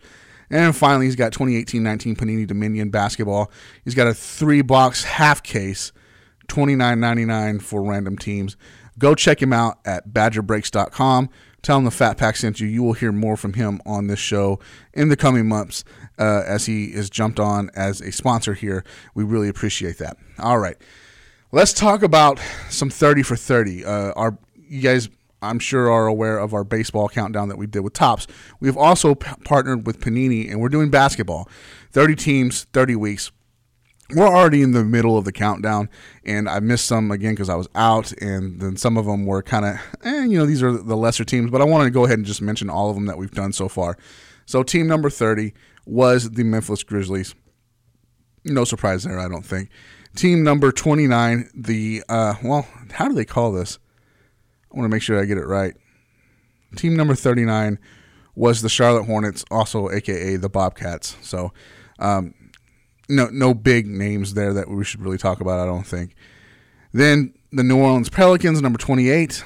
And 0.52 0.76
finally, 0.76 1.06
he's 1.06 1.16
got 1.16 1.32
2018-19 1.32 2.18
Panini 2.18 2.46
Dominion 2.46 2.90
basketball. 2.90 3.50
He's 3.86 3.96
got 3.96 4.08
a 4.08 4.14
three 4.14 4.62
box 4.62 5.06
half 5.06 5.42
case, 5.42 5.94
$29.99 6.50 7.62
for 7.62 7.82
random 7.82 8.18
teams. 8.18 8.58
Go 9.00 9.16
check 9.16 9.42
him 9.42 9.54
out 9.54 9.80
at 9.86 10.10
badgerbreaks.com. 10.10 11.30
Tell 11.62 11.78
him 11.78 11.86
the 11.86 11.92
Fat 11.92 12.18
Pack 12.18 12.36
sent 12.36 12.60
you. 12.60 12.68
You 12.68 12.84
will 12.84 12.94
hear 12.94 13.12
more 13.12 13.38
from 13.38 13.54
him 13.54 13.80
on 13.86 14.08
this 14.08 14.20
show 14.20 14.60
in 14.94 15.10
the 15.10 15.16
coming 15.16 15.48
months 15.48 15.84
uh, 16.20 16.44
as 16.46 16.66
he 16.66 16.86
is 16.86 17.10
jumped 17.10 17.40
on 17.40 17.70
as 17.76 18.02
a 18.02 18.12
sponsor 18.12 18.54
here. 18.54 18.84
We 19.14 19.24
really 19.24 19.48
appreciate 19.48 19.98
that. 20.00 20.18
All 20.40 20.58
right. 20.58 20.76
Let's 21.52 21.72
talk 21.72 22.04
about 22.04 22.40
some 22.70 22.90
30 22.90 23.24
for 23.24 23.36
30. 23.36 23.86
Uh, 23.86 24.12
our 24.14 24.38
you 24.56 24.82
guys 24.82 25.10
I'm 25.42 25.60
sure 25.60 25.92
are 25.92 26.08
aware 26.08 26.38
of 26.38 26.54
our 26.54 26.64
baseball 26.64 27.10
countdown 27.10 27.50
that 27.50 27.58
we 27.58 27.68
did 27.68 27.80
with 27.82 27.94
Topps. 27.94 28.28
We've 28.60 28.78
also 28.78 29.16
p- 29.16 29.32
partnered 29.44 29.88
with 29.88 30.00
Panini, 30.00 30.50
and 30.50 30.60
we're 30.60 30.70
doing 30.70 30.90
basketball. 30.90 31.50
30 31.92 32.16
teams, 32.16 32.64
30 32.74 32.96
weeks. 32.96 33.32
We're 34.14 34.28
already 34.28 34.62
in 34.62 34.72
the 34.72 34.84
middle 34.84 35.18
of 35.18 35.24
the 35.24 35.32
countdown, 35.32 35.90
and 36.26 36.50
I 36.50 36.60
missed 36.60 36.86
some 36.86 37.12
again 37.12 37.32
because 37.32 37.50
I 37.50 37.56
was 37.56 37.70
out, 37.76 38.12
and 38.14 38.60
then 38.60 38.76
some 38.76 38.98
of 38.98 39.06
them 39.06 39.26
were 39.26 39.42
kind 39.42 39.66
of, 39.66 39.76
eh, 40.04 40.26
you 40.26 40.38
know, 40.38 40.46
these 40.46 40.62
are 40.62 40.72
the 40.72 40.98
lesser 40.98 41.24
teams, 41.24 41.50
but 41.50 41.62
I 41.62 41.66
wanted 41.66 41.86
to 41.86 41.92
go 41.92 42.06
ahead 42.06 42.18
and 42.18 42.26
just 42.26 42.42
mention 42.42 42.70
all 42.70 42.90
of 42.90 42.96
them 42.96 43.06
that 43.06 43.18
we've 43.18 43.32
done 43.32 43.54
so 43.54 43.70
far. 43.70 43.98
So, 44.46 44.64
team 44.64 44.86
number 44.88 45.10
30 45.10 45.54
was 45.86 46.32
the 46.32 46.44
Memphis 46.44 46.84
Grizzlies. 46.84 47.36
No 48.44 48.66
surprise 48.66 49.04
there, 49.04 49.20
I 49.20 49.30
don't 49.30 49.46
think. 49.46 49.70
Team 50.16 50.44
number 50.44 50.74
29, 50.74 51.50
the, 51.56 52.04
uh, 52.10 52.34
well, 52.44 52.68
how 52.92 53.08
do 53.08 53.14
they 53.14 53.24
call 53.24 53.54
this? 53.54 53.80
I 54.72 54.78
want 54.78 54.86
to 54.86 54.90
make 54.90 55.02
sure 55.02 55.20
I 55.20 55.26
get 55.26 55.38
it 55.38 55.46
right. 55.46 55.74
Team 56.76 56.96
number 56.96 57.16
39 57.16 57.78
was 58.36 58.62
the 58.62 58.70
Charlotte 58.70 59.04
Hornets, 59.06 59.44
also 59.52 59.90
AKA 59.90 60.38
the 60.38 60.50
Bobcats. 60.50 61.18
So, 61.22 61.52
um, 62.00 62.34
no, 63.10 63.28
no 63.28 63.54
big 63.54 63.88
names 63.88 64.34
there 64.34 64.54
that 64.54 64.70
we 64.70 64.86
should 64.86 65.02
really 65.02 65.18
talk 65.18 65.42
about, 65.42 65.60
I 65.60 65.66
don't 65.66 65.86
think. 65.86 66.16
Then 66.94 67.34
the 67.52 67.64
New 67.64 67.78
Orleans 67.78 68.10
Pelicans, 68.10 68.62
number 68.62 68.80
28. 68.80 69.44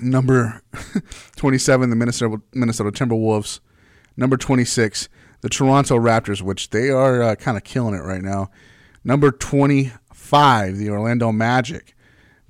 Number 0.00 0.62
27, 1.36 1.90
the 1.90 1.96
Minnesota, 1.96 2.40
Minnesota 2.54 2.90
Timberwolves. 2.90 3.60
Number 4.16 4.36
26, 4.36 5.08
the 5.42 5.48
Toronto 5.48 5.98
Raptors, 5.98 6.40
which 6.42 6.70
they 6.70 6.90
are 6.90 7.22
uh, 7.22 7.34
kind 7.34 7.56
of 7.56 7.64
killing 7.64 7.94
it 7.94 8.02
right 8.02 8.22
now. 8.22 8.50
Number 9.04 9.30
25, 9.30 10.76
the 10.76 10.90
Orlando 10.90 11.32
Magic. 11.32 11.94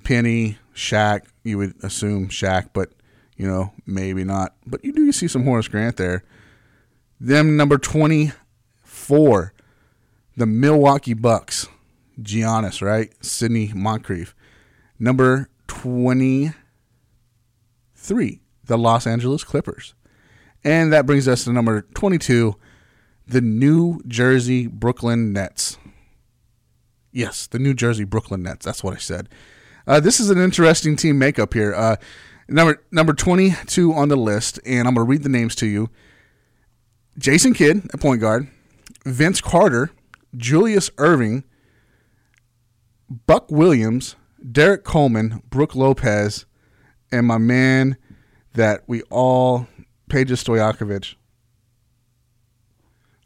Penny, 0.03 0.57
Shaq, 0.73 1.21
you 1.43 1.57
would 1.57 1.75
assume 1.83 2.29
Shaq, 2.29 2.69
but, 2.73 2.91
you 3.37 3.47
know, 3.47 3.73
maybe 3.85 4.23
not. 4.23 4.55
But 4.65 4.83
you 4.83 4.93
do 4.93 5.11
see 5.11 5.27
some 5.27 5.43
Horace 5.43 5.67
Grant 5.67 5.97
there. 5.97 6.23
Them 7.19 7.55
number 7.55 7.77
24, 7.77 9.53
the 10.35 10.45
Milwaukee 10.45 11.13
Bucks. 11.13 11.67
Giannis, 12.21 12.81
right? 12.81 13.11
Sidney 13.23 13.71
Moncrief. 13.73 14.35
Number 14.99 15.49
23, 15.67 18.41
the 18.65 18.77
Los 18.77 19.07
Angeles 19.07 19.43
Clippers. 19.43 19.93
And 20.63 20.93
that 20.93 21.05
brings 21.05 21.27
us 21.27 21.43
to 21.43 21.51
number 21.51 21.81
22, 21.93 22.55
the 23.27 23.41
New 23.41 24.01
Jersey 24.07 24.67
Brooklyn 24.67 25.33
Nets. 25.33 25.77
Yes, 27.11 27.47
the 27.47 27.59
New 27.59 27.73
Jersey 27.73 28.05
Brooklyn 28.05 28.43
Nets. 28.43 28.65
That's 28.65 28.83
what 28.83 28.95
I 28.95 28.99
said. 28.99 29.27
Uh, 29.85 29.99
this 29.99 30.19
is 30.19 30.29
an 30.29 30.37
interesting 30.37 30.95
team 30.95 31.17
makeup 31.17 31.53
here. 31.53 31.73
Uh, 31.73 31.95
number 32.47 32.81
number 32.91 33.13
22 33.13 33.93
on 33.93 34.09
the 34.09 34.15
list, 34.15 34.59
and 34.65 34.87
I'm 34.87 34.95
going 34.95 35.05
to 35.05 35.09
read 35.09 35.23
the 35.23 35.29
names 35.29 35.55
to 35.55 35.67
you. 35.67 35.89
Jason 37.17 37.53
Kidd 37.53 37.89
at 37.93 37.99
point 37.99 38.21
guard, 38.21 38.47
Vince 39.05 39.41
Carter, 39.41 39.91
Julius 40.35 40.89
Erving, 40.91 41.43
Buck 43.27 43.51
Williams, 43.51 44.15
Derrick 44.51 44.83
Coleman, 44.83 45.43
Brook 45.49 45.75
Lopez, 45.75 46.45
and 47.11 47.27
my 47.27 47.37
man 47.37 47.97
that 48.53 48.83
we 48.87 49.01
all 49.03 49.67
Peja 50.09 50.35
Stojakovic. 50.35 51.15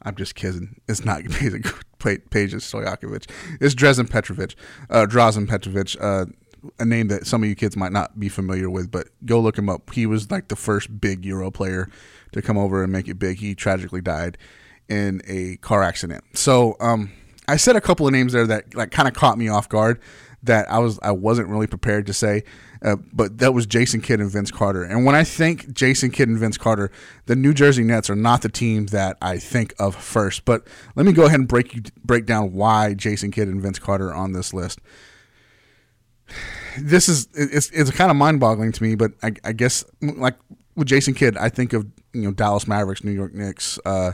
I'm 0.02 0.14
just 0.14 0.34
kidding. 0.34 0.80
It's 0.88 1.04
not 1.04 1.22
Peja 1.22 1.62
Stojakovic. 2.00 3.30
It's 3.60 3.74
Drazen 3.74 4.08
Petrovic. 4.08 4.54
Uh, 4.88 5.06
Drazen 5.06 5.48
Petrovic, 5.48 5.96
uh, 6.00 6.26
a 6.78 6.84
name 6.84 7.08
that 7.08 7.26
some 7.26 7.42
of 7.42 7.48
you 7.48 7.54
kids 7.54 7.76
might 7.76 7.92
not 7.92 8.18
be 8.18 8.28
familiar 8.28 8.70
with, 8.70 8.90
but 8.90 9.08
go 9.24 9.40
look 9.40 9.58
him 9.58 9.68
up. 9.68 9.92
He 9.92 10.06
was 10.06 10.30
like 10.30 10.48
the 10.48 10.56
first 10.56 11.00
big 11.00 11.24
Euro 11.24 11.50
player 11.50 11.88
to 12.32 12.42
come 12.42 12.58
over 12.58 12.82
and 12.82 12.92
make 12.92 13.08
it 13.08 13.18
big. 13.18 13.38
He 13.38 13.54
tragically 13.54 14.00
died 14.00 14.38
in 14.88 15.22
a 15.26 15.56
car 15.56 15.82
accident. 15.82 16.24
So 16.34 16.76
um, 16.80 17.12
I 17.46 17.56
said 17.56 17.76
a 17.76 17.80
couple 17.80 18.06
of 18.06 18.12
names 18.12 18.32
there 18.32 18.46
that 18.46 18.74
like 18.74 18.90
kind 18.90 19.08
of 19.08 19.14
caught 19.14 19.38
me 19.38 19.48
off 19.48 19.68
guard 19.68 20.00
that 20.42 20.70
I 20.70 20.78
was 20.78 20.98
I 21.02 21.12
wasn't 21.12 21.48
really 21.48 21.66
prepared 21.66 22.06
to 22.06 22.12
say. 22.12 22.44
Uh, 22.80 22.96
but 23.12 23.38
that 23.38 23.52
was 23.52 23.66
Jason 23.66 24.00
Kidd 24.00 24.20
and 24.20 24.30
Vince 24.30 24.52
Carter. 24.52 24.84
And 24.84 25.04
when 25.04 25.16
I 25.16 25.24
think 25.24 25.72
Jason 25.72 26.12
Kidd 26.12 26.28
and 26.28 26.38
Vince 26.38 26.56
Carter, 26.56 26.92
the 27.26 27.34
New 27.34 27.52
Jersey 27.52 27.82
Nets 27.82 28.08
are 28.08 28.14
not 28.14 28.42
the 28.42 28.48
team 28.48 28.86
that 28.86 29.18
I 29.20 29.38
think 29.38 29.74
of 29.80 29.96
first. 29.96 30.44
But 30.44 30.66
let 30.94 31.04
me 31.04 31.12
go 31.12 31.24
ahead 31.24 31.40
and 31.40 31.48
break 31.48 31.74
you 31.74 31.82
break 32.04 32.24
down 32.24 32.52
why 32.52 32.94
Jason 32.94 33.32
Kidd 33.32 33.48
and 33.48 33.60
Vince 33.60 33.78
Carter 33.78 34.10
are 34.10 34.14
on 34.14 34.32
this 34.32 34.54
list. 34.54 34.80
This 36.78 37.08
is 37.08 37.28
it's 37.34 37.70
it's 37.70 37.90
kind 37.90 38.10
of 38.10 38.16
mind 38.16 38.40
boggling 38.40 38.72
to 38.72 38.82
me, 38.82 38.94
but 38.94 39.12
I, 39.22 39.32
I, 39.44 39.52
guess 39.52 39.84
like 40.00 40.36
with 40.76 40.86
Jason 40.86 41.14
Kidd, 41.14 41.36
I 41.36 41.48
think 41.48 41.72
of 41.72 41.86
you 42.12 42.22
know 42.22 42.30
Dallas 42.32 42.68
Mavericks, 42.68 43.02
New 43.02 43.12
York 43.12 43.34
Knicks. 43.34 43.78
Uh, 43.84 44.12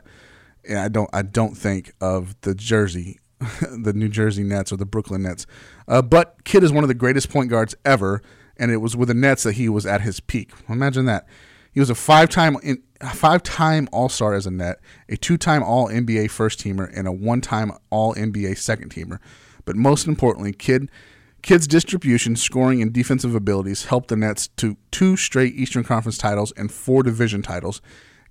and 0.69 0.79
I 0.79 0.89
don't 0.89 1.11
I 1.13 1.23
don't 1.23 1.55
think 1.55 1.93
of 2.01 2.41
the 2.41 2.55
Jersey, 2.55 3.21
the 3.61 3.93
New 3.95 4.09
Jersey 4.09 4.43
Nets 4.43 4.73
or 4.73 4.77
the 4.77 4.87
Brooklyn 4.87 5.23
Nets. 5.23 5.47
Uh, 5.87 6.01
but 6.01 6.43
Kidd 6.45 6.65
is 6.65 6.73
one 6.73 6.85
of 6.85 6.89
the 6.89 6.95
greatest 6.95 7.29
point 7.31 7.51
guards 7.51 7.75
ever 7.85 8.23
and 8.57 8.71
it 8.71 8.79
was 8.79 8.97
with 8.97 9.09
the 9.09 9.15
Nets 9.15 9.43
that 9.43 9.55
he 9.55 9.69
was 9.69 9.87
at 9.87 10.03
his 10.03 10.21
peak. 10.21 10.53
Imagine 10.69 11.07
that. 11.07 11.27
He 11.73 11.81
was 11.81 11.91
a 11.91 11.95
five-time 11.95 12.57
five-time 13.13 13.89
All-Star 13.93 14.35
as 14.35 14.47
a 14.47 14.51
net, 14.51 14.81
a 15.09 15.17
two-time 15.17 15.63
All 15.63 15.89
NBA 15.89 16.31
first 16.31 16.61
teamer, 16.61 16.91
and 16.95 17.09
a 17.09 17.13
one-time 17.13 17.73
All 17.91 18.15
NBA 18.15 18.57
second 18.59 18.95
teamer. 18.95 19.19
But 19.65 19.77
most 19.77 20.07
importantly, 20.07 20.53
Kidd 20.53 20.91
Kidd's 21.45 21.67
distribution, 21.67 22.37
scoring, 22.37 22.81
and 22.81 22.91
defensive 22.91 23.35
abilities 23.35 23.85
helped 23.85 24.09
the 24.09 24.17
Nets 24.17 24.49
to 24.57 24.79
two 24.91 25.15
straight 25.15 25.55
Eastern 25.55 25.85
Conference 25.85 26.17
titles 26.17 26.55
and 26.57 26.73
four 26.73 27.03
division 27.03 27.43
titles. 27.43 27.83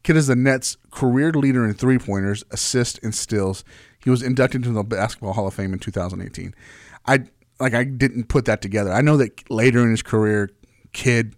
Kidd 0.02 0.18
is 0.18 0.26
the 0.26 0.36
Nets' 0.36 0.78
career 0.90 1.32
leader 1.32 1.64
in 1.64 1.76
three 1.76 2.00
pointers, 2.00 2.44
assists, 2.50 3.00
and 3.04 3.14
steals. 3.14 3.64
He 4.04 4.10
was 4.10 4.24
inducted 4.24 4.66
into 4.66 4.74
the 4.74 4.84
Basketball 4.84 5.34
Hall 5.34 5.46
of 5.46 5.54
Fame 5.54 5.74
in 5.74 5.80
2018. 5.80 6.56
I 7.06 7.26
like 7.60 7.76
I 7.76 7.84
didn't 7.84 8.30
put 8.30 8.46
that 8.46 8.64
together. 8.64 8.92
I 8.92 9.02
know 9.02 9.18
that 9.18 9.48
later 9.52 9.84
in 9.84 9.92
his 9.92 10.02
career, 10.02 10.50
Kidd, 10.92 11.36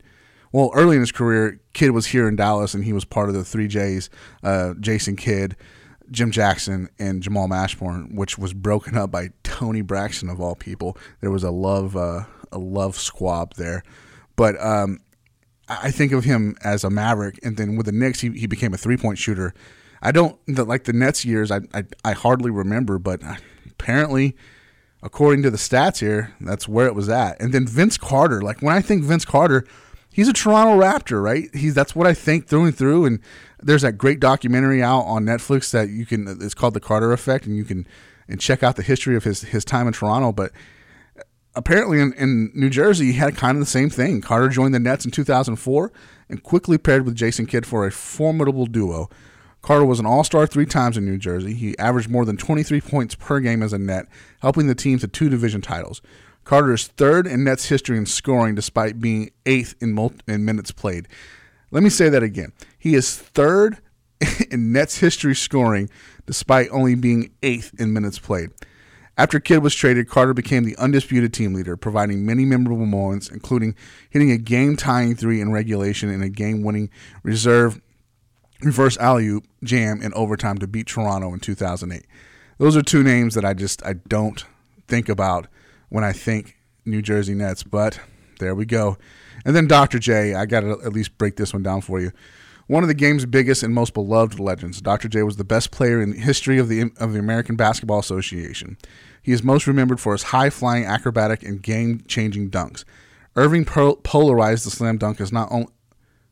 well, 0.54 0.72
early 0.74 0.96
in 0.96 1.02
his 1.02 1.12
career, 1.12 1.60
Kidd 1.74 1.92
was 1.92 2.06
here 2.06 2.30
in 2.30 2.38
Dallas 2.38 2.74
and 2.74 2.86
he 2.86 2.94
was 2.94 3.04
part 3.04 3.28
of 3.28 3.36
the 3.36 3.44
three 3.44 3.68
J's, 3.68 4.10
uh, 4.44 4.76
Jason 4.80 5.18
Kidd, 5.18 5.58
Jim 6.12 6.32
Jackson, 6.32 6.90
and 7.00 7.22
Jamal 7.22 7.48
Mashburn, 7.48 8.16
which 8.16 8.38
was 8.38 8.54
broken 8.54 8.98
up 8.98 9.12
by 9.12 9.30
Toni 9.44 9.82
Braxton 9.82 10.30
of 10.30 10.40
all 10.40 10.56
people. 10.56 10.98
There 11.22 11.32
was 11.32 11.44
a 11.44 11.52
love 11.52 11.96
uh, 11.96 12.26
a 12.52 12.58
love 12.58 12.96
squab 12.96 13.56
there, 13.56 13.84
but 14.36 14.60
um, 14.64 15.00
I 15.68 15.92
think 15.92 16.12
of 16.12 16.24
him 16.24 16.56
as 16.64 16.84
a 16.84 16.90
Maverick, 16.90 17.40
and 17.44 17.58
then 17.58 17.76
with 17.76 17.88
the 17.88 17.92
Knicks, 17.92 18.22
he, 18.22 18.30
he 18.32 18.48
became 18.48 18.74
a 18.74 18.78
three 18.78 18.98
point 18.98 19.18
shooter. 19.18 19.54
I 20.02 20.12
don't 20.12 20.38
the, 20.48 20.64
like 20.64 20.84
the 20.84 20.94
Nets 20.94 21.26
years. 21.26 21.52
I, 21.52 21.62
I 21.74 21.84
I 22.04 22.12
hardly 22.14 22.52
remember, 22.52 23.00
but 23.00 23.22
apparently 23.70 24.36
according 25.06 25.44
to 25.44 25.52
the 25.52 25.58
stats 25.58 26.00
here, 26.00 26.34
that's 26.42 26.68
where 26.68 26.88
it 26.88 26.96
was 26.96 27.08
at. 27.10 27.40
And 27.40 27.54
then 27.54 27.68
Vince 27.68 27.98
Carter, 27.98 28.42
like 28.42 28.62
when 28.62 28.76
I 28.76 28.82
think 28.82 29.04
Vince 29.04 29.24
Carter, 29.24 29.66
he's 30.12 30.28
a 30.28 30.34
Toronto 30.34 30.84
Raptor, 30.84 31.24
right? 31.24 31.54
He's 31.54 31.76
that's 31.76 31.96
what 31.96 32.08
I 32.08 32.14
think 32.14 32.48
through 32.48 32.66
and 32.66 32.76
through. 32.76 33.06
And 33.06 33.20
there's 33.66 33.82
that 33.82 33.98
great 33.98 34.20
documentary 34.20 34.82
out 34.82 35.02
on 35.02 35.26
Netflix 35.26 35.72
that 35.72 35.90
you 35.90 36.06
can. 36.06 36.28
It's 36.42 36.54
called 36.54 36.76
The 36.76 36.80
Carter 36.80 37.12
Effect, 37.12 37.46
and 37.46 37.58
you 37.58 37.66
can 37.66 37.86
and 38.28 38.40
check 38.40 38.64
out 38.64 38.76
the 38.76 38.84
history 38.84 39.16
of 39.16 39.24
his 39.24 39.42
his 39.42 39.66
time 39.66 39.88
in 39.88 39.94
Toronto. 39.94 40.32
But 40.32 40.52
apparently 41.56 42.00
in, 42.00 42.14
in 42.14 42.52
New 42.54 42.70
Jersey, 42.70 43.08
he 43.08 43.14
had 43.14 43.36
kind 43.36 43.58
of 43.58 43.60
the 43.60 43.70
same 43.70 43.90
thing. 43.90 44.22
Carter 44.22 44.50
joined 44.50 44.74
the 44.74 44.80
Nets 44.80 45.04
in 45.04 45.12
2004 45.12 45.92
and 46.30 46.44
quickly 46.44 46.78
paired 46.78 47.06
with 47.06 47.16
Jason 47.16 47.46
Kidd 47.46 47.66
for 47.66 47.86
a 47.86 47.92
formidable 47.92 48.68
duo. 48.68 49.10
Carter 49.62 49.86
was 49.86 50.00
an 50.00 50.06
all 50.06 50.24
star 50.24 50.46
three 50.46 50.68
times 50.68 50.96
in 50.96 51.06
New 51.06 51.18
Jersey. 51.18 51.56
He 51.56 51.78
averaged 51.80 52.10
more 52.10 52.24
than 52.24 52.38
23 52.38 52.82
points 52.82 53.16
per 53.16 53.40
game 53.40 53.64
as 53.64 53.74
a 53.74 53.80
net, 53.80 54.06
helping 54.42 54.68
the 54.68 54.76
team 54.76 55.00
to 55.00 55.08
two 55.08 55.28
division 55.28 55.62
titles. 55.62 56.04
Carter 56.44 56.74
is 56.74 56.86
third 56.86 57.26
in 57.26 57.44
Nets 57.44 57.70
history 57.70 57.98
in 57.98 58.06
scoring 58.06 58.54
despite 58.54 59.00
being 59.00 59.32
eighth 59.48 59.74
in, 59.82 59.94
multi- 59.94 60.22
in 60.28 60.46
minutes 60.46 60.72
played. 60.72 61.08
Let 61.72 61.84
me 61.84 61.90
say 61.90 62.10
that 62.10 62.24
again. 62.24 62.54
He 62.78 62.96
is 62.96 63.16
third 63.16 63.80
in 64.52 64.72
Nets 64.72 64.98
history 64.98 65.36
scoring 65.36 65.90
despite 66.26 66.70
only 66.72 66.96
being 66.96 67.32
eighth 67.44 67.74
in 67.80 67.94
minutes 67.94 68.20
played. 68.20 68.50
After 69.18 69.40
Kidd 69.40 69.64
was 69.64 69.74
traded, 69.74 70.10
Carter 70.10 70.34
became 70.34 70.66
the 70.66 70.76
undisputed 70.78 71.34
team 71.34 71.54
leader, 71.54 71.78
providing 71.78 72.26
many 72.26 72.44
memorable 72.44 72.86
moments, 72.86 73.30
including 73.30 73.76
hitting 74.10 74.30
a 74.30 74.38
game 74.38 74.76
tying 74.76 75.16
three 75.16 75.40
in 75.40 75.54
regulation 75.54 76.10
and 76.10 76.22
a 76.22 76.30
game 76.30 76.64
winning 76.64 76.90
reserve 77.24 77.80
reverse 78.62 78.98
alley 78.98 79.28
oop 79.28 79.46
jam 79.64 80.02
in 80.02 80.14
overtime 80.14 80.58
to 80.58 80.68
beat 80.68 80.88
Toronto 80.88 81.34
in 81.34 81.40
2008. 81.40 82.06
Those 82.58 82.76
are 82.76 82.82
two 82.82 83.04
names 83.04 83.36
that 83.36 83.46
I 83.46 83.54
just 83.54 83.86
I 83.86 83.94
don't 83.94 84.44
think 84.88 85.08
about 85.08 85.48
when 85.90 86.04
I 86.04 86.12
think 86.12 86.58
New 86.86 87.02
Jersey 87.02 87.36
Nets, 87.36 87.64
but 87.64 88.00
there 88.40 88.56
we 88.56 88.66
go. 88.66 88.98
And 89.46 89.56
then 89.56 89.68
Dr. 89.68 90.00
J, 90.00 90.34
I 90.34 90.46
got 90.46 90.62
to 90.62 90.72
at 90.84 90.92
least 90.92 91.18
break 91.18 91.38
this 91.38 91.54
one 91.54 91.64
down 91.64 91.82
for 91.82 92.02
you. 92.02 92.12
One 92.68 92.84
of 92.84 92.88
the 92.88 92.96
game's 92.96 93.28
biggest 93.28 93.62
and 93.62 93.74
most 93.74 93.94
beloved 93.94 94.40
legends, 94.40 94.82
Dr. 94.82 95.08
J 95.08 95.22
was 95.22 95.38
the 95.38 95.44
best 95.44 95.70
player 95.70 96.02
in 96.02 96.12
the 96.12 96.20
history 96.20 96.58
of 96.58 96.68
the 96.68 96.92
of 97.00 97.14
the 97.14 97.20
American 97.20 97.56
Basketball 97.56 98.00
Association. 98.00 98.78
He 99.22 99.32
is 99.32 99.44
most 99.44 99.68
remembered 99.68 100.00
for 100.00 100.14
his 100.14 100.24
high-flying, 100.24 100.86
acrobatic, 100.86 101.44
and 101.44 101.62
game-changing 101.62 102.50
dunks. 102.50 102.84
Erving 103.36 103.66
polarized 104.04 104.66
the 104.66 104.72
slam 104.72 104.98
dunk 104.98 105.22
as 105.22 105.32
not 105.32 105.52
only 105.52 105.68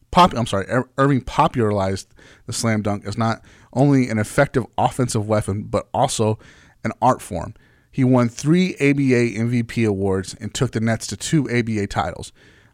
pop, 0.10 0.34
I'm 0.34 0.48
sorry, 0.48 0.66
Erving 0.66 1.26
popularized 1.26 2.14
the 2.46 2.54
slam 2.54 2.82
dunk 2.82 3.06
as 3.06 3.18
not 3.18 3.44
only 3.74 4.10
an 4.10 4.20
effective 4.20 4.66
offensive 4.78 5.28
weapon, 5.28 5.64
but 5.64 5.88
also 5.94 6.40
an 6.84 6.92
art 7.02 7.22
form. 7.22 7.54
He 7.92 8.04
won 8.04 8.30
three 8.30 8.74
ABA 8.76 9.38
MVP 9.38 9.88
awards 9.88 10.36
and 10.40 10.54
took 10.54 10.72
the 10.72 10.80
Nets 10.80 11.06
to 11.08 11.18
two 11.18 11.50
ABA 11.50 11.88
titles. 11.88 12.32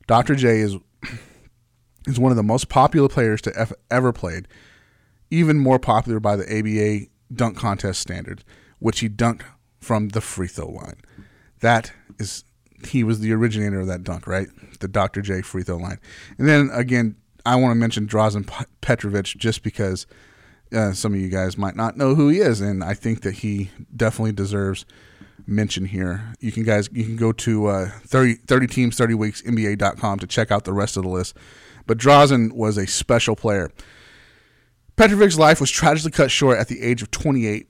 Dr. 0.10 0.34
J 0.34 0.62
is 0.62 0.76
is 2.08 2.20
one 2.20 2.32
of 2.32 2.36
the 2.36 2.42
most 2.42 2.68
popular 2.68 3.08
players 3.08 3.44
to 3.44 3.56
ever, 3.56 3.76
ever 3.92 4.12
played, 4.12 4.48
even 5.30 5.60
more 5.60 5.78
popular 5.78 6.20
by 6.20 6.36
the 6.36 6.46
ABA 6.46 7.12
dunk 7.32 7.56
contest 7.56 8.00
standard, 8.00 8.44
which 8.80 9.02
he 9.02 9.08
dunked 9.08 9.44
from 9.80 10.10
the 10.10 10.20
free 10.20 10.48
throw 10.48 10.68
line. 10.68 10.96
That 11.60 11.94
is, 12.18 12.44
he 12.88 13.04
was 13.04 13.20
the 13.20 13.32
originator 13.34 13.82
of 13.82 13.86
that 13.86 14.04
dunk, 14.04 14.26
right? 14.26 14.48
The 14.80 14.88
Dr. 14.88 15.22
J 15.22 15.44
free 15.44 15.62
throw 15.62 15.78
line. 15.78 16.00
And 16.40 16.48
then 16.48 16.72
again, 16.74 17.16
I 17.46 17.56
want 17.58 17.70
to 17.70 17.76
mention 17.76 18.08
Drazen 18.08 18.50
Petrovic 18.82 19.26
just 19.26 19.62
because 19.62 20.08
uh, 20.74 20.94
some 20.94 21.14
of 21.14 21.20
you 21.20 21.30
guys 21.30 21.56
might 21.56 21.76
not 21.76 21.98
know 21.98 22.16
who 22.16 22.30
he 22.30 22.40
is, 22.40 22.62
and 22.62 22.84
I 22.84 22.96
think 22.96 23.22
that 23.22 23.36
he 23.36 23.70
definitely 23.96 24.32
deserves 24.32 24.88
mention 25.50 25.86
here. 25.86 26.34
You 26.40 26.52
can 26.52 26.64
guys 26.64 26.90
you 26.92 27.04
can 27.04 27.16
go 27.16 27.32
to 27.32 27.68
uh, 27.68 27.90
30, 28.06 28.36
30 28.36 28.68
teams 28.68 28.98
30 28.98 29.14
weeks 29.16 29.42
NBA.com 29.42 30.20
to 30.20 30.28
check 30.28 30.52
out 30.52 30.64
the 30.64 30.74
rest 30.74 30.98
of 30.98 31.04
the 31.04 31.10
list. 31.10 31.36
But 31.86 31.98
Drazen 31.98 32.54
was 32.54 32.78
a 32.78 32.86
special 32.86 33.36
player. 33.36 33.72
Petrovic's 34.96 35.40
life 35.40 35.60
was 35.60 35.72
tragically 35.72 36.12
cut 36.12 36.30
short 36.30 36.60
at 36.60 36.68
the 36.68 36.82
age 36.82 37.02
of 37.02 37.10
28. 37.10 37.68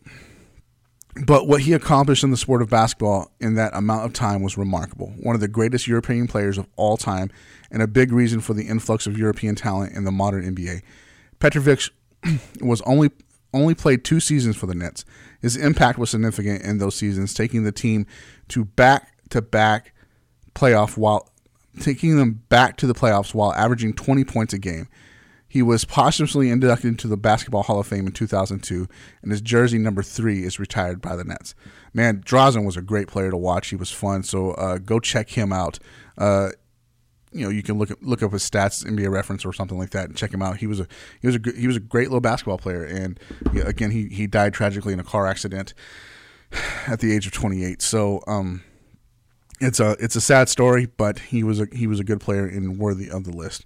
But 1.25 1.47
what 1.47 1.61
he 1.61 1.73
accomplished 1.73 2.23
in 2.23 2.31
the 2.31 2.37
sport 2.37 2.61
of 2.61 2.69
basketball 2.69 3.31
in 3.39 3.55
that 3.55 3.75
amount 3.75 4.05
of 4.05 4.13
time 4.13 4.41
was 4.41 4.57
remarkable. 4.57 5.13
One 5.21 5.35
of 5.35 5.41
the 5.41 5.47
greatest 5.47 5.87
European 5.87 6.27
players 6.27 6.57
of 6.57 6.67
all 6.75 6.97
time, 6.97 7.29
and 7.71 7.81
a 7.81 7.87
big 7.87 8.11
reason 8.11 8.41
for 8.41 8.53
the 8.53 8.67
influx 8.67 9.05
of 9.05 9.17
European 9.17 9.55
talent 9.55 9.95
in 9.95 10.05
the 10.05 10.11
modern 10.11 10.55
NBA. 10.55 10.81
Petrovic 11.39 11.89
was 12.61 12.81
only 12.81 13.11
only 13.53 13.75
played 13.75 14.03
two 14.03 14.19
seasons 14.19 14.55
for 14.55 14.65
the 14.67 14.75
Nets. 14.75 15.05
His 15.41 15.55
impact 15.55 15.97
was 15.97 16.09
significant 16.09 16.63
in 16.63 16.77
those 16.77 16.95
seasons, 16.95 17.33
taking 17.33 17.63
the 17.63 17.71
team 17.71 18.05
to 18.49 18.65
back 18.65 19.13
to 19.29 19.41
back 19.41 19.93
playoff 20.53 20.97
while 20.97 21.29
taking 21.79 22.17
them 22.17 22.43
back 22.49 22.77
to 22.77 22.87
the 22.87 22.93
playoffs 22.93 23.33
while 23.33 23.53
averaging 23.53 23.93
20 23.93 24.23
points 24.25 24.53
a 24.53 24.57
game. 24.59 24.87
He 25.47 25.63
was 25.63 25.83
posthumously 25.83 26.51
inducted 26.51 26.89
into 26.89 27.07
the 27.07 27.17
Basketball 27.17 27.63
Hall 27.63 27.79
of 27.79 27.87
Fame 27.87 28.05
in 28.05 28.11
2002, 28.11 28.87
and 29.23 29.31
his 29.31 29.41
jersey 29.41 29.79
number 29.79 30.03
three 30.03 30.43
is 30.43 30.59
retired 30.59 31.01
by 31.01 31.15
the 31.15 31.23
Nets. 31.23 31.55
Man, 31.91 32.21
Drazen 32.21 32.65
was 32.65 32.77
a 32.77 32.83
great 32.83 33.07
player 33.07 33.31
to 33.31 33.37
watch. 33.37 33.69
He 33.69 33.75
was 33.75 33.89
fun, 33.89 34.21
so 34.21 34.51
uh, 34.51 34.77
go 34.77 34.99
check 34.99 35.29
him 35.29 35.51
out. 35.51 35.79
Uh, 36.19 36.49
you 37.31 37.43
know, 37.43 37.49
you 37.49 37.63
can 37.63 37.77
look 37.77 37.91
at, 37.91 38.01
look 38.01 38.23
up 38.23 38.31
his 38.31 38.49
stats, 38.49 38.85
NBA 38.85 39.09
reference 39.11 39.45
or 39.45 39.53
something 39.53 39.77
like 39.77 39.91
that, 39.91 40.05
and 40.05 40.15
check 40.15 40.33
him 40.33 40.41
out. 40.41 40.57
He 40.57 40.67
was 40.67 40.79
a 40.79 40.87
he 41.21 41.27
was 41.27 41.35
a 41.35 41.39
he 41.55 41.67
was 41.67 41.75
a 41.75 41.79
great 41.79 42.07
little 42.07 42.21
basketball 42.21 42.57
player, 42.57 42.83
and 42.83 43.19
again, 43.63 43.91
he 43.91 44.07
he 44.07 44.27
died 44.27 44.53
tragically 44.53 44.93
in 44.93 44.99
a 44.99 45.03
car 45.03 45.27
accident 45.27 45.73
at 46.87 46.99
the 46.99 47.13
age 47.13 47.27
of 47.27 47.33
28. 47.33 47.81
So, 47.81 48.21
um, 48.27 48.63
it's 49.59 49.79
a 49.79 49.91
it's 49.99 50.15
a 50.15 50.21
sad 50.21 50.49
story, 50.49 50.87
but 50.97 51.19
he 51.19 51.43
was 51.43 51.59
a 51.59 51.67
he 51.71 51.87
was 51.87 51.99
a 51.99 52.03
good 52.03 52.19
player 52.19 52.45
and 52.45 52.77
worthy 52.77 53.09
of 53.09 53.25
the 53.25 53.31
list. 53.31 53.65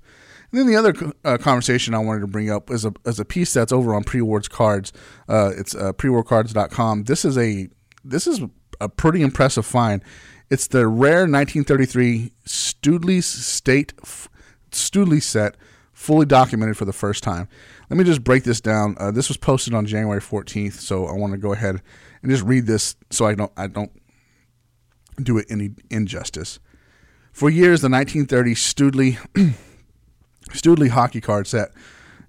And 0.52 0.60
then 0.60 0.68
the 0.68 0.76
other 0.76 0.94
uh, 1.26 1.38
conversation 1.38 1.96
I 1.96 2.00
wanted 2.00 2.20
to 2.22 2.28
bring 2.28 2.52
up 2.52 2.70
is 2.70 2.86
a, 2.86 2.94
is 3.06 3.20
a 3.20 3.26
piece 3.26 3.54
that's 3.54 3.72
over 3.72 3.96
on 3.96 4.04
Pre-War 4.04 4.40
Cards. 4.42 4.94
Uh, 5.28 5.52
it's 5.58 5.74
uh, 5.74 5.94
prewarcards.com. 5.94 7.06
This 7.06 7.26
is 7.26 7.38
a 7.40 7.70
this 8.04 8.28
is 8.28 8.42
a 8.80 8.90
pretty 8.90 9.22
impressive 9.22 9.66
find. 9.66 10.04
It's 10.50 10.68
the 10.68 10.88
rare 10.88 11.22
1933 11.22 12.32
Studley's 12.46 13.26
State 13.26 13.94
Studley 14.72 15.20
set, 15.20 15.56
fully 15.94 16.26
documented 16.26 16.78
for 16.78 16.86
the 16.86 16.94
first 16.94 17.24
time. 17.24 17.48
Let 17.90 17.98
me 17.98 18.04
just 18.04 18.24
break 18.24 18.44
this 18.44 18.60
down. 18.60 18.96
Uh, 19.00 19.12
this 19.12 19.30
was 19.30 19.38
posted 19.38 19.74
on 19.74 19.86
January 19.86 20.20
14th, 20.20 20.74
so 20.74 21.06
I 21.06 21.14
want 21.14 21.34
to 21.34 21.38
go 21.38 21.54
ahead 21.54 21.82
and 22.22 22.32
just 22.32 22.44
read 22.44 22.66
this 22.66 22.96
so 23.10 23.26
I 23.26 23.36
don't 23.36 23.52
I 23.56 23.68
don't 23.68 23.92
do 25.22 25.38
it 25.38 25.46
any 25.50 25.72
injustice. 25.90 26.60
For 27.32 27.50
years, 27.50 27.82
the 27.82 27.90
1930 27.90 28.56
Studley 28.56 29.18
Studley 30.54 30.90
hockey 30.90 31.22
card 31.22 31.48
set 31.48 31.72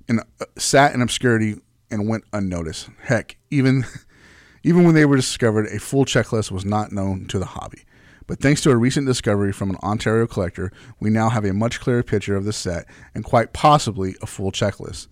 uh, 0.08 0.22
sat 0.56 0.94
in 0.94 1.02
obscurity 1.02 1.56
and 1.90 2.08
went 2.08 2.24
unnoticed. 2.32 2.88
Heck, 3.02 3.36
even 3.50 3.84
even 4.62 4.84
when 4.84 4.94
they 4.94 5.04
were 5.04 5.16
discovered, 5.16 5.66
a 5.66 5.78
full 5.78 6.04
checklist 6.04 6.50
was 6.50 6.64
not 6.64 6.92
known 6.92 7.26
to 7.26 7.38
the 7.38 7.46
hobby. 7.46 7.84
But 8.26 8.40
thanks 8.40 8.60
to 8.62 8.70
a 8.70 8.76
recent 8.76 9.06
discovery 9.06 9.52
from 9.52 9.70
an 9.70 9.76
Ontario 9.82 10.26
collector, 10.26 10.72
we 10.98 11.10
now 11.10 11.28
have 11.28 11.44
a 11.44 11.52
much 11.52 11.80
clearer 11.80 12.02
picture 12.02 12.36
of 12.36 12.44
the 12.44 12.52
set 12.52 12.86
and 13.14 13.24
quite 13.24 13.52
possibly 13.52 14.16
a 14.22 14.26
full 14.26 14.50
checklist. 14.50 15.08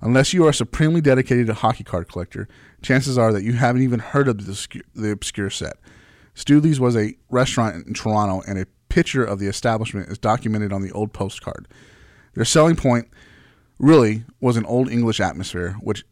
Unless 0.00 0.32
you 0.32 0.46
are 0.46 0.52
supremely 0.52 1.00
dedicated 1.00 1.48
hockey 1.48 1.82
card 1.82 2.08
collector, 2.08 2.46
chances 2.82 3.16
are 3.16 3.32
that 3.32 3.42
you 3.42 3.54
haven't 3.54 3.82
even 3.82 4.00
heard 4.00 4.28
of 4.28 4.44
the 4.44 4.52
obscure, 4.52 4.84
the 4.94 5.10
obscure 5.10 5.50
set. 5.50 5.74
Studley's 6.34 6.78
was 6.78 6.96
a 6.96 7.16
restaurant 7.30 7.86
in 7.86 7.94
Toronto, 7.94 8.42
and 8.46 8.58
a 8.58 8.66
picture 8.88 9.24
of 9.24 9.38
the 9.38 9.46
establishment 9.46 10.08
is 10.08 10.18
documented 10.18 10.72
on 10.72 10.82
the 10.82 10.92
old 10.92 11.12
postcard. 11.12 11.66
Their 12.34 12.44
selling 12.44 12.76
point 12.76 13.08
really 13.78 14.24
was 14.40 14.56
an 14.56 14.66
old 14.66 14.90
English 14.90 15.20
atmosphere, 15.20 15.76
which 15.80 16.04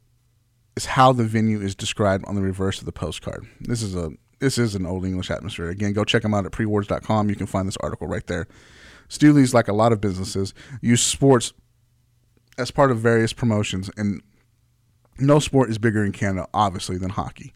is 0.77 0.87
how 0.87 1.13
the 1.13 1.25
venue 1.25 1.61
is 1.61 1.75
described 1.75 2.25
on 2.27 2.35
the 2.35 2.41
reverse 2.41 2.79
of 2.79 2.87
the 2.87 2.93
postcard. 2.93 3.47
This 3.61 3.83
is 3.83 3.95
a 3.95 4.13
this 4.43 4.59
is 4.59 4.75
an 4.75 4.85
old 4.85 5.07
English 5.07 5.31
atmosphere. 5.31 5.71
Again, 5.71 5.93
go 5.93 6.03
check 6.05 6.23
them 6.23 6.35
out 6.35 6.45
at 6.45 6.51
prewards.com. 6.51 7.31
You 7.31 7.37
can 7.37 7.47
find 7.47 7.69
this 7.69 7.77
article 7.77 8.09
right 8.09 8.27
there. 8.27 8.49
Studley's, 9.09 9.55
like 9.55 9.69
a 9.69 9.73
lot 9.73 9.93
of 9.93 10.01
businesses, 10.01 10.53
use 10.81 11.01
sports 11.01 11.53
as 12.59 12.73
part 12.73 12.91
of 12.91 12.99
various 12.99 13.33
promotions, 13.33 13.89
and 13.97 14.21
no 15.17 15.39
sport 15.39 15.71
is 15.71 15.79
bigger 15.79 16.05
in 16.05 16.11
Canada, 16.11 16.49
obviously, 16.53 16.99
than 16.99 17.11
hockey. 17.11 17.55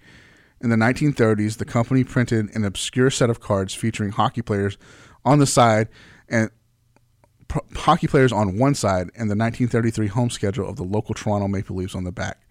In 0.60 0.70
the 0.70 0.76
1930s, 0.76 1.58
the 1.58 1.64
company 1.64 2.04
printed 2.04 2.54
an 2.54 2.64
obscure 2.64 3.10
set 3.10 3.30
of 3.30 3.40
cards 3.40 3.74
featuring 3.74 4.12
hockey 4.12 4.42
players 4.42 4.78
on 5.24 5.40
the 5.40 5.46
side 5.46 5.88
and 6.28 6.50
hockey 7.74 8.06
players 8.06 8.32
on 8.32 8.58
one 8.58 8.76
side 8.76 9.10
and 9.16 9.28
the 9.28 9.36
1933 9.36 10.06
home 10.06 10.30
schedule 10.30 10.68
of 10.68 10.76
the 10.76 10.84
local 10.84 11.14
Toronto 11.14 11.48
Maple 11.48 11.74
Leafs 11.74 11.96
on 11.96 12.04
the 12.04 12.12
back. 12.12 12.45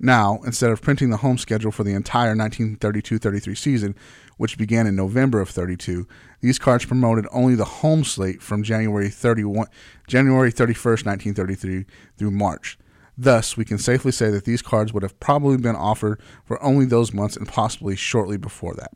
Now, 0.00 0.38
instead 0.44 0.70
of 0.70 0.80
printing 0.80 1.10
the 1.10 1.16
home 1.18 1.38
schedule 1.38 1.72
for 1.72 1.82
the 1.82 1.92
entire 1.92 2.34
1932-33 2.34 3.56
season, 3.56 3.94
which 4.36 4.56
began 4.56 4.86
in 4.86 4.94
November 4.94 5.40
of 5.40 5.48
32, 5.48 6.06
these 6.40 6.58
cards 6.58 6.84
promoted 6.84 7.26
only 7.32 7.56
the 7.56 7.64
home 7.64 8.04
slate 8.04 8.40
from 8.40 8.62
January 8.62 9.08
31 9.08 9.66
January 10.06 10.52
31st, 10.52 11.04
1933 11.04 11.84
through 12.16 12.30
March. 12.30 12.78
Thus, 13.16 13.56
we 13.56 13.64
can 13.64 13.78
safely 13.78 14.12
say 14.12 14.30
that 14.30 14.44
these 14.44 14.62
cards 14.62 14.92
would 14.92 15.02
have 15.02 15.18
probably 15.18 15.56
been 15.56 15.74
offered 15.74 16.20
for 16.44 16.62
only 16.62 16.86
those 16.86 17.12
months 17.12 17.36
and 17.36 17.48
possibly 17.48 17.96
shortly 17.96 18.36
before 18.36 18.74
that. 18.74 18.92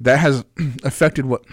That 0.00 0.18
has 0.20 0.46
affected 0.82 1.26
what 1.26 1.44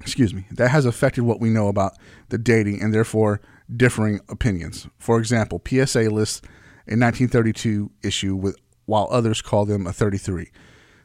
excuse 0.00 0.34
me, 0.34 0.46
that 0.52 0.68
has 0.68 0.86
affected 0.86 1.24
what 1.24 1.40
we 1.40 1.50
know 1.50 1.68
about 1.68 1.94
the 2.28 2.38
dating 2.38 2.80
and 2.82 2.92
therefore 2.92 3.40
differing 3.74 4.20
opinions. 4.28 4.86
For 4.98 5.18
example, 5.18 5.62
PSA 5.66 6.10
lists 6.10 6.40
a 6.88 6.94
1932 6.94 7.90
issue 8.02 8.36
with 8.36 8.56
while 8.84 9.08
others 9.10 9.42
call 9.42 9.64
them 9.64 9.86
a 9.86 9.92
33. 9.92 10.50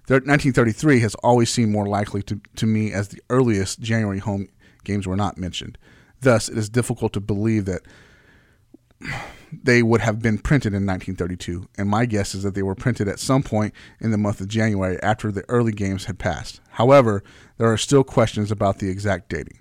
1933 0.07 0.99
has 0.99 1.15
always 1.15 1.49
seemed 1.49 1.71
more 1.71 1.87
likely 1.87 2.21
to, 2.23 2.41
to 2.55 2.65
me 2.65 2.91
as 2.91 3.07
the 3.07 3.21
earliest 3.29 3.79
January 3.79 4.19
home 4.19 4.49
games 4.83 5.07
were 5.07 5.15
not 5.15 5.37
mentioned. 5.37 5.77
Thus, 6.19 6.49
it 6.49 6.57
is 6.57 6.69
difficult 6.69 7.13
to 7.13 7.21
believe 7.21 7.65
that 7.65 7.81
they 9.51 9.81
would 9.81 10.01
have 10.01 10.21
been 10.21 10.37
printed 10.37 10.73
in 10.73 10.85
1932, 10.85 11.67
and 11.77 11.89
my 11.89 12.05
guess 12.05 12.35
is 12.35 12.43
that 12.43 12.55
they 12.55 12.61
were 12.61 12.75
printed 12.75 13.07
at 13.07 13.19
some 13.19 13.41
point 13.41 13.73
in 13.99 14.11
the 14.11 14.17
month 14.17 14.39
of 14.41 14.47
January 14.47 15.01
after 15.01 15.31
the 15.31 15.43
early 15.49 15.71
games 15.71 16.05
had 16.05 16.19
passed. 16.19 16.61
However, 16.71 17.23
there 17.57 17.71
are 17.71 17.77
still 17.77 18.03
questions 18.03 18.51
about 18.51 18.79
the 18.79 18.89
exact 18.89 19.29
dating. 19.29 19.60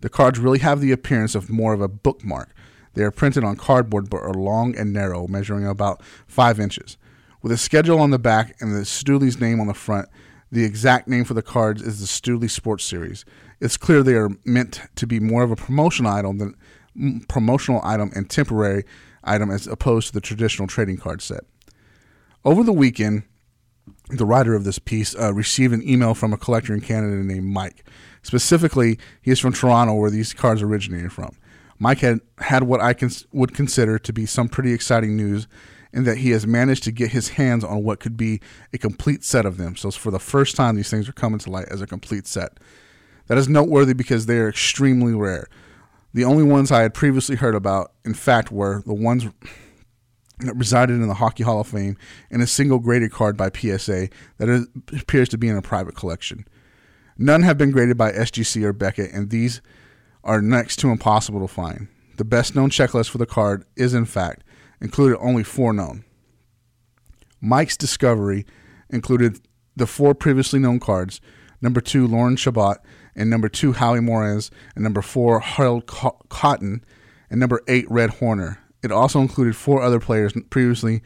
The 0.00 0.08
cards 0.08 0.38
really 0.38 0.60
have 0.60 0.80
the 0.80 0.92
appearance 0.92 1.34
of 1.34 1.50
more 1.50 1.72
of 1.72 1.80
a 1.80 1.88
bookmark. 1.88 2.54
They 2.94 3.02
are 3.02 3.10
printed 3.10 3.44
on 3.44 3.56
cardboard 3.56 4.10
but 4.10 4.22
are 4.22 4.34
long 4.34 4.76
and 4.76 4.92
narrow, 4.92 5.26
measuring 5.28 5.66
about 5.66 6.02
5 6.26 6.58
inches. 6.58 6.96
With 7.42 7.52
a 7.52 7.56
schedule 7.56 8.00
on 8.00 8.10
the 8.10 8.18
back 8.18 8.56
and 8.60 8.74
the 8.74 8.84
Studley's 8.84 9.40
name 9.40 9.60
on 9.60 9.66
the 9.66 9.74
front, 9.74 10.08
the 10.52 10.64
exact 10.64 11.06
name 11.08 11.24
for 11.24 11.34
the 11.34 11.42
cards 11.42 11.80
is 11.80 12.00
the 12.00 12.06
Studley 12.06 12.48
Sports 12.48 12.84
Series. 12.84 13.24
It's 13.60 13.76
clear 13.76 14.02
they 14.02 14.14
are 14.14 14.30
meant 14.44 14.80
to 14.96 15.06
be 15.06 15.20
more 15.20 15.42
of 15.42 15.50
a 15.50 15.56
promotional 15.56 16.12
item 16.12 16.38
than 16.38 16.54
promotional 17.28 17.80
item 17.84 18.10
and 18.14 18.28
temporary 18.28 18.84
item 19.22 19.50
as 19.50 19.66
opposed 19.66 20.08
to 20.08 20.12
the 20.12 20.20
traditional 20.20 20.66
trading 20.66 20.96
card 20.96 21.22
set. 21.22 21.44
Over 22.44 22.64
the 22.64 22.72
weekend, 22.72 23.22
the 24.08 24.26
writer 24.26 24.54
of 24.54 24.64
this 24.64 24.78
piece 24.78 25.14
uh, 25.14 25.32
received 25.32 25.72
an 25.72 25.88
email 25.88 26.14
from 26.14 26.32
a 26.32 26.36
collector 26.36 26.74
in 26.74 26.80
Canada 26.80 27.16
named 27.16 27.46
Mike. 27.46 27.84
Specifically, 28.22 28.98
he 29.22 29.30
is 29.30 29.38
from 29.38 29.52
Toronto, 29.52 29.94
where 29.94 30.10
these 30.10 30.32
cards 30.32 30.62
originated 30.62 31.12
from. 31.12 31.36
Mike 31.78 32.00
had 32.00 32.20
had 32.38 32.64
what 32.64 32.80
I 32.80 32.92
cons- 32.92 33.26
would 33.32 33.54
consider 33.54 33.98
to 33.98 34.12
be 34.12 34.26
some 34.26 34.48
pretty 34.48 34.72
exciting 34.72 35.16
news 35.16 35.48
in 35.92 36.04
that 36.04 36.18
he 36.18 36.30
has 36.30 36.46
managed 36.46 36.84
to 36.84 36.92
get 36.92 37.10
his 37.10 37.30
hands 37.30 37.64
on 37.64 37.82
what 37.82 38.00
could 38.00 38.16
be 38.16 38.40
a 38.72 38.78
complete 38.78 39.24
set 39.24 39.46
of 39.46 39.56
them. 39.56 39.74
So, 39.76 39.90
for 39.90 40.10
the 40.10 40.18
first 40.18 40.56
time, 40.56 40.76
these 40.76 40.90
things 40.90 41.08
are 41.08 41.12
coming 41.12 41.38
to 41.40 41.50
light 41.50 41.68
as 41.70 41.80
a 41.80 41.86
complete 41.86 42.26
set. 42.26 42.58
That 43.26 43.38
is 43.38 43.48
noteworthy 43.48 43.94
because 43.94 44.26
they 44.26 44.38
are 44.38 44.48
extremely 44.48 45.14
rare. 45.14 45.48
The 46.12 46.24
only 46.24 46.42
ones 46.42 46.72
I 46.72 46.82
had 46.82 46.94
previously 46.94 47.36
heard 47.36 47.54
about, 47.54 47.92
in 48.04 48.14
fact, 48.14 48.50
were 48.50 48.82
the 48.84 48.94
ones 48.94 49.26
that 50.40 50.56
resided 50.56 50.96
in 50.96 51.06
the 51.06 51.14
Hockey 51.14 51.44
Hall 51.44 51.60
of 51.60 51.68
Fame 51.68 51.96
and 52.30 52.42
a 52.42 52.46
single 52.46 52.78
graded 52.78 53.12
card 53.12 53.36
by 53.36 53.50
PSA 53.50 54.08
that 54.38 54.68
appears 54.92 55.28
to 55.30 55.38
be 55.38 55.48
in 55.48 55.56
a 55.56 55.62
private 55.62 55.94
collection. 55.94 56.44
None 57.22 57.42
have 57.42 57.58
been 57.58 57.70
graded 57.70 57.98
by 57.98 58.12
SGC 58.12 58.64
or 58.64 58.72
Beckett, 58.72 59.12
and 59.12 59.28
these 59.28 59.60
are 60.24 60.40
next 60.40 60.76
to 60.76 60.88
impossible 60.88 61.40
to 61.40 61.52
find. 61.52 61.88
The 62.16 62.24
best 62.24 62.54
known 62.54 62.70
checklist 62.70 63.10
for 63.10 63.18
the 63.18 63.26
card 63.26 63.66
is, 63.76 63.92
in 63.92 64.06
fact, 64.06 64.42
included 64.80 65.18
only 65.18 65.44
four 65.44 65.74
known. 65.74 66.06
Mike's 67.38 67.76
discovery 67.76 68.46
included 68.88 69.38
the 69.76 69.86
four 69.86 70.14
previously 70.14 70.58
known 70.58 70.80
cards 70.80 71.20
number 71.60 71.82
two, 71.82 72.06
Lorne 72.06 72.36
Chabot, 72.36 72.78
and 73.14 73.28
number 73.28 73.50
two, 73.50 73.72
Howie 73.74 73.98
Morenz, 73.98 74.50
and 74.74 74.82
number 74.82 75.02
four, 75.02 75.40
Harold 75.40 75.86
Cotton, 75.86 76.82
and 77.28 77.38
number 77.38 77.60
eight, 77.68 77.84
Red 77.90 78.08
Horner. 78.08 78.60
It 78.82 78.90
also 78.90 79.20
included 79.20 79.56
four 79.56 79.82
other 79.82 80.00
players 80.00 80.32
previously 80.48 81.02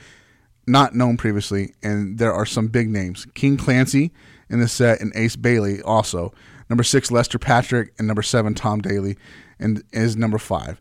not 0.66 0.94
known 0.94 1.16
previously, 1.16 1.74
and 1.82 2.18
there 2.18 2.32
are 2.32 2.46
some 2.46 2.68
big 2.68 2.88
names. 2.88 3.26
King 3.34 3.56
Clancy 3.56 4.12
in 4.48 4.60
the 4.60 4.68
set, 4.68 5.00
and 5.00 5.12
Ace 5.14 5.36
Bailey 5.36 5.82
also. 5.82 6.32
Number 6.68 6.84
six, 6.84 7.10
Lester 7.10 7.38
Patrick, 7.38 7.92
and 7.98 8.06
number 8.06 8.22
seven, 8.22 8.54
Tom 8.54 8.80
Daly, 8.80 9.16
and 9.58 9.82
is 9.92 10.16
number 10.16 10.38
five. 10.38 10.80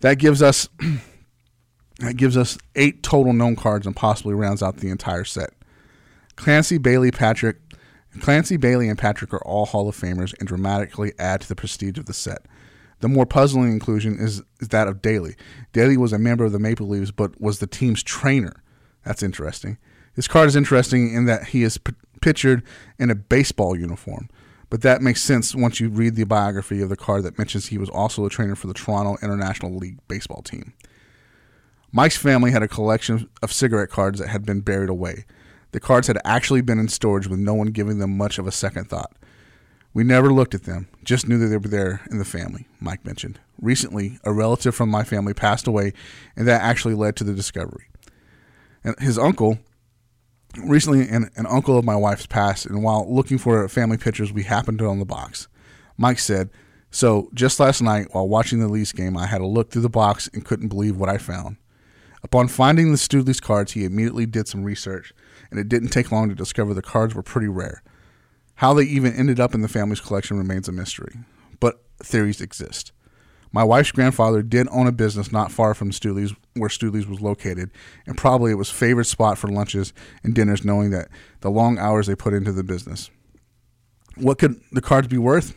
That 0.00 0.18
gives 0.18 0.42
us 0.42 0.68
that 1.98 2.16
gives 2.16 2.36
us 2.36 2.58
eight 2.76 3.02
total 3.02 3.32
known 3.32 3.56
cards 3.56 3.86
and 3.86 3.94
possibly 3.94 4.34
rounds 4.34 4.62
out 4.62 4.78
the 4.78 4.90
entire 4.90 5.24
set. 5.24 5.50
Clancy, 6.36 6.78
Bailey, 6.78 7.10
Patrick, 7.10 7.56
Clancy, 8.20 8.56
Bailey, 8.56 8.88
and 8.88 8.98
Patrick 8.98 9.32
are 9.32 9.44
all 9.44 9.66
Hall 9.66 9.88
of 9.88 9.96
Famers 9.96 10.34
and 10.38 10.48
dramatically 10.48 11.12
add 11.18 11.40
to 11.42 11.48
the 11.48 11.56
prestige 11.56 11.98
of 11.98 12.06
the 12.06 12.12
set. 12.12 12.46
The 13.00 13.08
more 13.08 13.26
puzzling 13.26 13.70
inclusion 13.70 14.18
is, 14.18 14.42
is 14.60 14.68
that 14.68 14.88
of 14.88 15.00
Daly. 15.00 15.36
Daly 15.72 15.96
was 15.96 16.12
a 16.12 16.18
member 16.18 16.44
of 16.44 16.52
the 16.52 16.58
Maple 16.58 16.88
Leafs, 16.88 17.10
but 17.10 17.40
was 17.40 17.58
the 17.58 17.66
team's 17.66 18.02
trainer. 18.02 18.62
That's 19.04 19.22
interesting. 19.22 19.78
This 20.16 20.26
card 20.26 20.48
is 20.48 20.56
interesting 20.56 21.14
in 21.14 21.26
that 21.26 21.48
he 21.48 21.62
is 21.62 21.78
pictured 22.20 22.62
in 22.98 23.10
a 23.10 23.14
baseball 23.14 23.76
uniform, 23.76 24.28
but 24.70 24.82
that 24.82 25.02
makes 25.02 25.22
sense 25.22 25.54
once 25.54 25.80
you 25.80 25.88
read 25.88 26.14
the 26.14 26.24
biography 26.24 26.80
of 26.82 26.88
the 26.88 26.96
card 26.96 27.22
that 27.22 27.38
mentions 27.38 27.66
he 27.66 27.78
was 27.78 27.88
also 27.88 28.26
a 28.26 28.30
trainer 28.30 28.54
for 28.54 28.66
the 28.66 28.74
Toronto 28.74 29.16
International 29.22 29.74
League 29.74 29.98
baseball 30.08 30.42
team. 30.42 30.74
Mike's 31.90 32.18
family 32.18 32.50
had 32.50 32.62
a 32.62 32.68
collection 32.68 33.28
of 33.42 33.52
cigarette 33.52 33.88
cards 33.88 34.18
that 34.18 34.28
had 34.28 34.44
been 34.44 34.60
buried 34.60 34.90
away. 34.90 35.24
The 35.72 35.80
cards 35.80 36.06
had 36.06 36.18
actually 36.24 36.60
been 36.60 36.78
in 36.78 36.88
storage 36.88 37.26
with 37.26 37.38
no 37.38 37.54
one 37.54 37.68
giving 37.68 37.98
them 37.98 38.16
much 38.16 38.38
of 38.38 38.46
a 38.46 38.52
second 38.52 38.90
thought. 38.90 39.12
We 39.94 40.04
never 40.04 40.32
looked 40.32 40.54
at 40.54 40.64
them, 40.64 40.88
just 41.02 41.28
knew 41.28 41.38
that 41.38 41.46
they 41.46 41.56
were 41.56 41.68
there 41.68 42.02
in 42.10 42.18
the 42.18 42.24
family, 42.24 42.66
Mike 42.78 43.06
mentioned. 43.06 43.40
Recently, 43.60 44.18
a 44.22 44.32
relative 44.32 44.74
from 44.74 44.90
my 44.90 45.02
family 45.02 45.32
passed 45.32 45.66
away, 45.66 45.94
and 46.36 46.46
that 46.46 46.60
actually 46.60 46.94
led 46.94 47.16
to 47.16 47.24
the 47.24 47.32
discovery. 47.32 47.86
And 48.84 48.98
his 49.00 49.18
uncle, 49.18 49.58
recently, 50.56 51.08
an, 51.08 51.30
an 51.36 51.46
uncle 51.46 51.78
of 51.78 51.84
my 51.84 51.96
wife's 51.96 52.26
passed, 52.26 52.66
and 52.66 52.82
while 52.82 53.06
looking 53.12 53.38
for 53.38 53.68
family 53.68 53.98
pictures, 53.98 54.32
we 54.32 54.44
happened 54.44 54.80
on 54.82 54.98
the 54.98 55.04
box. 55.04 55.48
Mike 55.96 56.18
said, 56.18 56.50
So, 56.90 57.28
just 57.34 57.60
last 57.60 57.82
night, 57.82 58.08
while 58.12 58.28
watching 58.28 58.60
the 58.60 58.68
Leafs 58.68 58.92
game, 58.92 59.16
I 59.16 59.26
had 59.26 59.40
a 59.40 59.46
look 59.46 59.70
through 59.70 59.82
the 59.82 59.88
box 59.88 60.28
and 60.32 60.44
couldn't 60.44 60.68
believe 60.68 60.96
what 60.96 61.08
I 61.08 61.18
found. 61.18 61.56
Upon 62.22 62.48
finding 62.48 62.90
the 62.90 62.98
Studley's 62.98 63.40
cards, 63.40 63.72
he 63.72 63.84
immediately 63.84 64.26
did 64.26 64.48
some 64.48 64.64
research, 64.64 65.12
and 65.50 65.60
it 65.60 65.68
didn't 65.68 65.88
take 65.88 66.10
long 66.10 66.28
to 66.28 66.34
discover 66.34 66.74
the 66.74 66.82
cards 66.82 67.14
were 67.14 67.22
pretty 67.22 67.48
rare. 67.48 67.82
How 68.56 68.74
they 68.74 68.82
even 68.84 69.12
ended 69.12 69.38
up 69.38 69.54
in 69.54 69.62
the 69.62 69.68
family's 69.68 70.00
collection 70.00 70.36
remains 70.36 70.68
a 70.68 70.72
mystery, 70.72 71.20
but 71.60 71.82
theories 72.02 72.40
exist. 72.40 72.92
My 73.52 73.64
wife's 73.64 73.92
grandfather 73.92 74.42
did 74.42 74.68
own 74.70 74.86
a 74.86 74.92
business 74.92 75.32
not 75.32 75.52
far 75.52 75.74
from 75.74 75.92
Studley's, 75.92 76.34
where 76.58 76.70
Studley's 76.70 77.06
was 77.06 77.20
located, 77.20 77.70
and 78.06 78.16
probably 78.16 78.50
it 78.50 78.56
was 78.56 78.70
favorite 78.70 79.06
spot 79.06 79.38
for 79.38 79.48
lunches 79.48 79.92
and 80.22 80.34
dinners, 80.34 80.64
knowing 80.64 80.90
that 80.90 81.08
the 81.40 81.50
long 81.50 81.78
hours 81.78 82.06
they 82.06 82.14
put 82.14 82.34
into 82.34 82.52
the 82.52 82.64
business. 82.64 83.10
What 84.16 84.38
could 84.38 84.60
the 84.72 84.80
cards 84.80 85.08
be 85.08 85.18
worth? 85.18 85.54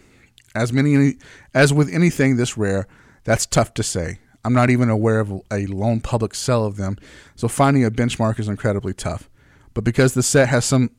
As 0.53 0.71
many 0.73 1.15
as 1.53 1.73
with 1.73 1.91
anything 1.93 2.35
this 2.35 2.57
rare, 2.57 2.87
that's 3.23 3.45
tough 3.45 3.73
to 3.75 3.83
say. 3.83 4.19
I'm 4.43 4.53
not 4.53 4.69
even 4.69 4.89
aware 4.89 5.19
of 5.19 5.41
a 5.51 5.65
lone 5.67 6.01
public 6.01 6.33
sale 6.33 6.65
of 6.65 6.77
them, 6.77 6.97
so 7.35 7.47
finding 7.47 7.85
a 7.85 7.91
benchmark 7.91 8.39
is 8.39 8.47
incredibly 8.47 8.93
tough. 8.93 9.29
But 9.73 9.83
because 9.83 10.13
the 10.13 10.23
set 10.23 10.49
has 10.49 10.65
some 10.65 10.91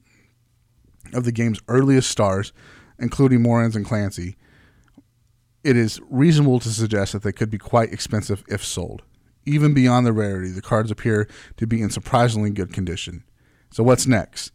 of 1.13 1.25
the 1.25 1.33
game's 1.33 1.61
earliest 1.69 2.11
stars, 2.11 2.53
including 2.99 3.41
Morenz 3.41 3.75
and 3.75 3.85
Clancy, 3.85 4.37
it 5.65 5.77
is 5.77 6.01
reasonable 6.09 6.61
to 6.61 6.71
suggest 6.71 7.13
that 7.13 7.23
they 7.23 7.33
could 7.33 7.51
be 7.51 7.59
quite 7.59 7.93
expensive 7.93 8.45
if 8.49 8.65
sold. 8.65 9.03
Even 9.45 9.75
beyond 9.75 10.07
the 10.07 10.13
rarity, 10.13 10.51
the 10.51 10.63
cards 10.63 10.91
appear 10.91 11.29
to 11.57 11.67
be 11.67 11.83
in 11.83 11.91
surprisingly 11.91 12.51
good 12.51 12.73
condition. 12.73 13.25
So, 13.71 13.83
what's 13.83 14.07
next? 14.07 14.53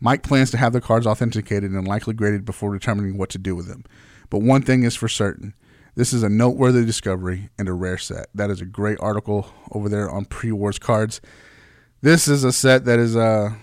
Mike 0.00 0.22
plans 0.22 0.50
to 0.52 0.56
have 0.56 0.72
the 0.72 0.80
cards 0.80 1.06
authenticated 1.06 1.72
and 1.72 1.86
likely 1.86 2.14
graded 2.14 2.44
before 2.44 2.72
determining 2.72 3.18
what 3.18 3.30
to 3.30 3.38
do 3.38 3.56
with 3.56 3.66
them. 3.66 3.84
But 4.30 4.42
one 4.42 4.62
thing 4.62 4.84
is 4.84 4.94
for 4.94 5.08
certain 5.08 5.54
this 5.98 6.12
is 6.12 6.22
a 6.22 6.28
noteworthy 6.28 6.84
discovery 6.84 7.48
and 7.58 7.68
a 7.68 7.72
rare 7.72 7.98
set. 7.98 8.28
That 8.32 8.50
is 8.50 8.60
a 8.60 8.64
great 8.64 8.98
article 9.00 9.52
over 9.72 9.88
there 9.88 10.08
on 10.08 10.26
pre 10.26 10.52
wars 10.52 10.78
cards. 10.78 11.20
This 12.02 12.28
is 12.28 12.44
a 12.44 12.52
set 12.52 12.84
that 12.84 13.00
is, 13.00 13.16
uh, 13.16 13.54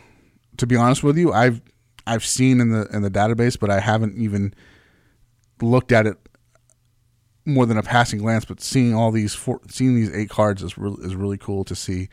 to 0.58 0.68
be 0.68 0.76
honest 0.76 1.02
with 1.02 1.18
you, 1.18 1.32
I've 1.32 1.62
I've 2.06 2.26
seen 2.26 2.60
in 2.60 2.72
the 2.72 2.88
in 2.94 3.04
the 3.04 3.10
database, 3.10 3.58
but 3.58 3.70
I 3.70 3.80
haven't 3.80 4.18
even 4.18 4.54
looked 5.62 5.94
at 5.94 6.06
it 6.06 6.18
more 7.46 7.66
than 7.66 7.78
a 7.78 7.84
passing 7.84 8.20
glance, 8.20 8.46
but 8.46 8.60
seeing 8.60 8.96
all 8.96 9.12
these 9.12 9.34
four, 9.36 9.62
seeing 9.70 9.96
these 9.96 10.12
eight 10.14 10.30
cards 10.30 10.64
is 10.64 10.78
really, 10.78 11.04
is 11.06 11.16
really 11.16 11.38
cool 11.38 11.64
to 11.66 11.76
see, 11.76 12.10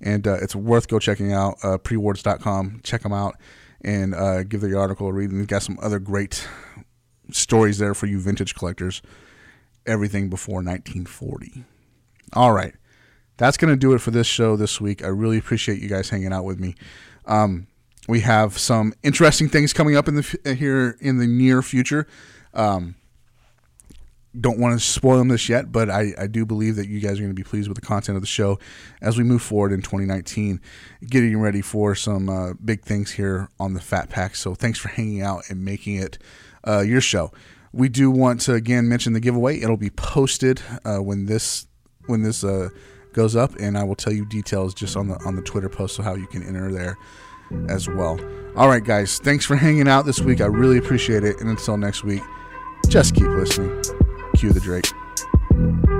and 0.00 0.26
uh, 0.26 0.34
it's 0.34 0.54
worth 0.54 0.88
go 0.88 0.98
checking 0.98 1.32
out. 1.32 1.56
Uh, 1.62 1.78
prewards.com, 1.78 2.80
check 2.84 3.02
them 3.02 3.12
out, 3.12 3.36
and 3.82 4.14
uh, 4.14 4.44
give 4.44 4.60
the 4.60 4.78
article 4.78 5.08
a 5.08 5.12
read. 5.12 5.30
And 5.30 5.38
we've 5.38 5.48
got 5.48 5.62
some 5.62 5.78
other 5.82 5.98
great 5.98 6.46
stories 7.30 7.78
there 7.78 7.94
for 7.94 8.06
you 8.06 8.20
vintage 8.20 8.54
collectors. 8.54 9.02
Everything 9.86 10.28
before 10.28 10.56
1940. 10.56 11.64
All 12.32 12.52
right, 12.52 12.74
that's 13.36 13.56
going 13.56 13.72
to 13.72 13.76
do 13.76 13.92
it 13.92 14.00
for 14.00 14.10
this 14.10 14.26
show 14.26 14.56
this 14.56 14.80
week. 14.80 15.04
I 15.04 15.08
really 15.08 15.38
appreciate 15.38 15.80
you 15.80 15.88
guys 15.88 16.10
hanging 16.10 16.32
out 16.32 16.44
with 16.44 16.58
me. 16.58 16.74
Um, 17.24 17.66
we 18.08 18.20
have 18.20 18.56
some 18.58 18.94
interesting 19.02 19.48
things 19.48 19.72
coming 19.72 19.96
up 19.96 20.06
in 20.06 20.14
the 20.14 20.56
here 20.58 20.96
in 21.00 21.18
the 21.18 21.26
near 21.26 21.60
future. 21.62 22.06
Um, 22.54 22.94
don't 24.40 24.58
want 24.58 24.78
to 24.78 24.84
spoil 24.84 25.18
them 25.18 25.28
this 25.28 25.48
yet, 25.48 25.72
but 25.72 25.90
I, 25.90 26.12
I 26.18 26.26
do 26.26 26.44
believe 26.44 26.76
that 26.76 26.88
you 26.88 27.00
guys 27.00 27.18
are 27.18 27.22
going 27.22 27.30
to 27.30 27.34
be 27.34 27.42
pleased 27.42 27.68
with 27.68 27.76
the 27.76 27.86
content 27.86 28.16
of 28.16 28.22
the 28.22 28.28
show 28.28 28.58
as 29.00 29.16
we 29.16 29.24
move 29.24 29.42
forward 29.42 29.72
in 29.72 29.82
2019, 29.82 30.60
getting 31.08 31.38
ready 31.40 31.62
for 31.62 31.94
some 31.94 32.28
uh, 32.28 32.54
big 32.64 32.82
things 32.82 33.12
here 33.12 33.48
on 33.58 33.74
the 33.74 33.80
Fat 33.80 34.10
Pack. 34.10 34.36
So 34.36 34.54
thanks 34.54 34.78
for 34.78 34.88
hanging 34.88 35.22
out 35.22 35.44
and 35.48 35.64
making 35.64 35.96
it 35.96 36.18
uh, 36.66 36.80
your 36.80 37.00
show. 37.00 37.32
We 37.72 37.88
do 37.88 38.10
want 38.10 38.40
to 38.42 38.54
again 38.54 38.88
mention 38.88 39.12
the 39.12 39.20
giveaway. 39.20 39.60
It'll 39.60 39.76
be 39.76 39.90
posted 39.90 40.62
uh, 40.84 40.98
when 40.98 41.26
this 41.26 41.66
when 42.06 42.22
this 42.22 42.42
uh, 42.44 42.68
goes 43.12 43.36
up, 43.36 43.54
and 43.56 43.76
I 43.76 43.84
will 43.84 43.96
tell 43.96 44.12
you 44.12 44.24
details 44.24 44.72
just 44.72 44.96
on 44.96 45.08
the 45.08 45.16
on 45.26 45.36
the 45.36 45.42
Twitter 45.42 45.68
post 45.68 45.98
of 45.98 46.04
how 46.04 46.14
you 46.14 46.26
can 46.26 46.42
enter 46.42 46.72
there 46.72 46.96
as 47.68 47.88
well. 47.88 48.18
All 48.56 48.68
right, 48.68 48.82
guys, 48.82 49.18
thanks 49.18 49.44
for 49.44 49.56
hanging 49.56 49.88
out 49.88 50.06
this 50.06 50.20
week. 50.20 50.40
I 50.40 50.46
really 50.46 50.78
appreciate 50.78 51.24
it. 51.24 51.40
And 51.40 51.50
until 51.50 51.76
next 51.76 52.04
week, 52.04 52.22
just 52.88 53.14
keep 53.14 53.28
listening. 53.28 54.05
Cue 54.36 54.52
the 54.52 54.60
Drake. 54.60 55.95